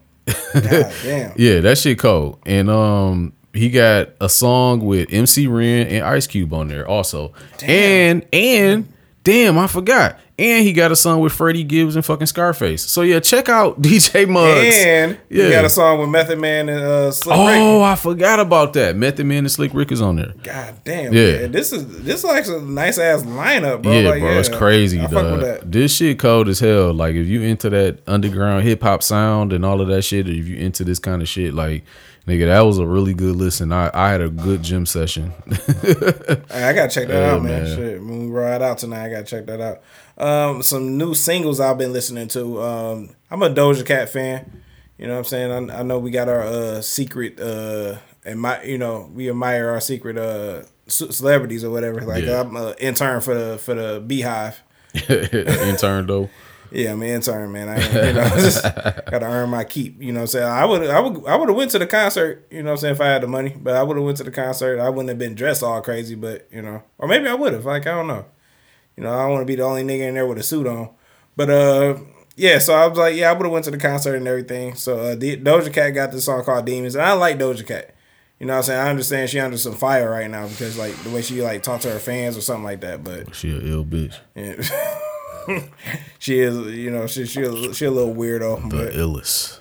God 0.54 0.92
damn. 1.02 1.32
Yeah, 1.36 1.60
that 1.60 1.78
shit 1.78 1.98
cold. 1.98 2.38
And 2.46 2.70
um 2.70 3.32
he 3.52 3.70
got 3.70 4.10
a 4.20 4.28
song 4.28 4.84
with 4.84 5.08
MC 5.12 5.46
Ren 5.46 5.86
and 5.88 6.04
Ice 6.04 6.26
Cube 6.26 6.52
on 6.54 6.68
there 6.68 6.86
also. 6.88 7.32
Damn. 7.58 7.68
And 7.70 8.26
and 8.32 8.92
damn, 9.28 9.58
I 9.58 9.66
forgot. 9.66 10.18
And 10.38 10.64
he 10.64 10.72
got 10.72 10.90
a 10.92 10.96
song 10.96 11.20
with 11.20 11.32
Freddie 11.32 11.64
Gibbs 11.64 11.96
and 11.96 12.04
fucking 12.04 12.28
Scarface. 12.28 12.82
So 12.84 13.02
yeah, 13.02 13.18
check 13.20 13.48
out 13.48 13.82
DJ 13.82 14.26
Muggs. 14.28 14.76
And 14.78 15.18
yeah. 15.28 15.44
you 15.44 15.50
got 15.50 15.64
a 15.64 15.68
song 15.68 15.98
with 15.98 16.08
Method 16.08 16.38
Man 16.38 16.68
and 16.68 16.80
uh, 16.80 17.10
Slick 17.10 17.36
Oh, 17.36 17.80
Rick. 17.80 17.86
I 17.88 17.96
forgot 17.96 18.40
about 18.40 18.72
that. 18.74 18.96
Method 18.96 19.26
Man 19.26 19.38
and 19.38 19.50
Slick 19.50 19.74
Rick 19.74 19.92
is 19.92 20.00
on 20.00 20.16
there. 20.16 20.32
God 20.44 20.76
damn. 20.84 21.12
Yeah. 21.12 21.40
man. 21.40 21.52
This 21.52 21.72
is 21.72 22.02
this 22.04 22.18
is 22.20 22.24
like 22.24 22.46
a 22.46 22.60
nice 22.60 22.98
ass 22.98 23.22
lineup, 23.24 23.82
bro. 23.82 23.92
yeah, 23.92 24.08
Like, 24.08 24.20
bro, 24.20 24.38
it's 24.38 24.48
crazy, 24.48 25.00
I 25.00 25.08
fuck 25.08 25.12
with 25.24 25.30
dog. 25.32 25.40
that. 25.40 25.72
This 25.72 25.94
shit 25.96 26.18
cold 26.18 26.48
as 26.48 26.60
hell. 26.60 26.94
Like 26.94 27.14
if 27.16 27.26
you 27.26 27.42
into 27.42 27.68
that 27.70 27.98
underground 28.06 28.62
hip 28.62 28.82
hop 28.82 29.02
sound 29.02 29.52
and 29.52 29.64
all 29.64 29.80
of 29.80 29.88
that 29.88 30.02
shit, 30.02 30.28
or 30.28 30.32
if 30.32 30.46
you 30.46 30.56
into 30.56 30.84
this 30.84 30.98
kind 31.00 31.20
of 31.20 31.28
shit, 31.28 31.52
like 31.52 31.84
nigga, 32.28 32.46
that 32.46 32.60
was 32.60 32.78
a 32.78 32.86
really 32.86 33.14
good 33.14 33.34
listen. 33.34 33.72
I, 33.72 33.90
I 33.92 34.10
had 34.10 34.20
a 34.20 34.28
good 34.28 34.62
gym 34.62 34.86
session. 34.86 35.32
I 35.48 36.72
gotta 36.72 36.88
check 36.88 37.08
that 37.08 37.20
Yeah, 37.22 37.32
out, 37.34 37.42
man. 37.42 37.64
man. 37.64 37.76
Shit, 37.76 38.00
when 38.00 38.20
we 38.20 38.26
ride 38.30 38.62
out 38.62 38.78
tonight, 38.78 39.06
I 39.06 39.10
gotta 39.10 39.24
check 39.24 39.46
that 39.46 39.60
out. 39.60 39.82
Um, 40.22 40.62
some 40.62 40.96
new 40.98 41.14
singles 41.14 41.58
I've 41.60 41.78
been 41.78 41.92
listening 41.92 42.28
to. 42.28 42.62
Um, 42.62 43.10
I'm 43.30 43.42
a 43.42 43.48
Doja 43.50 43.84
Cat 43.86 44.08
fan. 44.10 44.62
You 44.98 45.06
know 45.06 45.12
what 45.14 45.18
I'm 45.20 45.24
saying? 45.24 45.70
I, 45.70 45.78
I 45.80 45.82
know 45.82 45.98
we 45.98 46.10
got 46.10 46.28
our 46.28 46.42
uh 46.42 46.80
secret 46.82 47.38
uh 47.40 47.98
and 48.24 48.40
my 48.40 48.60
you 48.64 48.78
know 48.78 49.08
we 49.14 49.30
admire 49.30 49.68
our 49.70 49.80
secret 49.80 50.18
uh 50.18 50.64
celebrities 50.88 51.62
or 51.64 51.70
whatever. 51.70 52.00
Like 52.00 52.24
Yeah. 52.24 52.40
I'm 52.40 52.56
an 52.56 52.74
intern 52.80 53.20
for 53.20 53.34
the 53.34 53.58
for 53.58 53.74
the 53.74 54.02
Beehive. 54.04 54.60
Intern 55.08 56.06
though. 56.06 56.28
Yeah, 56.70 56.92
I'm 56.92 57.02
an 57.02 57.08
intern, 57.08 57.50
man. 57.52 57.68
I 57.68 57.76
you 58.08 58.12
know, 58.12 58.28
just 58.36 58.62
gotta 58.62 59.24
earn 59.26 59.48
my 59.50 59.64
keep. 59.64 60.00
You 60.02 60.12
know 60.12 60.20
what 60.20 60.22
I'm 60.22 60.26
saying? 60.28 60.46
I 60.46 60.64
would 60.64 60.88
I 60.90 61.00
would 61.00 61.26
I 61.26 61.36
would 61.36 61.48
have 61.48 61.56
went 61.56 61.70
to 61.72 61.78
the 61.78 61.86
concert, 61.86 62.46
you 62.50 62.62
know 62.62 62.70
what 62.70 62.72
I'm 62.72 62.78
saying, 62.78 62.94
if 62.96 63.00
I 63.00 63.06
had 63.06 63.22
the 63.22 63.26
money. 63.26 63.56
But 63.58 63.74
I 63.76 63.82
would 63.82 63.96
have 63.96 64.04
went 64.04 64.18
to 64.18 64.24
the 64.24 64.30
concert. 64.30 64.78
I 64.80 64.88
wouldn't 64.90 65.08
have 65.08 65.18
been 65.18 65.34
dressed 65.34 65.62
all 65.62 65.80
crazy, 65.80 66.14
but 66.14 66.46
you 66.52 66.62
know. 66.62 66.82
Or 66.98 67.08
maybe 67.08 67.26
I 67.28 67.34
would 67.34 67.52
have. 67.54 67.64
Like, 67.64 67.86
I 67.86 67.92
don't 67.94 68.06
know. 68.06 68.26
You 68.96 69.04
know, 69.04 69.12
I 69.14 69.22
don't 69.22 69.30
want 69.32 69.42
to 69.42 69.46
be 69.46 69.54
the 69.56 69.62
only 69.62 69.82
nigga 69.84 70.08
in 70.08 70.14
there 70.14 70.26
with 70.26 70.38
a 70.38 70.42
suit 70.42 70.66
on. 70.66 70.90
But 71.36 71.50
uh 71.50 71.96
yeah, 72.36 72.58
so 72.58 72.74
I 72.74 72.86
was 72.86 72.98
like, 72.98 73.16
yeah, 73.16 73.30
I 73.30 73.32
would 73.32 73.44
have 73.44 73.52
went 73.52 73.64
to 73.64 73.70
the 73.70 73.78
concert 73.78 74.14
and 74.14 74.26
everything. 74.28 74.74
So 74.74 74.98
uh 74.98 75.14
D- 75.14 75.36
Doja 75.36 75.72
Cat 75.72 75.94
got 75.94 76.12
this 76.12 76.24
song 76.24 76.44
called 76.44 76.66
Demons. 76.66 76.94
And 76.96 77.04
I 77.04 77.12
like 77.12 77.38
Doja 77.38 77.66
Cat. 77.66 77.94
You 78.40 78.46
know 78.46 78.52
what 78.52 78.58
I'm 78.58 78.62
saying? 78.64 78.80
I 78.80 78.90
understand 78.90 79.30
she 79.30 79.40
under 79.40 79.56
some 79.58 79.74
fire 79.74 80.08
right 80.10 80.30
now 80.30 80.46
because 80.46 80.76
like 80.78 80.94
the 81.02 81.10
way 81.10 81.22
she 81.22 81.42
like 81.42 81.62
talk 81.62 81.80
to 81.80 81.90
her 81.90 81.98
fans 81.98 82.36
or 82.36 82.40
something 82.40 82.62
like 82.64 82.80
that. 82.82 83.02
But 83.02 83.34
She 83.34 83.50
a 83.50 83.58
ill 83.60 83.84
bitch. 83.84 84.16
yeah. 84.34 84.54
she 86.18 86.38
is, 86.40 86.56
you 86.76 86.90
know, 86.90 87.06
she 87.06 87.26
she 87.26 87.42
a, 87.42 87.74
she 87.74 87.84
a 87.84 87.90
little 87.90 88.14
weirdo, 88.14 88.68
The 88.70 88.76
but 88.76 88.92
illest. 88.94 89.60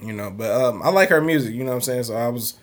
you 0.00 0.12
know, 0.12 0.30
but 0.30 0.50
um, 0.50 0.82
I 0.82 0.88
like 0.90 1.08
her 1.10 1.20
music. 1.20 1.54
You 1.54 1.64
know 1.64 1.70
what 1.70 1.76
I'm 1.76 1.80
saying? 1.82 2.04
So 2.04 2.14
I 2.14 2.28
was, 2.28 2.54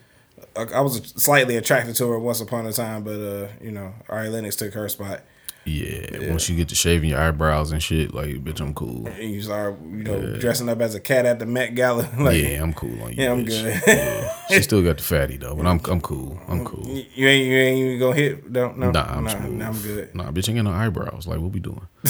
I, 0.55 0.63
I 0.75 0.81
was 0.81 0.97
slightly 1.15 1.55
attracted 1.57 1.95
to 1.97 2.09
her 2.09 2.19
once 2.19 2.41
upon 2.41 2.65
a 2.65 2.73
time, 2.73 3.03
but 3.03 3.19
uh, 3.19 3.47
you 3.61 3.71
know, 3.71 3.93
Ari 4.09 4.29
Lennox 4.29 4.55
took 4.55 4.73
her 4.73 4.87
spot. 4.89 5.21
Yeah, 5.69 6.31
once 6.31 6.49
you 6.49 6.55
get 6.55 6.69
to 6.69 6.75
shaving 6.75 7.11
your 7.11 7.19
eyebrows 7.19 7.71
and 7.71 7.81
shit, 7.81 8.13
like 8.13 8.43
bitch, 8.43 8.59
I'm 8.59 8.73
cool. 8.73 9.07
And 9.07 9.31
you 9.31 9.41
start, 9.41 9.79
you 9.81 10.03
know, 10.03 10.37
dressing 10.37 10.67
up 10.67 10.81
as 10.81 10.95
a 10.95 10.99
cat 10.99 11.25
at 11.25 11.37
the 11.37 11.45
Met 11.45 11.75
Gala. 11.75 12.09
like, 12.19 12.41
yeah, 12.41 12.61
I'm 12.61 12.73
cool 12.73 13.01
on 13.03 13.13
you. 13.13 13.23
yeah, 13.23 13.31
I'm 13.31 13.45
bitch. 13.45 13.63
good. 13.63 13.83
Yeah. 13.87 14.35
She 14.49 14.63
still 14.63 14.81
got 14.81 14.97
the 14.97 15.03
fatty 15.03 15.37
though, 15.37 15.55
but 15.55 15.67
I'm 15.67 15.79
I'm 15.87 16.01
cool. 16.01 16.39
I'm 16.47 16.65
cool. 16.65 16.87
you 16.87 17.27
ain't 17.27 17.45
you 17.45 17.55
ain't 17.55 17.77
even 17.77 17.99
gonna 17.99 18.15
hit. 18.15 18.51
Don't 18.51 18.79
no. 18.79 18.89
Nah, 18.89 19.03
I'm 19.03 19.23
nah, 19.25 19.29
smooth. 19.29 19.51
nah, 19.51 19.67
I'm 19.67 19.81
good. 19.81 20.15
Nah, 20.15 20.31
bitch, 20.31 20.49
ain't 20.49 20.57
got 20.57 20.63
no 20.63 20.71
eyebrows. 20.71 21.27
Like, 21.27 21.39
what 21.39 21.51
we 21.51 21.59
doing? 21.59 21.87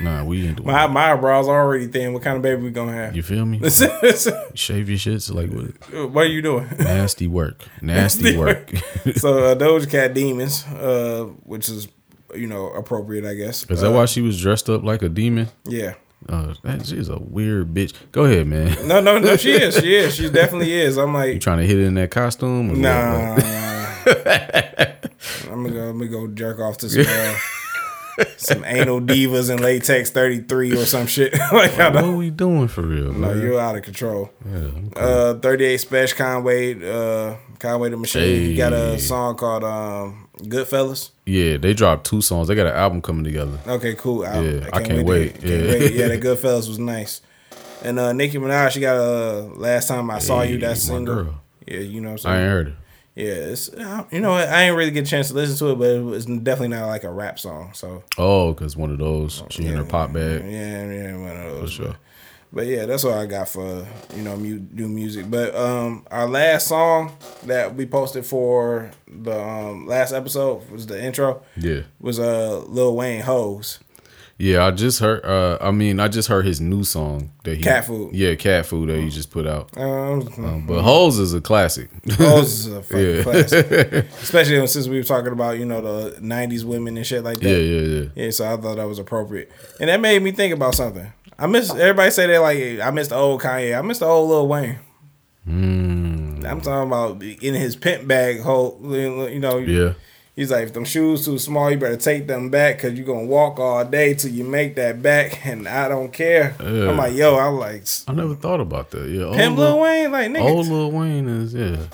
Nah, 0.00 0.22
we 0.22 0.46
ain't 0.46 0.56
doing. 0.56 0.66
My 0.66 0.86
that. 0.86 0.92
my 0.92 1.12
eyebrows 1.12 1.48
already 1.48 1.88
thin. 1.88 2.12
What 2.12 2.22
kind 2.22 2.36
of 2.36 2.42
baby 2.42 2.62
we 2.62 2.70
gonna 2.70 2.92
have? 2.92 3.16
You 3.16 3.22
feel 3.22 3.44
me? 3.44 3.58
Shave 3.68 4.88
your 4.88 4.98
shits 4.98 5.32
like 5.32 5.50
what? 5.50 6.10
what 6.10 6.26
are 6.26 6.28
you 6.28 6.40
doing? 6.40 6.68
Nasty 6.78 7.26
work. 7.26 7.64
Nasty 7.82 8.36
work. 8.36 8.70
so 9.16 9.38
uh, 9.44 9.54
Doja 9.56 9.90
Cat 9.90 10.14
Demons, 10.14 10.64
uh, 10.66 11.24
which 11.42 11.68
is 11.68 11.88
you 12.34 12.46
know 12.46 12.68
appropriate, 12.70 13.24
I 13.24 13.34
guess. 13.34 13.64
Is 13.70 13.80
that 13.80 13.88
Uh, 13.88 13.92
why 13.92 14.04
she 14.06 14.20
was 14.20 14.40
dressed 14.40 14.68
up 14.70 14.82
like 14.84 15.02
a 15.02 15.08
demon? 15.08 15.48
Yeah. 15.64 15.94
Uh, 16.28 16.54
that 16.64 16.84
she's 16.86 17.08
a 17.08 17.18
weird 17.18 17.72
bitch. 17.72 17.92
Go 18.10 18.24
ahead, 18.24 18.46
man. 18.48 18.76
No, 18.88 19.00
no, 19.00 19.18
no. 19.18 19.36
She 19.36 19.52
is. 19.52 19.76
She 19.78 19.94
is. 19.94 20.16
She 20.16 20.28
definitely 20.30 20.72
is. 20.72 20.96
I'm 20.98 21.08
You 21.12 21.14
like, 21.14 21.40
trying 21.40 21.58
to 21.58 21.64
hit 21.66 21.78
it 21.78 21.84
in 21.84 21.94
that 21.94 22.10
costume? 22.10 22.80
nah. 22.80 23.38
I'm 25.50 25.64
gonna 25.64 26.06
go. 26.08 26.26
Jerk 26.28 26.58
off 26.60 26.78
to 26.78 26.88
some 26.88 27.04
uh, 27.06 28.24
some 28.36 28.64
anal 28.64 29.00
divas 29.00 29.50
in 29.50 29.58
latex 29.62 30.10
33 30.10 30.72
or 30.72 30.84
some 30.86 31.06
shit. 31.06 31.32
like, 31.52 31.76
what 31.76 31.96
are 31.96 32.16
we 32.16 32.30
doing 32.30 32.68
for 32.68 32.82
real, 32.82 33.12
man? 33.12 33.40
You're 33.40 33.60
out 33.60 33.76
of 33.76 33.82
control. 33.82 34.30
Yeah, 34.44 34.70
cool. 34.94 35.04
Uh, 35.04 35.34
38 35.38 35.80
Spesh 35.80 36.16
Conway. 36.16 36.74
Uh, 36.74 37.36
Conway 37.58 37.90
the 37.90 37.96
Machine. 37.96 38.40
He 38.50 38.56
got 38.56 38.72
a 38.72 38.98
song 38.98 39.36
called 39.36 39.64
um, 39.64 40.27
Goodfellas. 40.38 41.10
yeah, 41.26 41.56
they 41.56 41.74
dropped 41.74 42.06
two 42.06 42.20
songs. 42.22 42.48
They 42.48 42.54
got 42.54 42.66
an 42.66 42.74
album 42.74 43.02
coming 43.02 43.24
together. 43.24 43.58
Okay, 43.66 43.94
cool. 43.94 44.24
I, 44.24 44.40
Yeah, 44.40 44.66
I 44.72 44.82
can't 44.82 45.00
to- 45.00 45.02
wait. 45.04 45.34
can't 45.34 45.44
Yeah. 45.44 45.70
wait. 45.72 45.92
Yeah, 45.92 46.08
that 46.08 46.20
Goodfellas 46.20 46.68
was 46.68 46.78
nice. 46.78 47.20
And 47.82 47.98
uh, 47.98 48.12
Nicki 48.12 48.38
Minaj, 48.38 48.70
she 48.70 48.80
got 48.80 48.96
a 48.96 49.40
last 49.54 49.88
time 49.88 50.10
I 50.10 50.18
saw 50.18 50.42
you. 50.42 50.58
That 50.58 50.76
single. 50.78 51.14
girl. 51.14 51.40
Yeah, 51.66 51.80
you 51.80 52.00
know 52.00 52.12
what 52.12 52.24
I'm 52.26 52.30
I 52.30 52.34
saying. 52.34 52.42
ain't 52.44 52.50
heard 52.52 52.66
it. 52.68 52.74
Yeah, 53.14 53.32
it's 53.50 53.68
uh, 53.70 54.04
you 54.12 54.20
know 54.20 54.30
what, 54.30 54.48
I 54.48 54.62
ain't 54.62 54.76
really 54.76 54.92
get 54.92 55.04
a 55.06 55.10
chance 55.10 55.28
to 55.28 55.34
listen 55.34 55.56
to 55.56 55.72
it, 55.72 55.76
but 55.78 55.90
it 55.90 56.02
was 56.02 56.24
definitely 56.26 56.68
not 56.68 56.86
like 56.86 57.02
a 57.04 57.10
rap 57.10 57.38
song. 57.38 57.72
So 57.74 58.04
Oh, 58.16 58.54
cause 58.54 58.76
one 58.76 58.90
of 58.92 58.98
those. 58.98 59.42
She 59.50 59.66
in 59.66 59.74
her 59.74 59.84
pop 59.84 60.12
bag. 60.12 60.42
yeah, 60.44 60.88
yeah, 60.90 61.16
one 61.16 61.36
of 61.36 61.42
those. 61.52 61.60
For 61.74 61.82
sure. 61.82 61.96
But, 62.52 62.66
yeah, 62.66 62.86
that's 62.86 63.04
what 63.04 63.14
I 63.14 63.26
got 63.26 63.48
for 63.48 63.86
you 64.16 64.22
know 64.22 64.36
mu- 64.36 64.66
new 64.72 64.88
music. 64.88 65.30
But 65.30 65.54
um, 65.54 66.06
our 66.10 66.28
last 66.28 66.66
song 66.66 67.12
that 67.44 67.74
we 67.74 67.84
posted 67.86 68.24
for 68.26 68.90
the 69.06 69.38
um, 69.38 69.86
last 69.86 70.12
episode 70.12 70.68
was 70.70 70.86
the 70.86 71.02
intro. 71.02 71.42
Yeah. 71.56 71.82
Was 72.00 72.18
uh 72.18 72.60
Lil 72.66 72.96
Wayne 72.96 73.20
Hoes. 73.22 73.80
Yeah, 74.40 74.64
I 74.66 74.70
just 74.70 75.00
heard. 75.00 75.24
Uh, 75.24 75.58
I 75.60 75.72
mean, 75.72 75.98
I 75.98 76.06
just 76.06 76.28
heard 76.28 76.46
his 76.46 76.60
new 76.60 76.84
song 76.84 77.32
that 77.42 77.56
he 77.56 77.62
Cat 77.62 77.86
Food. 77.86 78.14
Yeah, 78.14 78.36
cat 78.36 78.66
food 78.66 78.88
that 78.88 79.00
he 79.00 79.08
just 79.10 79.32
put 79.32 79.48
out. 79.48 79.76
Um, 79.76 80.28
Um, 80.38 80.64
but 80.64 80.80
Hoes 80.82 81.18
is 81.18 81.34
a 81.34 81.40
classic. 81.40 81.90
Hoes 82.12 82.66
is 82.66 82.72
a 82.72 82.80
fucking 82.84 83.16
Yeah. 83.16 83.22
classic, 83.24 83.70
especially 84.22 84.64
since 84.68 84.86
we 84.86 84.96
were 84.96 85.02
talking 85.02 85.32
about 85.32 85.58
you 85.58 85.64
know 85.64 85.80
the 85.80 86.20
'90s 86.20 86.62
women 86.62 86.96
and 86.96 87.04
shit 87.04 87.24
like 87.24 87.40
that. 87.40 87.48
yeah, 87.50 87.56
yeah, 87.56 87.80
yeah. 87.80 88.08
Yeah, 88.14 88.30
so 88.30 88.46
I 88.46 88.56
thought 88.56 88.76
that 88.76 88.86
was 88.86 89.00
appropriate, 89.00 89.50
and 89.80 89.88
that 89.90 90.00
made 90.00 90.22
me 90.22 90.30
think 90.30 90.54
about 90.54 90.76
something. 90.76 91.12
I 91.38 91.46
miss 91.46 91.70
everybody 91.70 92.10
say 92.10 92.26
that 92.26 92.40
like 92.40 92.80
I 92.80 92.90
miss 92.90 93.08
the 93.08 93.14
old 93.14 93.40
Kanye. 93.40 93.78
I 93.78 93.82
miss 93.82 94.00
the 94.00 94.06
old 94.06 94.28
Lil 94.28 94.48
Wayne. 94.48 94.78
Mm, 95.48 96.44
I'm 96.44 96.60
talking 96.60 96.88
about 96.88 97.22
in 97.22 97.54
his 97.54 97.76
pimp 97.76 98.08
bag 98.08 98.40
hole. 98.40 98.78
You 98.82 99.38
know, 99.38 99.58
yeah. 99.58 99.94
He's 100.34 100.52
like, 100.52 100.64
if 100.64 100.72
them 100.72 100.84
shoes 100.84 101.24
too 101.24 101.36
small, 101.38 101.68
you 101.68 101.76
better 101.76 101.96
take 101.96 102.28
them 102.28 102.48
back 102.48 102.76
because 102.76 102.96
you're 102.96 103.06
gonna 103.06 103.26
walk 103.26 103.58
all 103.58 103.84
day 103.84 104.14
till 104.14 104.30
you 104.30 104.44
make 104.44 104.76
that 104.76 105.02
back, 105.02 105.44
and 105.44 105.66
I 105.66 105.88
don't 105.88 106.12
care. 106.12 106.54
Yeah. 106.60 106.90
I'm 106.90 106.96
like, 106.96 107.14
yo, 107.14 107.36
I'm 107.36 107.58
like, 107.58 107.84
I 108.06 108.12
never 108.12 108.36
thought 108.36 108.60
about 108.60 108.90
that. 108.92 109.08
Yeah, 109.08 109.32
pimp 109.34 109.58
old 109.58 109.58
Lil 109.58 109.80
Wayne, 109.80 110.12
like 110.12 110.30
nigga. 110.30 110.40
Old 110.40 110.68
Lil 110.68 110.92
Wayne 110.92 111.28
is 111.28 111.54
yeah. 111.54 111.86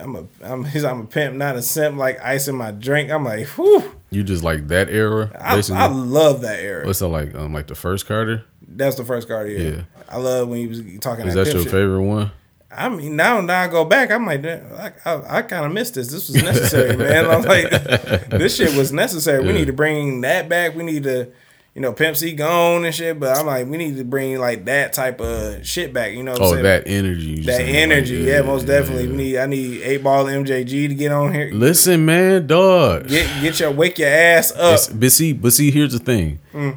I'm 0.00 0.16
a, 0.16 0.24
I'm, 0.42 0.64
he's, 0.64 0.84
I'm 0.84 1.00
a 1.00 1.04
pimp, 1.04 1.36
not 1.36 1.56
a 1.56 1.62
simp. 1.62 1.98
Like 1.98 2.18
ice 2.22 2.48
in 2.48 2.56
my 2.56 2.70
drink. 2.70 3.10
I'm 3.10 3.24
like, 3.24 3.46
whew. 3.48 3.82
You 4.12 4.22
just 4.22 4.44
like 4.44 4.68
that 4.68 4.90
era, 4.90 5.30
I, 5.40 5.56
basically. 5.56 5.80
I 5.80 5.86
love 5.86 6.42
that 6.42 6.60
era. 6.60 6.86
What's 6.86 6.98
that 6.98 7.08
like? 7.08 7.34
Um, 7.34 7.52
like 7.52 7.66
the 7.66 7.74
first 7.74 8.06
Carter. 8.06 8.44
That's 8.74 8.96
the 8.96 9.04
first 9.04 9.28
card. 9.28 9.50
Yeah. 9.50 9.58
Yeah. 9.58 9.82
I 10.08 10.18
love 10.18 10.48
when 10.48 10.58
he 10.58 10.66
was 10.66 10.82
talking. 11.00 11.26
Is 11.26 11.34
that, 11.34 11.46
that 11.46 11.54
your 11.54 11.62
shit. 11.62 11.72
favorite 11.72 12.02
one? 12.02 12.30
I 12.74 12.88
mean, 12.88 13.16
now 13.16 13.40
now 13.40 13.60
I 13.60 13.68
go 13.68 13.84
back, 13.84 14.10
I'm 14.10 14.24
like, 14.24 14.44
I, 14.44 14.92
I, 15.04 15.38
I 15.38 15.42
kind 15.42 15.66
of 15.66 15.72
missed 15.72 15.94
this. 15.94 16.10
This 16.10 16.28
was 16.28 16.42
necessary, 16.42 16.96
man. 16.96 17.26
I'm 17.30 17.42
like, 17.42 17.70
this 18.30 18.56
shit 18.56 18.74
was 18.76 18.92
necessary. 18.92 19.44
We 19.44 19.52
need 19.52 19.66
to 19.66 19.72
bring 19.74 20.22
that 20.22 20.48
back. 20.48 20.74
We 20.74 20.82
need 20.82 21.02
to, 21.02 21.30
you 21.74 21.80
know, 21.80 21.92
Pimp 21.92 22.16
C 22.16 22.32
gone 22.32 22.84
and 22.84 22.94
shit. 22.94 23.18
But 23.18 23.36
I'm 23.38 23.46
like, 23.46 23.66
we 23.66 23.76
need 23.78 23.96
to 23.96 24.04
bring 24.04 24.38
like 24.38 24.64
that 24.66 24.92
type 24.92 25.20
of 25.20 25.66
shit 25.66 25.92
back. 25.92 26.12
You 26.12 26.22
know, 26.22 26.32
what 26.32 26.40
I'm 26.40 26.46
Oh, 26.46 26.50
saying? 26.52 26.62
that 26.64 26.82
energy. 26.86 27.40
that 27.42 27.56
saying, 27.56 27.68
like, 27.68 27.96
energy. 27.98 28.16
yeah, 28.16 28.42
most 28.42 28.66
definitely. 28.66 29.04
yeah. 29.04 29.10
We 29.10 29.16
need. 29.16 29.36
I 29.38 29.46
need 29.46 29.82
eight 29.82 30.02
ball 30.02 30.24
MJG 30.26 30.88
to 30.88 30.94
get 30.94 31.12
on 31.12 31.32
here. 31.32 31.50
Listen, 31.52 32.04
man, 32.04 32.46
dog. 32.46 33.08
Get 33.08 33.26
get 33.42 33.60
your 33.60 33.70
wake 33.70 33.98
your 33.98 34.08
ass 34.08 34.52
up. 34.52 34.58
It's- 34.74 34.88
but 34.88 35.12
see, 35.12 35.32
but 35.32 35.52
see, 35.52 35.70
here's 35.70 35.92
the 35.92 35.98
thing. 35.98 36.38
Mm. 36.52 36.76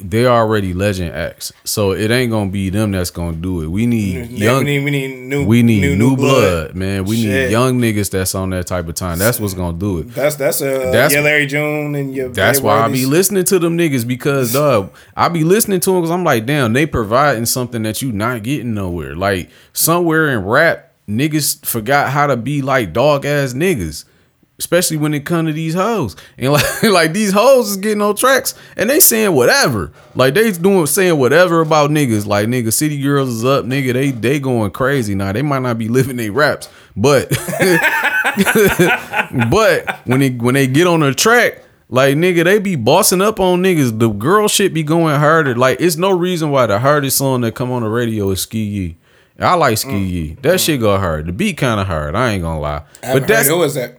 They 0.00 0.26
already 0.26 0.74
legend 0.74 1.12
acts, 1.12 1.52
so 1.64 1.90
it 1.90 2.12
ain't 2.12 2.30
gonna 2.30 2.50
be 2.50 2.70
them 2.70 2.92
that's 2.92 3.10
gonna 3.10 3.36
do 3.36 3.62
it. 3.62 3.66
We 3.66 3.84
need 3.84 4.30
young. 4.30 4.58
we 4.64 4.78
need 4.78 4.84
we 4.84 4.90
need 4.92 5.16
new 5.26 5.44
We 5.44 5.64
need 5.64 5.98
new, 5.98 6.14
blood, 6.16 6.76
man. 6.76 7.04
We 7.04 7.16
Shit. 7.16 7.46
need 7.46 7.50
young 7.50 7.80
niggas 7.80 8.08
that's 8.10 8.32
on 8.36 8.50
that 8.50 8.68
type 8.68 8.86
of 8.86 8.94
time. 8.94 9.18
That's 9.18 9.40
what's 9.40 9.54
gonna 9.54 9.76
do 9.76 9.98
it. 9.98 10.14
That's 10.14 10.36
that's 10.36 10.60
a 10.60 10.66
That's- 10.66 10.92
that's, 10.92 11.14
yeah, 11.14 11.20
Larry 11.22 11.46
June 11.46 11.96
and 11.96 12.14
your 12.14 12.28
That's 12.28 12.60
why 12.60 12.78
I 12.82 12.88
be 12.92 13.06
listening 13.06 13.42
to 13.46 13.58
them 13.58 13.76
niggas 13.76 14.06
because 14.06 14.52
dog, 14.52 14.92
I 15.16 15.28
be 15.30 15.42
listening 15.42 15.80
to 15.80 15.90
them 15.90 16.00
because 16.00 16.12
I'm 16.12 16.22
like, 16.22 16.46
damn, 16.46 16.74
they 16.74 16.86
providing 16.86 17.46
something 17.46 17.82
that 17.82 18.00
you 18.00 18.12
not 18.12 18.44
getting 18.44 18.74
nowhere. 18.74 19.16
Like 19.16 19.50
somewhere 19.72 20.28
in 20.28 20.44
rap, 20.44 20.92
niggas 21.08 21.66
forgot 21.66 22.10
how 22.12 22.28
to 22.28 22.36
be 22.36 22.62
like 22.62 22.92
dog 22.92 23.26
ass 23.26 23.52
niggas. 23.52 24.04
Especially 24.58 24.96
when 24.96 25.14
it 25.14 25.24
come 25.24 25.46
to 25.46 25.52
these 25.52 25.74
hoes. 25.74 26.16
And 26.36 26.52
like 26.52 26.82
like 26.82 27.12
these 27.12 27.32
hoes 27.32 27.70
is 27.70 27.76
getting 27.76 28.02
on 28.02 28.16
tracks 28.16 28.54
and 28.76 28.90
they 28.90 28.98
saying 29.00 29.32
whatever. 29.32 29.92
Like 30.16 30.34
they 30.34 30.50
doing 30.52 30.86
saying 30.86 31.16
whatever 31.18 31.60
about 31.60 31.90
niggas. 31.90 32.26
Like 32.26 32.48
nigga, 32.48 32.72
City 32.72 33.00
Girls 33.00 33.28
is 33.28 33.44
up, 33.44 33.64
nigga. 33.64 33.92
They 33.92 34.10
they 34.10 34.40
going 34.40 34.72
crazy 34.72 35.14
now. 35.14 35.32
They 35.32 35.42
might 35.42 35.62
not 35.62 35.78
be 35.78 35.88
living 35.88 36.16
their 36.16 36.32
raps, 36.32 36.68
but 36.96 37.28
but 39.50 40.00
when 40.06 40.20
they 40.20 40.30
when 40.30 40.54
they 40.54 40.66
get 40.66 40.86
on 40.86 41.00
the 41.00 41.14
track, 41.14 41.62
like 41.88 42.16
nigga, 42.16 42.44
they 42.44 42.58
be 42.58 42.76
bossing 42.76 43.22
up 43.22 43.40
on 43.40 43.62
niggas. 43.62 43.98
The 43.98 44.08
girl 44.08 44.48
shit 44.48 44.74
be 44.74 44.82
going 44.82 45.18
harder. 45.18 45.54
Like 45.54 45.80
it's 45.80 45.96
no 45.96 46.10
reason 46.10 46.50
why 46.50 46.66
the 46.66 46.78
hardest 46.78 47.16
song 47.16 47.40
that 47.42 47.54
come 47.54 47.70
on 47.70 47.82
the 47.82 47.88
radio 47.88 48.30
is 48.30 48.44
SkeeYee. 48.44 48.96
I 49.40 49.54
like 49.54 49.78
Ski 49.78 49.90
mm. 49.90 50.08
Yee. 50.08 50.36
That 50.42 50.60
shit 50.60 50.80
go 50.80 50.98
hard. 50.98 51.26
The 51.26 51.32
beat 51.32 51.58
kind 51.58 51.80
of 51.80 51.86
hard. 51.86 52.16
I 52.16 52.32
ain't 52.32 52.42
gonna 52.42 52.60
lie. 52.60 52.82
I 53.04 53.12
But 53.12 53.28
that's 53.28 53.46
heard- 53.46 53.54
who 53.54 53.62
is 53.62 53.74
that? 53.74 53.97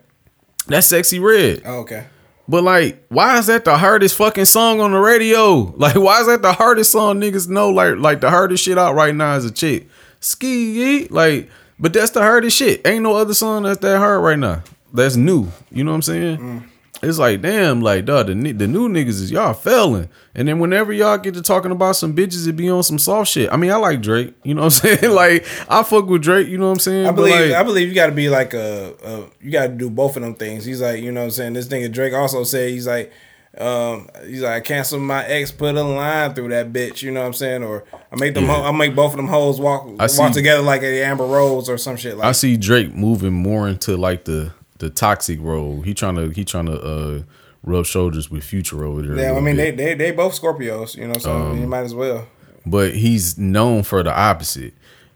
That's 0.69 0.91
Sexyy 0.91 1.21
Red. 1.21 1.63
Oh, 1.65 1.79
okay. 1.79 2.05
But 2.47 2.63
like, 2.63 3.05
why 3.09 3.37
is 3.37 3.47
that 3.47 3.63
the 3.63 3.77
hardest 3.77 4.15
fucking 4.15 4.45
song 4.45 4.81
on 4.81 4.91
the 4.91 4.99
radio? 4.99 5.73
Like, 5.77 5.95
why 5.95 6.19
is 6.19 6.27
that 6.27 6.41
the 6.41 6.53
hardest 6.53 6.91
song 6.91 7.19
niggas 7.21 7.47
know? 7.47 7.69
Like, 7.69 7.97
like 7.97 8.21
the 8.21 8.29
hardest 8.29 8.63
shit 8.63 8.77
out 8.77 8.95
right 8.95 9.13
now 9.13 9.35
is 9.35 9.45
a 9.45 9.51
chick. 9.51 9.87
Ski. 10.19 11.07
Like, 11.09 11.49
but 11.79 11.93
that's 11.93 12.11
the 12.11 12.21
hardest 12.21 12.57
shit. 12.57 12.85
Ain't 12.85 13.03
no 13.03 13.13
other 13.15 13.33
song 13.33 13.63
that's 13.63 13.79
that 13.79 13.97
hard 13.99 14.23
right 14.23 14.39
now. 14.39 14.63
That's 14.93 15.15
new. 15.15 15.47
You 15.71 15.83
know 15.83 15.91
what 15.91 15.95
I'm 15.95 16.01
saying? 16.01 16.37
Mm. 16.37 16.68
It's 17.01 17.17
like, 17.17 17.41
damn, 17.41 17.79
like, 17.81 18.03
dog, 18.05 18.27
the, 18.27 18.33
the 18.51 18.67
new 18.67 18.89
niggas 18.89 19.07
is 19.21 19.31
y'all 19.31 19.53
failing. 19.53 20.09
And 20.35 20.47
then 20.47 20.59
whenever 20.59 20.91
y'all 20.91 21.17
get 21.17 21.33
to 21.35 21.41
talking 21.41 21.71
about 21.71 21.95
some 21.95 22.13
bitches, 22.13 22.45
it 22.47 22.53
be 22.53 22.69
on 22.69 22.83
some 22.83 22.99
soft 22.99 23.31
shit. 23.31 23.49
I 23.51 23.55
mean, 23.55 23.71
I 23.71 23.77
like 23.77 24.01
Drake. 24.01 24.33
You 24.43 24.53
know 24.55 24.63
what 24.63 24.83
I'm 24.83 24.97
saying? 24.97 25.13
like, 25.13 25.45
I 25.69 25.83
fuck 25.83 26.07
with 26.07 26.21
Drake. 26.23 26.49
You 26.49 26.57
know 26.57 26.65
what 26.65 26.73
I'm 26.73 26.79
saying? 26.79 27.07
I 27.07 27.11
believe 27.11 27.51
like, 27.51 27.51
I 27.57 27.63
believe 27.63 27.87
you 27.87 27.93
got 27.95 28.07
to 28.07 28.11
be 28.11 28.27
like 28.29 28.53
a, 28.53 28.93
a 29.03 29.29
you 29.41 29.49
got 29.51 29.67
to 29.67 29.73
do 29.73 29.89
both 29.89 30.17
of 30.17 30.23
them 30.23 30.35
things. 30.35 30.65
He's 30.65 30.81
like, 30.81 31.01
you 31.01 31.11
know 31.13 31.21
what 31.21 31.25
I'm 31.27 31.31
saying? 31.31 31.53
This 31.53 31.67
nigga 31.69 31.89
Drake 31.91 32.13
also 32.13 32.43
said 32.43 32.69
he's 32.71 32.87
like 32.87 33.11
um 33.57 34.07
he's 34.27 34.41
like 34.43 34.53
I 34.53 34.59
cancel 34.59 34.99
my 34.99 35.25
ex 35.25 35.51
put 35.51 35.73
a 35.75 35.81
line 35.81 36.35
through 36.35 36.49
that 36.49 36.71
bitch, 36.71 37.01
you 37.01 37.09
know 37.11 37.21
what 37.21 37.25
I'm 37.27 37.33
saying? 37.33 37.63
Or 37.63 37.83
I 38.11 38.15
make 38.15 38.35
them 38.35 38.45
ho- 38.45 38.61
I 38.63 38.71
make 38.71 38.93
both 38.95 39.11
of 39.11 39.17
them 39.17 39.27
hoes 39.27 39.59
walk 39.59 39.87
I 39.97 40.03
walk 40.03 40.09
see- 40.09 40.31
together 40.33 40.61
like 40.61 40.83
a 40.83 41.03
Amber 41.03 41.25
Rose 41.25 41.67
or 41.67 41.77
some 41.79 41.97
shit 41.97 42.15
like 42.15 42.27
I 42.27 42.31
see 42.33 42.57
Drake 42.57 42.93
moving 42.93 43.33
more 43.33 43.67
into 43.67 43.97
like 43.97 44.25
the 44.25 44.51
the 44.79 44.89
toxic 44.89 45.39
role. 45.41 45.81
He 45.81 45.93
trying 45.93 46.15
to 46.15 46.29
he 46.29 46.43
trying 46.43 46.65
to 46.65 46.79
uh 46.81 47.21
rub 47.63 47.85
shoulders 47.85 48.29
with 48.31 48.43
Future 48.43 48.83
over 48.83 49.01
there. 49.01 49.15
Yeah, 49.17 49.37
I 49.37 49.39
mean 49.41 49.55
they, 49.57 49.71
they 49.71 49.93
they 49.93 50.11
both 50.11 50.39
Scorpios, 50.39 50.95
you 50.97 51.07
know, 51.07 51.17
so 51.17 51.31
Um, 51.31 51.59
you 51.61 51.67
might 51.67 51.81
as 51.83 51.93
well. 51.93 52.27
but 52.65 52.95
he's 52.95 53.37
known 53.37 53.83
for 53.83 54.01
the 54.03 54.13
opposite, 54.17 54.73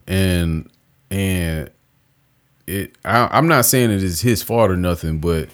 and 0.07 0.69
and 1.09 1.69
it. 2.67 2.95
I, 3.05 3.27
I'm 3.31 3.47
not 3.47 3.65
saying 3.65 3.91
it 3.91 4.03
is 4.03 4.21
his 4.21 4.43
fault 4.43 4.71
or 4.71 4.77
nothing, 4.77 5.19
but 5.19 5.49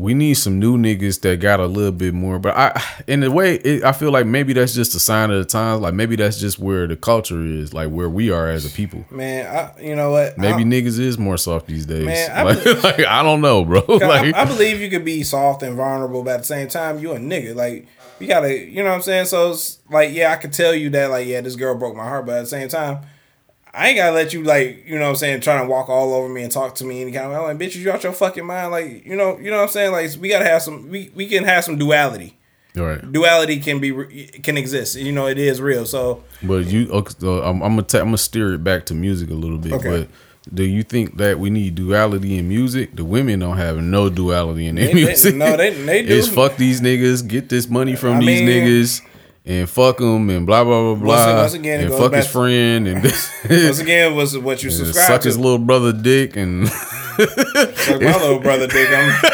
we 0.00 0.14
need 0.14 0.34
some 0.34 0.58
new 0.58 0.78
niggas 0.78 1.20
that 1.20 1.40
got 1.40 1.60
a 1.60 1.66
little 1.66 1.92
bit 1.92 2.14
more. 2.14 2.38
But 2.38 2.56
I, 2.56 2.82
in 3.06 3.22
a 3.22 3.30
way, 3.30 3.56
it, 3.56 3.84
I 3.84 3.92
feel 3.92 4.10
like 4.10 4.26
maybe 4.26 4.52
that's 4.52 4.74
just 4.74 4.94
a 4.94 5.00
sign 5.00 5.30
of 5.30 5.38
the 5.38 5.44
times. 5.44 5.82
Like 5.82 5.94
maybe 5.94 6.16
that's 6.16 6.40
just 6.40 6.58
where 6.58 6.86
the 6.86 6.96
culture 6.96 7.40
is, 7.44 7.74
like 7.74 7.90
where 7.90 8.08
we 8.08 8.30
are 8.30 8.48
as 8.48 8.64
a 8.64 8.70
people. 8.70 9.04
Man, 9.10 9.46
I 9.46 9.80
you 9.80 9.94
know 9.94 10.10
what? 10.10 10.38
Maybe 10.38 10.62
I, 10.62 10.64
niggas 10.64 10.98
is 10.98 11.18
more 11.18 11.36
soft 11.36 11.66
these 11.66 11.86
days. 11.86 12.06
Man, 12.06 12.30
I 12.32 12.42
like, 12.44 12.62
believe- 12.62 12.84
like, 12.84 13.00
I 13.00 13.22
don't 13.22 13.40
know, 13.40 13.64
bro. 13.64 13.82
I, 13.88 13.94
like 14.06 14.34
I 14.34 14.44
believe 14.44 14.80
you 14.80 14.88
could 14.90 15.04
be 15.04 15.22
soft 15.22 15.62
and 15.62 15.76
vulnerable, 15.76 16.22
but 16.22 16.34
at 16.34 16.38
the 16.38 16.46
same 16.46 16.68
time, 16.68 16.98
you 16.98 17.12
a 17.12 17.18
nigga. 17.18 17.54
Like 17.54 17.86
you 18.18 18.26
gotta, 18.26 18.54
you 18.56 18.82
know 18.82 18.90
what 18.90 18.96
I'm 18.96 19.02
saying? 19.02 19.26
So 19.26 19.52
it's 19.52 19.78
like, 19.90 20.12
yeah, 20.12 20.32
I 20.32 20.36
could 20.36 20.52
tell 20.52 20.74
you 20.74 20.90
that, 20.90 21.10
like, 21.10 21.26
yeah, 21.26 21.40
this 21.40 21.56
girl 21.56 21.74
broke 21.74 21.96
my 21.96 22.04
heart, 22.04 22.26
but 22.26 22.36
at 22.36 22.40
the 22.42 22.46
same 22.48 22.68
time, 22.68 23.00
I 23.72 23.88
ain't 23.88 23.96
gotta 23.98 24.12
let 24.14 24.32
you, 24.32 24.42
like, 24.42 24.84
you 24.86 24.96
know 24.96 25.02
what 25.04 25.10
I'm 25.10 25.16
saying, 25.16 25.40
trying 25.42 25.64
to 25.64 25.70
walk 25.70 25.88
all 25.88 26.12
over 26.14 26.28
me 26.28 26.42
and 26.42 26.50
talk 26.50 26.74
to 26.76 26.84
me 26.84 27.02
any 27.02 27.12
kind 27.12 27.26
of 27.26 27.30
way. 27.32 27.36
I'm 27.38 27.42
like, 27.44 27.58
bitch, 27.58 27.76
you 27.76 27.90
out 27.90 28.02
your 28.02 28.12
fucking 28.12 28.44
mind, 28.44 28.72
like, 28.72 29.04
you 29.06 29.14
know, 29.16 29.38
you 29.38 29.50
know 29.50 29.58
what 29.58 29.62
I'm 29.64 29.68
saying? 29.68 29.92
Like, 29.92 30.10
we 30.20 30.28
gotta 30.28 30.44
have 30.44 30.62
some, 30.62 30.88
we, 30.88 31.10
we 31.14 31.26
can 31.28 31.44
have 31.44 31.64
some 31.64 31.78
duality. 31.78 32.36
right. 32.74 33.00
Duality 33.12 33.60
can 33.60 33.78
be 33.78 33.92
can 34.42 34.56
exist. 34.58 34.96
You 34.96 35.12
know, 35.12 35.26
it 35.28 35.38
is 35.38 35.60
real. 35.60 35.86
So 35.86 36.24
But 36.42 36.66
you, 36.66 36.90
I'm, 36.92 37.62
I'm 37.62 37.76
gonna 37.76 37.82
ta- 37.82 37.98
I'm 37.98 38.06
gonna 38.06 38.18
steer 38.18 38.54
it 38.54 38.64
back 38.64 38.86
to 38.86 38.94
music 38.94 39.30
a 39.30 39.34
little 39.34 39.58
bit. 39.58 39.72
Okay. 39.74 39.88
But 39.88 40.54
do 40.54 40.62
you 40.64 40.82
think 40.82 41.16
that 41.18 41.38
we 41.38 41.50
need 41.50 41.74
duality 41.74 42.38
in 42.38 42.48
music? 42.48 42.96
The 42.96 43.04
women 43.04 43.38
don't 43.40 43.56
have 43.58 43.76
no 43.78 44.08
duality 44.08 44.66
in 44.66 44.76
their 44.76 44.86
They- 44.86 44.94
they- 44.94 45.04
music. 45.04 45.34
no, 45.36 45.56
they- 45.56 45.74
they 45.74 46.02
do. 46.06 46.16
It's 46.16 46.28
fuck 46.28 46.56
these 46.56 46.80
niggas, 46.80 47.26
get 47.26 47.48
this 47.48 47.68
money 47.68 47.94
from 47.94 48.16
I 48.16 48.20
these 48.20 48.40
mean- 48.42 48.46
niggs, 48.46 49.02
and 49.44 49.68
fuck 49.68 50.00
him 50.00 50.30
and 50.30 50.46
blah 50.46 50.64
blah 50.64 50.94
blah 50.94 51.02
blah. 51.02 51.36
once 51.40 51.54
again, 51.54 51.80
it 51.80 51.84
and 51.86 51.94
fuck 51.94 52.12
his 52.12 52.26
friend, 52.26 52.86
and, 52.86 53.02
once 53.50 53.78
again, 53.78 54.14
was 54.14 54.36
what 54.38 54.62
you 54.62 54.70
subscribe 54.70 55.06
suck 55.06 55.20
to. 55.22 55.28
his 55.28 55.38
little 55.38 55.58
brother 55.58 55.92
dick, 55.92 56.36
and 56.36 56.64
Like 57.18 58.00
my 58.00 58.16
little 58.16 58.38
brother 58.40 58.66
dick. 58.66 58.88
I'm, 58.90 59.20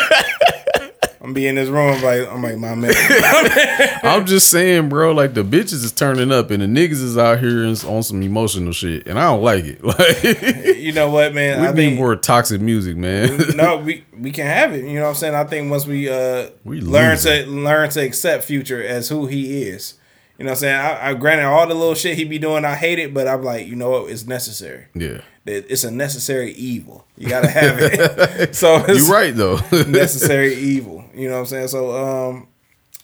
I'm 1.26 1.32
be 1.32 1.46
in 1.48 1.56
this 1.56 1.68
room 1.68 2.00
like 2.02 2.28
I'm 2.28 2.40
like 2.42 2.56
my 2.56 2.74
man. 2.76 2.92
I'm 4.04 4.26
just 4.26 4.48
saying, 4.48 4.88
bro. 4.88 5.12
Like 5.12 5.34
the 5.34 5.42
bitches 5.42 5.82
is 5.84 5.90
turning 5.92 6.30
up, 6.30 6.50
and 6.52 6.62
the 6.62 6.66
niggas 6.66 7.02
is 7.02 7.18
out 7.18 7.40
here 7.40 7.64
and 7.64 7.84
on 7.84 8.02
some 8.04 8.22
emotional 8.22 8.72
shit, 8.72 9.06
and 9.08 9.18
I 9.18 9.24
don't 9.24 9.42
like 9.42 9.64
it. 9.64 9.80
Like 9.84 10.76
You 10.76 10.92
know 10.92 11.10
what, 11.10 11.34
man? 11.34 11.60
we 11.60 11.66
I 11.66 11.70
need 11.72 11.76
think 11.76 11.96
more 11.98 12.14
toxic 12.16 12.60
music, 12.60 12.96
man. 12.96 13.56
no, 13.56 13.78
we 13.84 14.04
we 14.16 14.30
can 14.30 14.46
have 14.46 14.72
it. 14.72 14.84
You 14.84 14.94
know 14.94 15.02
what 15.02 15.08
I'm 15.10 15.14
saying? 15.16 15.34
I 15.34 15.44
think 15.44 15.70
once 15.70 15.86
we 15.86 16.08
uh 16.08 16.50
We 16.64 16.80
learn 16.80 17.18
to 17.18 17.46
learn 17.46 17.90
to 17.90 18.00
accept 18.04 18.44
Future 18.44 18.82
as 18.82 19.08
who 19.08 19.26
he 19.26 19.62
is. 19.64 19.94
You 20.38 20.44
know 20.44 20.50
what 20.50 20.58
I'm 20.58 20.60
saying? 20.60 20.76
I, 20.76 21.10
I 21.10 21.14
granted 21.14 21.46
all 21.46 21.66
the 21.66 21.74
little 21.74 21.94
shit 21.94 22.16
he 22.16 22.24
be 22.24 22.38
doing, 22.38 22.64
I 22.64 22.74
hate 22.74 22.98
it, 22.98 23.14
but 23.14 23.26
I'm 23.26 23.42
like, 23.42 23.66
you 23.66 23.74
know 23.74 23.88
what? 23.90 24.10
It's 24.10 24.26
necessary. 24.26 24.86
yeah, 24.94 25.06
It- 25.08 25.24
It's 25.47 25.84
a 25.84 25.90
necessary 25.90 26.53
evil. 26.53 27.07
You 27.16 27.28
gotta 27.28 27.49
have 27.49 27.78
it. 27.78 28.55
so 28.55 28.84
it's 28.88 29.07
you're 29.07 29.14
right 29.14 29.34
though. 29.34 29.57
necessary 29.86 30.55
evil. 30.55 31.05
You 31.14 31.28
know 31.28 31.34
what 31.34 31.40
I'm 31.40 31.47
saying? 31.47 31.68
So 31.68 31.97
um 31.97 32.49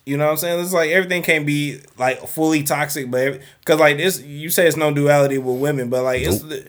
you 0.04 0.16
know 0.16 0.24
what 0.24 0.32
I'm 0.32 0.36
saying? 0.38 0.60
It's 0.60 0.72
like 0.72 0.90
everything 0.90 1.22
can't 1.22 1.46
be 1.46 1.80
like 1.96 2.26
fully 2.26 2.64
toxic, 2.64 3.10
but 3.10 3.40
because 3.60 3.78
like 3.78 3.98
this, 3.98 4.20
you 4.20 4.50
say 4.50 4.66
it's 4.66 4.76
no 4.76 4.92
duality 4.92 5.38
with 5.38 5.60
women, 5.60 5.90
but 5.90 6.02
like 6.02 6.22
it's 6.22 6.40
the, 6.40 6.66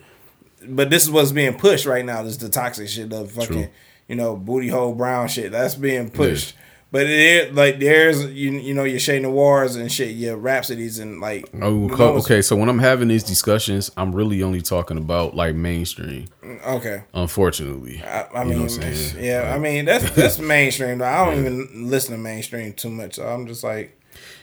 but 0.67 0.89
this 0.89 1.03
is 1.03 1.09
what's 1.09 1.32
being 1.32 1.57
pushed 1.57 1.86
right 1.86 2.05
now. 2.05 2.21
This 2.21 2.34
is 2.34 2.38
the 2.38 2.49
toxic 2.49 2.88
shit, 2.88 3.09
the 3.09 3.26
fucking 3.26 3.47
True. 3.47 3.69
you 4.07 4.15
know 4.15 4.36
booty 4.36 4.67
hole 4.67 4.93
brown 4.93 5.28
shit. 5.28 5.51
That's 5.51 5.76
being 5.76 6.11
pushed. 6.11 6.55
But 6.93 7.07
it 7.07 7.55
like 7.55 7.79
there's 7.79 8.23
you 8.27 8.51
you 8.51 8.75
know 8.75 8.83
your 8.83 8.99
Shay 8.99 9.17
Noirs 9.19 9.75
and 9.75 9.91
shit, 9.91 10.11
your 10.11 10.37
Rapsodys 10.37 11.01
and 11.01 11.19
like 11.19 11.49
Oh, 11.59 11.89
okay. 12.19 12.43
So 12.43 12.55
when 12.55 12.69
I'm 12.69 12.77
having 12.77 13.07
these 13.07 13.23
discussions, 13.23 13.89
I'm 13.97 14.13
really 14.13 14.43
only 14.43 14.61
talking 14.61 14.99
about 14.99 15.35
like 15.35 15.55
mainstream. 15.55 16.27
okay. 16.45 17.01
Unfortunately, 17.15 18.03
I, 18.03 18.27
I 18.35 18.43
You 18.43 18.49
mean, 18.49 18.57
know 18.59 18.63
what 18.65 18.85
I'm 18.85 18.93
saying? 18.93 19.25
yeah, 19.25 19.55
I 19.55 19.57
mean 19.57 19.85
that's 19.85 20.11
that's 20.15 20.37
mainstream. 20.37 20.99
Though. 20.99 21.05
I 21.05 21.25
don't 21.25 21.39
even 21.39 21.89
listen 21.89 22.11
to 22.11 22.19
mainstream 22.19 22.73
too 22.73 22.91
much. 22.91 23.15
So 23.15 23.25
I'm 23.25 23.47
just 23.47 23.63
like, 23.63 23.99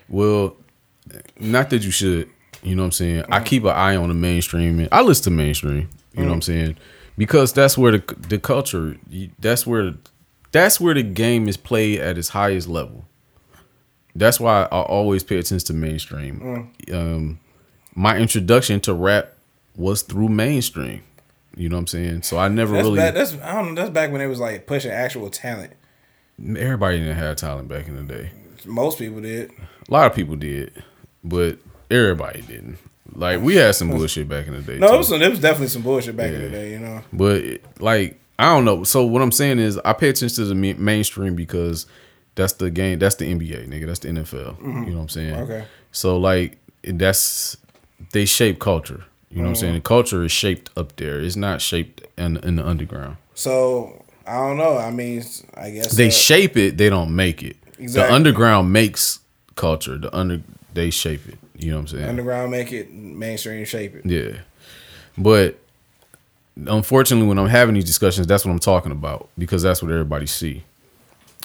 well, 0.08 0.56
not 1.38 1.70
that 1.70 1.84
you 1.84 1.92
should. 1.92 2.28
You 2.64 2.74
know 2.74 2.82
what 2.82 2.86
I'm 2.86 2.92
saying? 2.92 3.24
I 3.28 3.38
mm. 3.38 3.46
keep 3.46 3.62
an 3.62 3.76
eye 3.76 3.94
on 3.94 4.08
the 4.08 4.14
mainstream. 4.14 4.80
And 4.80 4.88
I 4.90 5.02
listen 5.02 5.22
to 5.22 5.30
mainstream. 5.30 5.88
You 6.14 6.22
know 6.22 6.30
what 6.30 6.34
I'm 6.34 6.40
mm. 6.40 6.44
saying? 6.44 6.76
Because 7.16 7.52
that's 7.52 7.78
where 7.78 7.92
the 7.92 8.16
the 8.28 8.40
culture. 8.40 8.96
That's 9.38 9.68
where 9.68 9.94
that's 10.52 10.80
where 10.80 10.94
the 10.94 11.02
game 11.02 11.48
is 11.48 11.56
played 11.56 12.00
at 12.00 12.18
its 12.18 12.30
highest 12.30 12.68
level. 12.68 13.06
That's 14.14 14.40
why 14.40 14.62
I 14.64 14.80
always 14.80 15.22
pay 15.22 15.38
attention 15.38 15.66
to 15.66 15.72
mainstream. 15.74 16.72
Um, 16.92 17.38
my 17.94 18.16
introduction 18.16 18.80
to 18.80 18.94
rap 18.94 19.34
was 19.76 20.02
through 20.02 20.28
mainstream. 20.28 21.02
You 21.56 21.68
know 21.68 21.76
what 21.76 21.80
I'm 21.80 21.86
saying? 21.88 22.22
So 22.22 22.38
I 22.38 22.48
never 22.48 22.74
that's 22.74 22.84
really. 22.84 22.98
back, 22.98 23.14
that's 23.14 23.34
I 23.40 23.54
don't 23.54 23.74
know. 23.74 23.82
That's 23.82 23.90
back 23.92 24.12
when 24.12 24.20
it 24.20 24.26
was 24.26 24.40
like 24.40 24.66
pushing 24.66 24.90
actual 24.90 25.30
talent. 25.30 25.72
everybody 26.56 26.98
didn't 26.98 27.16
have 27.16 27.36
talent 27.36 27.68
back 27.68 27.86
in 27.88 27.96
the 27.96 28.02
day. 28.02 28.30
Most 28.64 28.98
people 28.98 29.20
did. 29.20 29.50
A 29.88 29.90
lot 29.92 30.06
of 30.06 30.14
people 30.14 30.36
did, 30.36 30.82
but 31.24 31.58
everybody 31.90 32.42
didn't. 32.42 32.78
Like 33.12 33.40
we 33.40 33.56
had 33.56 33.74
some 33.74 33.90
bullshit 33.90 34.28
back 34.28 34.46
in 34.46 34.54
the 34.54 34.62
day. 34.62 34.78
No, 34.78 34.94
it 34.94 34.98
was, 34.98 35.08
some- 35.08 35.20
it 35.22 35.28
was 35.30 35.40
definitely 35.40 35.68
some 35.68 35.82
bullshit 35.82 36.16
back 36.16 36.32
in 36.32 36.40
the 36.40 36.50
day. 36.50 36.70
You 36.72 36.78
know. 36.78 37.02
But 37.12 37.60
like 37.80 38.20
I 38.40 38.54
don't 38.54 38.64
know. 38.64 38.84
So 38.84 39.04
what 39.04 39.22
I'm 39.22 39.32
saying 39.32 39.58
is 39.58 39.78
I 39.84 39.92
pay 39.92 40.08
attention 40.08 40.34
to 40.36 40.44
the 40.46 40.54
ma- 40.54 40.78
mainstream 40.78 41.36
because 41.36 41.86
that's 42.34 42.54
the 42.54 42.70
game. 42.70 42.98
That's 42.98 43.16
the 43.16 43.26
NBA, 43.26 43.68
nigga. 43.68 43.86
That's 43.86 43.98
the 44.00 44.08
NFL. 44.08 44.60
You 44.60 44.66
know 44.66 44.96
what 44.96 45.02
I'm 45.02 45.08
saying? 45.08 45.34
Mm-hmm. 45.34 45.52
Okay. 45.52 45.64
So 45.92 46.16
like 46.16 46.58
that's 46.82 47.56
they 48.12 48.24
shape 48.24 48.58
culture. 48.58 49.04
You 49.28 49.38
know 49.38 49.42
what 49.42 49.48
I'm 49.50 49.56
saying? 49.56 49.72
Mm-hmm. 49.72 49.82
The 49.82 49.88
culture 49.88 50.24
is 50.24 50.32
shaped 50.32 50.70
up 50.76 50.96
there. 50.96 51.20
It's 51.20 51.36
not 51.36 51.60
shaped 51.60 52.02
in 52.16 52.38
in 52.38 52.56
the 52.56 52.66
underground. 52.66 53.18
So 53.34 54.04
I 54.26 54.36
don't 54.36 54.56
know. 54.56 54.78
I 54.78 54.90
mean, 54.90 55.22
I 55.54 55.70
guess 55.70 55.92
They 55.92 56.08
uh, 56.08 56.10
shape 56.10 56.56
it. 56.56 56.78
They 56.78 56.88
don't 56.88 57.14
make 57.14 57.42
it. 57.42 57.56
Exactly. 57.78 58.08
The 58.08 58.14
underground 58.14 58.72
makes 58.72 59.20
culture. 59.54 59.98
The 59.98 60.14
under 60.16 60.42
they 60.72 60.90
shape 60.90 61.28
it. 61.28 61.38
You 61.56 61.72
know 61.72 61.76
what 61.76 61.80
I'm 61.82 61.88
saying? 61.88 62.08
underground 62.08 62.50
make 62.50 62.72
it 62.72 62.90
mainstream 62.90 63.64
shape 63.66 63.94
it. 63.94 64.06
Yeah. 64.06 64.40
But 65.18 65.58
unfortunately 66.66 67.28
when 67.28 67.38
I'm 67.38 67.48
having 67.48 67.74
these 67.74 67.84
discussions, 67.84 68.26
that's 68.26 68.44
what 68.44 68.52
I'm 68.52 68.58
talking 68.58 68.92
about 68.92 69.28
because 69.38 69.62
that's 69.62 69.82
what 69.82 69.90
everybody 69.90 70.26
see. 70.26 70.64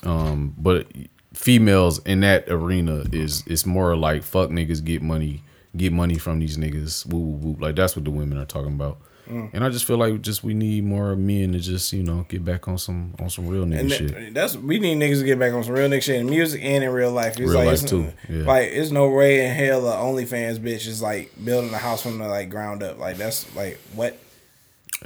Um, 0.03 0.53
but 0.58 0.88
females 1.34 1.99
in 2.06 2.22
that 2.22 2.49
arena 2.49 3.03
is 3.12 3.43
it's 3.47 3.66
more 3.66 3.95
like 3.95 4.24
fuck 4.24 4.49
niggas 4.49 4.84
get 4.84 5.01
money, 5.01 5.43
get 5.76 5.91
money 5.93 6.18
from 6.18 6.39
these 6.39 6.58
niggas. 6.58 7.06
Woo, 7.08 7.20
woo, 7.20 7.51
woo. 7.51 7.58
Like 7.60 7.76
that's 7.76 7.95
what 7.95 8.06
the 8.06 8.12
women 8.12 8.38
are 8.38 8.45
talking 8.45 8.74
about. 8.74 8.97
Mm. 9.30 9.49
And 9.53 9.64
I 9.64 9.70
just 9.70 9.86
feel 9.86 9.97
like 9.97 10.22
just 10.22 10.43
we 10.43 10.53
need 10.53 10.84
more 10.84 11.16
men 11.16 11.53
to 11.53 11.60
just 11.60 11.91
you 11.93 12.03
know 12.03 12.28
get 12.30 12.45
back 12.45 12.68
on 12.68 12.78
some 12.78 13.16
on 13.20 13.28
some 13.32 13.47
real 13.47 13.66
nigga 13.66 13.80
And 13.80 13.91
shit. 13.91 14.34
that's 14.36 14.56
we 14.56 14.78
need 14.78 14.97
niggas 14.99 15.20
to 15.22 15.26
get 15.26 15.39
back 15.39 15.51
on 15.53 15.64
some 15.64 15.74
real 15.74 15.89
nigga 15.89 16.03
shit 16.03 16.18
in 16.18 16.30
music 16.30 16.62
and 16.64 16.84
in 16.84 16.91
real 16.91 17.12
life. 17.12 17.32
It's 17.39 17.39
Real 17.39 17.53
like 17.56 17.66
life 17.66 17.82
it's, 17.82 17.89
too, 17.89 18.14
yeah. 18.30 18.43
Like 18.45 18.70
it's 18.72 18.91
no 18.91 19.10
way 19.10 19.43
in 19.47 19.56
hell 19.56 19.88
a 19.88 19.95
OnlyFans 19.95 20.60
bitch 20.60 20.86
is 20.86 21.01
like 21.01 21.32
building 21.43 21.74
a 21.74 21.78
house 21.78 22.03
from 22.03 22.20
the 22.20 22.28
like 22.28 22.51
ground 22.51 22.84
up. 22.84 22.99
Like 22.99 23.18
that's 23.18 23.53
like 23.56 23.80
what? 23.95 24.20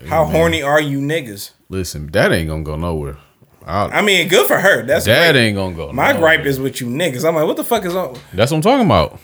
How 0.08 0.26
horny 0.26 0.62
are 0.62 0.82
you 0.82 1.00
niggas? 1.00 1.52
Listen, 1.70 2.08
that 2.12 2.32
ain't 2.32 2.50
gonna 2.50 2.64
go 2.64 2.76
nowhere. 2.76 3.18
I, 3.66 4.00
I 4.00 4.02
mean, 4.02 4.28
good 4.30 4.48
for 4.48 4.58
her. 4.58 4.84
That's 4.84 5.06
that 5.06 5.34
great. 5.34 5.42
ain't 5.48 5.56
gonna 5.56 5.76
go. 5.76 5.92
My 5.92 6.14
nowhere. 6.14 6.38
gripe 6.38 6.46
is 6.48 6.60
with 6.60 6.82
you 6.82 6.88
niggas. 6.88 7.28
I'm 7.28 7.36
like, 7.36 7.46
what 7.46 7.56
the 7.58 7.64
fuck 7.64 7.86
is 7.86 7.96
on? 7.96 8.18
That's 8.34 8.50
what 8.52 8.58
I'm 8.58 8.62
talking 8.64 8.86
about. 8.86 9.20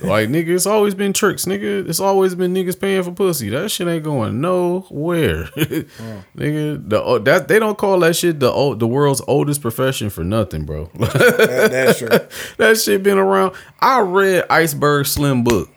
like 0.00 0.28
nigga, 0.28 0.48
it's 0.48 0.66
always 0.66 0.94
been 0.94 1.14
tricks, 1.14 1.46
nigga. 1.46 1.88
It's 1.88 2.00
always 2.00 2.34
been 2.34 2.52
niggas 2.52 2.78
paying 2.78 3.02
for 3.04 3.12
pussy. 3.12 3.48
That 3.48 3.70
shit 3.70 3.88
ain't 3.88 4.04
going 4.04 4.40
nowhere, 4.40 5.44
nigga. 5.56 6.88
The 6.90 7.02
oh, 7.02 7.18
that 7.20 7.48
they 7.48 7.58
don't 7.58 7.78
call 7.78 8.00
that 8.00 8.16
shit 8.16 8.38
the 8.40 8.50
old, 8.50 8.80
the 8.80 8.86
world's 8.86 9.22
oldest 9.26 9.62
profession 9.62 10.10
for 10.10 10.24
nothing, 10.24 10.64
bro. 10.66 10.90
That, 10.98 11.70
that's 11.70 11.98
true. 12.00 12.08
that 12.58 12.76
shit 12.78 13.02
been 13.02 13.18
around. 13.18 13.54
I 13.80 14.00
read 14.00 14.44
Iceberg 14.50 15.06
Slim 15.06 15.42
book 15.44 15.70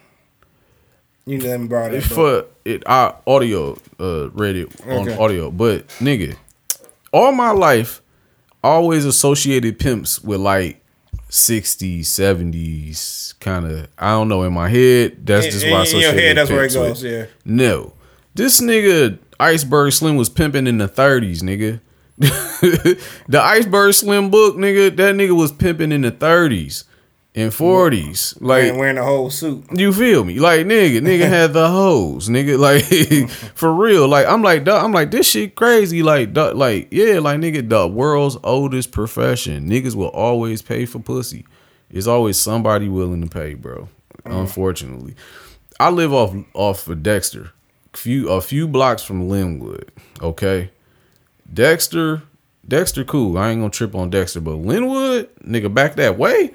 You 1.26 1.40
let 1.40 1.60
me 1.62 1.68
borrow 1.68 1.92
that. 1.92 2.10
book. 2.10 2.56
It. 2.70 2.84
I 2.88 3.14
audio 3.28 3.78
uh 4.00 4.30
read 4.32 4.56
it 4.56 4.70
on 4.86 5.08
Okay. 5.10 5.18
audio, 5.18 5.52
but 5.52 5.88
nigga, 6.00 6.36
all 7.12 7.32
my 7.32 7.52
life, 7.52 8.02
always 8.64 9.06
associated 9.06 9.80
pimps 9.80 10.22
with 10.24 10.40
like 10.40 10.82
60s, 11.30 12.02
70s, 12.02 13.34
kind 13.40 13.66
of. 13.66 13.88
I 13.98 14.12
don't 14.12 14.30
know. 14.30 14.44
In 14.44 14.54
my 14.54 14.70
head, 14.70 15.26
that's 15.26 15.46
In- 15.46 15.52
just 15.52 15.66
why 15.66 15.82
I 15.82 15.86
in 15.86 16.00
your 16.00 16.14
head, 16.14 16.38
that's 16.38 16.50
where 16.50 16.66
it 16.66 16.74
goes, 16.74 17.04
with. 17.04 17.12
yeah. 17.12 17.26
No, 17.46 17.94
this 18.36 18.62
nigga 18.62 19.18
Iceberg 19.40 19.94
Slim 19.94 20.16
was 20.16 20.30
pimping 20.30 20.68
in 20.68 20.78
the 20.80 20.88
30s, 20.88 21.42
nigga. 21.42 21.80
the 23.30 23.42
Iceberg 23.42 23.94
Slim 23.94 24.30
book, 24.30 24.56
nigga, 24.58 24.96
that 24.98 25.16
nigga 25.16 25.36
was 25.36 25.52
pimping 25.52 25.92
in 25.92 26.02
the 26.02 26.12
30s 26.12 26.84
and 27.40 27.52
40s. 27.52 28.40
Like 28.42 28.74
wearing 28.74 28.96
the 28.96 29.04
whole 29.04 29.30
suit. 29.30 29.66
you 29.72 29.94
feel 29.94 30.24
me? 30.24 30.40
Like 30.40 30.66
nigga, 30.66 31.00
nigga 31.00 31.28
had 31.30 31.54
the 31.54 31.70
hoes, 31.70 32.28
nigga. 32.28 32.60
Like 32.60 33.30
for 33.56 33.74
real. 33.74 34.08
Like 34.08 34.28
I'm 34.28 34.42
like, 34.42 34.66
dawg, 34.66 34.84
I'm 34.84 34.92
like 34.92 35.12
this 35.12 35.30
shit 35.30 35.56
crazy. 35.56 36.04
Like, 36.04 36.34
dawg, 36.34 36.56
like 36.56 36.90
yeah, 36.92 37.20
like 37.20 37.40
nigga, 37.40 37.68
the 37.68 37.88
world's 37.88 38.38
oldest 38.44 38.92
profession. 38.92 39.70
Niggas 39.70 39.96
will 39.96 40.10
always 40.10 40.62
pay 40.62 40.86
for 40.86 41.00
pussy. 41.00 41.46
It's 41.90 42.08
always 42.08 42.38
somebody 42.38 42.90
willing 42.90 43.22
to 43.22 43.28
pay, 43.28 43.54
bro. 43.54 43.90
Mm. 44.26 44.42
Unfortunately, 44.42 45.16
I 45.80 45.90
live 45.90 46.14
off 46.14 46.36
off 46.54 46.88
of 46.88 47.02
Dexter, 47.02 47.52
few 47.94 48.30
a 48.30 48.42
few 48.42 48.68
blocks 48.68 49.02
from 49.02 49.30
Linwood. 49.30 49.92
Okay, 50.22 50.72
Dexter, 51.52 52.24
Dexter, 52.68 53.06
cool. 53.06 53.38
I 53.38 53.52
ain't 53.52 53.62
gonna 53.62 53.72
trip 53.72 53.96
on 53.96 54.10
Dexter, 54.10 54.42
but 54.42 54.56
Linwood, 54.56 55.30
nigga, 55.44 55.74
back 55.74 55.96
that 55.96 56.18
way, 56.18 56.52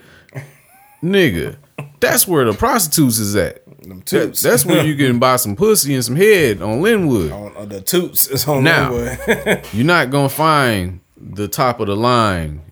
nigga. 1.05 1.57
That's 2.01 2.27
where 2.27 2.45
the 2.45 2.53
prostitutes 2.55 3.19
is 3.19 3.37
at. 3.37 3.65
Them 3.83 3.99
That- 3.99 4.07
toots. 4.07 4.43
that's 4.43 4.65
where 4.65 4.85
you 4.85 4.97
can 4.97 5.19
buy 5.19 5.37
some 5.37 5.57
pussy 5.57 5.95
and 5.95 6.05
some 6.05 6.17
head 6.17 6.63
on 6.63 6.81
Linwood. 6.81 7.31
on, 7.33 7.55
on 7.57 7.69
the 7.69 7.81
toots 7.83 8.27
is 8.29 8.47
on 8.49 8.65
Now. 8.65 8.93
Linwood. 8.93 9.67
You're 9.73 9.85
not 9.87 10.11
gonna 10.11 10.29
find 10.31 11.01
the 11.17 11.49
top 11.49 11.81
of 11.81 11.87
the 11.89 11.97
line, 11.97 12.63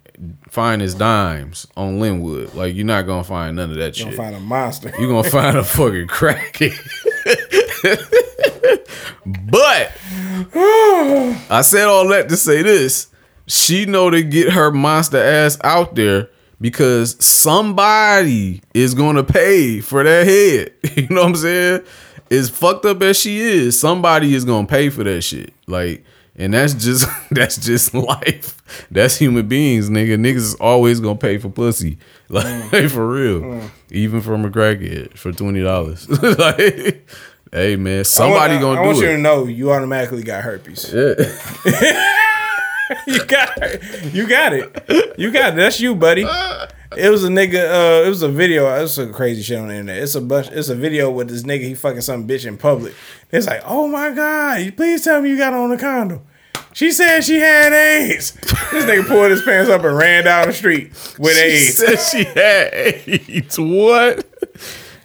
finest 0.48 0.98
dimes 0.98 1.66
on 1.76 2.00
Linwood. 2.00 2.54
Like 2.54 2.74
you're 2.74 2.86
not 2.86 3.02
gonna 3.06 3.24
find 3.24 3.56
none 3.56 3.70
of 3.70 3.76
that 3.76 3.94
shit. 3.96 4.06
you're 4.06 4.12
shit. 4.12 4.18
Gonna 4.18 4.30
find 4.32 4.36
a 4.42 4.46
monster. 4.46 4.92
You're 4.98 5.08
gonna 5.08 5.28
find 5.30 5.56
a 5.56 5.64
fucking 5.64 6.06
crackhead. 6.06 6.78
but 9.50 9.92
I 11.50 11.60
said 11.62 11.86
all 11.86 12.08
that 12.08 12.28
to 12.28 12.36
say 12.36 12.62
this. 12.62 13.08
She 13.46 13.84
know 13.86 14.08
to 14.10 14.22
get 14.22 14.52
her 14.52 14.70
monster 14.70 15.18
ass 15.18 15.58
out 15.64 15.94
there 15.94 16.30
because 16.62 17.22
somebody 17.22 18.62
is 18.72 18.94
gonna 18.94 19.24
pay 19.24 19.80
for 19.80 20.02
that 20.02 20.26
head. 20.26 20.72
You 20.96 21.08
know 21.08 21.22
what 21.22 21.28
I'm 21.30 21.36
saying? 21.36 21.82
As 22.30 22.48
fucked 22.48 22.86
up 22.86 23.02
as 23.02 23.18
she 23.18 23.40
is, 23.40 23.78
somebody 23.78 24.34
is 24.34 24.44
gonna 24.44 24.66
pay 24.66 24.88
for 24.88 25.04
that 25.04 25.22
shit. 25.22 25.52
Like, 25.66 26.04
and 26.36 26.54
that's 26.54 26.72
just 26.74 27.06
that's 27.30 27.56
just 27.58 27.92
life. 27.92 28.62
That's 28.90 29.16
human 29.16 29.48
beings, 29.48 29.90
nigga. 29.90 30.16
Niggas 30.16 30.36
is 30.36 30.54
always 30.54 31.00
gonna 31.00 31.18
pay 31.18 31.36
for 31.38 31.50
pussy. 31.50 31.98
Like 32.32 32.46
hey 32.70 32.88
for 32.88 33.06
real. 33.06 33.60
Even 33.90 34.22
from 34.22 34.46
a 34.46 34.48
crackhead 34.48 35.18
for 35.18 35.32
twenty 35.32 35.62
dollars. 35.62 36.08
like 36.08 37.06
Hey 37.52 37.76
man, 37.76 38.04
somebody 38.04 38.54
I 38.54 38.64
want, 38.64 38.78
gonna 38.78 38.80
I 38.80 38.82
do 38.82 38.82
it. 38.82 38.84
I 38.84 38.86
want 38.86 38.98
you 38.98 39.06
to 39.08 39.18
know 39.18 39.44
you 39.44 39.70
automatically 39.72 40.22
got 40.22 40.42
herpes. 40.42 40.90
You 43.06 43.24
got 43.26 43.50
it. 43.62 44.14
You 44.14 44.28
got 44.28 44.52
it. 44.52 45.14
You 45.18 45.30
got 45.30 45.52
it. 45.52 45.56
That's 45.56 45.80
you, 45.80 45.94
buddy. 45.94 46.22
It 46.96 47.08
was 47.10 47.24
a 47.24 47.28
nigga. 47.28 47.54
Uh, 48.02 48.04
it 48.06 48.08
was 48.08 48.22
a 48.22 48.28
video. 48.28 48.68
It's 48.82 48.92
some 48.94 49.12
crazy 49.12 49.42
shit 49.42 49.58
on 49.58 49.68
the 49.68 49.74
internet. 49.74 50.02
It's 50.02 50.14
a 50.14 50.20
bunch. 50.20 50.48
It's 50.48 50.68
a 50.68 50.74
video 50.74 51.10
with 51.10 51.28
this 51.28 51.42
nigga. 51.42 51.62
He 51.62 51.74
fucking 51.74 52.02
some 52.02 52.28
bitch 52.28 52.44
in 52.46 52.58
public. 52.58 52.94
It's 53.30 53.46
like, 53.46 53.62
oh 53.64 53.88
my 53.88 54.10
god! 54.10 54.76
Please 54.76 55.02
tell 55.04 55.22
me 55.22 55.30
you 55.30 55.38
got 55.38 55.52
on 55.54 55.72
a 55.72 55.78
condom. 55.78 56.20
She 56.74 56.90
said 56.90 57.20
she 57.22 57.38
had 57.38 57.72
AIDS. 57.72 58.32
This 58.32 58.84
nigga 58.86 59.06
pulled 59.06 59.30
his 59.30 59.42
pants 59.42 59.70
up 59.70 59.84
and 59.84 59.96
ran 59.96 60.24
down 60.24 60.46
the 60.48 60.52
street 60.54 60.90
with 61.18 61.36
She 61.36 61.42
AIDS. 61.42 61.76
said 61.76 61.96
she 61.96 62.24
had 62.24 62.70
AIDS. 62.74 63.58
What? 63.58 64.26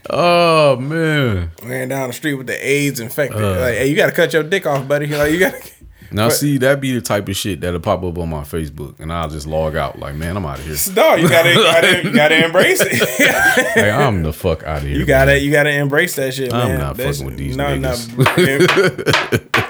Oh 0.09 0.77
man. 0.77 1.51
Ran 1.63 1.89
down 1.89 2.07
the 2.07 2.13
street 2.13 2.35
with 2.35 2.47
the 2.47 2.65
AIDS 2.65 2.99
infected. 3.01 3.41
Uh. 3.41 3.59
like, 3.59 3.75
hey, 3.75 3.87
you 3.87 3.95
gotta 3.95 4.13
cut 4.13 4.31
your 4.33 4.43
dick 4.43 4.65
off, 4.65 4.87
buddy. 4.87 5.07
Like, 5.07 5.31
you 5.33 5.39
gotta. 5.39 5.57
Now 6.11 6.27
But- 6.27 6.33
see, 6.35 6.57
that 6.59 6.79
be 6.81 6.93
the 6.93 7.01
type 7.01 7.27
of 7.29 7.35
shit 7.35 7.61
that'll 7.61 7.79
pop 7.79 8.03
up 8.03 8.17
on 8.17 8.29
my 8.29 8.41
Facebook, 8.41 8.99
and 8.99 9.11
I'll 9.11 9.29
just 9.29 9.45
log 9.47 9.75
out. 9.75 9.99
Like, 9.99 10.15
man, 10.15 10.37
I'm 10.37 10.45
out 10.45 10.59
of 10.59 10.65
here. 10.65 10.75
No, 10.95 11.15
you 11.15 11.27
gotta, 11.29 11.49
you 11.49 11.55
gotta, 11.63 12.03
you 12.03 12.13
gotta 12.13 12.45
embrace 12.45 12.81
it. 12.81 13.67
Hey, 13.73 13.91
I'm 13.91 14.23
the 14.23 14.31
fuck 14.33 14.63
out 14.63 14.77
of 14.77 14.83
here. 14.83 14.97
You 14.97 15.05
gotta 15.05 15.39
you 15.39 15.51
gotta 15.51 15.71
embrace 15.71 16.15
that 16.15 16.33
shit, 16.33 16.51
man. 16.51 16.61
I'm 16.61 16.67
man. 16.69 16.79
not 16.79 16.97
That's- 16.97 17.17
fucking 17.17 17.27
with 17.27 17.37
these 17.37 17.57
no, 17.57 17.65
niggas. 17.65 18.17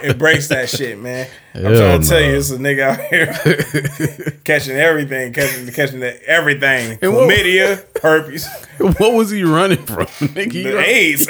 No, 0.03 0.09
embrace 0.09 0.47
that 0.49 0.69
shit, 0.69 0.99
man. 0.99 1.27
I'm 1.55 1.63
Hell 1.63 1.75
trying 1.75 2.01
to 2.01 2.07
tell 2.07 2.21
you, 2.21 2.35
it's 2.37 2.51
a 2.51 2.57
nigga 2.57 2.81
out 2.83 2.99
here 4.25 4.37
catching 4.43 4.75
everything, 4.77 5.33
catching 5.33 5.67
catching 5.71 5.99
the, 6.01 6.23
everything, 6.29 6.99
And 7.01 7.13
what- 7.13 7.29
chlamydia, 7.29 7.83
herpes, 8.01 8.47
what 8.77 9.13
was 9.13 9.31
he 9.31 9.43
running 9.43 9.83
from? 9.85 10.05
Nigga, 10.05 10.51
he 10.51 10.63
the 10.63 10.77
AIDS. 10.79 11.27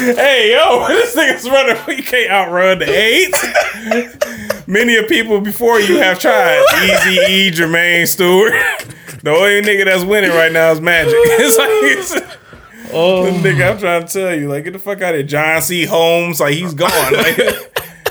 Hey 0.00 0.52
yo, 0.52 0.86
this 0.88 1.14
nigga's 1.14 1.48
running. 1.48 1.76
You 1.98 2.02
can't 2.04 2.30
outrun 2.30 2.78
the 2.78 2.90
AIDS. 2.90 4.66
Many 4.66 4.96
of 4.96 5.08
people 5.08 5.40
before 5.40 5.80
you 5.80 5.98
have 5.98 6.18
tried. 6.18 6.64
Easy 6.84 7.32
E, 7.32 7.50
Jermaine 7.50 8.06
Stewart. 8.06 8.52
The 9.22 9.32
only 9.32 9.60
nigga 9.60 9.84
that's 9.84 10.02
winning 10.02 10.30
right 10.30 10.50
now 10.50 10.70
is 10.72 10.80
Magic. 10.80 11.12
It's 11.14 11.58
like 11.58 11.68
it's, 11.70 12.90
Oh, 12.90 13.24
the 13.26 13.32
nigga, 13.32 13.72
I'm 13.72 13.78
trying 13.78 14.06
to 14.06 14.10
tell 14.10 14.34
you, 14.34 14.48
like, 14.48 14.64
get 14.64 14.72
the 14.72 14.78
fuck 14.78 15.02
out 15.02 15.10
of 15.14 15.20
here. 15.20 15.26
John 15.26 15.60
C. 15.60 15.84
Holmes, 15.84 16.40
like, 16.40 16.54
he's 16.54 16.72
gone. 16.72 16.90
Like, 17.12 17.38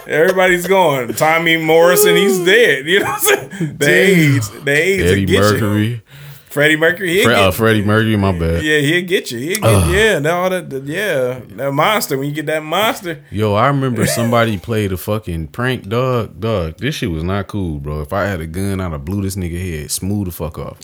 everybody's 0.07 0.67
gone. 0.67 1.07
Tommy 1.13 1.57
Morrison, 1.57 2.15
he's 2.15 2.37
dead. 2.45 2.85
You 2.85 2.99
know 2.99 3.05
what 3.07 3.33
I'm 3.33 3.49
saying? 3.49 3.77
The 3.77 3.89
AIDS, 3.89 4.49
the 4.51 4.71
AIDS 4.71 5.11
Eddie 5.11 5.25
get 5.25 5.59
you. 5.61 6.01
Freddie 6.49 6.77
Mercury, 6.77 7.13
he'll 7.13 7.23
Fre- 7.25 7.29
get 7.29 7.39
uh, 7.39 7.51
Freddie 7.51 7.83
Mercury. 7.83 8.15
My 8.17 8.31
bad. 8.37 8.63
yeah, 8.63 8.79
he'll 8.79 9.05
get 9.05 9.29
you. 9.31 9.37
He'll 9.37 9.59
get 9.61 9.89
yeah, 9.91 10.19
that, 10.19 10.33
all 10.33 10.49
that, 10.49 10.69
the- 10.69 10.79
yeah, 10.81 11.39
that 11.57 11.71
monster. 11.71 12.17
When 12.17 12.27
you 12.27 12.33
get 12.33 12.47
that 12.47 12.63
monster, 12.63 13.23
Yo, 13.29 13.53
I 13.53 13.67
remember 13.67 14.05
somebody 14.07 14.57
played 14.57 14.91
a 14.91 14.97
fucking 14.97 15.49
prank 15.49 15.87
dog. 15.87 16.39
Dog, 16.39 16.77
this 16.77 16.95
shit 16.95 17.11
was 17.11 17.23
not 17.23 17.47
cool, 17.47 17.77
bro. 17.79 18.01
If 18.01 18.13
I 18.13 18.23
had 18.25 18.41
a 18.41 18.47
gun, 18.47 18.81
I'd 18.81 18.91
have 18.91 19.05
blew 19.05 19.21
this 19.21 19.35
nigga 19.35 19.59
head 19.79 19.91
smooth 19.91 20.25
the 20.25 20.31
fuck 20.31 20.57
off. 20.57 20.79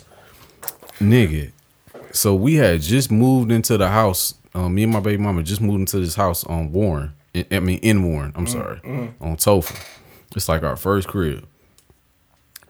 Nigga. 0.99 1.51
So 2.11 2.33
we 2.35 2.55
had 2.55 2.81
just 2.81 3.11
moved 3.11 3.51
into 3.51 3.77
the 3.77 3.89
house. 3.89 4.35
Um, 4.53 4.75
me 4.75 4.83
and 4.83 4.93
my 4.93 4.99
baby 5.01 5.17
mama 5.21 5.43
just 5.43 5.61
moved 5.61 5.79
into 5.81 5.99
this 5.99 6.15
house 6.15 6.43
on 6.45 6.71
Warren. 6.71 7.13
I 7.35 7.45
I 7.51 7.59
mean, 7.59 7.79
in 7.79 8.03
Warren. 8.03 8.31
I'm 8.35 8.47
sorry, 8.47 8.79
on 9.19 9.35
Toepfer. 9.35 9.77
It's 10.35 10.47
like 10.47 10.63
our 10.63 10.77
first 10.77 11.07
crib. 11.07 11.45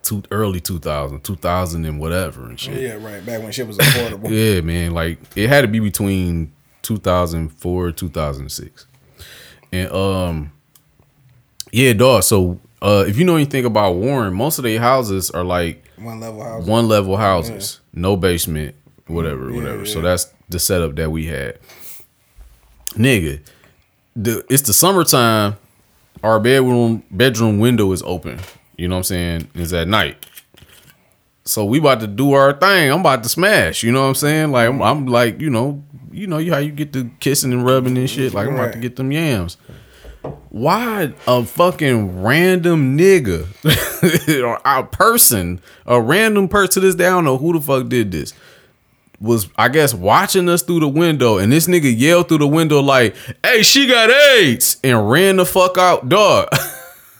Two, 0.05 0.21
early 0.29 0.59
2000, 0.59 1.23
2000 1.23 1.83
and 1.85 1.99
whatever 1.99 2.45
and 2.45 2.59
shit. 2.59 2.79
yeah, 2.79 2.93
right. 3.03 3.25
Back 3.25 3.41
when 3.41 3.51
shit 3.51 3.65
was 3.67 3.77
affordable. 3.79 4.29
Yeah, 4.55 4.61
man. 4.61 4.91
Like 4.91 5.17
it 5.35 5.49
had 5.49 5.61
to 5.61 5.67
be 5.67 5.79
between 5.79 6.53
2004 6.83 7.91
2006. 7.91 8.85
And 9.73 9.91
um 9.91 10.51
yeah, 11.71 11.93
dog. 11.93 12.21
So 12.23 12.59
uh 12.83 13.03
if 13.07 13.17
you 13.17 13.25
know 13.25 13.35
anything 13.35 13.65
about 13.65 13.95
Warren, 13.95 14.33
most 14.35 14.59
of 14.59 14.63
their 14.63 14.79
houses 14.79 15.31
are 15.31 15.43
like 15.43 15.83
One 15.97 16.19
level 16.19 16.43
house. 16.43 16.65
one 16.67 16.87
level 16.87 17.17
houses, 17.17 17.79
no 17.91 18.15
basement, 18.15 18.75
whatever, 19.07 19.51
whatever. 19.51 19.85
So 19.87 20.01
that's 20.01 20.31
the 20.49 20.59
setup 20.59 20.95
that 20.97 21.09
we 21.11 21.25
had. 21.25 21.57
Nigga, 22.91 23.39
the 24.15 24.45
it's 24.49 24.61
the 24.63 24.73
summertime. 24.73 25.57
Our 26.23 26.39
bedroom 26.39 27.03
bedroom 27.11 27.59
window 27.59 27.91
is 27.91 28.03
open. 28.03 28.39
You 28.77 28.87
know 28.87 28.95
what 28.95 28.99
I'm 28.99 29.03
saying? 29.03 29.49
is 29.55 29.73
at 29.73 29.87
night. 29.87 30.25
So 31.45 31.63
we 31.63 31.77
about 31.79 31.99
to 31.99 32.07
do 32.07 32.33
our 32.33 32.53
thing. 32.53 32.91
I'm 32.91 33.01
about 33.01 33.23
to 33.23 33.29
smash. 33.29 33.83
You 33.83 33.91
know 33.91 34.01
what 34.01 34.07
I'm 34.07 34.15
saying? 34.15 34.51
Like 34.51 34.67
I'm, 34.67 34.81
I'm 34.81 35.05
like, 35.05 35.39
you 35.39 35.49
know, 35.49 35.83
you 36.11 36.27
know 36.27 36.37
how 36.37 36.57
you 36.57 36.71
get 36.71 36.91
the 36.93 37.09
kissing 37.19 37.53
and 37.53 37.65
rubbing 37.65 37.97
and 37.97 38.09
shit. 38.09 38.33
Like 38.33 38.47
I'm 38.47 38.55
about 38.55 38.73
to 38.73 38.79
get 38.79 38.95
them 38.95 39.11
yams. 39.11 39.57
Why 40.49 41.13
a 41.27 41.43
fucking 41.45 42.23
random 42.23 42.97
nigga 42.97 43.45
or 44.43 44.59
a 44.65 44.83
person, 44.83 45.61
a 45.85 46.01
random 46.01 46.47
person 46.47 46.73
to 46.73 46.79
this 46.87 46.95
day, 46.95 47.05
I 47.05 47.09
don't 47.11 47.25
know 47.25 47.37
who 47.37 47.53
the 47.53 47.61
fuck 47.61 47.89
did 47.89 48.11
this. 48.11 48.33
Was 49.21 49.49
I 49.57 49.69
guess 49.69 49.93
watching 49.93 50.49
us 50.49 50.61
through 50.61 50.81
the 50.81 50.87
window, 50.87 51.37
and 51.37 51.51
this 51.51 51.67
nigga 51.67 51.93
yelled 51.97 52.27
through 52.27 52.39
the 52.39 52.47
window 52.47 52.81
like, 52.81 53.15
"Hey, 53.43 53.63
she 53.63 53.87
got 53.87 54.09
AIDS!" 54.09 54.77
and 54.83 55.09
ran 55.09 55.37
the 55.37 55.45
fuck 55.45 55.77
out, 55.77 56.09
dog, 56.09 56.49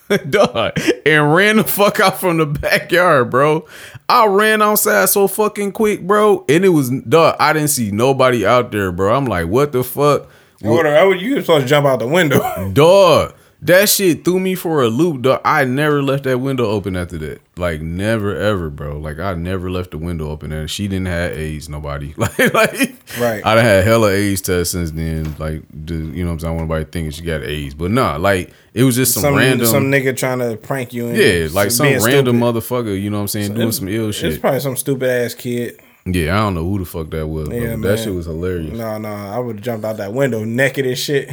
dog, 0.30 0.74
and 1.06 1.34
ran 1.34 1.58
the 1.58 1.64
fuck 1.64 2.00
out 2.00 2.20
from 2.20 2.38
the 2.38 2.46
backyard, 2.46 3.30
bro. 3.30 3.66
I 4.08 4.28
ran 4.28 4.62
outside 4.62 5.10
so 5.10 5.28
fucking 5.28 5.72
quick, 5.72 6.06
bro, 6.06 6.46
and 6.48 6.64
it 6.64 6.70
was 6.70 6.90
dog. 6.90 7.36
I 7.40 7.54
didn't 7.54 7.70
see 7.70 7.92
nobody 7.92 8.46
out 8.46 8.72
there, 8.72 8.92
bro. 8.92 9.16
I'm 9.16 9.26
like, 9.26 9.48
what 9.48 9.72
the 9.72 9.84
fuck? 9.84 10.30
Would, 10.62 10.86
I 10.86 11.04
would, 11.04 11.22
you 11.22 11.36
were 11.36 11.42
supposed 11.42 11.64
to 11.64 11.70
jump 11.70 11.86
out 11.86 12.00
the 12.00 12.08
window. 12.08 12.40
Dog, 12.74 13.36
that 13.66 13.90
shit 13.90 14.24
threw 14.26 14.40
me 14.40 14.56
for 14.56 14.82
a 14.84 14.88
loop, 14.88 15.22
dog. 15.24 15.42
I 15.46 15.66
never 15.66 16.02
left 16.02 16.24
that 16.26 16.40
window 16.40 16.66
open 16.66 16.96
after 16.96 17.18
that. 17.20 17.42
Like 17.58 17.82
never 17.82 18.36
ever, 18.36 18.70
bro. 18.70 18.98
Like 18.98 19.20
I 19.20 19.34
never 19.34 19.70
left 19.72 19.92
the 19.92 19.98
window 19.98 20.30
open 20.30 20.52
and 20.52 20.70
she 20.70 20.88
didn't 20.88 21.08
have 21.08 21.32
AIDS, 21.34 21.70
nobody. 21.70 22.14
Like 22.18 22.38
like 22.54 22.96
Right. 23.20 23.46
I 23.46 23.56
done 23.56 23.64
had 23.64 23.84
hella 23.86 24.12
AIDS 24.12 24.42
tests 24.42 24.72
since 24.74 24.92
then. 24.92 25.36
Like 25.40 25.64
the, 25.74 25.96
you 25.96 26.24
know 26.24 26.32
what 26.32 26.34
I'm 26.34 26.40
saying? 26.40 26.54
I 26.54 26.56
want 26.58 26.70
nobody 26.70 26.86
thinking 26.92 27.12
she 27.12 27.22
got 27.24 27.44
AIDS. 27.44 27.74
But 27.76 27.92
nah, 27.92 28.18
like 28.18 28.52
it 28.74 28.84
was 28.84 28.96
just 28.96 29.14
some, 29.14 29.22
some 29.22 29.36
random 29.36 29.68
some 29.68 29.84
nigga 29.86 30.16
trying 30.16 30.40
to 30.40 30.58
prank 30.58 30.94
you. 30.94 31.08
And 31.08 31.18
Yeah, 31.18 31.48
like 31.52 31.72
some 31.72 31.88
random 31.88 32.02
stupid. 32.02 32.34
motherfucker, 32.36 33.02
you 33.02 33.10
know 33.10 33.18
what 33.18 33.22
I'm 33.22 33.28
saying, 33.30 33.54
doing 33.54 33.72
some 33.72 33.88
ill 33.88 34.12
shit. 34.12 34.32
It's 34.34 34.40
probably 34.40 34.60
some 34.60 34.76
stupid 34.76 35.10
ass 35.10 35.34
kid. 35.34 35.80
yeah, 36.06 36.36
I 36.36 36.40
don't 36.40 36.56
know 36.56 36.64
who 36.70 36.80
the 36.80 36.86
fuck 36.86 37.10
that 37.12 37.26
was. 37.26 37.50
Yeah, 37.50 37.76
that 37.78 38.00
shit 38.00 38.14
was 38.14 38.26
hilarious. 38.26 38.78
No, 38.78 38.98
no, 38.98 39.10
I 39.10 39.40
would 39.40 39.56
have 39.58 39.64
jumped 39.66 39.86
out 39.86 39.98
that 39.98 40.14
window 40.14 40.44
naked 40.44 40.86
as 40.86 41.00
shit. 41.00 41.30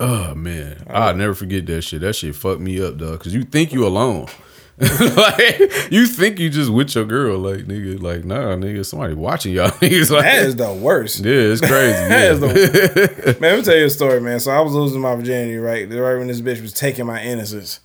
Oh 0.00 0.34
man, 0.34 0.84
I'll 0.88 1.14
never 1.16 1.34
forget 1.34 1.66
that 1.66 1.82
shit. 1.82 2.00
That 2.02 2.14
shit 2.14 2.34
fucked 2.34 2.60
me 2.60 2.80
up, 2.80 2.98
dog. 2.98 3.18
Cause 3.20 3.34
you 3.34 3.42
think 3.42 3.72
you 3.72 3.84
alone, 3.84 4.26
like 4.78 5.58
you 5.90 6.06
think 6.06 6.38
you 6.38 6.48
just 6.50 6.70
with 6.70 6.94
your 6.94 7.04
girl, 7.04 7.36
like 7.38 7.64
nigga, 7.64 8.00
like 8.00 8.24
nah, 8.24 8.54
nigga, 8.54 8.86
somebody 8.86 9.14
watching 9.14 9.52
y'all 9.54 9.70
niggas. 9.82 10.12
Like 10.12 10.22
That 10.22 10.42
is 10.44 10.54
the 10.54 10.72
worst. 10.72 11.24
yeah, 11.24 11.32
it's 11.32 11.60
crazy. 11.66 11.94
That 11.94 12.30
is 12.30 12.40
Yeah. 12.40 12.46
the 12.52 13.36
man. 13.40 13.50
Let 13.50 13.58
me 13.58 13.64
tell 13.64 13.76
you 13.76 13.86
a 13.86 13.90
story, 13.90 14.20
man. 14.20 14.38
So 14.38 14.52
I 14.52 14.60
was 14.60 14.72
losing 14.72 15.00
my 15.00 15.16
virginity, 15.16 15.56
right? 15.56 15.88
Right 15.90 16.16
when 16.16 16.28
this 16.28 16.40
bitch 16.42 16.62
was 16.62 16.72
taking 16.72 17.04
my 17.06 17.20
innocence. 17.20 17.80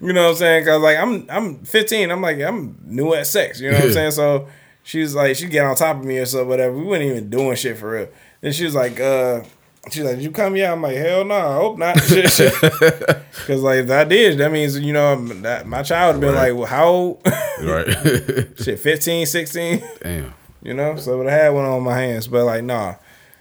you 0.00 0.12
know 0.12 0.22
what 0.24 0.30
I'm 0.30 0.36
saying? 0.36 0.64
Cause 0.64 0.80
like 0.80 0.96
I'm 0.96 1.26
I'm 1.28 1.58
15. 1.64 2.10
I'm 2.10 2.22
like 2.22 2.40
I'm 2.40 2.78
new 2.86 3.12
at 3.14 3.26
sex. 3.26 3.60
You 3.60 3.70
know 3.70 3.76
what 3.76 3.86
I'm 3.88 3.92
saying? 3.92 4.10
So 4.12 4.48
she's 4.82 5.14
like 5.14 5.36
she 5.36 5.46
get 5.48 5.66
on 5.66 5.76
top 5.76 5.98
of 5.98 6.04
me 6.04 6.18
or 6.18 6.24
so 6.26 6.44
whatever. 6.46 6.74
We 6.76 6.84
weren't 6.84 7.02
even 7.02 7.28
doing 7.28 7.56
shit 7.56 7.76
for 7.76 7.90
real. 7.90 8.08
Then 8.40 8.52
she 8.52 8.64
was 8.64 8.74
like, 8.74 8.98
uh, 9.00 9.42
she's 9.90 10.02
like, 10.04 10.16
Did 10.16 10.24
you 10.24 10.30
come 10.30 10.54
here? 10.54 10.70
I'm 10.70 10.80
like, 10.82 10.96
hell 10.96 11.24
no, 11.24 11.34
I 11.34 11.54
hope 11.54 11.78
not. 11.78 11.96
Cause 13.46 13.62
like 13.62 13.80
if 13.84 13.90
I 13.90 14.04
did, 14.04 14.38
that 14.38 14.50
means 14.52 14.78
you 14.78 14.92
know 14.92 15.16
that 15.42 15.66
my 15.66 15.82
child 15.82 16.16
would 16.16 16.24
have 16.24 16.32
been 16.32 16.40
Right. 16.40 16.50
like, 16.50 16.58
well, 16.58 16.66
how 16.66 16.84
old? 16.86 17.20
right. 17.62 18.48
shit, 18.62 18.78
15, 18.78 19.26
16. 19.26 19.82
Damn. 20.02 20.34
You 20.62 20.74
know, 20.74 20.96
so 20.96 21.26
I 21.26 21.30
had 21.30 21.48
one 21.50 21.64
on 21.64 21.82
my 21.82 21.98
hands, 21.98 22.26
but 22.28 22.44
like, 22.44 22.64
nah. 22.64 22.94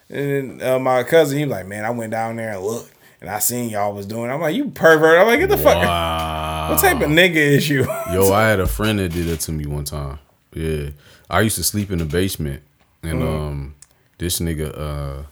And 0.10 0.60
then 0.60 0.68
uh, 0.68 0.80
my 0.80 1.04
cousin, 1.04 1.38
he 1.38 1.46
was 1.46 1.52
like, 1.52 1.68
man, 1.68 1.86
I 1.86 1.90
went 1.92 2.12
down 2.12 2.38
there 2.38 2.54
and 2.54 2.62
looked, 2.64 2.92
and 3.22 3.30
I 3.30 3.40
seen 3.40 3.70
y'all 3.70 3.94
was 3.94 4.06
doing. 4.06 4.32
I'm 4.32 4.40
like, 4.42 4.56
you 4.56 4.70
pervert. 4.70 5.20
I'm 5.20 5.28
like, 5.28 5.40
get 5.40 5.50
the 5.50 5.58
fuck. 5.58 5.76
Wow. 5.76 6.72
What 6.72 6.82
type 6.82 7.02
of 7.02 7.10
nigga 7.10 7.36
is 7.36 7.70
you? 7.70 7.84
Yo, 8.12 8.32
I 8.32 8.48
had 8.48 8.60
a 8.60 8.68
friend 8.68 8.98
that 9.00 9.10
did 9.10 9.28
that 9.28 9.42
to 9.42 9.52
me 9.52 9.66
one 9.66 9.84
time. 9.84 10.18
Yeah, 10.54 10.90
I 11.30 11.42
used 11.42 11.58
to 11.58 11.64
sleep 11.64 11.92
in 11.92 12.00
the 12.00 12.06
basement, 12.06 12.64
and 13.04 13.22
um, 13.22 13.76
this 14.20 14.40
nigga, 14.40 14.78
uh, 14.78 15.24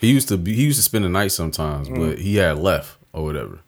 he 0.00 0.12
used 0.12 0.28
to 0.28 0.36
be, 0.36 0.54
he 0.54 0.64
used 0.64 0.78
to 0.78 0.82
spend 0.82 1.04
the 1.04 1.08
night 1.08 1.32
sometimes, 1.32 1.88
but 1.88 2.18
he 2.18 2.36
had 2.36 2.58
left 2.58 2.98
or 3.12 3.24
whatever. 3.24 3.60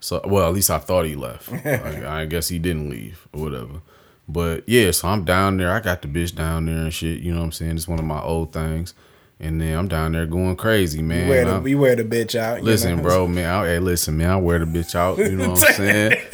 So, 0.00 0.20
well, 0.24 0.46
at 0.46 0.54
least 0.54 0.70
I 0.70 0.78
thought 0.78 1.06
he 1.06 1.14
left. 1.16 1.50
I, 1.50 2.22
I 2.22 2.24
guess 2.26 2.48
he 2.48 2.58
didn't 2.58 2.90
leave 2.90 3.26
or 3.32 3.40
whatever. 3.40 3.80
But 4.28 4.68
yeah, 4.68 4.90
so 4.90 5.08
I'm 5.08 5.24
down 5.24 5.56
there. 5.56 5.72
I 5.72 5.80
got 5.80 6.02
the 6.02 6.08
bitch 6.08 6.34
down 6.34 6.66
there 6.66 6.76
and 6.76 6.92
shit. 6.92 7.20
You 7.20 7.32
know 7.32 7.38
what 7.38 7.46
I'm 7.46 7.52
saying? 7.52 7.76
It's 7.76 7.88
one 7.88 7.98
of 7.98 8.04
my 8.04 8.20
old 8.20 8.52
things. 8.52 8.92
And 9.38 9.60
then 9.60 9.76
I'm 9.78 9.86
down 9.86 10.12
there 10.12 10.24
going 10.24 10.56
crazy, 10.56 11.02
man. 11.02 11.24
You 11.24 11.28
wear 11.28 11.44
the, 11.44 11.68
you 11.68 11.78
wear 11.78 11.94
the 11.94 12.04
bitch 12.04 12.34
out. 12.34 12.62
Listen, 12.62 12.96
know? 12.96 13.02
bro, 13.02 13.28
man. 13.28 13.44
I, 13.46 13.66
hey, 13.66 13.78
listen, 13.80 14.16
man. 14.16 14.30
I 14.30 14.36
wear 14.36 14.58
the 14.58 14.64
bitch 14.64 14.94
out. 14.94 15.18
You 15.18 15.36
know 15.36 15.50
what 15.50 15.68
I'm 15.68 15.74
saying, 15.74 16.10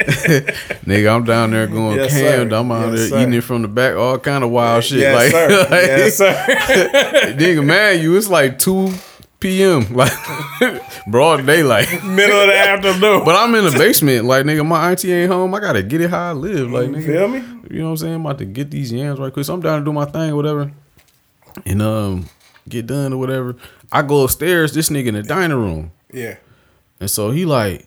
nigga? 0.85 1.13
I'm 1.13 1.25
down 1.25 1.51
there 1.51 1.67
going 1.67 1.97
Yes, 1.97 2.11
cammed. 2.11 2.51
sir. 2.51 2.57
I'm 2.57 2.71
out 2.71 2.91
Yes, 2.91 2.99
there 2.99 3.07
sir. 3.09 3.19
eating 3.19 3.33
it 3.33 3.43
from 3.43 3.61
the 3.61 3.67
back, 3.67 3.97
all 3.97 4.17
kind 4.19 4.41
of 4.45 4.51
wild 4.51 4.85
shit. 4.85 4.99
Yes, 4.99 5.15
like, 5.15 5.31
sir. 5.31 5.59
like, 5.69 5.87
yes, 5.87 6.15
sir. 6.17 7.33
nigga, 7.37 7.65
man, 7.65 7.99
you. 7.99 8.15
It's 8.15 8.29
like 8.29 8.57
two 8.57 8.93
p.m. 9.41 9.93
Like 9.93 10.13
broad 11.07 11.45
daylight. 11.45 11.89
Middle 12.05 12.39
of 12.39 12.47
the 12.47 12.57
afternoon. 12.57 13.25
But 13.25 13.35
I'm 13.35 13.53
in 13.55 13.65
the 13.65 13.71
basement. 13.71 14.23
Like, 14.23 14.45
nigga, 14.45 14.65
my 14.65 14.91
auntie 14.91 15.11
ain't 15.11 15.29
home. 15.29 15.53
I 15.53 15.59
gotta 15.59 15.83
get 15.83 15.99
it 15.99 16.09
how 16.09 16.29
I 16.29 16.31
live. 16.31 16.71
Like, 16.71 16.87
you 16.87 16.95
nigga, 16.95 17.05
feel 17.05 17.27
me? 17.27 17.39
you 17.69 17.79
know 17.79 17.85
what 17.87 17.89
I'm 17.91 17.97
saying? 17.97 18.13
I'm 18.13 18.21
about 18.25 18.37
to 18.37 18.45
get 18.45 18.71
these 18.71 18.93
yams 18.93 19.19
right 19.19 19.33
quick. 19.33 19.45
So 19.45 19.53
I'm 19.53 19.59
down 19.61 19.79
to 19.79 19.83
do 19.85 19.91
my 19.91 20.05
thing 20.05 20.33
whatever. 20.37 20.71
And 21.65 21.81
um, 21.81 22.25
get 22.67 22.87
done 22.87 23.13
or 23.13 23.17
whatever. 23.17 23.55
I 23.91 24.01
go 24.01 24.23
upstairs, 24.23 24.73
this 24.73 24.89
nigga 24.89 25.07
in 25.07 25.15
the 25.15 25.23
dining 25.23 25.57
room. 25.57 25.91
Yeah. 26.11 26.37
And 26.99 27.09
so 27.09 27.31
he 27.31 27.45
like, 27.45 27.85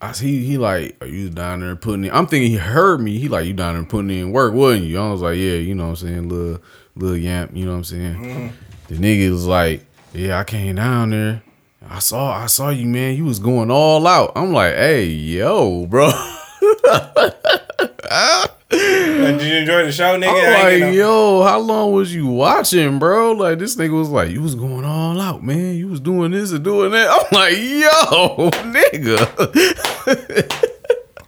I 0.00 0.12
he 0.12 0.44
he 0.44 0.58
like, 0.58 0.96
are 1.00 1.06
you 1.06 1.30
down 1.30 1.60
there 1.60 1.76
putting 1.76 2.04
in? 2.04 2.10
I'm 2.10 2.26
thinking 2.26 2.50
he 2.50 2.56
heard 2.56 3.00
me. 3.00 3.18
He 3.18 3.28
like, 3.28 3.46
you 3.46 3.54
down 3.54 3.74
there 3.74 3.84
putting 3.84 4.10
in 4.10 4.32
work, 4.32 4.54
wasn't 4.54 4.84
you? 4.84 4.98
I 4.98 5.10
was 5.10 5.22
like, 5.22 5.36
yeah, 5.36 5.54
you 5.54 5.74
know 5.74 5.84
what 5.84 6.02
I'm 6.02 6.08
saying, 6.08 6.28
little 6.28 6.60
little 6.96 7.16
yamp, 7.16 7.56
you 7.56 7.64
know 7.64 7.72
what 7.72 7.78
I'm 7.78 7.84
saying. 7.84 8.14
Mm-hmm. 8.14 8.48
The 8.88 8.96
nigga 8.96 9.30
was 9.30 9.46
like, 9.46 9.84
yeah, 10.12 10.38
I 10.38 10.44
came 10.44 10.76
down 10.76 11.10
there. 11.10 11.42
I 11.88 11.98
saw 11.98 12.32
I 12.32 12.46
saw 12.46 12.70
you, 12.70 12.86
man. 12.86 13.16
You 13.16 13.24
was 13.24 13.38
going 13.38 13.70
all 13.70 14.06
out. 14.06 14.32
I'm 14.36 14.52
like, 14.52 14.74
hey, 14.74 15.06
yo, 15.06 15.86
bro. 15.86 16.10
Like, 18.74 19.38
did 19.38 19.42
you 19.48 19.56
enjoy 19.58 19.84
the 19.86 19.92
show, 19.92 20.18
nigga? 20.18 20.28
I'm 20.28 20.82
like, 20.82 20.94
yo, 20.94 21.42
how 21.42 21.58
long 21.60 21.92
was 21.92 22.14
you 22.14 22.26
watching, 22.26 22.98
bro? 22.98 23.32
Like 23.32 23.58
this 23.58 23.76
nigga 23.76 23.92
was 23.96 24.08
like, 24.10 24.30
you 24.30 24.42
was 24.42 24.54
going 24.54 24.84
all 24.84 25.20
out, 25.20 25.42
man. 25.42 25.74
You 25.76 25.88
was 25.88 26.00
doing 26.00 26.32
this 26.32 26.52
and 26.52 26.62
doing 26.64 26.90
that. 26.92 27.08
I'm 27.08 27.26
like, 27.32 27.56
yo, 27.56 28.50
nigga. 28.72 30.70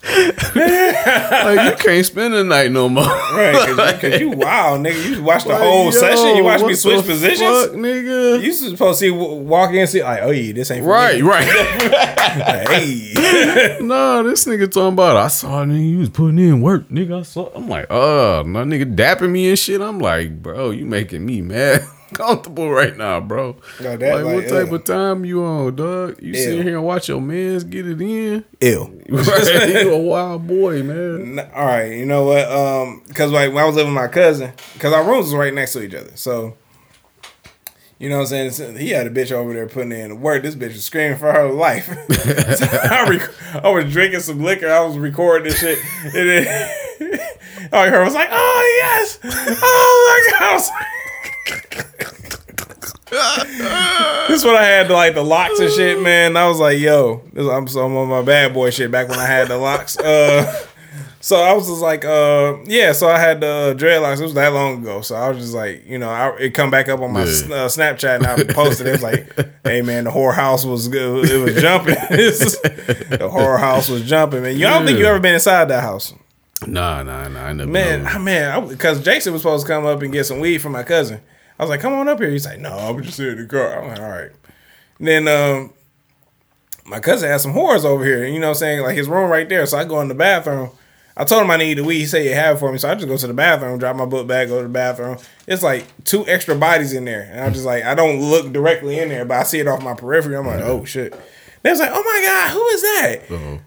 like 0.57 1.71
you 1.71 1.85
can't 1.85 2.07
spend 2.07 2.35
the 2.35 2.45
night 2.45 2.71
no 2.71 2.89
more. 2.89 3.05
Right, 3.05 3.55
cause, 3.55 3.69
you, 4.03 4.11
cause 4.11 4.21
you 4.21 4.31
wow, 4.37 4.77
nigga. 4.79 5.11
You 5.17 5.23
watched 5.23 5.47
the 5.47 5.53
Like, 5.53 5.63
whole 5.63 5.85
yo, 5.87 5.91
session. 5.91 6.37
You 6.37 6.45
watched 6.45 6.65
me 6.65 6.75
switch 6.75 7.05
positions. 7.07 7.41
fuck, 7.41 7.73
nigga. 7.73 8.43
You 8.43 8.53
supposed 8.53 9.01
to 9.01 9.07
see 9.07 9.11
walk 9.11 9.71
in 9.71 9.79
and 9.81 9.89
see 9.89 10.03
like, 10.03 10.21
oh 10.23 10.31
yeah, 10.31 10.53
this 10.53 10.71
ain't 10.71 10.85
for 10.85 10.91
right, 10.91 11.17
me. 11.17 11.23
right. 11.23 11.47
Hey, 12.37 13.13
nah, 13.81 14.23
this 14.23 14.45
nigga 14.47 14.71
talking 14.71 14.95
about 14.95 15.17
I 15.17 15.29
saw 15.29 15.65
nigga 15.65 15.91
you 15.91 15.99
was 15.99 16.11
putting 16.11 16.39
in 16.39 16.61
work, 16.61 16.89
nigga. 16.89 17.21
I 17.21 17.23
saw. 17.23 17.51
I'm 17.55 17.69
like, 17.69 17.87
oh, 17.91 18.45
my 18.45 18.63
nigga 18.63 18.95
dapping 18.95 19.31
me 19.31 19.49
and 19.49 19.59
shit. 19.59 19.81
I'm 19.81 19.99
like, 19.99 20.43
bro, 20.43 20.71
you 20.71 20.87
making 20.87 21.25
me 21.25 21.41
mad. 21.43 21.87
Comfortable 22.15 22.71
right 22.71 22.97
now, 22.97 23.19
bro. 23.19 23.57
No, 23.81 23.97
that, 23.97 24.15
like, 24.15 24.25
like, 24.25 24.35
what 24.35 24.49
type 24.49 24.71
uh, 24.71 24.77
of 24.77 24.85
time 24.85 25.25
you 25.25 25.43
on, 25.45 25.75
dog? 25.75 26.23
You 26.23 26.35
Ew. 26.35 26.35
sit 26.35 26.63
here 26.65 26.77
and 26.77 26.87
watch 26.87 27.09
your 27.09 27.21
mans 27.21 27.65
get 27.65 27.87
it 27.87 28.01
in. 28.01 28.45
ew. 28.61 29.03
You 29.09 29.93
a 29.93 29.99
wild 29.99 30.47
boy, 30.47 30.83
man. 30.85 31.41
All 31.53 31.67
right, 31.67 31.93
you 31.93 32.07
know 32.07 32.25
what? 32.25 32.51
Um, 32.51 33.03
cause 33.13 33.33
like 33.33 33.53
when 33.53 33.63
I 33.63 33.67
was 33.67 33.75
living 33.75 33.93
with 33.93 34.01
my 34.03 34.09
cousin, 34.09 34.53
cause 34.79 34.93
our 34.93 35.03
rooms 35.05 35.27
was 35.27 35.35
right 35.35 35.53
next 35.53 35.73
to 35.73 35.83
each 35.83 35.95
other, 35.95 36.13
so 36.15 36.57
you 37.99 38.11
know 38.11 38.19
what 38.19 38.33
I'm 38.33 38.51
saying. 38.51 38.77
He 38.77 38.91
had 38.91 39.07
a 39.07 39.11
bitch 39.11 39.33
over 39.33 39.55
there 39.55 39.67
putting 39.67 39.93
in 39.93 40.09
the 40.11 40.17
work. 40.17 40.43
This 40.43 40.55
bitch 40.55 40.75
was 40.75 40.85
screaming 40.85 41.17
for 41.17 41.33
her 41.33 41.51
life. 41.51 41.87
So 41.87 41.95
I, 42.71 43.07
rec- 43.09 43.65
I 43.65 43.71
was 43.71 43.91
drinking 43.91 44.21
some 44.21 44.43
liquor. 44.43 44.71
I 44.71 44.81
was 44.81 44.99
recording 44.99 45.49
this 45.49 45.61
shit, 45.61 45.79
and 46.05 46.13
then 46.15 46.71
all 47.73 47.83
I 47.85 47.89
heard 47.89 48.05
was 48.05 48.15
like, 48.15 48.29
"Oh 48.31 48.79
yes, 48.83 49.19
oh 49.25 50.31
my 50.31 50.39
god." 50.39 50.63
This 54.29 54.39
is 54.41 54.45
when 54.45 54.57
I 54.57 54.65
had 54.65 54.91
like 54.91 55.15
the 55.15 55.23
locks 55.23 55.59
and 55.59 55.73
shit, 55.73 56.03
man. 56.03 56.37
I 56.37 56.49
was 56.49 56.59
like, 56.59 56.79
yo, 56.79 57.23
this, 57.33 57.49
I'm, 57.49 57.67
so 57.69 57.87
I'm 57.87 57.97
on 57.97 58.09
my 58.09 58.21
bad 58.23 58.53
boy 58.53 58.71
shit 58.71 58.91
back 58.91 59.09
when 59.09 59.19
I 59.19 59.27
had 59.27 59.49
the 59.49 59.57
locks. 59.57 59.97
Uh, 59.99 60.67
so 61.27 61.43
I 61.43 61.53
was 61.55 61.67
just 61.67 61.81
like, 61.83 62.05
uh, 62.05 62.59
yeah. 62.67 62.93
So 62.93 63.09
I 63.09 63.19
had 63.19 63.41
the 63.41 63.75
dreadlocks. 63.77 64.21
It 64.21 64.23
was 64.23 64.35
that 64.35 64.53
long 64.53 64.81
ago. 64.81 65.01
So 65.01 65.17
I 65.17 65.29
was 65.29 65.39
just 65.39 65.55
like, 65.55 65.85
you 65.85 65.99
know, 65.99 66.09
I, 66.09 66.37
it 66.37 66.51
come 66.55 66.71
back 66.71 66.89
up 66.89 67.01
on 67.01 67.13
my 67.13 67.25
Yeah. 67.25 67.31
s- 67.31 67.43
uh, 67.51 67.67
Snapchat 67.67 68.17
and 68.19 68.27
I 68.29 68.45
posted. 68.53 68.87
It 68.87 68.91
it 68.91 68.93
was 68.93 69.03
like, 69.03 69.35
hey 69.65 69.83
man, 69.83 70.05
the 70.05 70.11
whorehouse 70.13 70.65
was 70.65 70.87
good. 70.87 71.29
It 71.29 71.43
was 71.43 71.61
jumping. 71.61 71.95
the 72.11 73.29
whorehouse 73.33 73.91
was 73.91 74.03
jumping, 74.09 74.43
man. 74.43 74.57
You 74.57 74.69
I 74.69 74.71
don't 74.71 74.87
think 74.87 75.01
you 75.01 75.07
ever 75.07 75.19
been 75.19 75.35
inside 75.35 75.65
that 75.67 75.83
house. 75.83 76.15
Nah, 76.65 77.03
nah, 77.03 77.27
nah. 77.29 77.47
I 77.47 77.53
never 77.53 77.71
Man, 77.71 78.05
know. 78.05 78.11
ah, 78.15 78.19
man, 78.21 78.69
because 78.69 79.03
Jason 79.03 79.33
was 79.33 79.43
supposed 79.43 79.67
to 79.67 79.73
come 79.73 79.85
up 79.85 80.03
and 80.03 80.13
get 80.13 80.25
some 80.27 80.39
weed 80.39 80.59
from 80.59 80.73
my 80.73 80.85
cousin. 80.85 81.21
I 81.59 81.63
was 81.65 81.71
like, 81.71 81.81
"Come 81.81 81.93
on 81.95 82.09
up 82.09 82.19
here." 82.21 82.31
He's 82.31 82.47
like, 82.47 82.61
"No, 82.61 82.71
I 82.71 82.91
was 82.91 83.05
just 83.07 83.17
sitting 83.17 83.37
in 83.37 83.43
the 83.43 83.49
car." 83.49 83.83
I'm 83.83 83.89
like, 83.89 83.99
"All 84.01 84.09
right." 84.09 84.31
And 85.01 85.09
then 85.09 85.27
um, 85.29 85.73
my 86.87 87.01
cousin 87.01 87.29
had 87.29 87.41
some 87.41 87.53
whores 87.53 87.85
over 87.85 88.05
here. 88.05 88.25
You 88.27 88.39
know, 88.39 88.47
what 88.49 88.57
I'm 88.57 88.59
saying 88.59 88.83
like 88.83 88.97
his 88.97 89.09
room 89.09 89.29
right 89.31 89.49
there. 89.49 89.67
So 89.67 89.77
I 89.77 89.85
go 89.85 90.01
in 90.01 90.09
the 90.09 90.15
bathroom. 90.15 90.71
I 91.17 91.25
told 91.25 91.43
him 91.43 91.51
I 91.51 91.57
need 91.57 91.79
the 91.79 91.85
weed. 91.85 91.99
He 92.01 92.07
said 92.07 92.23
he 92.23 92.29
have 92.29 92.57
it 92.57 92.59
for 92.59 92.71
me. 92.71 92.79
So 92.79 92.91
I 92.91 92.95
just 92.95 93.09
go 93.09 93.17
to 93.17 93.27
the 93.27 93.33
bathroom, 93.33 93.79
drop 93.79 93.97
my 93.97 94.05
book 94.05 94.27
bag, 94.27 94.49
go 94.49 94.59
to 94.59 94.65
the 94.65 94.69
bathroom. 94.69 95.17
It's 95.47 95.63
like 95.63 95.87
two 96.05 96.27
extra 96.27 96.55
bodies 96.55 96.93
in 96.93 97.05
there, 97.07 97.29
and 97.33 97.41
I'm 97.41 97.53
just 97.55 97.65
like, 97.65 97.85
I 97.85 97.95
don't 97.95 98.21
look 98.21 98.53
directly 98.53 98.99
in 98.99 99.09
there, 99.09 99.25
but 99.25 99.39
I 99.39 99.43
see 99.45 99.59
it 99.59 99.67
off 99.67 99.83
my 99.83 99.95
periphery. 99.95 100.37
I'm 100.37 100.47
like, 100.47 100.61
oh 100.61 100.85
shit. 100.85 101.19
They 101.63 101.71
was 101.71 101.81
like, 101.81 101.91
oh 101.93 102.03
my 102.03 102.23
god, 102.23 102.51
who 102.53 102.67
is 102.67 102.83
that? 102.83 103.17
Uh-oh. 103.31 103.61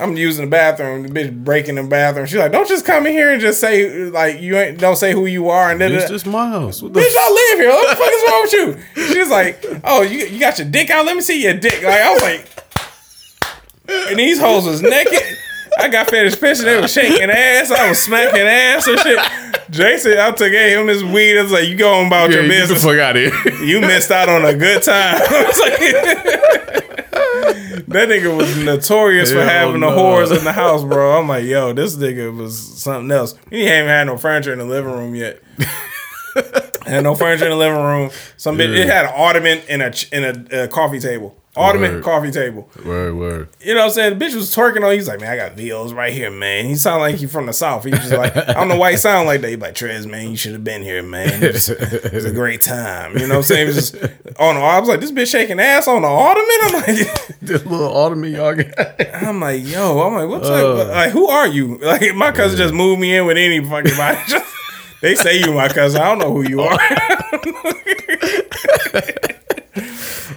I'm 0.00 0.16
using 0.16 0.46
the 0.46 0.50
bathroom. 0.50 1.02
The 1.02 1.08
bitch 1.10 1.44
breaking 1.44 1.74
the 1.74 1.82
bathroom. 1.82 2.24
She's 2.24 2.38
like, 2.38 2.50
"Don't 2.50 2.66
just 2.66 2.86
come 2.86 3.06
in 3.06 3.12
here 3.12 3.30
and 3.30 3.42
just 3.42 3.60
say 3.60 4.04
like 4.06 4.40
you 4.40 4.56
ain't 4.56 4.78
don't 4.78 4.96
say 4.96 5.12
who 5.12 5.26
you 5.26 5.50
are." 5.50 5.70
And 5.70 5.78
then 5.78 5.92
It's 5.92 6.08
just 6.08 6.24
my 6.26 6.48
house. 6.48 6.80
What 6.80 6.94
the 6.94 7.00
bitch, 7.00 7.14
I 7.14 7.30
live 7.30 7.58
here. 7.60 7.68
What 7.70 7.90
the 7.90 7.96
fuck 7.96 8.10
is 8.10 8.32
wrong 8.32 8.42
with 8.42 8.96
you? 8.96 9.14
She's 9.14 9.28
like, 9.30 9.62
"Oh, 9.84 10.00
you 10.00 10.20
you 10.26 10.40
got 10.40 10.58
your 10.58 10.66
dick 10.68 10.88
out? 10.88 11.04
Let 11.04 11.14
me 11.14 11.20
see 11.20 11.42
your 11.42 11.52
dick." 11.52 11.82
Like 11.82 12.00
I 12.00 12.12
was 12.14 12.22
like, 12.22 12.48
and 14.08 14.18
these 14.18 14.40
hoes 14.40 14.64
was 14.64 14.80
naked. 14.80 15.20
I 15.78 15.88
got 15.88 16.10
finished 16.10 16.40
pissing. 16.40 16.64
They 16.64 16.80
was 16.80 16.92
shaking 16.92 17.30
ass. 17.30 17.70
I 17.70 17.88
was 17.88 17.98
smacking 18.02 18.40
ass 18.42 18.86
and 18.86 18.98
shit. 19.00 19.18
Jason, 19.70 20.18
I 20.18 20.30
took 20.32 20.52
gave 20.52 20.78
him 20.78 20.86
this 20.86 21.02
weed. 21.02 21.38
I 21.38 21.42
was 21.42 21.52
like, 21.52 21.68
"You 21.68 21.76
go 21.76 21.94
on 21.94 22.06
about 22.08 22.30
Yeah, 22.30 22.36
your 22.40 22.48
get 22.48 22.68
the 22.68 22.74
business. 22.74 22.84
fuck 22.84 22.98
out 22.98 23.16
here. 23.16 23.32
You 23.64 23.80
missed 23.80 24.10
out 24.10 24.28
on 24.28 24.44
a 24.44 24.54
good 24.54 24.82
time." 24.82 25.16
I 25.20 25.44
was 25.46 25.60
like, 25.60 26.92
that 27.88 28.08
nigga 28.08 28.36
was 28.36 28.56
notorious 28.56 29.30
for 29.32 29.38
Hell 29.40 29.48
having 29.48 29.80
the 29.80 29.90
no. 29.90 29.96
whores 29.96 30.36
in 30.36 30.44
the 30.44 30.52
house, 30.52 30.82
bro. 30.82 31.18
I'm 31.18 31.28
like, 31.28 31.44
yo, 31.44 31.72
this 31.72 31.96
nigga 31.96 32.34
was 32.36 32.58
something 32.82 33.10
else. 33.10 33.34
He 33.50 33.62
ain't 33.62 33.70
even 33.72 33.88
had 33.88 34.04
no 34.06 34.16
furniture 34.16 34.52
in 34.52 34.58
the 34.58 34.64
living 34.64 34.92
room 34.92 35.14
yet. 35.14 35.40
had 36.86 37.02
no 37.04 37.14
furniture 37.14 37.44
in 37.44 37.50
the 37.50 37.56
living 37.56 37.82
room. 37.82 38.10
Some 38.36 38.56
bit, 38.56 38.70
it 38.74 38.86
had 38.88 39.06
an 39.06 39.12
ottoman 39.14 39.60
and 39.68 39.82
a 39.82 39.92
and 40.12 40.24
a, 40.52 40.64
uh 40.64 40.66
coffee 40.68 41.00
table. 41.00 41.36
Ottoman, 41.54 41.96
Word. 41.96 42.02
coffee 42.02 42.30
table. 42.30 42.66
word, 42.82 43.14
word. 43.14 43.48
You 43.60 43.74
know 43.74 43.80
what 43.80 43.86
I'm 43.88 43.90
saying? 43.92 44.18
The 44.18 44.24
bitch 44.24 44.34
was 44.34 44.54
twerking 44.56 44.82
on. 44.86 44.94
He's 44.94 45.06
like, 45.06 45.20
man, 45.20 45.30
I 45.32 45.36
got 45.36 45.52
VOs 45.54 45.92
right 45.92 46.10
here, 46.10 46.30
man. 46.30 46.64
He 46.64 46.76
sound 46.76 47.02
like 47.02 47.16
he 47.16 47.26
from 47.26 47.44
the 47.44 47.52
south. 47.52 47.84
He's 47.84 47.92
just 47.98 48.10
like, 48.12 48.34
I 48.34 48.54
don't 48.54 48.68
know 48.68 48.76
why 48.78 48.92
he 48.92 48.96
sound 48.96 49.26
like 49.26 49.42
that. 49.42 49.50
He 49.50 49.56
like, 49.56 49.74
Trez, 49.74 50.06
man, 50.06 50.30
you 50.30 50.36
should 50.38 50.52
have 50.52 50.64
been 50.64 50.80
here, 50.82 51.02
man. 51.02 51.42
It 51.42 51.52
was, 51.52 51.68
it 51.68 52.10
was 52.14 52.24
a 52.24 52.32
great 52.32 52.62
time. 52.62 53.18
You 53.18 53.26
know 53.26 53.34
what 53.34 53.36
I'm 53.36 53.42
saying? 53.42 53.62
It 53.64 53.74
was 53.74 53.90
just 53.90 54.02
on. 54.40 54.54
The, 54.54 54.62
I 54.62 54.80
was 54.80 54.88
like, 54.88 55.00
this 55.00 55.12
bitch 55.12 55.30
shaking 55.30 55.60
ass 55.60 55.88
on 55.88 56.00
the 56.00 56.08
ottoman. 56.08 56.46
I'm 56.62 56.72
like, 56.72 57.38
This 57.42 57.66
little 57.66 57.94
ottoman 57.94 58.32
y'all 58.32 58.54
got. 58.54 58.72
I'm 59.14 59.38
like, 59.40 59.62
yo, 59.66 60.00
I'm 60.00 60.14
like, 60.14 60.28
what's 60.30 60.48
Uh. 60.48 60.74
up? 60.80 60.88
Like, 60.88 61.10
who 61.10 61.28
are 61.28 61.48
you? 61.48 61.78
Like, 61.82 62.14
my 62.14 62.32
cousin 62.32 62.56
just 62.56 62.72
moved 62.72 62.98
me 62.98 63.14
in 63.14 63.26
with 63.26 63.36
any 63.36 63.62
fucking 63.62 63.94
body. 63.94 64.18
they 65.02 65.14
say 65.16 65.38
you 65.40 65.52
my 65.52 65.68
cousin. 65.68 66.00
I 66.00 66.06
don't 66.14 66.18
know 66.18 66.32
who 66.32 66.48
you 66.48 66.62
are. 66.62 66.78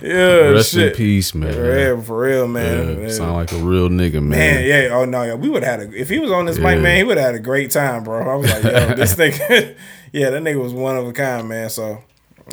Yeah, 0.05 0.49
Rest 0.49 0.73
shit. 0.73 0.91
in 0.91 0.95
peace, 0.95 1.33
man. 1.33 1.53
For 1.53 1.63
real, 1.63 2.01
for 2.01 2.19
real, 2.21 2.47
man. 2.47 2.89
Yeah, 2.89 2.95
Man. 2.95 3.09
sound 3.09 3.33
like 3.33 3.51
a 3.51 3.57
real 3.57 3.89
nigga, 3.89 4.13
man. 4.15 4.29
Man, 4.29 4.65
yeah. 4.65 4.89
Oh 4.91 5.05
no, 5.05 5.23
yeah. 5.23 5.33
We 5.33 5.49
would 5.49 5.63
have 5.63 5.79
had 5.79 5.89
a 5.89 5.99
if 5.99 6.09
he 6.09 6.19
was 6.19 6.31
on 6.31 6.45
this 6.45 6.57
mic, 6.57 6.79
man, 6.79 6.97
he 6.97 7.03
would 7.03 7.17
have 7.17 7.25
had 7.27 7.35
a 7.35 7.39
great 7.39 7.71
time, 7.71 8.03
bro. 8.03 8.29
I 8.29 8.35
was 8.35 8.51
like, 8.51 8.63
yo, 8.63 8.95
this 8.95 9.15
nigga, 9.15 9.75
yeah, 10.11 10.29
that 10.29 10.41
nigga 10.43 10.61
was 10.61 10.73
one 10.73 10.97
of 10.97 11.07
a 11.07 11.13
kind, 11.13 11.49
man. 11.49 11.69
So, 11.69 12.03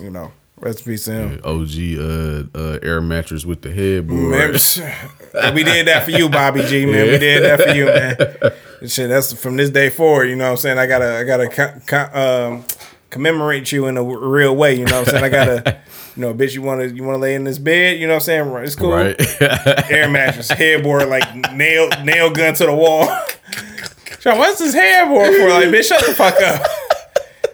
you 0.00 0.10
know, 0.10 0.32
rest 0.60 0.80
in 0.80 0.84
peace 0.92 1.04
to 1.04 1.12
him. 1.12 1.40
OG 1.44 2.56
uh, 2.56 2.58
uh, 2.58 2.78
air 2.82 3.00
mattress 3.02 3.44
with 3.44 3.62
the 3.62 3.72
headboard. 3.72 4.30
Man, 4.30 4.52
we 5.54 5.62
did 5.62 5.86
that 5.88 6.04
for 6.04 6.10
you, 6.10 6.28
Bobby 6.28 6.62
G, 6.62 6.86
man. 6.86 7.06
We 7.06 7.18
did 7.18 7.42
that 7.44 7.60
for 7.60 7.74
you, 7.74 7.86
man. 7.86 8.88
Shit, 8.88 9.08
that's 9.08 9.32
from 9.32 9.56
this 9.56 9.70
day 9.70 9.90
forward. 9.90 10.24
You 10.24 10.36
know 10.36 10.44
what 10.44 10.50
I'm 10.52 10.56
saying? 10.56 10.78
I 10.78 10.86
gotta, 10.86 11.18
I 11.18 11.24
gotta 11.24 12.18
um, 12.18 12.64
commemorate 13.10 13.70
you 13.70 13.86
in 13.86 13.96
a 13.96 14.02
real 14.02 14.56
way. 14.56 14.74
You 14.74 14.86
know 14.86 15.00
what 15.00 15.08
I'm 15.08 15.20
saying? 15.20 15.24
I 15.24 15.28
gotta, 15.28 15.80
you 16.16 16.22
know, 16.22 16.34
bitch, 16.34 16.54
you 16.54 16.62
wanna, 16.62 16.86
you 16.86 17.02
wanna 17.04 17.18
lay 17.18 17.34
in 17.34 17.44
this 17.44 17.58
bed? 17.58 17.98
You 17.98 18.06
know 18.06 18.14
what 18.14 18.28
I'm 18.28 18.52
saying? 18.52 18.64
It's 18.64 18.74
cool. 18.74 18.92
Right. 18.92 19.16
Air 19.90 20.10
mattress, 20.10 20.50
headboard, 20.50 21.08
like 21.08 21.52
nail, 21.52 21.88
nail 22.04 22.30
gun 22.30 22.54
to 22.54 22.66
the 22.66 22.74
wall. 22.74 23.06
Sean, 24.20 24.38
what's 24.38 24.58
this 24.58 24.74
headboard 24.74 25.34
for? 25.34 25.48
Like, 25.48 25.68
bitch, 25.68 25.84
shut 25.84 26.04
the 26.04 26.14
fuck 26.14 26.40
up. 26.42 26.66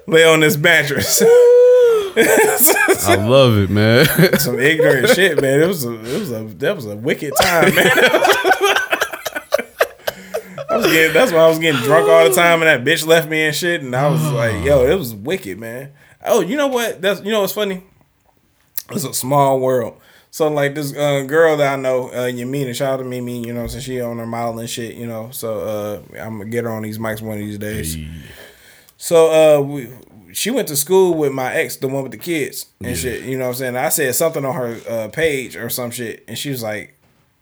Lay 0.07 0.25
on 0.25 0.41
this 0.41 0.57
mattress. 0.57 1.23
I 2.21 3.15
love 3.15 3.57
it, 3.59 3.71
man. 3.71 4.07
Some 4.39 4.59
ignorant 4.59 5.09
shit, 5.11 5.41
man. 5.41 5.61
It 5.61 5.67
was 5.67 5.85
a, 5.85 5.95
it 5.95 6.19
was 6.19 6.33
a, 6.33 6.45
that 6.45 6.75
was 6.77 6.87
a 6.87 6.97
wicked 6.97 7.33
time, 7.41 7.75
man. 7.75 7.91
I 10.71 10.77
was 10.77 10.87
getting, 10.87 11.15
that's 11.15 11.33
why 11.33 11.39
I 11.39 11.49
was 11.49 11.59
getting 11.59 11.81
drunk 11.83 12.09
all 12.09 12.29
the 12.29 12.35
time, 12.35 12.61
and 12.63 12.69
that 12.69 12.85
bitch 12.85 13.07
left 13.07 13.29
me 13.29 13.47
and 13.47 13.55
shit, 13.55 13.83
and 13.83 13.95
I 13.95 14.09
was 14.09 14.23
like, 14.33 14.65
yo, 14.65 14.85
it 14.85 14.95
was 14.97 15.15
wicked, 15.15 15.59
man. 15.59 15.93
Oh, 16.25 16.41
you 16.41 16.57
know 16.57 16.67
what? 16.67 17.01
That's 17.01 17.23
you 17.23 17.31
know 17.31 17.41
what's 17.41 17.53
funny? 17.53 17.83
It's 18.91 19.05
a 19.05 19.13
small 19.15 19.61
world. 19.61 20.01
So 20.31 20.49
like 20.49 20.75
this 20.75 20.95
uh, 20.95 21.23
girl 21.23 21.57
that 21.57 21.73
I 21.73 21.77
know, 21.77 22.09
uh, 22.11 22.27
Yamina, 22.31 22.75
shout 22.75 22.95
out 22.95 22.97
to 22.99 23.05
Mimi, 23.05 23.47
you 23.47 23.53
know, 23.55 23.67
since 23.67 23.85
she 23.85 24.01
on 24.01 24.19
her 24.19 24.27
modeling 24.27 24.67
shit, 24.67 24.95
you 24.95 25.07
know. 25.07 25.31
So 25.31 25.61
uh, 25.61 26.19
I'm 26.21 26.39
gonna 26.39 26.51
get 26.51 26.65
her 26.65 26.71
on 26.71 26.83
these 26.83 26.99
mics 26.99 27.21
one 27.23 27.39
of 27.39 27.45
these 27.45 27.59
days. 27.59 27.97
So 28.97 29.31
uh 29.59 29.61
we, 29.63 29.89
she 30.33 30.51
went 30.51 30.69
to 30.69 30.77
school 30.77 31.15
with 31.15 31.33
my 31.33 31.55
ex, 31.55 31.77
the 31.77 31.89
one 31.89 32.03
with 32.03 32.13
the 32.13 32.19
kids 32.19 32.67
and 32.83 32.97
shit. 32.97 33.23
You 33.25 33.39
know 33.39 33.45
what 33.45 33.51
I'm 33.51 33.55
saying? 33.57 33.77
I 33.77 33.89
said 33.89 34.15
something 34.15 34.45
on 34.45 34.55
her 34.55 34.81
uh, 34.89 35.09
page 35.09 35.57
or 35.57 35.69
some 35.71 35.91
shit, 35.91 36.25
and 36.29 36.37
she 36.37 36.51
was 36.51 36.63
like, 36.63 36.95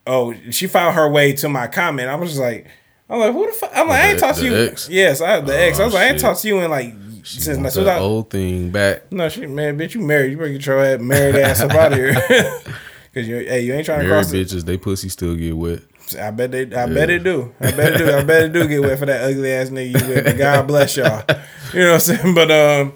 "Oh, 0.06 0.35
she 0.51 0.66
found 0.68 0.94
her 0.94 1.09
way 1.10 1.32
to 1.35 1.48
my 1.48 1.66
comment." 1.66 2.09
I 2.09 2.14
was 2.14 2.31
just 2.31 2.40
like, 2.40 2.68
"I'm 3.10 3.18
like, 3.18 3.32
who 3.32 3.47
the 3.47 3.52
fuck?" 3.52 3.73
I'm 3.74 3.89
like, 3.89 4.01
"I 4.05 4.09
ain't 4.10 4.20
the- 4.20 4.27
talked 4.27 4.39
to 4.39 4.44
you." 4.44 4.55
ex? 4.68 4.89
Yes, 4.89 5.20
I 5.20 5.40
the 5.40 5.59
ex. 5.59 5.81
I 5.81 5.85
was 5.86 5.94
Oh, 5.94 5.97
like, 5.97 6.06
"I 6.06 6.09
ain't 6.10 6.16
shit. 6.16 6.23
talked 6.23 6.43
to 6.43 6.48
you 6.48 6.60
in 6.60 6.70
like 6.70 6.94
since 7.27 7.59
Want 7.59 7.73
since 7.73 7.85
that 7.86 7.98
I, 7.98 8.01
old 8.01 8.31
thing 8.31 8.70
back. 8.70 9.11
no 9.12 9.28
shit, 9.28 9.51
man, 9.51 9.78
bitch, 9.78 9.94
you 9.94 10.01
married. 10.01 10.32
You 10.32 10.36
better 10.39 10.53
get 10.53 10.66
your 10.66 10.85
ass 10.85 11.01
married 11.01 11.35
ass 11.36 11.61
up 11.61 11.73
out 11.73 11.93
of 11.93 11.98
here." 11.98 12.15
Cause 13.15 13.27
you, 13.27 13.36
hey, 13.39 13.62
you 13.62 13.73
ain't 13.73 13.86
trying 13.86 14.01
to 14.01 14.09
Married 14.09 14.24
cross 14.24 14.32
it. 14.35 14.47
bitches, 14.47 14.65
they 14.66 14.77
pussy 14.77 15.09
still 15.09 15.35
get 15.36 15.57
wet. 15.57 15.81
I 16.20 16.31
bet 16.31 16.53
they, 16.53 16.62
I 16.74 16.86
bet 16.86 17.09
it 17.09 17.24
do. 17.24 17.53
I 17.59 17.70
bet 17.73 17.94
it 17.94 17.98
do. 17.98 18.12
I 18.15 18.23
bet 18.23 18.43
it 18.44 18.53
do 18.53 18.69
get 18.69 18.82
wet 18.82 18.98
for 18.98 19.07
that 19.07 19.23
ugly 19.23 19.53
ass 19.53 19.70
nigga 19.70 20.01
you 20.01 20.09
with. 20.09 20.39
God 20.39 20.66
bless 20.66 20.97
y'all. 20.98 21.24
You 21.73 21.81
know 21.81 21.93
what 21.93 21.94
I'm 21.94 22.01
saying? 22.01 22.35
But 22.35 22.51
um, 22.51 22.93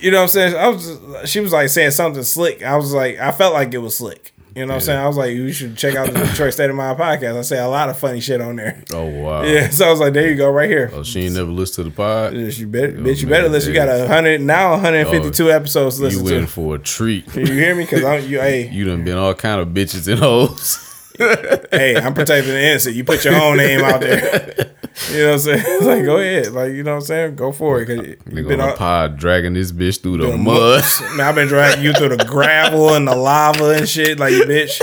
you 0.00 0.10
know 0.10 0.18
what 0.18 0.22
I'm 0.24 0.28
saying? 0.28 0.56
I 0.56 0.68
was, 0.68 0.86
just, 0.86 1.28
she 1.28 1.40
was 1.40 1.52
like 1.52 1.68
saying 1.68 1.92
something 1.92 2.22
slick. 2.24 2.62
I 2.62 2.76
was 2.76 2.92
like, 2.92 3.18
I 3.18 3.32
felt 3.32 3.54
like 3.54 3.72
it 3.72 3.78
was 3.78 3.96
slick. 3.98 4.33
You 4.54 4.62
know 4.66 4.68
what 4.68 4.74
I'm 4.74 4.80
saying? 4.82 5.00
I 5.00 5.08
was 5.08 5.16
like, 5.16 5.32
you 5.32 5.52
should 5.52 5.76
check 5.76 5.96
out 5.96 6.06
the 6.12 6.12
Detroit 6.26 6.52
State 6.52 6.70
of 6.70 6.76
Mind 6.76 6.96
podcast. 6.96 7.36
I 7.36 7.42
say 7.42 7.58
a 7.58 7.66
lot 7.66 7.88
of 7.88 7.98
funny 7.98 8.20
shit 8.20 8.40
on 8.40 8.54
there. 8.56 8.82
Oh 8.92 9.04
wow. 9.06 9.42
Yeah, 9.54 9.68
so 9.70 9.86
I 9.86 9.90
was 9.90 9.98
like, 9.98 10.12
there 10.12 10.30
you 10.30 10.36
go, 10.36 10.48
right 10.50 10.68
here. 10.70 10.90
Oh, 10.92 11.02
she 11.02 11.22
ain't 11.22 11.34
never 11.34 11.50
listened 11.50 11.86
to 11.86 11.90
the 11.90 11.96
pod. 11.96 12.34
Yes, 12.34 12.58
you 12.58 12.68
better, 12.68 12.94
oh, 12.96 13.00
bitch, 13.02 13.20
you 13.22 13.26
man, 13.26 13.40
better 13.42 13.48
listen. 13.48 13.70
You 13.72 13.74
got 13.74 13.88
a 13.88 14.06
hundred 14.06 14.40
now, 14.40 14.70
152 14.72 15.50
episodes 15.50 15.96
to 15.98 16.04
You 16.08 16.20
listen 16.20 16.36
in 16.36 16.40
to. 16.42 16.46
for 16.46 16.76
a 16.76 16.78
treat. 16.78 17.34
You 17.34 17.46
hear 17.46 17.74
me? 17.74 17.82
Because 17.84 18.04
I'm 18.04 18.24
you. 18.28 18.40
Hey, 18.40 18.68
You 18.72 18.84
done 18.84 19.02
been 19.04 19.18
all 19.18 19.34
kind 19.34 19.60
of 19.60 19.68
bitches 19.68 20.06
and 20.06 20.20
hoes. 20.20 20.93
Hey, 21.18 21.96
I'm 21.96 22.14
protecting 22.14 22.52
the 22.52 22.60
innocent. 22.62 22.96
You 22.96 23.04
put 23.04 23.24
your 23.24 23.34
own 23.40 23.56
name 23.56 23.80
out 23.80 24.00
there. 24.00 24.72
You 25.12 25.18
know 25.18 25.26
what 25.26 25.32
I'm 25.34 25.38
saying? 25.40 25.62
It's 25.66 25.84
like, 25.86 26.04
go 26.04 26.16
ahead. 26.18 26.52
Like, 26.52 26.72
you 26.72 26.82
know 26.82 26.92
what 26.92 26.96
I'm 26.98 27.02
saying? 27.02 27.36
Go 27.36 27.52
for 27.52 27.80
it. 27.80 27.86
Cause 27.86 27.96
you 28.06 28.16
Nigga 28.26 28.48
been 28.48 28.60
on 28.60 28.70
the 28.70 28.76
pod 28.76 29.16
dragging 29.16 29.54
this 29.54 29.72
bitch 29.72 30.00
through 30.02 30.18
the 30.18 30.36
mud. 30.36 30.84
Man, 31.16 31.20
I've 31.26 31.34
been 31.34 31.48
dragging 31.48 31.84
you 31.84 31.92
through 31.92 32.16
the 32.16 32.24
gravel 32.28 32.94
and 32.94 33.06
the 33.06 33.14
lava 33.16 33.70
and 33.76 33.88
shit. 33.88 34.18
Like, 34.18 34.32
you 34.32 34.44
bitch. 34.44 34.80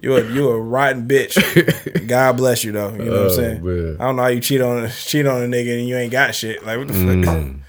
You 0.00 0.14
a 0.16 0.22
you 0.32 0.48
a 0.48 0.60
rotten 0.60 1.08
bitch. 1.08 2.06
God 2.06 2.36
bless 2.36 2.62
you 2.62 2.70
though. 2.70 2.92
You 2.92 2.98
know 2.98 3.10
what 3.10 3.20
I'm 3.20 3.26
Oh, 3.26 3.28
saying? 3.30 3.64
man. 3.64 3.96
I 3.98 4.04
don't 4.04 4.14
know 4.16 4.22
how 4.22 4.28
you 4.28 4.40
cheat 4.40 4.60
on 4.60 4.88
cheat 4.90 5.26
on 5.26 5.42
a 5.42 5.46
nigga 5.46 5.76
and 5.76 5.88
you 5.88 5.96
ain't 5.96 6.12
got 6.12 6.36
shit. 6.36 6.64
Like 6.64 6.78
what 6.78 6.86
the 6.86 6.94
fuck? 6.94 7.02
Mm. 7.02 7.60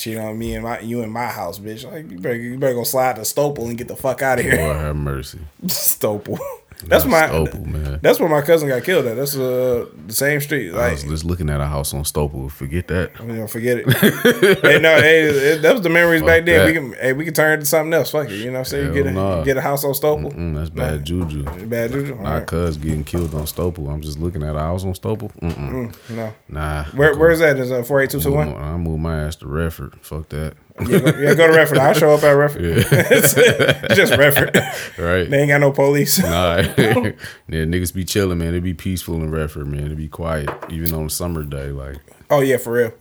Mm. 0.00 0.02
cheat 0.02 0.18
on 0.18 0.38
me 0.38 0.54
and 0.54 0.64
my 0.64 0.80
you 0.80 1.02
in 1.02 1.10
my 1.10 1.26
house, 1.26 1.58
bitch. 1.58 1.90
Like 1.90 2.10
you 2.10 2.18
better 2.18 2.36
you 2.36 2.58
better 2.58 2.74
go 2.74 2.84
slide 2.84 3.16
to 3.16 3.22
Stoepel 3.22 3.68
and 3.68 3.76
get 3.78 3.88
the 3.88 3.96
fuck 3.96 4.22
out 4.22 4.38
of 4.38 4.44
here. 4.44 4.56
Lord 4.56 4.76
have 4.76 4.96
mercy. 4.96 5.38
Stoepel. 5.66 6.38
That's 6.86 7.04
my 7.04 7.22
Stoepel, 7.28 7.66
man. 7.66 7.98
that's 8.02 8.18
where 8.20 8.28
my 8.28 8.40
cousin 8.42 8.68
got 8.68 8.82
killed 8.84 9.06
at. 9.06 9.16
That's 9.16 9.36
uh 9.36 9.86
the 10.06 10.12
same 10.12 10.40
street. 10.40 10.72
I 10.74 10.92
was 10.92 11.02
just 11.02 11.24
looking 11.24 11.50
at 11.50 11.60
a 11.60 11.66
house 11.66 11.92
on 11.94 12.02
Stoepel. 12.04 12.50
Forget 12.50 12.88
that. 12.88 13.16
forget 13.50 13.78
it. 13.78 14.58
hey, 14.62 14.78
no, 14.80 14.96
hey, 15.00 15.22
it- 15.22 15.62
that 15.62 15.72
was 15.72 15.82
the 15.82 15.88
memories 15.90 16.22
back 16.22 16.44
then. 16.44 16.66
We 16.66 16.72
can, 16.72 16.92
hey, 16.94 17.12
we 17.12 17.24
can 17.24 17.34
turn 17.34 17.58
it 17.58 17.60
to 17.60 17.66
something 17.66 17.92
else. 17.92 18.10
Fuck 18.10 18.28
it, 18.30 18.36
you 18.36 18.46
know 18.46 18.52
what 18.52 18.58
I'm 18.60 18.64
saying? 18.66 18.86
You 18.88 18.92
get 18.94 19.06
a 19.06 19.12
nah. 19.12 19.42
get 19.44 19.56
a 19.56 19.60
house 19.60 19.84
on 19.84 19.92
Stoepel. 19.92 20.32
Mm, 20.34 20.54
that's 20.54 20.70
bad 20.70 21.04
juju. 21.04 21.44
Bad 21.66 21.92
juju. 21.92 22.16
All 22.16 22.22
My 22.22 22.38
right. 22.38 22.46
cuz 22.46 22.76
getting 22.76 23.04
killed 23.04 23.34
on 23.34 23.42
Stoepel. 23.42 23.92
I'm 23.92 24.00
just 24.00 24.18
looking 24.18 24.42
at 24.42 24.56
a 24.56 24.60
house 24.60 24.84
on 24.84 24.92
Stoepel. 24.94 25.32
Mm-mm. 25.40 25.94
No, 26.10 26.32
Nah. 26.48 26.84
where 26.94 27.16
where's 27.16 27.40
that? 27.40 27.58
Is 27.58 27.70
uh 27.72 27.82
four 27.82 28.00
eight 28.00 28.10
two 28.10 28.20
two 28.20 28.32
one? 28.32 28.48
I 28.48 28.72
one? 28.72 28.80
move, 28.80 29.00
my 29.00 29.20
ass 29.24 29.36
to 29.36 29.46
Redford. 29.46 29.94
Fuck 30.00 30.28
that. 30.30 30.54
Yeah, 30.88 30.98
go, 30.98 31.18
yeah, 31.18 31.34
go 31.34 31.46
to 31.46 31.52
Redford. 31.52 31.78
I'll 31.78 31.94
show 31.94 32.14
up 32.14 32.22
at 32.22 32.30
Redford. 32.30 32.62
Just 33.94 34.16
Redford. 34.16 34.56
Right. 34.98 35.28
They 35.28 35.40
ain't 35.40 35.48
got 35.48 35.60
no 35.60 35.72
police. 35.72 36.18
Nah, 36.18 36.56
yeah, 36.76 37.12
niggas 37.48 37.94
be 37.94 38.04
chilling, 38.04 38.38
man. 38.38 38.54
It 38.54 38.60
be 38.60 38.74
peaceful 38.74 39.16
in 39.16 39.30
Redford, 39.30 39.66
man. 39.66 39.90
It 39.90 39.96
be 39.96 40.08
quiet, 40.08 40.48
even 40.70 40.94
on 40.94 41.06
a 41.06 41.10
summer 41.10 41.42
day. 41.42 41.68
Like, 41.70 41.96
Oh 42.30 42.40
yeah, 42.40 42.56
for 42.56 42.72
real. 42.72 42.92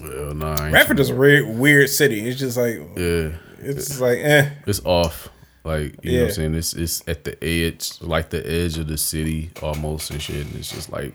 well, 0.00 0.34
nah, 0.34 0.70
Redford 0.70 1.00
is 1.00 1.10
a 1.10 1.14
weird, 1.14 1.48
weird 1.58 1.90
city. 1.90 2.28
It's 2.28 2.38
just 2.38 2.56
like 2.56 2.76
Yeah, 2.96 3.32
it's 3.60 4.00
like 4.00 4.18
eh. 4.18 4.50
it's 4.66 4.84
off. 4.84 5.28
Like, 5.62 6.02
you 6.02 6.12
know 6.12 6.18
what 6.22 6.28
I'm 6.28 6.34
saying? 6.34 6.54
It's 6.54 6.72
it's 6.72 7.06
at 7.06 7.24
the 7.24 7.36
edge, 7.44 8.00
like 8.00 8.30
the 8.30 8.44
edge 8.50 8.78
of 8.78 8.86
the 8.86 8.96
city 8.96 9.50
almost 9.62 10.10
and 10.10 10.22
shit. 10.22 10.46
And 10.46 10.56
it's 10.56 10.70
just 10.70 10.90
like 10.90 11.14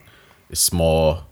it's 0.50 0.62
small. 0.62 1.24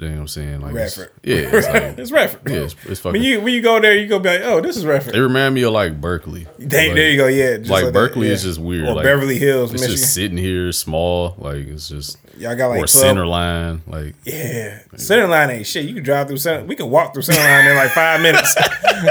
You 0.00 0.06
know 0.10 0.14
what 0.14 0.20
I'm 0.20 0.28
saying? 0.28 0.60
Like, 0.60 0.74
it's- 0.76 0.98
yeah, 1.24 1.36
it's 1.52 1.66
like, 1.66 1.98
It's 1.98 2.10
yeah, 2.46 2.52
it's, 2.62 2.76
it's 2.86 3.02
When 3.04 3.20
you 3.20 3.40
when 3.40 3.52
you 3.52 3.60
go 3.60 3.80
there, 3.80 3.96
you 3.96 4.06
go 4.06 4.20
be 4.20 4.28
like, 4.28 4.42
oh, 4.42 4.60
this 4.60 4.76
is 4.76 4.86
Redford. 4.86 5.12
They 5.12 5.18
remind 5.18 5.56
me 5.56 5.62
of 5.64 5.72
like 5.72 6.00
Berkeley. 6.00 6.46
They, 6.56 6.86
Like, 6.88 6.94
there 6.96 7.10
you 7.10 7.16
go. 7.16 7.26
Yeah, 7.26 7.56
like 7.68 7.86
that, 7.86 7.92
Berkeley 7.92 8.28
yeah. 8.28 8.34
is 8.34 8.44
just 8.44 8.60
weird. 8.60 8.86
Or 8.88 8.94
like, 8.94 9.04
Beverly 9.04 9.38
Hills, 9.38 9.72
It's 9.72 9.80
Michigan. 9.82 9.96
just 10.00 10.14
sitting 10.14 10.38
here, 10.38 10.70
small. 10.70 11.34
Like 11.38 11.66
it's 11.66 11.88
just 11.88 12.16
Y'all 12.38 12.54
got 12.54 12.68
like 12.68 12.76
or 12.84 12.86
12 12.86 12.90
center 12.90 13.26
line. 13.26 13.82
Like 13.88 14.14
Yeah, 14.24 14.78
center 14.96 15.26
line 15.26 15.50
ain't 15.50 15.66
shit. 15.66 15.84
You 15.86 15.94
can 15.94 16.04
drive 16.04 16.28
through 16.28 16.36
center. 16.36 16.64
We 16.64 16.76
can 16.76 16.88
walk 16.90 17.12
through 17.12 17.22
center 17.22 17.40
line 17.40 17.66
in 17.68 17.76
like 17.76 17.90
five 17.90 18.20
minutes. 18.20 18.54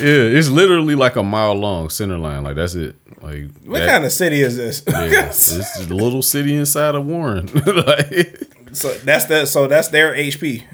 yeah, 0.00 0.38
it's 0.38 0.48
literally 0.48 0.94
like 0.94 1.16
a 1.16 1.22
mile 1.22 1.54
long 1.54 1.90
center 1.90 2.16
line. 2.18 2.42
Like 2.44 2.56
that's 2.56 2.74
it. 2.74 2.96
Like 3.20 3.44
What 3.66 3.80
that- 3.80 3.88
kind 3.90 4.04
of 4.06 4.12
city 4.12 4.40
is 4.40 4.56
this? 4.56 4.82
Yeah, 4.88 5.26
it's 5.28 5.50
a 5.80 5.92
little 5.94 6.22
city 6.22 6.54
inside 6.54 6.94
of 6.94 7.04
Warren. 7.06 7.46
like 7.86 8.40
so 8.76 8.92
that's 8.98 9.24
the 9.26 9.46
so 9.46 9.66
that's 9.66 9.88
their 9.88 10.14
HP. 10.14 10.64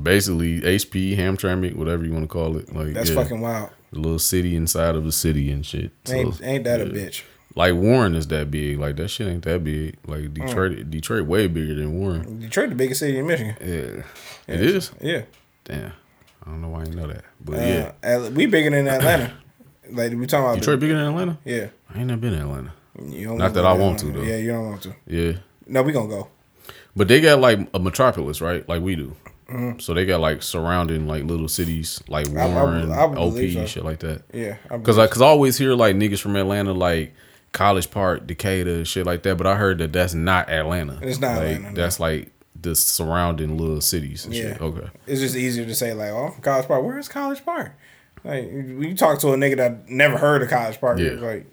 basically 0.00 0.60
HP, 0.60 1.16
Hamtramck, 1.16 1.74
whatever 1.74 2.04
you 2.04 2.12
want 2.12 2.24
to 2.24 2.28
call 2.28 2.56
it. 2.56 2.72
Like 2.74 2.92
That's 2.94 3.10
yeah, 3.10 3.16
fucking 3.16 3.40
wild. 3.40 3.70
a 3.92 3.96
little 3.98 4.18
city 4.18 4.54
inside 4.54 4.94
of 4.94 5.06
a 5.06 5.12
city 5.12 5.50
and 5.50 5.64
shit. 5.66 5.90
So, 6.04 6.14
Ain't 6.14 6.42
ain't 6.42 6.64
that 6.64 6.80
a 6.80 6.84
bitch? 6.86 7.22
Like 7.54 7.74
Warren 7.74 8.14
is 8.14 8.28
that 8.28 8.50
big. 8.50 8.78
Like 8.78 8.96
that 8.96 9.08
shit 9.08 9.26
ain't 9.26 9.42
that 9.44 9.64
big. 9.64 9.96
Like 10.06 10.32
Detroit, 10.34 10.72
Mm. 10.72 10.90
Detroit 10.90 11.26
way 11.26 11.46
bigger 11.48 11.74
than 11.74 11.98
Warren. 11.98 12.38
Detroit, 12.40 12.68
the 12.70 12.76
biggest 12.76 13.00
city 13.00 13.18
in 13.18 13.26
Michigan. 13.26 13.56
Yeah, 13.60 14.02
it 14.54 14.60
is. 14.60 14.92
Yeah, 15.00 15.22
Damn, 15.64 15.92
I 16.46 16.50
don't 16.50 16.62
know 16.62 16.68
why 16.68 16.82
I 16.82 16.84
know 16.84 17.06
that, 17.08 17.24
but 17.44 17.58
uh, 17.58 17.92
yeah, 18.02 18.28
we 18.28 18.46
bigger 18.46 18.70
than 18.70 18.86
Atlanta. 18.86 19.32
like 19.90 20.12
we 20.12 20.26
talking 20.26 20.44
about 20.44 20.58
Detroit 20.58 20.80
bigger 20.80 20.94
than 20.94 21.06
Atlanta. 21.08 21.38
Yeah, 21.44 21.68
I 21.92 21.98
ain't 21.98 22.06
never 22.06 22.20
been 22.20 22.32
to 22.34 22.40
Atlanta. 22.40 22.72
Not 23.00 23.54
that 23.54 23.64
I 23.64 23.72
want 23.72 23.98
to, 24.00 24.06
though. 24.12 24.22
Yeah, 24.22 24.36
you 24.36 24.48
don't 24.52 24.66
want 24.66 24.82
to. 24.82 24.94
Yeah, 25.06 25.32
No, 25.66 25.82
we 25.82 25.92
gonna 25.92 26.08
go. 26.08 26.28
But 26.98 27.08
they 27.08 27.20
got 27.22 27.40
like 27.40 27.60
a 27.72 27.78
metropolis, 27.78 28.40
right? 28.42 28.68
Like 28.68 28.82
we 28.82 28.96
do. 28.96 29.16
So 29.78 29.94
they 29.94 30.04
got 30.04 30.20
like 30.20 30.42
surrounding 30.42 31.06
like 31.06 31.24
little 31.24 31.48
cities 31.48 32.02
like 32.06 32.26
Mm-hmm. 32.26 32.36
I- 32.38 32.42
I 32.42 32.48
Warren, 32.62 32.92
I 32.92 33.02
OP, 33.04 33.34
so. 33.54 33.64
shit 33.66 33.82
like 33.84 34.00
that. 34.00 34.22
Yeah, 34.34 34.56
Cause 34.82 34.98
I, 34.98 35.06
cause 35.06 35.22
I 35.22 35.26
always 35.26 35.56
hear 35.56 35.72
like 35.74 35.96
niggas 35.96 36.20
from 36.20 36.36
Atlanta 36.36 36.72
like 36.74 37.14
College 37.52 37.90
Park, 37.90 38.26
Decatur, 38.26 38.84
shit 38.84 39.06
like 39.06 39.22
that. 39.22 39.38
But 39.38 39.46
I 39.46 39.54
heard 39.56 39.78
that 39.78 39.90
that's 39.94 40.12
not 40.12 40.50
Atlanta. 40.50 40.98
It's 41.00 41.18
not 41.18 41.38
like, 41.38 41.46
Atlanta, 41.56 41.70
no. 41.70 41.74
That's 41.80 41.98
like 41.98 42.30
the 42.60 42.74
surrounding 42.74 43.56
little 43.56 43.80
cities 43.80 44.26
and 44.26 44.34
shit. 44.34 44.58
Yeah. 44.60 44.66
Okay. 44.66 44.88
it's 45.06 45.20
just 45.22 45.34
easier 45.36 45.64
to 45.64 45.74
say 45.74 45.94
like, 45.94 46.10
oh, 46.10 46.34
College 46.42 46.66
Park. 46.68 46.84
Where 46.84 46.98
is 46.98 47.08
College 47.08 47.42
Park? 47.42 47.72
Like 48.24 48.44
when 48.50 48.82
you 48.82 48.94
talk 48.96 49.18
to 49.20 49.28
a 49.28 49.36
nigga 49.36 49.56
that 49.56 49.88
never 49.88 50.18
heard 50.18 50.42
of 50.42 50.50
College 50.50 50.78
Park, 50.78 50.98
Yeah. 50.98 51.12
like 51.12 51.46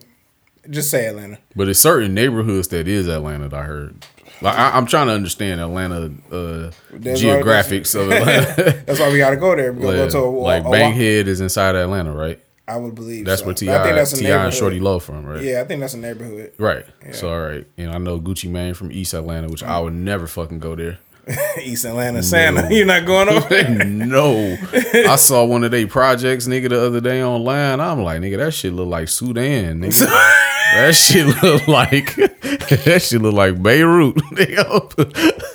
just 0.70 0.90
say 0.92 1.06
Atlanta. 1.06 1.38
But 1.56 1.70
it's 1.70 1.80
certain 1.80 2.14
neighborhoods 2.14 2.68
that 2.70 2.90
is 2.90 3.08
Atlanta. 3.08 3.48
That 3.48 3.60
I 3.60 3.64
heard. 3.64 4.06
Like 4.42 4.58
I, 4.58 4.72
I'm 4.72 4.86
trying 4.86 5.08
to 5.08 5.14
understand 5.14 5.62
Atlanta 5.62 6.12
uh, 6.32 6.72
geographics 6.92 7.96
of 8.00 8.12
Atlanta. 8.12 8.84
That's 8.86 9.00
why 9.00 9.12
we 9.12 9.18
gotta 9.18 9.38
go 9.38 9.56
there. 9.56 9.72
We 9.74 9.82
gonna 9.82 9.98
go 9.98 10.10
to 10.10 10.20
a, 10.20 10.30
like 10.30 10.64
Bankhead 10.64 11.28
is 11.28 11.42
inside 11.42 11.76
Atlanta, 11.76 12.12
right? 12.12 12.40
I 12.68 12.78
would 12.78 12.96
believe 12.96 13.26
That's 13.26 13.42
so. 13.42 13.46
where 13.46 13.54
T.I. 13.54 13.80
I 13.80 13.84
think 13.84 13.96
that's 13.96 14.14
a 14.14 14.18
T.I. 14.18 14.46
and. 14.46 14.54
Shawty 14.54 14.82
Lo 14.82 14.98
from, 14.98 15.24
right? 15.26 15.44
Yeah, 15.44 15.62
I 15.62 15.66
think 15.66 15.82
that's 15.82 15.94
a 15.94 16.00
neighborhood. 16.00 16.54
Right. 16.58 16.86
So 17.12 17.30
all 17.30 17.40
right, 17.40 17.66
and 17.78 17.92
I 17.92 17.98
know 18.00 18.20
Gucci 18.20 18.50
Mane 18.50 18.74
from 18.74 18.92
East 18.92 19.14
Atlanta, 19.14 19.50
which 19.50 19.64
I 19.64 19.80
would 19.80 19.94
never 19.94 20.26
fucking 20.26 20.60
go 20.60 20.76
there. 20.76 20.98
East 21.62 21.86
Atlanta, 21.86 22.22
Santa. 22.24 22.68
You're 22.72 22.86
not 22.86 23.06
going 23.06 23.30
over. 23.30 23.48
there. 23.50 23.70
no, 23.86 24.58
I 24.74 25.16
saw 25.16 25.44
one 25.46 25.64
of 25.64 25.72
they 25.72 25.86
projects, 25.86 26.48
nigga, 26.48 26.70
the 26.70 26.84
other 26.84 27.02
day 27.02 27.24
online. 27.24 27.80
I'm 27.80 28.04
like, 28.04 28.22
nigga, 28.22 28.38
that 28.38 28.54
shit 28.54 28.74
look 28.74 28.88
like 28.88 29.10
Sudan, 29.10 29.82
nigga. 29.82 30.52
That 30.76 30.96
shit 30.96 31.26
look 31.44 31.68
like 31.68 32.16
that 32.16 33.02
shit 33.02 33.22
look 33.22 33.34
like 33.34 33.62
Beirut, 33.62 34.16
nigga. 34.34 35.52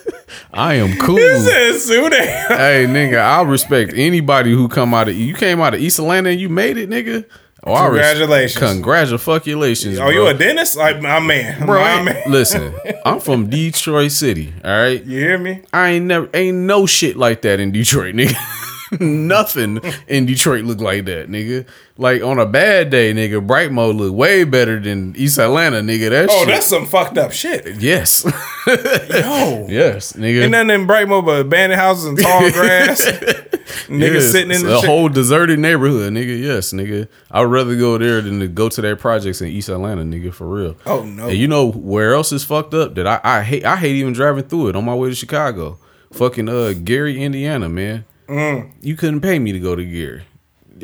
I 0.53 0.75
am 0.75 0.97
cool. 0.99 1.17
Says 1.19 1.85
Sudan. 1.85 2.11
hey, 2.49 2.87
nigga, 2.89 3.21
I 3.21 3.43
respect 3.43 3.93
anybody 3.95 4.53
who 4.53 4.69
come 4.69 4.95
out 4.95 5.09
of 5.09 5.15
you 5.17 5.35
came 5.35 5.61
out 5.61 5.75
of 5.75 5.81
East 5.81 5.99
Atlanta 5.99 6.31
and 6.31 6.41
you 6.41 6.49
made 6.49 6.77
it, 6.77 6.89
nigga. 6.91 7.25
Oh, 7.63 7.77
Congratulations. 7.77 8.59
Congratulations. 8.59 9.99
Oh, 9.99 10.09
you 10.09 10.27
a 10.27 10.33
dentist? 10.33 10.77
Like 10.77 11.01
my 11.03 11.21
man, 11.21 11.67
Bro, 11.67 11.81
my 11.81 12.03
man. 12.05 12.23
listen, 12.31 12.75
I'm 13.05 13.21
from 13.21 13.51
Detroit 13.51 14.13
City. 14.13 14.55
All 14.65 14.71
right, 14.71 15.05
You 15.05 15.19
hear 15.21 15.37
me? 15.39 15.63
I 15.73 15.91
ain't 15.91 16.07
never 16.07 16.29
ain't 16.33 16.57
no 16.57 16.87
shit 16.87 17.17
like 17.19 17.43
that 17.43 17.61
in 17.61 17.71
Detroit, 17.71 18.15
nigga. 18.15 18.35
Nothing 19.01 19.81
in 20.09 20.27
Detroit 20.27 20.65
look 20.65 20.81
like 20.81 21.05
that, 21.05 21.29
nigga. 21.29 21.67
Like 21.97 22.23
on 22.23 22.39
a 22.39 22.47
bad 22.47 22.91
day, 22.91 23.13
nigga, 23.13 23.47
Brightmore 23.47 23.95
look 23.97 24.15
way 24.15 24.45
better 24.45 24.81
than 24.81 25.15
East 25.17 25.39
Atlanta, 25.39 25.81
nigga. 25.81 26.11
That 26.11 26.29
Oh, 26.31 26.39
shit. 26.41 26.49
that's 26.49 26.67
some 26.67 26.87
fucked 26.87 27.17
up 27.19 27.31
shit. 27.33 27.77
yes, 27.81 28.25
Yo, 28.67 29.67
yes, 29.69 30.15
nigga. 30.15 30.43
And 30.45 30.53
nothing 30.53 30.71
in 30.71 30.87
Brightmore 30.87 31.25
but 31.25 31.41
abandoned 31.43 31.81
houses 31.81 32.07
and 32.07 32.19
tall 32.19 32.51
grass. 32.53 33.05
nigga 33.87 34.15
Yes, 34.15 34.33
sitting 34.33 34.51
in 34.51 34.63
the 34.65 34.77
a 34.79 34.81
shit. 34.81 34.89
whole 34.89 35.09
deserted 35.09 35.59
neighborhood, 35.59 36.13
nigga. 36.13 36.41
Yes, 36.41 36.73
nigga. 36.73 37.07
I'd 37.31 37.43
rather 37.43 37.77
go 37.77 37.99
there 37.99 38.21
than 38.21 38.41
to 38.41 38.49
go 38.49 38.69
to 38.69 38.81
their 38.81 38.97
projects 38.97 39.41
in 39.41 39.49
East 39.49 39.69
Atlanta, 39.69 40.03
nigga, 40.03 40.33
for 40.33 40.47
real. 40.49 40.77
Oh, 40.87 41.05
no. 41.05 41.29
And 41.29 41.37
you 41.39 41.47
know 41.49 41.71
where 41.71 42.15
else 42.15 42.33
is 42.33 42.45
fucked 42.45 42.75
up? 42.75 42.95
That 42.95 43.07
I, 43.07 43.21
I 43.23 43.43
hate 43.43 43.65
I 43.65 43.77
hate 43.77 43.95
even 43.97 44.13
driving 44.15 44.45
through 44.45 44.69
it 44.71 44.77
on 44.77 44.85
my 44.85 44.95
way 44.95 45.11
to 45.11 45.15
Chicago. 45.15 45.79
Fucking 46.13 46.49
uh 46.49 46.73
Gary, 46.83 47.23
Indiana, 47.23 47.69
man. 47.69 48.05
Mm. 48.31 48.71
You 48.81 48.97
couldn't 48.97 49.21
pay 49.21 49.39
me 49.39 49.53
to 49.53 49.59
go 49.61 49.75
to 49.75 49.85
Gary. 49.85 50.23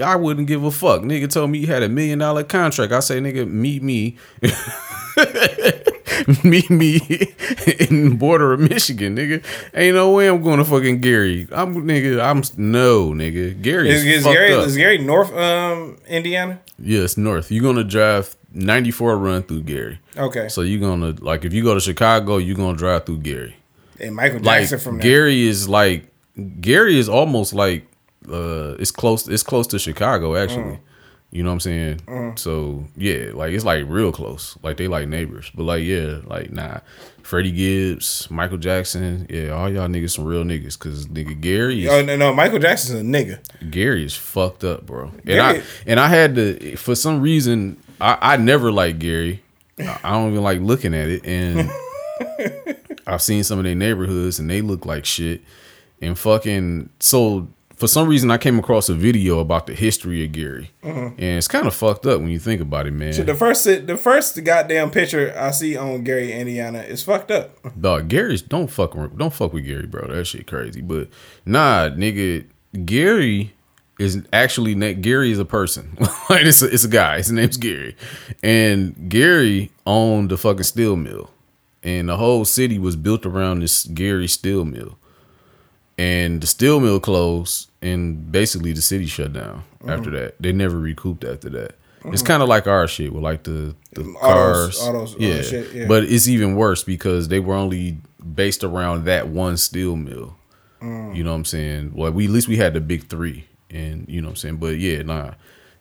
I 0.04 0.16
wouldn't 0.16 0.46
give 0.46 0.62
a 0.64 0.70
fuck. 0.70 1.02
Nigga 1.02 1.30
told 1.30 1.50
me 1.50 1.60
he 1.60 1.66
had 1.66 1.82
a 1.82 1.88
million 1.88 2.18
dollar 2.18 2.44
contract. 2.44 2.92
I 2.92 3.00
say, 3.00 3.18
nigga, 3.20 3.48
meet 3.48 3.82
me. 3.82 4.18
meet 6.44 6.68
me 6.70 6.96
in 7.78 8.10
the 8.10 8.16
border 8.18 8.52
of 8.52 8.60
Michigan, 8.60 9.16
nigga. 9.16 9.42
Ain't 9.74 9.94
no 9.94 10.10
way 10.12 10.28
I'm 10.28 10.42
going 10.42 10.58
to 10.58 10.64
fucking 10.64 11.00
Gary. 11.00 11.46
I'm 11.52 11.74
nigga. 11.86 12.20
I'm 12.22 12.42
no 12.56 13.10
nigga. 13.10 13.60
Gary 13.60 13.90
is, 13.90 14.04
Is, 14.04 14.24
Gary 14.24 14.52
up. 14.52 14.66
is 14.66 14.76
Gary 14.76 14.98
North 14.98 15.32
um 15.34 15.96
Indiana? 16.06 16.60
yes, 16.78 17.16
north. 17.16 17.50
You're 17.50 17.62
gonna 17.62 17.84
drive 17.84 18.36
94 18.52 19.16
run 19.18 19.42
through 19.44 19.62
Gary. 19.62 19.98
Okay. 20.16 20.48
So 20.48 20.60
you're 20.62 20.80
gonna 20.80 21.14
like 21.20 21.44
if 21.44 21.52
you 21.52 21.62
go 21.62 21.74
to 21.74 21.80
Chicago, 21.80 22.36
you're 22.38 22.56
gonna 22.56 22.76
drive 22.76 23.06
through 23.06 23.18
Gary. 23.18 23.56
and 24.00 24.14
Michael 24.14 24.40
Like 24.40 24.62
Jackson 24.62 24.78
from 24.78 24.98
there. 24.98 25.02
Gary 25.04 25.46
is 25.46 25.68
like 25.68 26.08
Gary 26.60 26.98
is 26.98 27.08
almost 27.08 27.54
like 27.54 27.86
uh 28.30 28.74
it's 28.78 28.90
close 28.90 29.28
it's 29.28 29.42
close 29.42 29.66
to 29.68 29.78
Chicago 29.78 30.36
actually. 30.36 30.78
You 31.32 31.42
know 31.42 31.50
what 31.50 31.54
I'm 31.54 31.60
saying? 31.60 31.96
Mm-hmm. 32.06 32.36
So 32.36 32.84
yeah, 32.96 33.30
like 33.34 33.52
it's 33.52 33.64
like 33.64 33.84
real 33.88 34.12
close. 34.12 34.56
Like 34.62 34.76
they 34.76 34.88
like 34.88 35.08
neighbors. 35.08 35.50
But 35.54 35.64
like 35.64 35.84
yeah, 35.84 36.20
like 36.24 36.52
nah. 36.52 36.80
Freddie 37.22 37.50
Gibbs, 37.50 38.28
Michael 38.30 38.56
Jackson, 38.56 39.26
yeah, 39.28 39.48
all 39.48 39.68
y'all 39.68 39.88
niggas 39.88 40.10
some 40.10 40.24
real 40.24 40.44
niggas. 40.44 40.78
Cause 40.78 41.06
nigga 41.06 41.38
Gary 41.40 41.84
is 41.84 41.90
Oh 41.90 42.00
no, 42.02 42.16
no, 42.16 42.32
Michael 42.32 42.60
Jackson's 42.60 43.00
a 43.00 43.02
nigga. 43.02 43.40
Gary 43.70 44.04
is 44.04 44.14
fucked 44.14 44.62
up, 44.62 44.86
bro. 44.86 45.08
And 45.08 45.24
Gary- 45.24 45.58
I 45.58 45.62
and 45.86 45.98
I 45.98 46.08
had 46.08 46.36
to 46.36 46.76
for 46.76 46.94
some 46.94 47.20
reason 47.20 47.82
I, 48.00 48.16
I 48.20 48.36
never 48.36 48.70
liked 48.70 49.00
Gary. 49.00 49.42
I 49.80 49.98
I 50.04 50.10
don't 50.12 50.30
even 50.30 50.44
like 50.44 50.60
looking 50.60 50.94
at 50.94 51.08
it. 51.08 51.26
And 51.26 51.68
I've 53.06 53.22
seen 53.22 53.42
some 53.42 53.58
of 53.58 53.64
their 53.64 53.74
neighborhoods 53.74 54.38
and 54.38 54.48
they 54.48 54.60
look 54.62 54.86
like 54.86 55.04
shit. 55.04 55.42
And 56.06 56.18
fucking 56.18 56.90
so 57.00 57.48
for 57.76 57.86
some 57.86 58.08
reason 58.08 58.30
I 58.30 58.38
came 58.38 58.58
across 58.58 58.88
a 58.88 58.94
video 58.94 59.38
about 59.38 59.66
the 59.66 59.74
history 59.74 60.24
of 60.24 60.32
Gary. 60.32 60.70
Mm-hmm. 60.82 61.06
And 61.18 61.38
it's 61.38 61.48
kind 61.48 61.66
of 61.66 61.74
fucked 61.74 62.06
up 62.06 62.20
when 62.20 62.30
you 62.30 62.38
think 62.38 62.60
about 62.60 62.86
it, 62.86 62.92
man. 62.92 63.12
The 63.24 63.34
first, 63.34 63.64
the 63.64 63.96
first 63.96 64.42
goddamn 64.44 64.90
picture 64.90 65.34
I 65.36 65.50
see 65.50 65.76
on 65.76 66.02
Gary, 66.04 66.32
Indiana, 66.32 66.80
is 66.80 67.02
fucked 67.02 67.30
up. 67.30 67.50
Dog, 67.78 68.08
Gary's 68.08 68.42
don't 68.42 68.68
fuck 68.68 68.94
with- 68.94 69.16
don't 69.18 69.32
fuck 69.32 69.52
with 69.52 69.66
Gary, 69.66 69.86
bro. 69.86 70.08
That 70.08 70.26
shit 70.26 70.46
crazy. 70.46 70.80
But 70.80 71.08
nah, 71.44 71.90
nigga, 71.90 72.46
Gary 72.84 73.52
is 73.98 74.22
actually 74.32 74.74
Gary 74.94 75.30
is 75.32 75.38
a 75.38 75.44
person. 75.44 75.96
like 76.30 76.44
it's 76.44 76.62
a, 76.62 76.72
it's 76.72 76.84
a 76.84 76.88
guy. 76.88 77.18
His 77.18 77.30
name's 77.30 77.56
Gary, 77.56 77.96
and 78.42 79.08
Gary 79.08 79.70
owned 79.86 80.30
the 80.30 80.36
fucking 80.38 80.64
steel 80.64 80.96
mill, 80.96 81.30
and 81.82 82.08
the 82.08 82.16
whole 82.16 82.44
city 82.44 82.78
was 82.78 82.96
built 82.96 83.24
around 83.26 83.60
this 83.60 83.84
Gary 83.84 84.28
steel 84.28 84.64
mill. 84.64 84.98
And 85.98 86.40
the 86.42 86.46
steel 86.46 86.78
mill 86.80 87.00
closed, 87.00 87.70
and 87.80 88.30
basically 88.30 88.72
the 88.72 88.82
city 88.82 89.06
shut 89.06 89.32
down 89.32 89.64
after 89.86 90.10
that. 90.10 90.34
They 90.40 90.52
never 90.52 90.78
recouped 90.78 91.24
after 91.24 91.48
that. 91.50 91.76
It's 92.12 92.22
kind 92.22 92.42
of 92.42 92.48
like 92.48 92.66
our 92.66 92.86
shit 92.86 93.12
with 93.12 93.22
like 93.24 93.42
the, 93.42 93.74
the 93.92 94.02
Autos- 94.02 94.78
cars, 94.78 94.82
autos, 94.82 95.16
yeah. 95.18 95.42
shit, 95.42 95.72
yeah. 95.72 95.86
But 95.88 96.04
it's 96.04 96.28
even 96.28 96.54
worse 96.54 96.84
because 96.84 97.28
they 97.28 97.40
were 97.40 97.54
only 97.54 97.98
based 98.34 98.62
around 98.62 99.06
that 99.06 99.28
one 99.28 99.56
steel 99.56 99.96
mill. 99.96 100.36
Mm. 100.80 101.16
You 101.16 101.24
know 101.24 101.30
what 101.30 101.36
I'm 101.36 101.44
saying? 101.44 101.92
Well, 101.94 102.12
we 102.12 102.26
at 102.26 102.30
least 102.30 102.48
we 102.48 102.58
had 102.58 102.74
the 102.74 102.80
big 102.80 103.08
three, 103.08 103.46
and 103.70 104.06
you 104.08 104.20
know 104.20 104.28
what 104.28 104.32
I'm 104.32 104.36
saying. 104.36 104.56
But 104.58 104.78
yeah, 104.78 105.02
nah, 105.02 105.32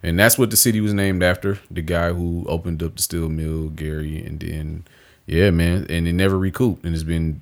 and 0.01 0.17
that's 0.17 0.37
what 0.37 0.49
the 0.49 0.57
city 0.57 0.81
was 0.81 0.93
named 0.93 1.21
after 1.21 1.59
the 1.69 1.81
guy 1.81 2.11
who 2.13 2.45
opened 2.47 2.81
up 2.81 2.95
the 2.95 3.01
steel 3.01 3.29
mill, 3.29 3.69
Gary, 3.69 4.23
and 4.23 4.39
then 4.39 4.85
yeah, 5.27 5.51
man, 5.51 5.85
and 5.89 6.07
it 6.07 6.13
never 6.13 6.37
recouped, 6.37 6.85
and 6.85 6.93
it's 6.93 7.03
been 7.03 7.41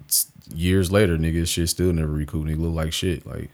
years 0.53 0.91
later, 0.91 1.17
nigga, 1.17 1.47
shit 1.47 1.69
still 1.69 1.93
never 1.93 2.11
recouped. 2.11 2.49
It 2.49 2.59
look 2.59 2.73
like 2.73 2.93
shit, 2.93 3.25
like 3.25 3.49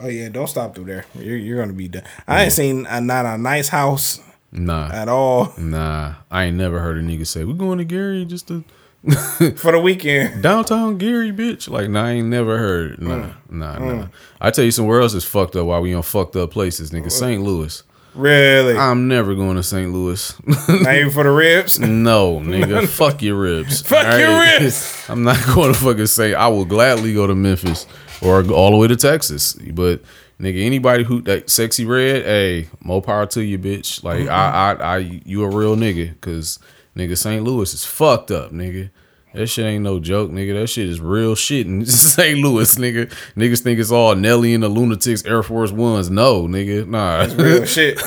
Oh 0.00 0.08
yeah, 0.08 0.28
don't 0.30 0.48
stop 0.48 0.74
through 0.74 0.86
there. 0.86 1.04
You're, 1.14 1.36
you're 1.36 1.60
gonna 1.60 1.74
be 1.74 1.88
done. 1.88 2.02
I 2.26 2.44
ain't 2.44 2.52
seen 2.52 2.86
a, 2.86 3.00
not 3.00 3.24
a 3.26 3.38
nice 3.38 3.68
house 3.68 4.20
nah, 4.50 4.90
at 4.92 5.08
all 5.08 5.52
nah. 5.56 6.14
I 6.30 6.44
ain't 6.44 6.56
never 6.56 6.80
heard 6.80 6.98
a 6.98 7.02
nigga 7.02 7.26
say 7.26 7.44
we 7.44 7.54
going 7.54 7.78
to 7.78 7.84
Gary 7.84 8.24
just 8.24 8.48
to 8.48 8.64
for 9.56 9.72
the 9.72 9.80
weekend. 9.80 10.42
downtown 10.42 10.96
Gary, 10.96 11.32
bitch. 11.32 11.68
Like, 11.68 11.90
nah, 11.90 12.04
I 12.04 12.10
ain't 12.12 12.28
never 12.28 12.56
heard. 12.56 13.02
Nah, 13.02 13.16
mm. 13.16 13.22
Mm. 13.24 13.34
nah, 13.50 13.78
nah. 13.78 14.06
I 14.40 14.52
tell 14.52 14.64
you 14.64 14.70
somewhere 14.70 15.00
else 15.00 15.14
is 15.14 15.24
fucked 15.24 15.56
up. 15.56 15.66
Why 15.66 15.80
we 15.80 15.92
on 15.92 16.02
fucked 16.02 16.36
up 16.36 16.52
places, 16.52 16.92
nigga. 16.92 17.10
St. 17.10 17.42
Louis. 17.42 17.82
Really? 18.14 18.76
I'm 18.76 19.08
never 19.08 19.34
going 19.34 19.56
to 19.56 19.62
St. 19.62 19.90
Louis. 19.92 20.34
Not 20.46 20.94
even 20.94 21.10
for 21.10 21.24
the 21.24 21.30
ribs. 21.30 21.80
no, 21.80 22.40
nigga. 22.40 22.86
fuck 22.96 23.22
your 23.22 23.36
ribs. 23.36 23.82
Fuck 23.82 24.18
your 24.18 24.38
ribs. 24.38 25.04
I'm 25.08 25.24
not 25.24 25.38
going 25.54 25.72
to 25.72 25.78
fucking 25.78 26.06
say. 26.06 26.34
I 26.34 26.48
will 26.48 26.64
gladly 26.64 27.14
go 27.14 27.26
to 27.26 27.34
Memphis 27.34 27.86
or 28.20 28.44
all 28.50 28.70
the 28.70 28.76
way 28.76 28.88
to 28.88 28.96
Texas. 28.96 29.54
But 29.54 30.02
nigga, 30.38 30.64
anybody 30.64 31.04
who 31.04 31.22
that 31.22 31.46
Sexyy 31.46 31.88
Red, 31.88 32.24
hey, 32.24 32.68
more 32.80 33.00
power 33.00 33.26
to 33.26 33.42
you, 33.42 33.58
bitch. 33.58 34.04
Like 34.04 34.20
mm-hmm. 34.20 34.30
I, 34.30 34.84
I, 34.84 34.96
I, 34.96 34.98
you 34.98 35.42
a 35.44 35.48
real 35.48 35.76
nigga, 35.76 36.20
cause 36.20 36.58
nigga, 36.96 37.16
St. 37.16 37.42
Louis 37.42 37.72
is 37.72 37.84
fucked 37.84 38.30
up, 38.30 38.52
nigga. 38.52 38.90
That 39.34 39.46
shit 39.46 39.64
ain't 39.64 39.82
no 39.84 39.98
joke, 39.98 40.30
nigga. 40.30 40.60
That 40.60 40.66
shit 40.66 40.88
is 40.88 41.00
real 41.00 41.34
shit 41.34 41.66
in 41.66 41.86
St. 41.86 42.38
Louis, 42.38 42.74
nigga. 42.76 43.10
Niggas 43.34 43.60
think 43.60 43.80
it's 43.80 43.90
all 43.90 44.14
Nelly 44.14 44.52
and 44.52 44.62
the 44.62 44.68
Lunatics 44.68 45.24
Air 45.24 45.42
Force 45.42 45.72
Ones. 45.72 46.10
No, 46.10 46.46
nigga. 46.46 46.86
Nah. 46.86 47.26
That's 47.26 47.34
real 47.34 47.64
shit. 47.66 47.98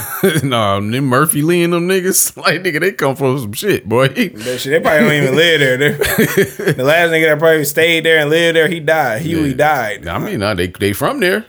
nah, 0.44 0.80
them 0.80 1.06
Murphy 1.06 1.42
Lee 1.42 1.64
and 1.64 1.74
them 1.74 1.88
niggas, 1.88 2.38
like 2.44 2.62
nigga, 2.62 2.80
they 2.80 2.92
come 2.92 3.16
from 3.16 3.40
some 3.40 3.54
shit, 3.54 3.90
boy. 3.90 4.08
That 4.10 4.60
shit. 4.60 4.72
They 4.72 4.80
probably 4.80 5.00
don't 5.10 5.24
even 5.24 5.36
live 5.36 5.60
there. 5.60 5.78
The 6.74 6.84
last 6.84 7.10
nigga 7.10 7.30
that 7.32 7.40
probably 7.40 7.66
stayed 7.66 8.06
there 8.06 8.20
and 8.20 8.30
lived 8.30 8.56
there, 8.56 8.68
he 8.68 8.80
died. 8.80 9.22
He 9.22 9.36
he 9.36 9.54
died. 9.54 10.08
I 10.08 10.20
mean, 10.20 10.40
nah, 10.42 10.54
they 10.54 10.68
they 10.68 10.94
from 10.94 11.20
there. 11.20 11.46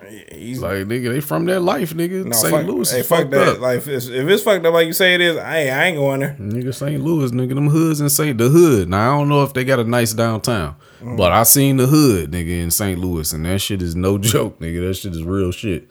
He's, 0.46 0.60
Like 0.60 0.86
nigga, 0.86 1.12
they 1.12 1.20
from 1.20 1.44
that 1.46 1.60
life, 1.60 1.94
nigga. 1.94 2.24
no, 2.24 2.32
St. 2.36 2.54
fuck, 2.54 2.66
Louis 2.66 2.90
hey, 2.90 3.00
is 3.00 3.08
fuck 3.08 3.18
fucked 3.18 3.30
that. 3.32 3.48
up. 3.48 3.60
Like 3.60 3.78
if 3.78 3.88
it's, 3.88 4.06
if 4.06 4.28
it's 4.28 4.42
fucked 4.42 4.64
up 4.64 4.72
like 4.74 4.86
you 4.86 4.92
say 4.92 5.14
it 5.14 5.20
is, 5.20 5.36
I, 5.36 5.66
I 5.66 5.84
ain't 5.86 5.96
going 5.96 6.20
there. 6.20 6.36
Nigga, 6.40 6.74
St. 6.74 7.02
Louis, 7.02 7.30
nigga, 7.32 7.54
them 7.54 7.68
hoods 7.68 8.00
in 8.00 8.08
St. 8.08 8.36
the 8.38 8.48
hood. 8.48 8.88
Now 8.88 9.14
I 9.14 9.18
don't 9.18 9.28
know 9.28 9.42
if 9.42 9.52
they 9.54 9.64
got 9.64 9.78
a 9.80 9.84
nice 9.84 10.12
downtown, 10.12 10.76
Mm. 11.02 11.16
but 11.18 11.30
I 11.32 11.42
seen 11.42 11.76
the 11.76 11.86
hood, 11.86 12.30
nigga, 12.32 12.62
in 12.62 12.70
St. 12.70 12.98
Louis, 12.98 13.30
and 13.32 13.44
that 13.44 13.60
shit 13.60 13.82
is 13.82 13.94
no 13.94 14.16
joke, 14.32 14.58
nigga. 14.60 14.86
That 14.88 14.94
shit 14.94 15.12
is 15.12 15.22
real 15.22 15.52
shit. 15.52 15.88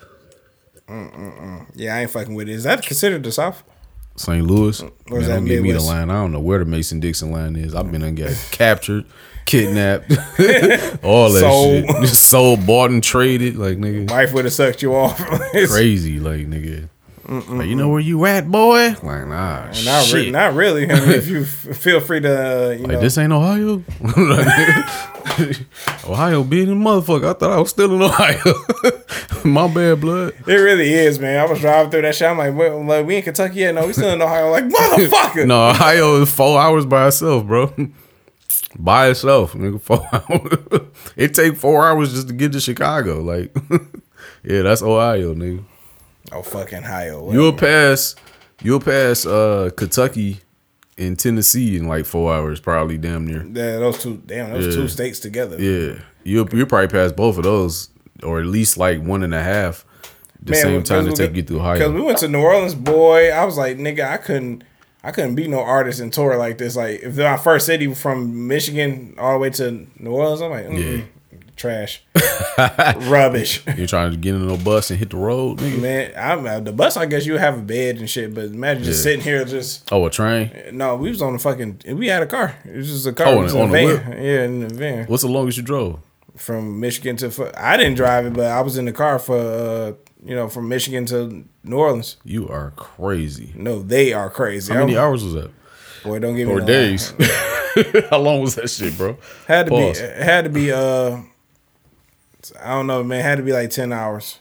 Mm, 0.87 1.11
mm, 1.15 1.39
mm. 1.41 1.65
Yeah, 1.75 1.95
I 1.95 2.01
ain't 2.01 2.11
fucking 2.11 2.33
with 2.35 2.47
it. 2.49 2.53
Is 2.53 2.63
that 2.63 2.83
considered 2.85 3.23
the 3.23 3.31
South? 3.31 3.63
St. 4.17 4.45
Louis, 4.45 4.81
Or 4.81 5.19
man, 5.19 5.29
don't 5.29 5.45
give 5.45 5.61
me 5.63 5.71
the 5.73 5.81
line. 5.81 6.09
I 6.09 6.13
don't 6.13 6.31
know 6.31 6.39
where 6.39 6.59
the 6.59 6.65
Mason 6.65 6.99
Dixon 6.99 7.31
line 7.31 7.55
is. 7.55 7.75
I've 7.75 7.91
been 7.91 8.01
and 8.01 8.15
got 8.15 8.31
captured, 8.51 9.05
kidnapped, 9.45 10.09
all 11.03 11.31
that 11.31 11.41
Sold. 11.41 11.85
shit. 11.85 12.01
Just 12.01 12.23
sold, 12.29 12.65
bought, 12.65 12.91
and 12.91 13.03
traded. 13.03 13.57
Like 13.57 13.77
nigga, 13.77 14.09
Wife 14.09 14.31
would 14.33 14.45
have 14.45 14.53
sucked 14.53 14.81
you 14.81 14.95
off. 14.95 15.17
Crazy. 15.17 16.19
Like 16.19 16.47
nigga, 16.47 16.87
like, 17.27 17.67
you 17.67 17.75
know 17.75 17.89
where 17.89 17.99
you 17.99 18.25
at, 18.25 18.49
boy? 18.49 18.89
Like 19.01 19.27
nah, 19.27 19.71
Not, 19.83 20.13
re- 20.13 20.29
not 20.31 20.53
really. 20.53 20.89
I 20.89 20.99
mean, 20.99 21.09
if 21.11 21.27
you 21.27 21.41
f- 21.41 21.77
feel 21.77 21.99
free 21.99 22.19
to, 22.19 22.29
uh, 22.29 22.69
you 22.71 22.79
Like 22.83 22.91
know, 22.93 22.99
this 23.01 23.17
ain't 23.17 23.33
Ohio. 23.33 23.83
Ohio 26.07 26.43
being 26.43 26.69
a 26.69 26.75
motherfucker. 26.75 27.29
I 27.29 27.33
thought 27.33 27.51
I 27.51 27.59
was 27.59 27.69
still 27.71 27.93
in 27.95 28.01
Ohio. 28.01 28.53
My 29.43 29.67
bad, 29.67 30.01
blood. 30.01 30.33
it 30.47 30.53
really 30.53 30.93
is, 30.93 31.19
man. 31.19 31.39
I 31.39 31.45
was 31.49 31.59
driving 31.59 31.91
through 31.91 32.03
that 32.03 32.15
shit. 32.15 32.27
I'm 32.29 32.37
like, 32.37 32.55
well, 32.55 32.83
like, 32.85 33.05
we 33.05 33.17
in 33.17 33.23
Kentucky 33.23 33.59
yet? 33.59 33.73
No, 33.75 33.85
we 33.87 33.93
still 33.93 34.09
in 34.11 34.21
Ohio. 34.21 34.49
Like, 34.51 34.65
motherfucker. 34.65 35.45
No, 35.47 35.69
Ohio 35.69 36.21
is 36.21 36.33
four 36.33 36.59
hours 36.59 36.85
by 36.85 37.07
itself, 37.07 37.45
bro. 37.45 37.73
By 38.77 39.09
itself, 39.09 39.53
nigga. 39.53 39.81
Four 39.81 40.07
hours. 40.11 40.87
it 41.15 41.33
take 41.33 41.57
four 41.57 41.85
hours 41.87 42.13
just 42.13 42.27
to 42.27 42.33
get 42.33 42.51
to 42.53 42.59
Chicago. 42.59 43.21
Like, 43.21 43.55
yeah, 44.43 44.61
that's 44.61 44.81
Ohio, 44.81 45.33
nigga. 45.33 45.63
Oh, 46.31 46.41
fucking 46.41 46.79
Ohio. 46.79 47.31
You'll 47.31 47.53
pass. 47.53 48.15
You'll 48.61 48.79
pass 48.79 49.25
uh, 49.25 49.69
Kentucky 49.75 50.39
and 50.97 51.19
Tennessee 51.19 51.77
in 51.77 51.87
like 51.87 52.05
four 52.05 52.33
hours, 52.33 52.59
probably 52.59 52.97
damn 52.97 53.25
near. 53.27 53.43
Yeah, 53.43 53.79
those 53.79 54.01
two, 54.01 54.21
damn, 54.25 54.51
those 54.53 54.67
Yeah. 54.67 54.81
two 54.81 54.87
states 54.87 55.19
together. 55.19 55.61
Yeah, 55.61 55.99
you'll 56.23 56.47
you'll 56.53 56.65
probably 56.67 56.87
pass 56.87 57.11
both 57.11 57.37
of 57.37 57.43
those, 57.43 57.89
or 58.23 58.39
at 58.39 58.45
least 58.45 58.77
like 58.77 59.01
one 59.01 59.23
and 59.23 59.33
a 59.33 59.41
half. 59.43 59.85
The 60.41 60.55
same 60.55 60.83
time 60.83 61.05
to 61.05 61.11
take 61.11 61.35
you 61.35 61.41
through 61.43 61.59
Ohio. 61.59 61.73
Because 61.73 61.93
we 61.93 62.01
went 62.01 62.19
to 62.19 62.27
New 62.27 62.39
Orleans, 62.39 62.75
boy. 62.75 63.31
I 63.31 63.43
was 63.45 63.57
like, 63.57 63.77
nigga, 63.77 64.07
I 64.07 64.17
couldn't, 64.17 64.63
I 65.03 65.09
couldn't 65.11 65.33
be 65.33 65.47
no 65.47 65.59
artist 65.59 65.99
and 65.99 66.13
tour 66.13 66.37
like 66.37 66.59
this. 66.59 66.75
Like, 66.75 67.01
if 67.01 67.17
my 67.17 67.35
first 67.37 67.65
city 67.65 67.91
from 67.95 68.47
Michigan 68.47 69.15
all 69.17 69.33
the 69.33 69.39
way 69.39 69.49
to 69.51 69.87
New 69.97 70.11
Orleans, 70.11 70.41
I'm 70.41 70.51
like, 70.51 70.67
mm 70.67 71.05
trash, 71.55 72.01
rubbish. 73.07 73.63
You're 73.77 73.87
trying 73.87 74.11
to 74.11 74.17
get 74.17 74.35
in 74.35 74.49
a 74.49 74.57
bus 74.57 74.89
and 74.89 74.99
hit 74.99 75.09
the 75.11 75.17
road, 75.17 75.59
nigga. 75.59 75.81
Man, 75.81 76.11
I'm 76.17 76.45
uh, 76.45 76.59
the 76.59 76.71
bus. 76.71 76.97
I 76.97 77.05
guess 77.05 77.25
you 77.25 77.37
have 77.37 77.57
a 77.57 77.61
bed 77.61 77.97
and 77.97 78.09
shit, 78.09 78.33
but 78.33 78.45
imagine 78.45 78.83
just 78.83 79.03
sitting 79.03 79.21
here, 79.21 79.43
just 79.45 79.91
Oh, 79.91 80.05
a 80.05 80.09
train. 80.09 80.51
no. 80.73 80.95
We 80.95 81.09
was 81.09 81.21
on 81.21 81.33
the 81.33 81.39
fucking. 81.39 81.81
We 81.93 82.07
had 82.07 82.23
a 82.23 82.27
car. 82.27 82.55
It 82.65 82.77
was 82.77 82.87
just 82.89 83.07
a 83.07 83.13
car. 83.13 83.27
Oh, 83.27 83.39
on 83.39 83.47
the 83.47 83.57
a 83.61 83.67
whip? 83.67 84.03
van. 84.03 84.11
Yeah, 84.23 84.43
in 84.43 84.59
the 84.67 84.73
van 84.73 85.05
What's 85.07 85.23
the 85.23 85.29
longest 85.29 85.57
you 85.57 85.63
drove? 85.63 85.99
from 86.37 86.79
Michigan 86.79 87.15
to. 87.17 87.51
I 87.57 87.77
didn't 87.77 87.95
drive 87.95 88.25
it, 88.25 88.33
but 88.33 88.47
I 88.47 88.61
was 88.61 88.77
in 88.77 88.85
the 88.85 88.91
car 88.91 89.19
for 89.19 89.37
uh, 89.37 89.93
you 90.23 90.35
know 90.35 90.49
from 90.49 90.67
Michigan 90.67 91.05
to 91.07 91.45
New 91.63 91.77
Orleans. 91.77 92.17
You 92.25 92.49
are 92.49 92.71
crazy. 92.75 93.53
No, 93.55 93.81
they 93.81 94.11
are 94.13 94.29
crazy. 94.29 94.73
How 94.73 94.79
many 94.81 94.97
I'm- 94.97 95.05
hours 95.07 95.23
was 95.23 95.33
that? 95.33 95.51
Boy, 96.03 96.19
don't 96.19 96.35
give 96.35 96.47
me 96.47 96.53
Or 96.53 96.59
no 96.59 96.65
days? 96.67 97.13
How 98.11 98.19
long 98.19 98.39
was 98.41 98.53
that 98.55 98.69
shit, 98.69 98.95
bro? 98.95 99.17
Had 99.47 99.65
to 99.65 99.69
Pause. 99.71 99.99
be. 100.01 100.05
Had 100.07 100.43
to 100.43 100.49
be. 100.51 100.71
Uh, 100.71 101.17
I 102.61 102.69
don't 102.73 102.87
know, 102.87 103.03
man. 103.03 103.19
It 103.19 103.23
Had 103.23 103.37
to 103.37 103.43
be 103.43 103.53
like 103.53 103.69
ten 103.69 103.91
hours. 103.93 104.39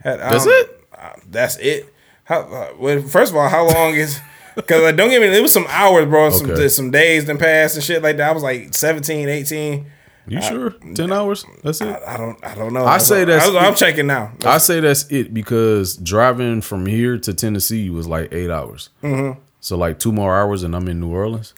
Had, 0.00 0.20
I 0.20 0.30
That's 0.30 0.46
it? 0.46 0.86
uh, 0.98 1.10
that's 1.30 1.56
it. 1.58 1.92
How? 2.24 2.40
Uh, 2.40 2.72
well, 2.78 3.02
first 3.02 3.32
of 3.32 3.36
all, 3.36 3.48
how 3.48 3.66
long 3.68 3.94
is? 3.94 4.20
Because 4.54 4.82
like, 4.82 4.96
don't 4.96 5.10
get 5.10 5.20
me. 5.20 5.28
It 5.28 5.42
was 5.42 5.52
some 5.52 5.66
hours, 5.68 6.06
bro. 6.06 6.30
Some 6.30 6.50
Okay. 6.50 6.68
some 6.68 6.90
days 6.90 7.24
then 7.24 7.38
passed 7.38 7.74
and 7.74 7.84
shit 7.84 8.02
like 8.02 8.16
that. 8.18 8.30
I 8.30 8.32
was 8.32 8.42
like 8.42 8.72
17, 8.74 9.28
18. 9.28 9.86
You 10.26 10.40
sure? 10.40 10.70
Ten 10.94 11.12
hours? 11.12 11.44
That's 11.62 11.80
it. 11.82 12.02
I 12.06 12.16
don't. 12.16 12.42
I 12.44 12.54
don't 12.54 12.72
know. 12.72 12.86
I 12.86 12.96
say 12.98 13.24
that's- 13.24 13.46
I 13.54 13.66
am 13.66 13.74
checking 13.74 14.06
now. 14.06 14.32
I 14.44 14.56
say 14.58 14.80
that's 14.80 15.10
it 15.10 15.34
because 15.34 15.96
driving 15.96 16.60
from 16.62 16.86
here 16.86 17.18
to 17.18 17.34
Tennessee 17.34 17.90
was 17.90 18.06
like 18.06 18.32
eight 18.32 18.48
hours. 18.50 18.88
Mm-hmm. 19.02 19.38
So 19.60 19.76
like 19.76 19.98
two 19.98 20.12
more 20.12 20.34
hours, 20.34 20.62
and 20.62 20.74
I'm 20.74 20.88
in 20.88 21.00
New 21.00 21.10
Orleans. 21.12 21.52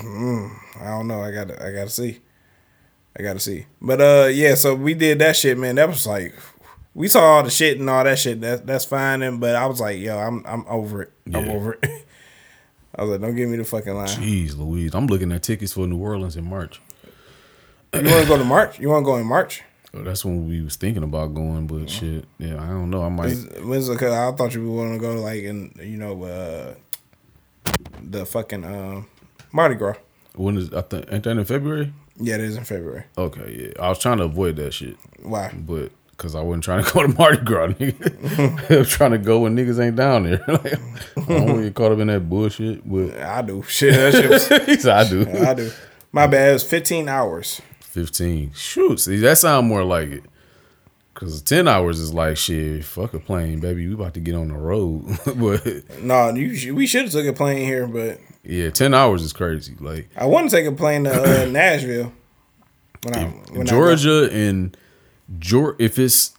I 0.00 0.84
don't 0.86 1.06
know. 1.08 1.22
I 1.22 1.30
got. 1.32 1.48
to 1.48 1.64
I 1.64 1.72
got 1.72 1.84
to 1.84 1.90
see. 1.90 2.20
I 3.18 3.22
got 3.22 3.34
to 3.34 3.40
see. 3.40 3.66
But 3.80 4.00
uh, 4.00 4.28
yeah. 4.32 4.54
So 4.54 4.74
we 4.74 4.94
did 4.94 5.18
that 5.20 5.36
shit, 5.36 5.56
man. 5.58 5.76
That 5.76 5.88
was 5.88 6.06
like, 6.06 6.34
we 6.94 7.08
saw 7.08 7.20
all 7.20 7.42
the 7.42 7.50
shit 7.50 7.78
and 7.78 7.88
all 7.88 8.04
that 8.04 8.18
shit. 8.18 8.40
That 8.40 8.66
that's 8.66 8.84
fine. 8.84 9.22
And 9.22 9.40
but 9.40 9.54
I 9.54 9.66
was 9.66 9.80
like, 9.80 9.98
yo, 9.98 10.18
I'm 10.18 10.44
I'm 10.46 10.64
over 10.68 11.02
it. 11.02 11.12
I'm 11.32 11.48
over 11.48 11.74
it. 11.82 12.06
I 12.96 13.02
was 13.02 13.10
like, 13.12 13.20
don't 13.20 13.34
give 13.34 13.48
me 13.48 13.56
the 13.56 13.64
fucking 13.64 13.94
line. 13.94 14.06
Jeez, 14.06 14.56
Louise, 14.56 14.94
I'm 14.94 15.06
looking 15.08 15.32
at 15.32 15.42
tickets 15.42 15.72
for 15.72 15.86
New 15.86 15.98
Orleans 15.98 16.36
in 16.36 16.44
March. 16.48 16.80
You 17.92 18.02
want 18.02 18.22
to 18.22 18.28
go 18.28 18.38
to 18.38 18.44
March? 18.44 18.78
You 18.80 18.88
want 18.88 19.02
to 19.04 19.06
go 19.06 19.16
in 19.16 19.26
March? 19.26 19.62
Oh, 19.92 20.02
That's 20.02 20.24
when 20.24 20.48
we 20.48 20.60
was 20.62 20.74
thinking 20.76 21.02
about 21.04 21.34
going, 21.34 21.68
but 21.68 21.88
shit, 21.88 22.24
yeah, 22.38 22.60
I 22.62 22.66
don't 22.68 22.90
know. 22.90 23.02
I 23.04 23.08
might. 23.08 23.26
Is- 23.30 23.46
When's 23.64 23.86
the, 23.86 23.96
cause 23.96 24.12
I 24.12 24.32
thought 24.32 24.54
you 24.54 24.68
would 24.68 24.76
want 24.76 24.92
to 24.94 24.98
go 24.98 25.14
like 25.20 25.42
in 25.42 25.72
you 25.80 25.96
know 25.96 26.22
uh 26.24 26.74
the 28.02 28.26
fucking 28.26 28.64
um 28.64 29.06
Mardi 29.52 29.76
Gras. 29.76 29.96
When 30.34 30.56
is 30.56 30.72
I 30.72 30.80
think 30.82 31.06
ain't 31.12 31.22
that 31.24 31.36
in 31.36 31.44
February? 31.44 31.92
Yeah, 32.16 32.34
it 32.34 32.40
is 32.42 32.56
in 32.56 32.64
February. 32.64 33.04
Okay, 33.18 33.72
yeah. 33.76 33.82
I 33.84 33.88
was 33.88 33.98
trying 33.98 34.18
to 34.18 34.24
avoid 34.24 34.56
that 34.56 34.72
shit, 34.72 34.96
Why? 35.22 35.52
but 35.54 35.90
because 36.12 36.34
I 36.36 36.40
wasn't 36.42 36.62
trying 36.64 36.84
to 36.84 36.90
go 36.94 37.02
to 37.02 37.08
Mardi 37.08 37.38
Gras, 37.38 37.68
nigga. 37.68 38.70
I 38.70 38.78
was 38.78 38.88
trying 38.88 39.10
to 39.12 39.18
go 39.18 39.40
when 39.40 39.56
niggas 39.56 39.84
ain't 39.84 39.96
down 39.96 40.22
there. 40.24 40.44
like, 40.48 40.74
I 40.74 41.20
don't 41.28 41.44
want 41.46 41.56
to 41.58 41.62
get 41.64 41.74
caught 41.74 41.92
up 41.92 41.98
in 41.98 42.06
that 42.06 42.28
bullshit, 42.28 42.88
but 42.88 43.18
I 43.20 43.42
do. 43.42 43.62
Shit, 43.64 43.94
that 43.94 44.12
shit 44.12 44.68
was, 44.68 44.86
I 44.86 45.08
do. 45.08 45.26
I 45.28 45.54
do. 45.54 45.70
My 46.12 46.26
bad. 46.28 46.50
It 46.50 46.52
was 46.52 46.62
15 46.64 47.08
hours. 47.08 47.60
15. 47.80 48.52
Shoot, 48.54 49.00
see, 49.00 49.16
that 49.18 49.38
sound 49.38 49.66
more 49.66 49.82
like 49.84 50.08
it. 50.10 50.24
Cause 51.14 51.40
ten 51.42 51.68
hours 51.68 52.00
is 52.00 52.12
like 52.12 52.36
shit. 52.36 52.84
Fuck 52.84 53.14
a 53.14 53.20
plane, 53.20 53.60
baby. 53.60 53.86
We 53.86 53.94
about 53.94 54.14
to 54.14 54.20
get 54.20 54.34
on 54.34 54.48
the 54.48 54.54
road. 54.54 55.04
but 55.36 55.64
No, 56.02 56.30
you 56.34 56.74
we 56.74 56.88
should 56.88 57.02
have 57.02 57.12
took 57.12 57.24
a 57.24 57.32
plane 57.32 57.64
here, 57.64 57.86
but 57.86 58.18
yeah, 58.44 58.70
ten 58.70 58.94
hours 58.94 59.22
is 59.22 59.32
crazy. 59.32 59.74
Like 59.80 60.08
I 60.16 60.26
want 60.26 60.50
to 60.50 60.56
take 60.56 60.66
a 60.66 60.72
plane 60.72 61.04
to 61.04 61.12
uh, 61.12 61.46
Nashville. 61.50 62.12
When 63.02 63.14
I, 63.14 63.24
when 63.52 63.66
Georgia 63.66 64.30
and 64.32 64.76
Georgia, 65.38 65.82
if 65.82 65.98
it's 65.98 66.32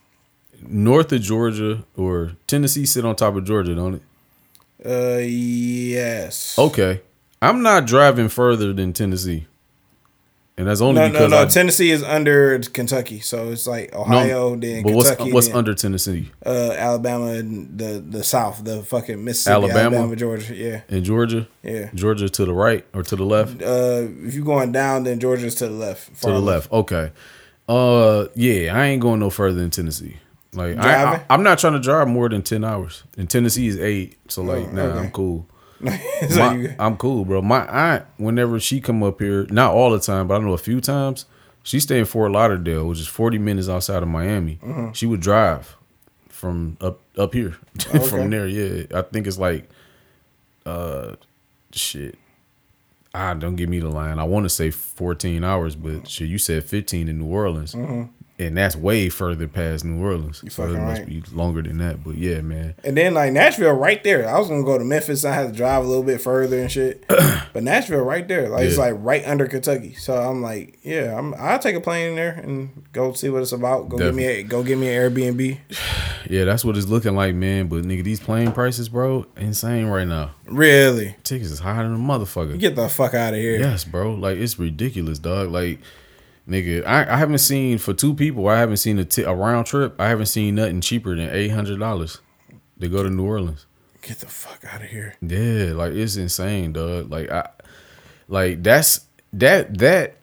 north 0.62 1.12
of 1.12 1.22
Georgia 1.22 1.84
or 1.96 2.34
Tennessee, 2.48 2.86
sit 2.86 3.06
on 3.06 3.16
top 3.16 3.36
of 3.36 3.46
Georgia, 3.46 3.76
don't 3.76 3.96
it? 3.96 4.02
Uh, 4.86 5.20
yes. 5.20 6.58
Okay, 6.58 7.02
I'm 7.42 7.62
not 7.62 7.86
driving 7.86 8.30
further 8.30 8.74
than 8.74 8.94
Tennessee, 8.94 9.46
and 10.58 10.68
that's 10.68 10.82
only 10.82 11.02
No, 11.02 11.08
no, 11.08 11.12
because 11.12 11.32
no. 11.32 11.42
I 11.42 11.46
Tennessee 11.46 11.92
is 11.92 12.02
under 12.02 12.60
Kentucky, 12.60 13.20
so 13.20 13.50
it's 13.52 13.68
like 13.68 13.94
no, 13.94 14.02
Ohio, 14.02 14.56
then 14.56 14.84
but 14.84 14.92
Kentucky, 14.94 15.24
what's 15.24 15.34
what's 15.34 15.48
then, 15.48 15.56
under 15.58 15.74
Tennessee 15.74 16.32
uh, 16.46 16.74
Alabama, 16.78 17.28
and 17.28 17.78
the 17.78 18.04
the 18.08 18.24
South, 18.24 18.64
the 18.64 18.82
fucking 18.84 19.24
Mississippi, 19.24 19.54
Alabama? 19.54 19.98
Alabama, 19.98 20.16
Georgia. 20.16 20.56
Yeah, 20.56 20.82
in 20.88 21.04
Georgia? 21.04 21.48
yeah. 21.64 21.90
Georgia 21.94 22.30
to 22.30 22.46
the 22.46 22.54
right 22.54 22.86
or 22.94 23.04
to 23.04 23.16
the 23.16 23.26
left? 23.26 23.62
Uh, 23.62 24.08
if 24.24 24.34
you're 24.34 24.46
going 24.46 24.72
down, 24.72 25.04
then 25.04 25.20
Georgia's 25.20 25.56
to 25.56 25.68
the 25.68 25.74
left. 25.74 26.22
to 26.22 26.28
the 26.28 26.40
left. 26.40 26.72
Okay. 26.72 27.12
Uh, 27.68 28.28
yeah, 28.36 28.78
I 28.78 28.86
ain't 28.88 29.02
going 29.02 29.20
no 29.20 29.30
further 29.30 29.60
than 29.60 29.72
Tennessee. 29.72 30.18
Like 30.54 30.78
I, 30.78 30.82
Driving? 30.82 31.26
I, 31.30 31.34
am 31.34 31.44
not 31.44 31.60
trying 31.60 31.74
to 31.74 31.80
drive 31.80 32.08
more 32.08 32.30
than 32.30 32.42
ten 32.42 32.64
hours. 32.64 33.04
And 33.18 33.30
Tennessee 33.30 33.68
is 33.68 33.78
eight, 33.80 34.18
so 34.30 34.42
like, 34.42 34.72
nah, 34.72 34.84
Oh, 34.84 34.86
okay. 34.86 35.00
I'm 35.00 35.12
cool. 35.12 35.48
My- 36.36 36.76
I'm 36.80 36.98
cool, 36.98 37.26
bro. 37.26 37.42
My 37.42 37.66
aunt, 37.68 38.06
whenever 38.18 38.60
she 38.60 38.80
come 38.82 39.04
up 39.04 39.20
here, 39.20 39.46
not 39.50 39.74
all 39.74 39.92
the 39.92 40.00
time, 40.00 40.28
but 40.28 40.36
I 40.42 40.44
know 40.44 40.54
a 40.54 40.58
few 40.58 40.80
times, 40.82 41.26
she 41.64 41.80
stay 41.80 42.00
in 42.00 42.06
Fort 42.06 42.32
Lauderdale, 42.32 42.88
which 42.88 43.00
is 43.00 43.08
40 43.08 43.38
minutes 43.40 43.68
outside 43.70 44.04
of 44.04 44.10
Miami. 44.10 44.60
Mm-hmm. 44.64 44.92
She 44.94 45.06
would 45.06 45.20
drive 45.20 45.76
from 46.30 46.78
up 46.82 47.00
up 47.18 47.34
here, 47.34 47.56
Okay. 47.96 48.08
from 48.08 48.30
there. 48.30 48.48
Yeah, 48.48 48.86
I 48.94 49.02
think 49.02 49.26
it's 49.28 49.38
like, 49.38 49.70
uh, 50.66 51.16
shit. 51.72 52.18
Ah, 53.14 53.34
don't 53.34 53.56
give 53.56 53.70
me 53.70 53.80
the 53.80 53.88
line. 53.90 54.20
I 54.20 54.26
want 54.26 54.44
to 54.44 54.50
say 54.50 54.72
14 54.72 55.44
hours, 55.44 55.76
but 55.76 56.08
shit, 56.10 56.28
you 56.28 56.38
said 56.38 56.66
15 56.66 57.08
in 57.08 57.20
New 57.20 57.26
Orleans, 57.28 57.74
and 58.38 58.58
that's 58.58 58.76
way 58.76 59.10
further 59.10 59.48
past 59.48 59.86
New 59.86 60.04
Orleans. 60.04 60.44
so 60.54 60.64
it 60.64 60.78
must 60.78 61.02
right. 61.02 61.08
be 61.08 61.24
longer 61.32 61.62
than 61.62 61.78
that. 61.78 62.04
But 62.04 62.16
yeah, 62.16 62.42
man. 62.42 62.76
and 62.84 62.98
then 62.98 63.14
like 63.14 63.32
Nashville, 63.32 63.74
right 63.74 64.04
there. 64.04 64.28
I 64.28 64.38
was 64.38 64.50
gonna 64.50 64.64
go 64.64 64.78
to 64.78 64.84
Memphis. 64.84 65.24
I 65.24 65.34
had 65.34 65.52
to 65.52 65.54
drive 65.54 65.86
a 65.86 65.88
little 65.88 66.04
bit 66.04 66.22
further 66.22 66.60
and 66.60 66.72
shit. 66.72 67.06
but 67.08 67.64
Nashville, 67.64 68.02
right 68.02 68.28
there, 68.28 68.50
like 68.50 68.66
it's 68.66 68.78
like 68.78 68.96
right 68.98 69.26
under 69.26 69.48
Kentucky. 69.48 69.94
So 69.94 70.16
I'm 70.16 70.42
like, 70.42 70.80
yeah, 70.84 71.18
I'm. 71.18 71.34
I'll 71.36 71.60
take 71.60 71.76
a 71.76 71.82
plane 71.82 72.10
in 72.10 72.16
there 72.16 72.34
and 72.34 72.84
go 72.92 73.14
see 73.14 73.30
what 73.30 73.42
it's 73.42 73.52
about. 73.54 73.90
Go 73.90 73.98
give 73.98 74.16
me 74.16 74.26
a 74.26 74.44
go 74.44 74.64
give 74.64 74.80
me 74.80 74.90
an 74.90 75.12
Airbnb. 75.12 75.58
Yeah, 76.28 76.46
that's 76.46 76.66
what 76.66 76.76
it's 76.76 76.88
looking 76.88 77.16
like, 77.16 77.36
man. 77.36 77.68
But 77.68 77.84
nigga, 77.84 78.04
these 78.04 78.20
plane 78.20 78.52
prices, 78.52 78.90
bro, 78.90 79.28
insane 79.38 79.86
right 79.86 80.08
now. 80.08 80.32
Really, 80.46 81.16
Tickets 81.24 81.52
is 81.52 81.60
higher 81.60 81.84
than 81.84 81.94
a 81.94 82.00
motherfucker. 82.00 82.60
get 82.60 82.76
the 82.76 82.90
fuck 82.90 83.14
out 83.14 83.36
of 83.36 83.40
here. 83.40 83.60
Yes, 83.60 83.84
bro. 83.84 84.16
Like 84.16 84.40
it's 84.40 84.58
ridiculous, 84.58 85.20
dog. 85.20 85.52
Like, 85.52 85.82
nigga, 86.48 86.86
I, 86.86 87.14
I 87.14 87.18
haven't 87.18 87.40
seen 87.40 87.78
for 87.78 87.94
two 87.94 88.14
people. 88.14 88.48
I 88.48 88.60
haven't 88.60 88.78
seen 88.78 89.00
a, 89.00 89.36
round 89.36 89.68
trip. 89.68 90.00
I 90.00 90.10
haven't 90.10 90.28
seen 90.28 90.56
nothing 90.56 90.82
cheaper 90.82 91.16
than 91.16 91.30
eight 91.30 91.50
hundred 91.50 91.80
dollars 91.80 92.20
to 92.80 92.88
go 92.88 93.04
to 93.04 93.10
New 93.10 93.26
Orleans. 93.26 93.66
Get 94.02 94.20
the 94.20 94.28
fuck 94.28 94.64
out 94.66 94.82
of 94.82 94.88
here. 94.90 95.16
Yeah, 95.22 95.74
like 95.74 95.94
it's 95.94 96.16
insane, 96.16 96.74
dog. 96.74 97.10
Like 97.10 97.30
I, 97.32 97.50
like 98.28 98.64
that's 98.64 99.06
that 99.34 99.78
that 99.80 100.18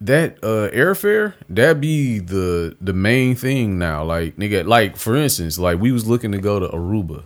that 0.00 0.38
uh 0.42 0.70
airfare 0.74 1.34
that 1.48 1.80
be 1.80 2.18
the 2.18 2.76
the 2.80 2.92
main 2.92 3.34
thing 3.34 3.78
now. 3.78 4.04
Like 4.04 4.36
nigga, 4.36 4.66
like 4.66 4.96
for 4.96 5.16
instance, 5.16 5.58
like 5.58 5.78
we 5.78 5.92
was 5.92 6.06
looking 6.06 6.32
to 6.32 6.38
go 6.38 6.58
to 6.58 6.68
Aruba. 6.68 7.24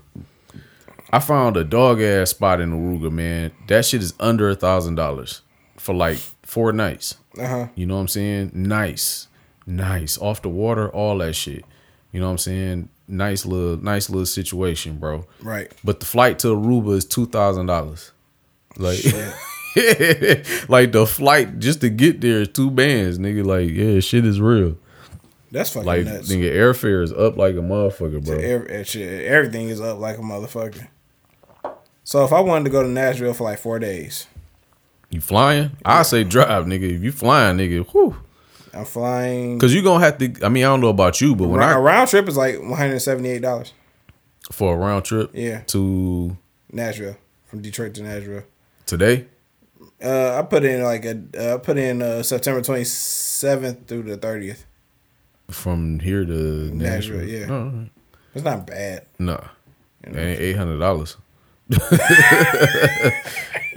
I 1.12 1.18
found 1.18 1.56
a 1.56 1.64
dog 1.64 2.00
ass 2.00 2.30
spot 2.30 2.60
in 2.60 2.72
Aruba, 2.72 3.10
man. 3.10 3.50
That 3.66 3.84
shit 3.84 4.02
is 4.02 4.14
under 4.20 4.48
a 4.48 4.54
thousand 4.54 4.94
dollars 4.94 5.42
for 5.76 5.94
like 5.94 6.18
four 6.50 6.72
nights. 6.72 7.14
Uh 7.38 7.46
huh. 7.46 7.66
You 7.76 7.86
know 7.86 7.94
what 7.94 8.00
I'm 8.02 8.08
saying? 8.08 8.50
Nice, 8.54 9.28
nice, 9.66 10.18
off 10.18 10.42
the 10.42 10.48
water, 10.48 10.88
all 10.90 11.18
that 11.18 11.34
shit. 11.34 11.64
You 12.12 12.18
know 12.20 12.26
what 12.26 12.32
I'm 12.32 12.38
saying? 12.38 12.88
Nice 13.06 13.46
little, 13.46 13.76
nice 13.82 14.10
little 14.10 14.26
situation, 14.26 14.98
bro. 14.98 15.26
Right. 15.40 15.72
But 15.84 16.00
the 16.00 16.06
flight 16.06 16.40
to 16.40 16.48
Aruba 16.48 16.96
is 16.96 17.04
two 17.04 17.26
thousand 17.26 17.66
dollars. 17.66 18.10
Like, 18.76 18.98
like 20.68 20.92
the 20.92 21.06
flight 21.08 21.58
just 21.60 21.80
to 21.82 21.88
get 21.88 22.20
there 22.20 22.40
is 22.42 22.48
two 22.48 22.70
bands, 22.70 23.18
nigga. 23.18 23.44
Like, 23.44 23.70
yeah, 23.70 24.00
shit 24.00 24.26
is 24.26 24.40
real. 24.40 24.76
That's 25.52 25.70
fucking 25.70 25.86
Like, 25.86 26.04
nuts. 26.04 26.30
nigga, 26.30 26.52
airfare 26.52 27.02
is 27.02 27.12
up 27.12 27.36
like 27.36 27.54
a 27.54 27.58
motherfucker, 27.58 28.24
bro. 28.24 28.38
Every, 28.38 28.70
eh, 28.70 28.82
shit, 28.84 29.24
everything 29.26 29.68
is 29.68 29.80
up 29.80 29.98
like 29.98 30.18
a 30.18 30.22
motherfucker. 30.22 30.88
So 32.04 32.24
if 32.24 32.32
I 32.32 32.40
wanted 32.40 32.64
to 32.64 32.70
go 32.70 32.82
to 32.82 32.88
Nashville 32.88 33.34
for 33.34 33.44
like 33.44 33.58
four 33.58 33.78
days, 33.78 34.26
You 35.10 35.20
flying? 35.20 35.72
I 35.84 36.02
say 36.02 36.24
drive, 36.24 36.64
nigga. 36.66 36.94
If 36.96 37.02
you 37.02 37.12
flying, 37.12 37.56
nigga, 37.58 37.84
whew. 37.90 38.16
I'm 38.72 38.84
flying. 38.84 39.58
Cause 39.58 39.74
you 39.74 39.82
gonna 39.82 40.04
have 40.04 40.18
to. 40.18 40.32
I 40.44 40.48
mean, 40.48 40.62
I 40.64 40.68
don't 40.68 40.80
know 40.80 40.88
about 40.90 41.20
you, 41.20 41.34
but 41.34 41.48
when 41.48 41.60
a 41.60 41.64
I 41.64 41.76
round 41.78 42.08
trip 42.08 42.28
is 42.28 42.36
like 42.36 42.60
one 42.60 42.76
hundred 42.78 43.00
seventy 43.00 43.30
eight 43.30 43.42
dollars. 43.42 43.72
for 44.52 44.74
a 44.74 44.76
round 44.76 45.04
trip, 45.04 45.30
Yeah. 45.34 45.62
to 45.68 46.36
Nashville 46.72 47.16
from 47.46 47.62
Detroit 47.62 47.94
to 47.94 48.02
Nashville. 48.04 48.44
today, 48.86 49.26
Uh, 50.00 50.38
I 50.38 50.42
put 50.42 50.64
in 50.64 50.84
like 50.84 51.04
a 51.04 51.20
uh, 51.36 51.54
I 51.54 51.58
put 51.58 51.78
in 51.78 52.00
uh, 52.00 52.22
September 52.22 52.62
twenty 52.62 52.84
seventh 52.84 53.88
through 53.88 54.04
the 54.04 54.16
thirtieth. 54.16 54.64
from 55.50 55.98
here 55.98 56.24
to 56.24 56.32
Nashville, 56.72 57.18
Nashville, 57.18 57.28
yeah. 57.28 57.46
Oh, 57.50 57.64
right. 57.70 57.90
It's 58.36 58.44
not 58.44 58.68
bad. 58.68 59.04
Nah, 59.18 59.40
that 60.02 60.16
ain't 60.16 60.40
eight 60.40 60.56
hundred 60.56 60.78
dollars. 60.78 61.16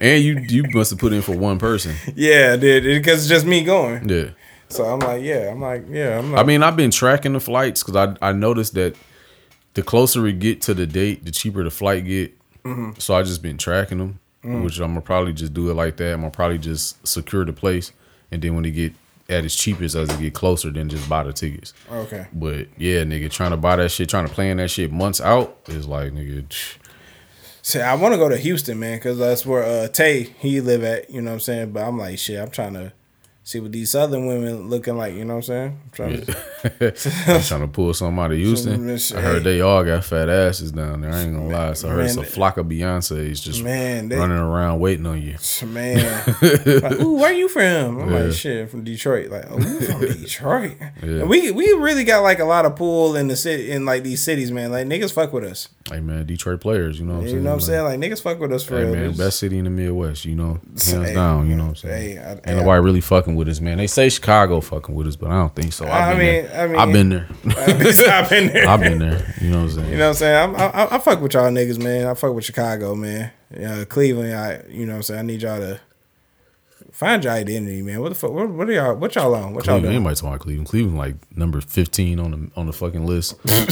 and 0.04 0.24
you 0.24 0.40
you 0.50 0.64
must 0.74 0.92
have 0.92 1.00
put 1.00 1.14
in 1.14 1.22
for 1.22 1.36
one 1.36 1.58
person. 1.58 1.96
Yeah, 2.16 2.58
dude, 2.58 2.84
because 2.84 3.20
it's 3.20 3.30
just 3.30 3.46
me 3.46 3.64
going. 3.64 4.08
Yeah. 4.08 4.32
So 4.70 4.86
I'm 4.86 5.00
like, 5.00 5.24
yeah, 5.24 5.50
I'm 5.52 5.62
like, 5.62 5.86
yeah, 5.90 6.20
I'm 6.20 6.32
like, 6.32 6.42
I 6.42 6.44
mean, 6.46 6.62
I've 6.64 6.76
been 6.76 6.92
tracking 6.92 7.34
the 7.34 7.40
flights 7.40 7.84
because 7.84 7.96
I 7.96 8.30
I 8.30 8.34
noticed 8.34 8.74
that 8.74 8.96
the 9.76 9.82
closer 9.82 10.22
we 10.22 10.34
get 10.34 10.62
to 10.64 10.74
the 10.74 10.86
date, 10.86 11.26
the 11.26 11.32
cheaper 11.32 11.64
the 11.64 11.72
flight 11.72 12.06
get. 12.06 12.38
Mm-hmm. 12.64 13.00
So 13.00 13.16
I 13.16 13.24
just 13.24 13.42
been 13.42 13.58
tracking 13.58 13.98
them, 13.98 14.20
which 14.64 14.80
I'm 14.80 14.92
gonna 14.92 15.02
probably 15.02 15.34
just 15.34 15.54
do 15.54 15.70
it 15.72 15.74
like 15.74 15.98
that. 15.98 16.14
I'm 16.14 16.22
gonna 16.22 16.32
probably 16.32 16.58
just 16.58 17.06
secure 17.08 17.46
the 17.46 17.54
place, 17.54 17.92
and 18.32 18.42
then 18.42 18.56
when 18.56 18.66
it 18.66 18.72
get 18.72 18.94
at 19.30 19.46
its 19.46 19.56
cheapest 19.56 19.96
as 19.96 20.10
it 20.10 20.20
get 20.20 20.34
closer, 20.34 20.70
then 20.70 20.90
just 20.90 21.08
buy 21.08 21.24
the 21.24 21.32
tickets. 21.34 21.74
okay. 21.90 22.28
But 22.34 22.68
yeah, 22.78 23.04
nigga, 23.04 23.32
trying 23.32 23.52
to 23.52 23.58
buy 23.58 23.78
that 23.78 23.90
shit, 23.90 24.10
trying 24.10 24.28
to 24.28 24.34
plan 24.34 24.58
that 24.58 24.70
shit 24.70 24.92
months 24.92 25.22
out 25.22 25.58
is 25.68 25.88
like, 25.88 26.12
nigga, 26.12 26.48
See, 27.66 27.80
I 27.80 27.96
want 27.96 28.14
to 28.14 28.18
go 28.18 28.28
to 28.28 28.36
Houston, 28.36 28.78
man, 28.78 28.98
because 28.98 29.18
that's 29.18 29.46
where 29.46 29.64
uh, 29.64 29.88
Tay 29.88 30.24
he 30.38 30.60
live 30.60 30.84
at. 30.84 31.10
You 31.10 31.22
know 31.22 31.32
what 31.32 31.36
I'm 31.36 31.40
saying? 31.40 31.72
But 31.72 31.88
I'm 31.88 31.98
like, 31.98 32.20
shit, 32.20 32.38
I'm 32.38 32.52
trying 32.52 32.74
to 32.74 32.92
see 33.46 33.60
what 33.60 33.72
these 33.72 33.92
southern 33.92 34.26
women 34.26 34.70
looking 34.70 34.96
like. 34.98 35.14
You 35.16 35.26
know 35.26 35.36
what 35.36 35.50
I'm 35.50 35.74
saying? 35.74 35.80
I'm 35.86 35.92
trying 35.92 36.22
to, 36.26 37.26
I'm 37.28 37.42
trying 37.42 37.62
to 37.62 37.68
pull 37.68 37.94
something 37.94 38.18
out 38.24 38.32
of 38.32 38.38
Houston. 38.38 38.90
I 38.90 39.22
heard 39.22 39.44
they 39.44 39.62
all 39.62 39.84
got 39.84 40.04
fat 40.06 40.30
asses 40.30 40.72
down 40.72 41.02
there. 41.02 41.12
I 41.12 41.22
ain't 41.24 41.34
gonna 41.36 41.48
lie. 41.50 41.74
So 41.74 41.88
I 41.90 41.92
heard 41.92 41.98
Man, 41.98 42.06
it's 42.08 42.16
a 42.18 42.24
flock 42.24 42.58
of 42.58 42.68
Beyonce's 42.68 43.42
just 43.42 43.62
man, 43.64 44.10
they, 44.10 44.16
running 44.18 44.38
around 44.38 44.80
waiting 44.80 45.06
on 45.06 45.22
you. 45.22 45.36
man. 45.68 46.24
like, 46.42 47.00
Ooh, 47.02 47.16
where 47.18 47.34
you 47.34 47.48
from? 47.50 48.00
I'm 48.02 48.12
Yeah. 48.12 48.20
like, 48.24 48.34
shit, 48.34 48.70
from 48.70 48.84
Detroit. 48.84 49.30
Like, 49.30 49.46
oh, 49.50 49.58
you 49.60 49.82
from 49.82 50.00
Detroit? 50.22 50.78
Yeah. 51.04 51.24
We 51.24 51.52
we 51.52 51.72
really 51.74 52.04
got 52.06 52.22
like 52.24 52.40
a 52.40 52.46
lot 52.46 52.66
of 52.66 52.76
pull 52.76 53.16
in 53.16 53.28
the 53.28 53.36
city 53.36 53.72
in 53.72 53.86
like 53.86 54.04
these 54.04 54.22
cities, 54.22 54.52
man. 54.52 54.72
Like 54.72 54.88
niggas 54.88 55.12
fuck 55.14 55.34
with 55.34 55.44
us. 55.44 55.68
Hey 55.92 56.00
man, 56.00 56.26
Detroit 56.26 56.62
players, 56.62 56.98
you 56.98 57.06
know 57.06 57.16
what 57.16 57.20
I'm 57.20 57.26
saying? 57.26 57.36
You 57.36 57.42
know 57.44 57.50
what 57.50 57.56
I'm 57.56 57.62
saying? 57.62 57.84
Like 57.84 58.00
niggas 58.00 58.22
fuck 58.22 58.40
with 58.40 58.54
us 58.54 58.64
for 58.64 58.78
Hey 58.78 58.86
real. 58.86 58.94
man, 58.96 59.14
best 59.18 59.40
city 59.40 59.58
in 59.58 59.66
the 59.66 59.70
Midwest, 59.70 60.24
you 60.24 60.34
know, 60.34 60.54
hands 60.70 60.90
Hey, 60.92 61.14
down. 61.14 61.50
You 61.50 61.58
know 61.58 61.64
what 61.66 61.70
I'm 61.72 61.76
saying? 61.76 62.18
hey, 62.18 62.24
I- 62.24 62.32
Ain't 62.50 62.60
nobody 62.60 62.82
really 62.82 63.02
fucking 63.02 63.33
with 63.36 63.48
us, 63.50 63.60
man. 63.62 63.78
They 63.78 63.88
say 63.88 64.10
Chicago 64.10 64.60
fucking 64.62 64.94
with 64.94 65.08
us, 65.08 65.16
but 65.16 65.30
I 65.32 65.36
don't 65.36 65.56
think 65.56 65.74
so. 65.74 65.86
I've 65.86 65.92
I 65.92 66.10
been 66.16 66.20
mean- 66.20 66.44
there. 66.46 66.62
I 66.62 66.68
mean- 66.68 66.80
I've 66.80 66.92
been 66.94 67.10
there. 67.10 67.28
I've 68.14 68.30
been 68.30 68.48
there. 68.54 68.68
I've 68.70 68.80
been 68.80 69.00
there. 69.00 69.36
You 69.42 69.50
know 69.50 69.58
what 69.58 69.64
I'm 69.64 69.70
saying? 69.72 69.92
You 69.92 69.98
know 69.98 70.04
what 70.06 70.10
I'm 70.10 70.14
saying? 70.16 70.50
I'm, 70.50 70.56
I, 70.56 70.66
I, 70.70 70.96
I 70.96 71.00
fuck 71.00 71.22
with 71.22 71.34
y'all 71.34 71.52
niggas, 71.52 71.82
man. 71.84 72.08
I 72.08 72.14
fuck 72.14 72.34
with 72.34 72.46
Chicago, 72.46 72.96
man. 72.96 73.32
Yeah, 73.58 73.84
Cleveland. 73.86 74.34
I, 74.36 74.64
you 74.70 74.86
know 74.86 74.94
what 74.94 74.98
I'm 74.98 75.04
saying? 75.04 75.20
I 75.20 75.24
need 75.24 75.42
y'all 75.42 75.60
to 75.60 75.80
find 76.92 77.24
your 77.24 77.34
identity, 77.34 77.82
man. 77.82 78.02
What 78.02 78.10
the 78.10 78.16
fuck? 78.16 78.32
What, 78.32 78.50
what 78.50 78.70
are 78.70 78.72
y'all? 78.74 78.96
What 78.96 79.16
y'all 79.16 79.34
on? 79.36 79.54
What 79.54 79.66
y'all 79.66 79.76
Cleveland, 79.80 79.84
doing? 79.84 79.96
anybody 79.96 80.16
talking 80.16 80.30
about 80.30 80.40
Cleveland? 80.42 80.68
Cleveland 80.70 80.98
like 80.98 81.16
number 81.38 81.62
15 81.62 82.20
on 82.20 82.32
the 82.32 82.52
on 82.60 82.66
the 82.68 82.74
fucking 82.74 83.06
list. 83.06 83.36
like, 83.46 83.68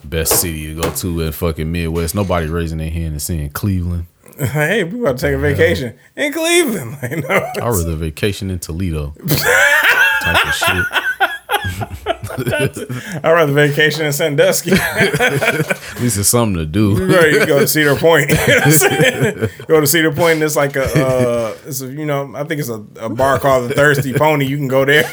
best 0.04 0.40
city 0.40 0.74
to 0.74 0.80
go 0.80 0.90
to 0.90 1.20
in 1.22 1.32
fucking 1.32 1.70
Midwest. 1.70 2.14
Nobody 2.14 2.46
raising 2.46 2.78
their 2.78 2.90
hand 2.90 3.12
and 3.12 3.22
saying 3.22 3.50
Cleveland. 3.50 4.06
Hey, 4.38 4.84
we 4.84 5.00
about 5.00 5.18
to 5.18 5.26
take 5.26 5.34
a 5.34 5.38
vacation 5.38 5.96
in 6.16 6.32
Cleveland. 6.32 6.98
Like, 7.02 7.28
no. 7.28 7.52
I 7.62 7.68
was 7.68 7.84
rather 7.84 7.96
vacation 7.96 8.50
in 8.50 8.58
Toledo. 8.58 9.14
type 10.22 10.46
of 10.46 10.54
shit. 10.54 10.84
I'd 12.38 13.22
rather 13.24 13.52
vacation 13.52 14.04
in 14.04 14.12
Sandusky. 14.12 14.72
At 14.72 16.00
least 16.00 16.18
it's 16.18 16.28
something 16.28 16.56
to 16.56 16.66
do. 16.66 17.06
right, 17.06 17.32
you 17.32 17.46
go 17.46 17.58
to 17.60 17.66
Cedar 17.68 17.96
Point. 17.96 18.30
You 18.46 18.46
know 18.46 18.56
what 18.58 18.66
I'm 18.66 18.72
saying? 18.72 19.48
go 19.66 19.80
to 19.80 19.86
Cedar 19.86 20.12
Point. 20.12 20.34
And 20.34 20.42
it's 20.42 20.56
like 20.56 20.76
a, 20.76 20.84
uh, 20.84 21.56
it's 21.66 21.80
a, 21.80 21.86
you 21.88 22.06
know, 22.06 22.32
I 22.36 22.44
think 22.44 22.60
it's 22.60 22.68
a, 22.68 22.84
a 23.00 23.08
bar 23.08 23.38
called 23.38 23.70
the 23.70 23.74
Thirsty 23.74 24.12
Pony. 24.12 24.46
You 24.46 24.56
can 24.56 24.68
go 24.68 24.84
there. 24.84 25.04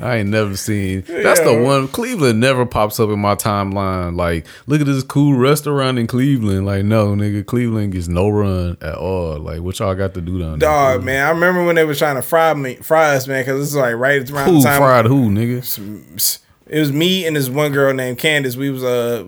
I 0.00 0.16
ain't 0.18 0.28
never 0.30 0.56
seen. 0.56 1.02
That's 1.06 1.40
the 1.40 1.60
one. 1.62 1.88
Cleveland 1.88 2.40
never 2.40 2.66
pops 2.66 2.98
up 3.00 3.10
in 3.10 3.18
my 3.18 3.34
timeline. 3.34 4.16
Like, 4.16 4.46
look 4.66 4.80
at 4.80 4.86
this 4.86 5.02
cool 5.02 5.34
restaurant 5.36 5.98
in 5.98 6.06
Cleveland. 6.06 6.66
Like, 6.66 6.84
no, 6.84 7.14
nigga, 7.14 7.44
Cleveland 7.46 7.92
gets 7.92 8.08
no 8.08 8.28
run 8.28 8.76
at 8.80 8.94
all. 8.96 9.38
Like, 9.38 9.60
what 9.60 9.78
y'all 9.78 9.94
got 9.94 10.14
to 10.14 10.20
do 10.20 10.38
down 10.38 10.58
there? 10.58 10.68
Dog, 10.68 11.04
man, 11.04 11.24
I 11.26 11.30
remember 11.30 11.64
when 11.64 11.76
they 11.76 11.84
were 11.84 11.94
trying 11.94 12.16
to 12.16 12.22
fry 12.22 12.52
me, 12.54 12.76
fry 12.76 13.14
us, 13.16 13.26
man, 13.26 13.42
because 13.42 13.60
this 13.60 13.68
is 13.70 13.76
like 13.76 13.94
right 13.96 14.28
around 14.30 14.48
Who 14.48 14.58
the 14.58 14.64
time. 14.64 14.80
Fried 15.02 15.06
who, 15.06 15.30
nigga? 15.30 16.40
It 16.68 16.80
was 16.80 16.92
me 16.92 17.24
and 17.26 17.36
this 17.36 17.48
one 17.48 17.70
girl 17.72 17.94
named 17.94 18.18
Candace. 18.18 18.56
We 18.56 18.70
was 18.70 18.82
uh, 18.82 19.24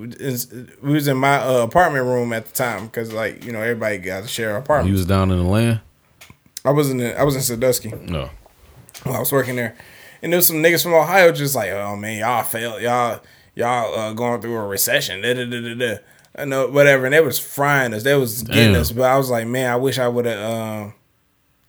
we 0.83 0.93
was 0.93 1.07
in 1.07 1.17
my 1.17 1.37
uh, 1.37 1.63
apartment 1.63 2.05
room 2.07 2.33
at 2.33 2.47
the 2.47 2.53
time 2.53 2.87
because 2.87 3.13
like 3.13 3.45
you 3.45 3.53
know 3.53 3.61
everybody 3.61 3.99
got 3.99 4.23
to 4.23 4.29
share 4.29 4.51
an 4.51 4.57
He 4.57 4.65
apartment. 4.65 4.93
was 4.93 5.07
down 5.07 5.31
in 5.31 5.39
the 5.39 5.45
land. 5.45 5.81
I 6.65 6.71
was 6.73 6.91
in 6.91 7.01
I 7.01 7.23
was 7.23 7.37
in 7.37 7.43
Sandusky. 7.43 7.91
No. 7.91 8.29
while 9.05 9.17
I 9.17 9.21
was 9.21 9.31
working 9.31 9.55
there, 9.57 9.77
and 10.23 10.33
there 10.33 10.39
was 10.39 10.49
some 10.49 10.57
niggas 10.57 10.83
from 10.83 10.95
Ohio 10.95 11.31
just 11.31 11.55
like, 11.55 11.71
oh 11.71 11.95
man, 11.95 12.19
y'all 12.19 12.43
failed, 12.43 12.83
y'all 12.83 13.21
y'all 13.55 13.95
uh, 13.97 14.13
going 14.15 14.41
through 14.41 14.57
a 14.57 14.67
recession, 14.67 15.23
da 15.23 15.35
da 15.35 15.45
da 15.45 15.61
da 15.61 15.75
da. 15.75 15.97
I 16.37 16.45
know 16.45 16.67
whatever, 16.69 17.05
and 17.05 17.15
they 17.15 17.21
was 17.21 17.39
frying 17.39 17.95
us, 17.95 18.03
they 18.03 18.15
was 18.17 18.43
getting 18.43 18.73
Damn. 18.73 18.81
us, 18.81 18.91
but 18.93 19.05
I 19.05 19.17
was 19.17 19.31
like, 19.31 19.47
man, 19.47 19.71
I 19.71 19.77
wish 19.77 19.99
I 19.99 20.07
would 20.09 20.25
have, 20.27 20.39
um, 20.53 20.95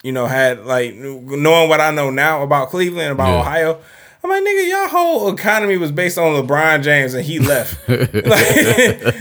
you 0.04 0.12
know, 0.12 0.26
had 0.28 0.66
like 0.66 0.96
knowing 0.96 1.70
what 1.70 1.82
I 1.82 1.92
know 1.92 2.10
now 2.10 2.44
about 2.44 2.70
Cleveland, 2.70 3.12
about 3.12 3.30
Yeah. 3.30 3.40
Ohio. 3.42 3.80
I'm 4.22 4.30
like, 4.30 4.44
nigga, 4.44 4.70
y'all 4.70 4.88
whole 4.90 5.34
economy 5.34 5.78
was 5.78 5.94
based 5.94 6.18
on 6.18 6.34
LeBron 6.34 6.84
James, 6.84 7.14
and 7.14 7.24
he 7.24 7.40
left. 7.40 7.78
like, 7.90 8.14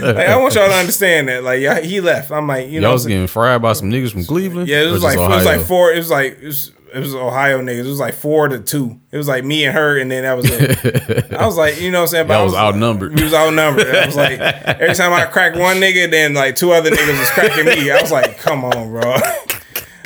like, 0.00 0.26
I 0.26 0.36
want 0.36 0.54
y'all 0.56 0.68
to 0.68 0.74
understand 0.74 1.28
that, 1.28 1.44
like, 1.44 1.60
y'all, 1.60 1.76
he 1.80 2.00
left. 2.00 2.32
I'm 2.32 2.48
like, 2.48 2.68
you 2.68 2.80
know, 2.80 2.88
Y'all 2.88 2.94
was 2.94 3.06
getting 3.06 3.28
fried 3.28 3.62
by 3.62 3.74
some 3.74 3.90
niggas 3.92 4.10
from 4.10 4.24
Cleveland? 4.24 4.68
yeah, 4.68 4.82
it 4.82 4.90
was 4.90 5.04
like 5.04 5.16
it 5.16 5.20
was 5.20 5.44
like 5.44 5.60
four. 5.60 5.92
It 5.92 5.98
was 5.98 6.10
like 6.10 6.38
it 6.42 6.46
was, 6.46 6.72
it 6.92 6.98
was 6.98 7.14
Ohio 7.14 7.60
niggas. 7.60 7.84
It 7.84 7.88
was 7.88 8.00
like 8.00 8.14
four 8.14 8.48
to 8.48 8.58
two. 8.58 8.98
It 9.12 9.16
was 9.18 9.28
like 9.28 9.44
me 9.44 9.64
and 9.66 9.74
her, 9.76 9.98
and 10.00 10.10
then 10.10 10.24
that 10.24 10.36
was 10.36 10.46
it. 10.50 11.32
I 11.32 11.46
was 11.46 11.56
like, 11.56 11.80
you 11.80 11.92
know 11.92 11.98
what 11.98 12.02
I'm 12.02 12.08
saying? 12.08 12.26
But 12.26 12.40
I 12.40 12.42
was 12.42 12.54
outnumbered. 12.54 13.14
We 13.14 13.22
was 13.22 13.34
outnumbered. 13.34 13.86
I 13.94 14.06
was 14.06 14.16
like, 14.16 14.40
every 14.40 14.94
time 14.96 15.12
I 15.12 15.26
cracked 15.26 15.56
one 15.56 15.76
nigga, 15.76 16.10
then 16.10 16.34
like 16.34 16.56
two 16.56 16.72
other 16.72 16.90
niggas 16.90 17.18
was 17.20 17.30
cracking 17.30 17.66
me. 17.66 17.88
I 17.92 18.00
was 18.02 18.10
like, 18.10 18.38
come 18.38 18.64
on, 18.64 18.90
bro. 18.90 19.14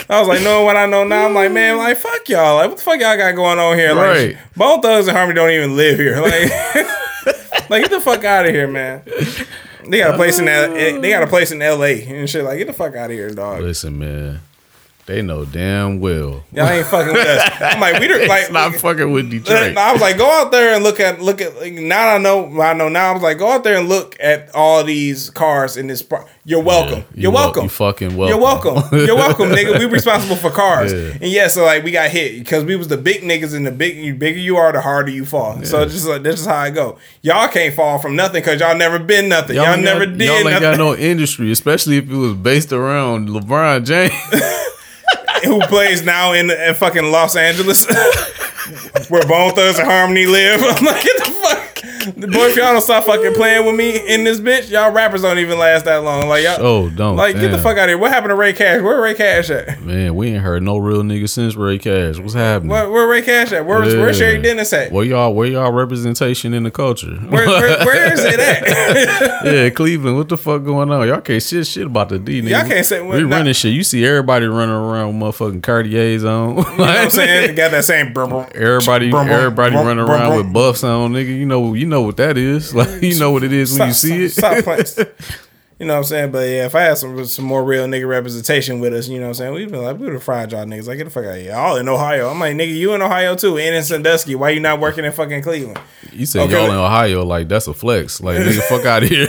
I 0.09 0.19
was 0.19 0.29
like, 0.29 0.43
knowing 0.43 0.67
what 0.67 0.77
I 0.77 0.87
know 0.87 1.05
now, 1.05 1.27
I'm 1.27 1.35
like, 1.35 1.53
man, 1.53 1.79
like 1.79 1.97
fuck 1.97 2.29
y'all. 2.29 2.57
Like, 2.57 2.69
what 2.69 2.79
the 2.79 2.85
fuck 2.85 3.01
y'all 3.01 3.17
got 3.17 3.35
going 3.35 3.59
on 3.59 3.77
here? 3.77 3.93
Like, 3.95 4.07
Right. 4.07 4.37
Bone 4.57 4.81
Thugs-n-Harmony 4.83 5.35
don't 5.35 5.51
even 5.51 5.77
live 5.77 5.99
here. 5.99 6.21
Like, 6.21 6.51
like 7.71 7.83
get 7.83 7.91
the 7.91 8.01
fuck 8.01 8.25
out 8.25 8.47
of 8.47 8.53
here, 8.55 8.67
man. 8.69 9.03
They 9.89 9.99
got 9.99 10.15
a 10.15 10.17
place 10.17 10.39
in 10.39 10.47
L- 10.49 10.75
they 11.01 11.11
got 11.11 11.23
a 11.23 11.27
place 11.27 11.51
in 11.51 11.61
L.A. 11.63 12.03
and 12.05 12.29
shit. 12.31 12.45
Like, 12.45 12.59
get 12.59 12.67
the 12.67 12.73
fuck 12.73 12.95
out 12.95 13.11
of 13.11 13.17
here, 13.17 13.31
dog. 13.31 13.63
Listen, 13.63 13.99
man. 13.99 14.41
They 15.13 15.21
know 15.21 15.45
damn 15.45 16.01
well. 16.01 16.43
Y'all 16.53 16.67
ain't 16.71 16.87
fucking 16.87 17.13
with 17.13 17.27
us. 17.27 17.53
I'm 17.61 17.79
like, 17.81 18.01
we 18.01 18.09
don't 18.09 18.27
like. 18.27 18.51
Not 18.51 18.75
fucking 18.77 19.13
with 19.13 19.29
Detroit. 19.31 19.77
I 19.77 19.93
was 19.93 20.01
like, 20.01 20.17
go 20.17 20.27
out 20.41 20.51
there 20.51 20.75
and 20.75 20.83
look 20.83 21.01
at 21.01 21.21
look 21.21 21.43
at. 21.43 21.55
Like, 21.57 21.75
now 21.75 22.15
I 22.15 22.17
know. 22.17 22.59
I 22.63 22.73
know 22.73 22.89
now. 22.89 23.11
I 23.11 23.13
was 23.13 23.23
like, 23.23 23.37
go 23.37 23.53
out 23.53 23.63
there 23.63 23.77
and 23.79 23.91
look 23.91 24.17
at 24.21 24.55
all 24.55 24.83
these 24.83 25.29
cars 25.29 25.77
in 25.77 25.87
this. 25.87 26.01
Par- 26.01 26.27
You're 26.47 26.63
welcome. 26.63 27.01
Yeah, 27.01 27.05
you 27.15 27.23
You're 27.25 27.31
wel- 27.33 27.43
welcome. 27.45 27.65
you 27.65 27.69
fucking 27.69 28.17
welcome. 28.17 28.29
You're 28.35 28.43
welcome. 28.43 28.99
You're 29.07 29.17
welcome, 29.27 29.49
nigga. 29.51 29.79
We 29.79 29.85
responsible 29.85 30.37
for 30.37 30.49
cars. 30.51 30.95
Yeah. 30.95 31.11
And 31.21 31.31
yeah, 31.31 31.49
so 31.49 31.67
like 31.67 31.85
we 31.85 31.91
got 31.91 32.09
hit 32.09 32.39
because 32.39 32.65
we 32.65 32.77
was 32.77 32.89
the 32.89 32.97
big 32.97 33.21
niggas, 33.21 33.55
and 33.55 33.67
the 33.67 33.71
big 33.71 33.97
the 33.97 34.13
bigger 34.13 34.39
you 34.41 34.57
are, 34.57 34.73
the 34.73 34.81
harder 34.81 35.11
you 35.11 35.27
fall. 35.27 35.63
So 35.65 35.85
just 35.85 36.07
like 36.09 36.23
this 36.23 36.41
is 36.41 36.47
how 36.47 36.57
I 36.57 36.71
go. 36.71 36.97
Y'all 37.21 37.49
can't 37.49 37.75
fall 37.75 37.99
from 37.99 38.17
nothing 38.17 38.41
because 38.41 38.61
y'all 38.61 38.75
never 38.79 38.99
been 38.99 39.29
nothing. 39.29 39.57
Y'all, 39.57 39.67
ain't 39.75 39.83
never 39.85 40.07
got, 40.07 40.17
did 40.17 40.27
Y'all 40.27 40.37
ain't 40.37 40.45
nothing. 40.47 40.61
got 40.63 40.79
no 40.79 40.97
industry, 40.97 41.53
especially 41.53 41.99
if 41.99 42.09
it 42.11 42.17
was 42.17 42.33
based 42.33 42.73
around 42.73 43.29
LeBron 43.29 43.85
James. 43.85 44.15
who 45.45 45.61
plays 45.67 46.03
now 46.03 46.33
in, 46.33 46.51
in 46.51 46.75
fucking 46.75 47.11
Los 47.11 47.37
Angeles, 47.37 47.87
where 49.09 49.27
Bone 49.27 49.53
Thugs-n-Harmony 49.55 50.27
live. 50.27 50.61
I'm 50.65 50.85
like, 50.85 51.03
get 51.03 51.17
the 51.19 51.31
fuck. 51.43 51.72
Boy, 52.07 52.47
if 52.51 52.57
y'all 52.57 52.73
don't 52.73 52.83
stop 52.83 53.05
fucking 53.05 53.35
playing 53.35 53.65
with 53.67 53.75
me 53.77 53.99
in 54.13 54.25
this 54.25 54.41
bitch, 54.41 54.71
y'all 54.71 54.91
rappers 54.93 55.23
don't 55.23 55.39
even 55.39 55.59
last 55.59 55.85
that 55.85 55.99
long. 56.03 56.29
Like 56.29 56.45
y'all, 56.45 56.57
Oh, 56.61 56.91
don't. 56.91 57.17
like 57.17 57.37
get 57.37 57.51
the 57.51 57.59
fuck 57.59 57.77
out 57.79 57.85
of 57.85 57.89
here. 57.89 57.99
What 57.99 58.11
happened 58.11 58.31
to 58.31 58.35
Ray 58.35 58.53
Cash? 58.53 58.83
Where 58.83 59.01
Ray 59.01 59.15
Cash 59.15 59.51
at? 59.51 59.81
Man, 59.83 60.15
we 60.15 60.29
ain't 60.33 60.43
heard 60.43 60.63
no 60.63 60.79
real 60.79 61.03
nigga 61.03 61.29
since 61.29 61.55
Ray 61.55 61.79
Cash. 61.79 62.19
What's 62.19 62.35
happening? 62.35 62.71
Where, 62.71 62.91
where 62.91 63.07
Ray 63.09 63.23
Cash 63.23 63.53
at? 63.53 63.67
Where's 63.67 63.95
where 63.95 64.07
Yeah. 64.09 64.13
Sherry 64.13 64.43
Dennis 64.43 64.73
at? 64.73 64.91
Where 64.93 65.05
y'all 65.05 65.35
where 65.35 65.47
y'all 65.49 65.73
representation 65.73 66.55
in 66.55 66.63
the 66.63 66.71
culture? 66.71 67.15
Where, 67.17 67.47
where, 67.47 67.79
where 67.87 68.13
is 68.13 68.21
it 68.25 68.41
at? 68.41 69.45
yeah, 69.45 69.71
Cleveland, 69.71 70.17
what 70.17 70.29
the 70.29 70.37
fuck 70.37 70.65
going 70.65 70.91
on? 70.91 71.07
Y'all 71.07 71.21
can't 71.21 71.43
shit 71.43 71.67
shit 71.67 71.87
about 71.87 72.09
the 72.09 72.19
D 72.19 72.43
nigga. 72.43 72.51
Y'all 72.51 72.69
can't 72.69 72.87
say 72.87 73.01
we 73.03 73.23
not- 73.23 73.37
running 73.39 73.53
shit. 73.55 73.73
You 73.73 73.83
see 73.85 74.05
everybody 74.05 74.47
running 74.47 74.75
around 74.75 75.19
with 75.21 75.35
motherfucking 75.37 75.63
Cartiers 75.63 76.25
on. 76.25 76.51
you 76.57 76.63
know 76.63 76.63
what 76.63 76.89
I'm 76.89 77.11
saying? 77.11 77.49
They 77.49 77.55
got 77.55 77.71
that 77.73 77.85
same. 77.85 78.09
Everybody, 78.17 79.11
everybody 79.13 79.75
running 79.75 79.99
around 79.99 80.37
with 80.37 80.53
buffs 80.53 80.83
on, 80.85 81.13
nigga. 81.13 81.29
You 81.37 81.45
know, 81.47 81.75
you 81.75 81.87
know 81.87 81.92
what 82.01 82.17
that 82.17 82.39
is. 82.39 82.75
Like, 82.83 83.03
you 83.03 83.19
know 83.21 83.31
what 83.33 83.43
it 83.45 83.53
is 83.53 83.79
when 83.79 83.89
you 83.89 83.95
see 83.95 84.25
it. 84.25 84.31
Stop. 84.31 84.65
You 85.79 85.89
know 85.89 85.95
what 85.95 85.99
I'm 85.99 86.05
saying? 86.05 86.31
But 86.31 86.49
yeah, 86.49 86.67
if 86.67 86.77
I 86.77 86.83
had 86.83 86.99
some 86.99 87.25
some 87.25 87.45
more 87.45 87.65
real 87.65 87.89
nigga 87.89 88.09
representation 88.09 88.79
with 88.79 88.95
us, 88.95 89.09
you 89.09 89.17
know 89.19 89.25
what 89.25 89.29
I'm 89.31 89.35
saying? 89.35 89.55
We'd 89.55 89.73
be 89.73 89.79
like, 89.79 89.99
we 89.99 90.05
would 90.05 90.13
have 90.13 90.23
fried 90.23 90.53
y'all 90.53 90.65
niggas. 90.65 90.87
Like, 90.87 90.99
get 90.99 91.05
the 91.05 91.11
fuck 91.11 91.25
out 91.25 91.35
of 91.35 91.43
here. 91.43 91.57
All 91.57 91.77
in 91.77 91.89
Ohio. 91.89 92.29
I'm 92.31 92.39
like, 92.39 92.55
nigga, 92.55 92.73
you 92.73 92.95
in 92.95 93.03
Ohio 93.03 93.35
too. 93.35 93.59
And 93.59 93.75
in 93.75 93.83
Sandusky. 93.83 94.37
Why 94.37 94.51
you 94.51 94.61
not 94.61 94.79
working 94.79 95.05
in 95.05 95.11
fucking 95.11 95.43
Cleveland? 95.43 95.81
You 96.13 96.25
said 96.25 96.43
Okay, 96.43 96.53
y'all 96.53 96.71
in 96.71 96.79
Ohio, 96.79 97.25
like 97.25 97.49
that's 97.49 97.67
a 97.67 97.75
flex. 97.75 98.21
Like, 98.21 98.37
nigga, 98.39 98.61
fuck 98.69 98.85
out 98.85 99.03
of 99.03 99.09
here. 99.09 99.27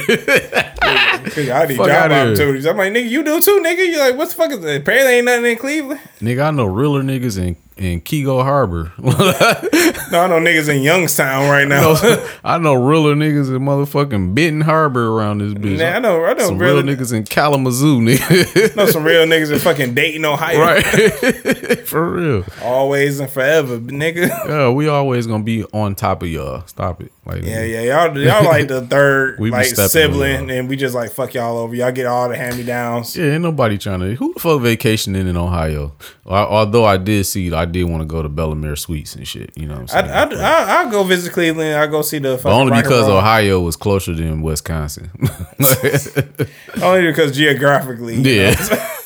I 1.56 1.66
need 1.66 1.78
Fuck 1.78 1.88
job 1.88 2.12
opportunities. 2.12 2.68
I'm 2.68 2.78
like, 2.78 2.94
nigga, 2.94 3.10
you 3.10 3.24
do 3.24 3.42
too, 3.42 3.60
nigga. 3.66 3.88
You 3.88 3.98
like, 3.98 4.16
what 4.16 4.30
the 4.30 4.36
fuck 4.36 4.52
is 4.52 4.60
that? 4.60 4.82
Apparently 4.82 5.14
ain't 5.14 5.26
nothing 5.26 5.46
in 5.46 5.58
Cleveland. 5.58 6.02
nigga, 6.20 6.50
I 6.50 6.52
know 6.52 6.66
realer 6.66 7.02
niggas 7.02 7.40
in 7.40 7.56
in 7.78 8.02
Keego 8.02 8.44
Harbor. 8.44 8.92
No, 10.12 10.20
I 10.20 10.28
know 10.28 10.40
niggas 10.40 10.70
in 10.70 10.84
Youngstown 10.84 11.50
right 11.50 11.68
now. 11.68 11.96
I 12.44 12.60
know 12.60 12.76
realer 12.76 13.16
niggas 13.16 13.48
in 13.48 13.64
motherfucking 13.64 14.36
Benton 14.36 14.62
Harbor 14.62 15.08
around 15.08 15.40
this 15.40 15.54
bitch. 15.56 15.80
Nah, 15.80 15.86
I 15.86 16.00
know, 16.00 16.24
I 16.24 16.34
know, 16.34 16.46
Some 16.46 16.60
real, 16.60 16.76
real 16.76 16.84
niggas 16.84 17.12
in 17.14 17.24
Kalamazoo, 17.24 18.00
nigga. 18.00 18.76
know 18.76 18.86
some 18.86 19.04
real 19.04 19.26
niggas 19.26 19.52
in 19.52 19.58
fucking 19.58 19.96
Dayton, 19.96 20.24
Ohio. 20.24 20.60
right. 20.60 20.84
For 21.88 22.12
real. 22.12 22.46
Always 22.62 23.20
and 23.20 23.30
forever, 23.30 23.80
nigga. 23.80 24.28
Yeah, 24.48 24.70
we 24.70 24.88
always 24.88 25.26
gonna 25.26 25.44
be 25.44 25.64
on 25.66 25.96
top 25.96 26.22
of 26.22 26.30
y'all. 26.30 26.66
Stop 26.68 27.02
it. 27.02 27.12
Like 27.26 27.44
Yeah, 27.44 27.64
yeah, 27.64 27.82
y'all, 28.06 28.18
y'all 28.18 28.44
like 28.44 28.68
the 28.68 28.86
third 28.86 29.40
like 29.40 29.66
sibling, 29.66 30.52
and 30.52 30.70
we 30.70 30.76
just 30.76 30.94
like 30.94 31.12
fuck 31.12 31.34
y'all 31.34 31.58
over. 31.58 31.74
Y'all 31.74 31.92
get 31.92 32.06
all 32.06 32.30
the 32.30 32.36
hand 32.36 32.58
me 32.58 32.64
downs. 32.64 33.16
Yeah, 33.16 33.32
ain't 33.32 33.42
nobody 33.42 33.78
trying 33.78 34.02
to. 34.02 34.14
Who 34.16 34.34
the 34.34 34.40
fuck 34.40 34.62
vacationing 34.62 35.28
in 35.28 35.38
Ohio? 35.38 35.94
Al- 36.26 36.48
Although 36.48 36.86
I 36.86 36.98
did 36.98 37.26
see, 37.26 37.52
I 37.54 37.66
did 37.66 37.84
want 37.84 38.02
to 38.02 38.06
go 38.06 38.22
to 38.22 38.30
Bellamere 38.30 38.78
Suites 38.78 39.16
and 39.16 39.28
shit. 39.28 39.52
You 39.56 39.68
know 39.68 39.76
what 39.80 39.94
I'm 39.94 40.06
I, 40.06 40.28
saying? 40.30 40.40
I, 40.42 40.44
I, 40.44 40.84
I'll 40.84 40.92
go 40.92 41.04
visit 41.04 41.34
Cleveland. 41.34 41.76
I'll 41.78 41.88
go 41.88 42.02
see 42.02 42.20
the. 42.20 42.40
but 42.42 42.52
only 42.54 42.82
because 42.82 43.08
Ohio 43.08 43.60
was 43.60 43.76
closer 43.76 44.14
than 44.14 44.42
Wisconsin. 44.42 45.12
Only 46.82 47.08
because 47.08 47.36
geographically. 47.36 48.16
you 48.16 48.54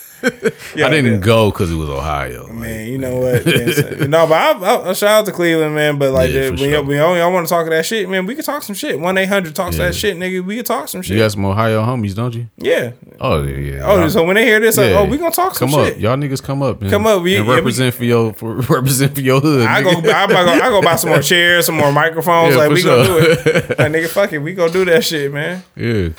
yeah. 0.75 0.87
I 0.87 0.89
didn't 0.89 1.19
go 1.21 1.51
because 1.51 1.71
it 1.71 1.75
was 1.75 1.89
Ohio. 1.89 2.47
Man, 2.47 2.87
you 2.87 2.97
know 2.97 3.17
what? 3.17 3.45
man, 3.45 4.09
no, 4.09 4.25
but 4.27 4.33
I, 4.33 4.51
I, 4.53 4.89
I 4.89 4.93
shout 4.93 5.09
out 5.21 5.25
to 5.27 5.31
Cleveland, 5.31 5.75
man. 5.75 5.97
But 5.99 6.11
like, 6.11 6.31
Yeah, 6.31 6.45
for 6.47 6.49
when, 6.51 6.57
sure. 6.59 6.95
y'all, 6.95 7.17
y'all 7.17 7.31
want 7.31 7.47
to 7.47 7.49
talk 7.49 7.67
that 7.69 7.85
shit, 7.85 8.09
man, 8.09 8.25
we 8.25 8.35
can 8.35 8.43
talk 8.43 8.63
some 8.63 8.75
shit. 8.75 8.99
One 8.99 9.17
eight 9.17 9.27
hundred 9.29 9.55
talks 9.55 9.77
Yeah. 9.77 9.85
that 9.87 9.95
shit, 9.95 10.17
nigga. 10.17 10.43
We 10.43 10.55
can 10.55 10.65
talk 10.65 10.87
some 10.87 11.01
shit. 11.01 11.17
You 11.17 11.23
got 11.23 11.31
some 11.31 11.45
Ohio 11.45 11.83
homies, 11.83 12.15
don't 12.15 12.33
you? 12.33 12.47
Yeah. 12.57 12.91
Oh 13.19 13.43
yeah, 13.43 13.57
yeah. 13.57 13.81
Oh, 13.83 13.99
Y'all- 13.99 14.09
so 14.09 14.23
when 14.23 14.35
they 14.35 14.45
hear 14.45 14.59
this, 14.59 14.77
like, 14.77 14.91
oh, 14.91 15.05
we 15.05 15.17
gonna 15.17 15.31
talk 15.31 15.55
some 15.55 15.69
come 15.69 15.85
shit. 15.85 15.95
up, 15.95 15.99
y'all 16.01 16.17
niggas 16.17 16.41
come 16.43 16.61
up, 16.63 16.81
and, 16.81 16.89
Come 16.89 17.05
up, 17.05 17.21
we- 17.21 17.35
and 17.37 17.45
yeah, 17.45 17.51
we- 17.51 17.55
represent 17.57 17.93
for 17.95 18.03
your 18.05 18.33
for 18.33 18.55
represent 18.69 19.13
for 19.15 19.21
your 19.21 19.39
hood. 19.39 19.67
I 19.67 19.81
go, 19.83 19.91
nigga. 19.91 20.13
I, 20.13 20.27
go, 20.27 20.35
I 20.51 20.69
go 20.69 20.81
buy 20.81 20.95
some 20.95 21.11
more 21.11 21.21
chairs, 21.21 21.65
some 21.67 21.75
more 21.75 21.91
microphones. 21.91 22.55
Yeah, 22.55 22.61
like 22.61 22.71
we 22.71 22.83
gonna 22.83 23.03
do 23.05 23.17
it. 23.19 23.79
Like 23.79 23.91
nigga, 23.91 24.07
fuck 24.07 24.33
it, 24.33 24.39
we 24.39 24.53
gonna 24.53 24.71
do 24.73 24.85
that 24.85 25.03
shit, 25.03 25.31
man. 25.31 25.63
yeah, 25.75 26.09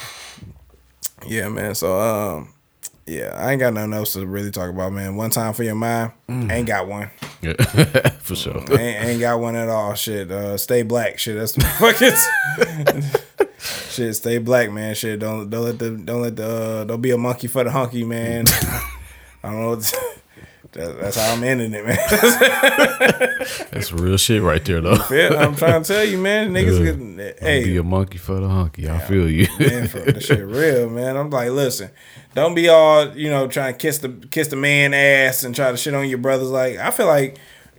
Yeah, 1.26 1.48
man. 1.48 1.74
So, 1.74 1.98
um, 1.98 2.48
yeah, 3.08 3.32
I 3.34 3.52
ain't 3.52 3.60
got 3.60 3.72
nothing 3.74 3.92
else 3.94 4.12
to 4.12 4.26
really 4.26 4.50
talk 4.50 4.70
about, 4.70 4.92
man. 4.92 5.16
One 5.16 5.30
time 5.30 5.52
for 5.54 5.62
your 5.64 5.74
mind, 5.74 6.12
Mm. 6.28 6.50
ain't 6.52 6.66
got 6.66 6.86
one. 6.86 7.10
yeah. 7.40 7.54
for 8.20 8.34
sure. 8.36 8.58
ain't, 8.78 9.04
ain't 9.04 9.20
got 9.20 9.40
one 9.40 9.56
at 9.56 9.68
all. 9.68 9.94
Shit, 9.94 10.30
uh, 10.30 10.56
stay 10.58 10.82
black. 10.82 11.18
Shit, 11.18 11.36
that's 11.36 11.52
the 11.52 11.62
fucking 11.64 13.08
shit. 13.90 14.14
Stay 14.16 14.38
black, 14.38 14.70
man. 14.70 14.94
Shit, 14.94 15.20
don't 15.20 15.48
don't 15.50 15.64
let 15.64 15.78
the 15.78 15.90
don't 15.90 16.22
let 16.22 16.36
the 16.36 16.46
uh, 16.46 16.84
don't 16.84 17.00
be 17.00 17.10
a 17.10 17.18
monkey 17.18 17.46
for 17.46 17.64
the 17.64 17.70
hunky, 17.70 18.04
man. 18.04 18.44
I 19.42 19.52
don't 19.52 19.60
know. 19.62 19.80
That's 20.72 21.16
how 21.16 21.32
I'm 21.32 21.42
ending 21.42 21.72
it, 21.74 21.84
man. 21.84 21.96
That's 23.72 23.90
real 23.92 24.16
shit 24.16 24.42
right 24.42 24.64
there, 24.64 24.80
though. 24.80 24.98
Yeah, 25.10 25.34
I'm 25.38 25.56
trying 25.56 25.82
to 25.82 25.88
tell 25.94 26.04
you, 26.04 26.18
man. 26.18 26.50
Niggas, 26.52 26.78
Yeah. 26.84 26.92
get, 27.24 27.42
eh, 27.42 27.46
Hey. 27.46 27.64
Be 27.64 27.76
a 27.78 27.82
monkey 27.82 28.18
for 28.18 28.38
the 28.38 28.48
hunky. 28.48 28.88
I 28.88 28.98
feel 28.98 29.28
you. 29.30 29.46
man, 29.58 29.88
for 29.88 30.00
the 30.00 30.20
shit 30.20 30.44
real, 30.44 30.88
man. 30.90 31.16
I'm 31.16 31.30
like, 31.30 31.50
listen, 31.50 31.90
don't 32.34 32.54
be 32.54 32.68
all 32.68 33.16
you 33.16 33.30
know 33.30 33.48
trying 33.48 33.72
to 33.72 33.78
kiss 33.78 33.98
the 33.98 34.10
kiss 34.30 34.48
the 34.48 34.56
man 34.56 34.94
ass 34.94 35.42
and 35.44 35.54
try 35.54 35.70
to 35.70 35.76
shit 35.76 35.94
on 35.94 36.08
your 36.08 36.18
brothers. 36.18 36.50
Like, 36.50 36.76
I 36.76 36.90
feel 36.90 37.06
like. 37.06 37.38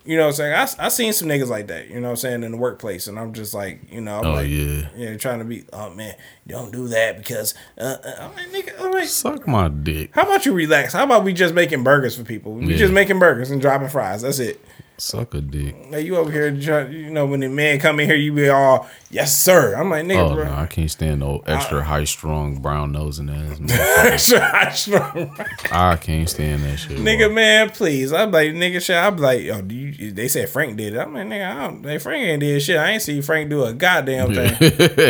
You 0.09 0.17
know 0.17 0.23
what 0.23 0.29
I'm 0.29 0.33
saying? 0.33 0.53
I, 0.79 0.85
I 0.85 0.89
seen 0.89 1.13
some 1.13 1.27
niggas 1.27 1.49
like 1.49 1.67
that, 1.67 1.87
you 1.89 1.95
know 1.99 2.07
what 2.07 2.09
I'm 2.09 2.15
saying, 2.15 2.41
in 2.43 2.49
the 2.51 2.57
workplace. 2.57 3.05
And 3.07 3.19
I'm 3.19 3.31
just 3.31 3.53
like, 3.53 3.79
you 3.91 4.01
know, 4.01 4.17
I'm 4.17 4.25
Oh, 4.25 4.33
like, 4.33 4.49
yeah. 4.49 4.87
yeah, 4.95 5.15
trying 5.17 5.37
to 5.37 5.45
be, 5.45 5.65
oh 5.71 5.91
man, 5.91 6.15
don't 6.47 6.71
do 6.73 6.87
that 6.87 7.19
because, 7.19 7.53
uh, 7.77 7.97
uh, 8.03 8.15
I'm 8.21 8.35
like, 8.35 8.47
nigga, 8.65 8.81
I'm 8.81 8.91
like, 8.91 9.07
Suck 9.07 9.47
my 9.47 9.67
dick. 9.67 10.09
how 10.13 10.23
about 10.23 10.47
you 10.47 10.53
relax? 10.53 10.93
How 10.93 11.03
about 11.03 11.23
we 11.25 11.31
just 11.33 11.53
making 11.53 11.83
burgers 11.83 12.17
for 12.17 12.23
people? 12.23 12.53
We 12.53 12.71
Yeah. 12.71 12.77
just 12.77 12.91
making 12.93 13.19
burgers 13.19 13.51
and 13.51 13.61
dropping 13.61 13.89
fries. 13.89 14.23
That's 14.23 14.39
it. 14.39 14.59
Suck 14.99 15.33
a 15.33 15.41
dick. 15.41 15.75
Like 15.89 16.05
you 16.05 16.17
over 16.17 16.31
here, 16.31 16.49
you 16.49 17.09
know, 17.09 17.25
when 17.25 17.39
the 17.39 17.47
man 17.47 17.79
come 17.79 17.99
in 17.99 18.07
here, 18.07 18.17
you 18.17 18.33
be 18.33 18.49
all, 18.49 18.87
yes 19.09 19.37
sir. 19.37 19.73
I'm 19.75 19.89
like, 19.89 20.05
nigga, 20.05 20.29
Oh 20.31 20.35
bro. 20.35 20.43
no, 20.45 20.53
I 20.53 20.65
can't 20.67 20.91
stand 20.91 21.21
no 21.21 21.41
extra 21.47 21.83
high 21.83 22.03
strong 22.03 22.61
brown 22.61 22.91
nosing 22.91 23.29
ass. 23.29 23.59
Extra 24.31 24.99
high. 24.99 25.91
I 25.93 25.95
can't 25.95 26.29
stand 26.29 26.63
that 26.63 26.77
shit. 26.77 26.97
nigga, 26.97 27.27
bro. 27.27 27.33
man, 27.35 27.69
please. 27.69 28.11
I'm 28.11 28.31
like, 28.31 28.51
nigga, 28.51 28.81
shit. 28.81 28.95
I'm 28.97 29.15
like, 29.17 29.41
yo, 29.41 29.61
do 29.61 29.73
you? 29.73 30.11
They 30.11 30.27
said 30.27 30.49
Frank 30.49 30.75
did 30.77 30.93
it. 30.95 30.99
I'm 30.99 31.13
like, 31.13 31.27
nigga, 31.27 31.49
I 31.55 31.67
don't. 31.67 31.81
They 31.81 31.97
Frank 31.97 32.23
ain't 32.25 32.39
did 32.41 32.61
shit. 32.61 32.77
I 32.77 32.91
ain't 32.91 33.01
see 33.01 33.21
Frank 33.21 33.49
do 33.49 33.63
a 33.63 33.73
goddamn 33.73 34.33
thing. 34.33 34.53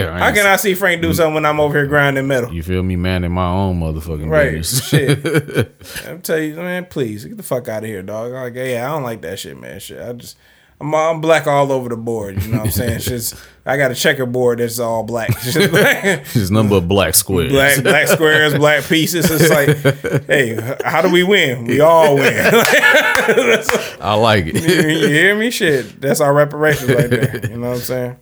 I 0.08 0.20
How 0.20 0.32
can 0.34 0.46
I 0.46 0.56
see 0.58 0.76
Frank 0.76 1.02
do 1.02 1.14
something 1.14 1.34
when 1.34 1.46
I'm 1.46 1.60
over 1.60 1.78
here 1.78 1.88
grinding 1.88 2.28
metal? 2.28 2.54
You 2.54 2.62
feel 2.64 2.84
me, 2.84 2.96
man? 2.96 3.24
In 3.24 3.32
my 3.32 3.48
own 3.50 3.80
motherfucking 3.80 4.30
Right, 4.30 4.52
business. 4.52 4.88
shit. 4.88 6.06
I'm 6.08 6.22
tell 6.22 6.38
you, 6.40 6.56
man, 6.56 6.86
please 6.86 7.26
get 7.26 7.38
the 7.38 7.44
fuck 7.44 7.68
out 7.68 7.84
of 7.84 7.90
here, 7.90 8.04
dog. 8.04 8.32
Like, 8.34 8.54
yeah, 8.56 8.86
I 8.88 8.92
don't 8.94 9.04
like 9.04 9.22
that 9.24 9.40
shit, 9.40 9.60
man. 9.60 9.79
Shit, 9.80 10.02
I 10.02 10.14
just. 10.14 10.38
I'm, 10.82 10.96
I'm 10.96 11.22
black 11.22 11.46
all 11.46 11.72
over 11.72 11.90
the 11.90 11.98
board. 11.98 12.42
You 12.42 12.52
know 12.52 12.60
what 12.60 12.68
I'm 12.68 12.72
saying? 12.72 13.00
Just 13.02 13.36
I 13.66 13.78
got 13.78 13.92
a 13.92 13.96
checkerboard 13.96 14.60
that's 14.60 14.80
all 14.80 15.04
black. 15.04 15.30
Just 15.42 15.72
black. 15.72 16.26
Just 16.26 16.52
number 16.52 16.76
of 16.76 16.88
black 16.88 17.16
squares. 17.16 17.52
black 17.52 17.84
black 17.84 18.08
squares, 18.08 18.54
black 18.56 18.86
pieces. 18.86 19.30
It's 19.30 19.50
like, 19.50 20.24
hey, 20.28 20.78
how 20.86 21.02
do 21.02 21.12
we 21.12 21.24
win? 21.24 21.66
We 21.66 21.82
all 21.82 22.16
win. 22.16 22.34
I 24.00 24.16
like 24.18 24.46
you, 24.46 24.54
it. 24.56 25.02
you 25.02 25.08
hear 25.10 25.36
me? 25.38 25.52
Shit, 25.52 26.00
that's 26.00 26.22
our 26.22 26.34
reparations 26.34 26.90
right 26.92 27.10
there. 27.10 27.50
You 27.50 27.58
know 27.58 27.70
what 27.70 27.76
I'm 27.76 27.82
saying? 27.82 28.16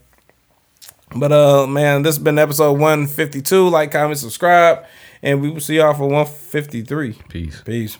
But 1.15 1.31
uh, 1.31 1.67
man, 1.67 2.01
this 2.01 2.15
has 2.15 2.23
been 2.23 2.38
episode 2.39 2.73
152. 2.73 3.69
Like, 3.69 3.91
comment, 3.91 4.19
subscribe, 4.19 4.84
and 5.21 5.41
we 5.41 5.49
will 5.49 5.61
see 5.61 5.77
y'all 5.77 5.93
for 5.93 6.07
153. 6.07 7.13
Peace. 7.29 7.61
Peace. 7.61 7.97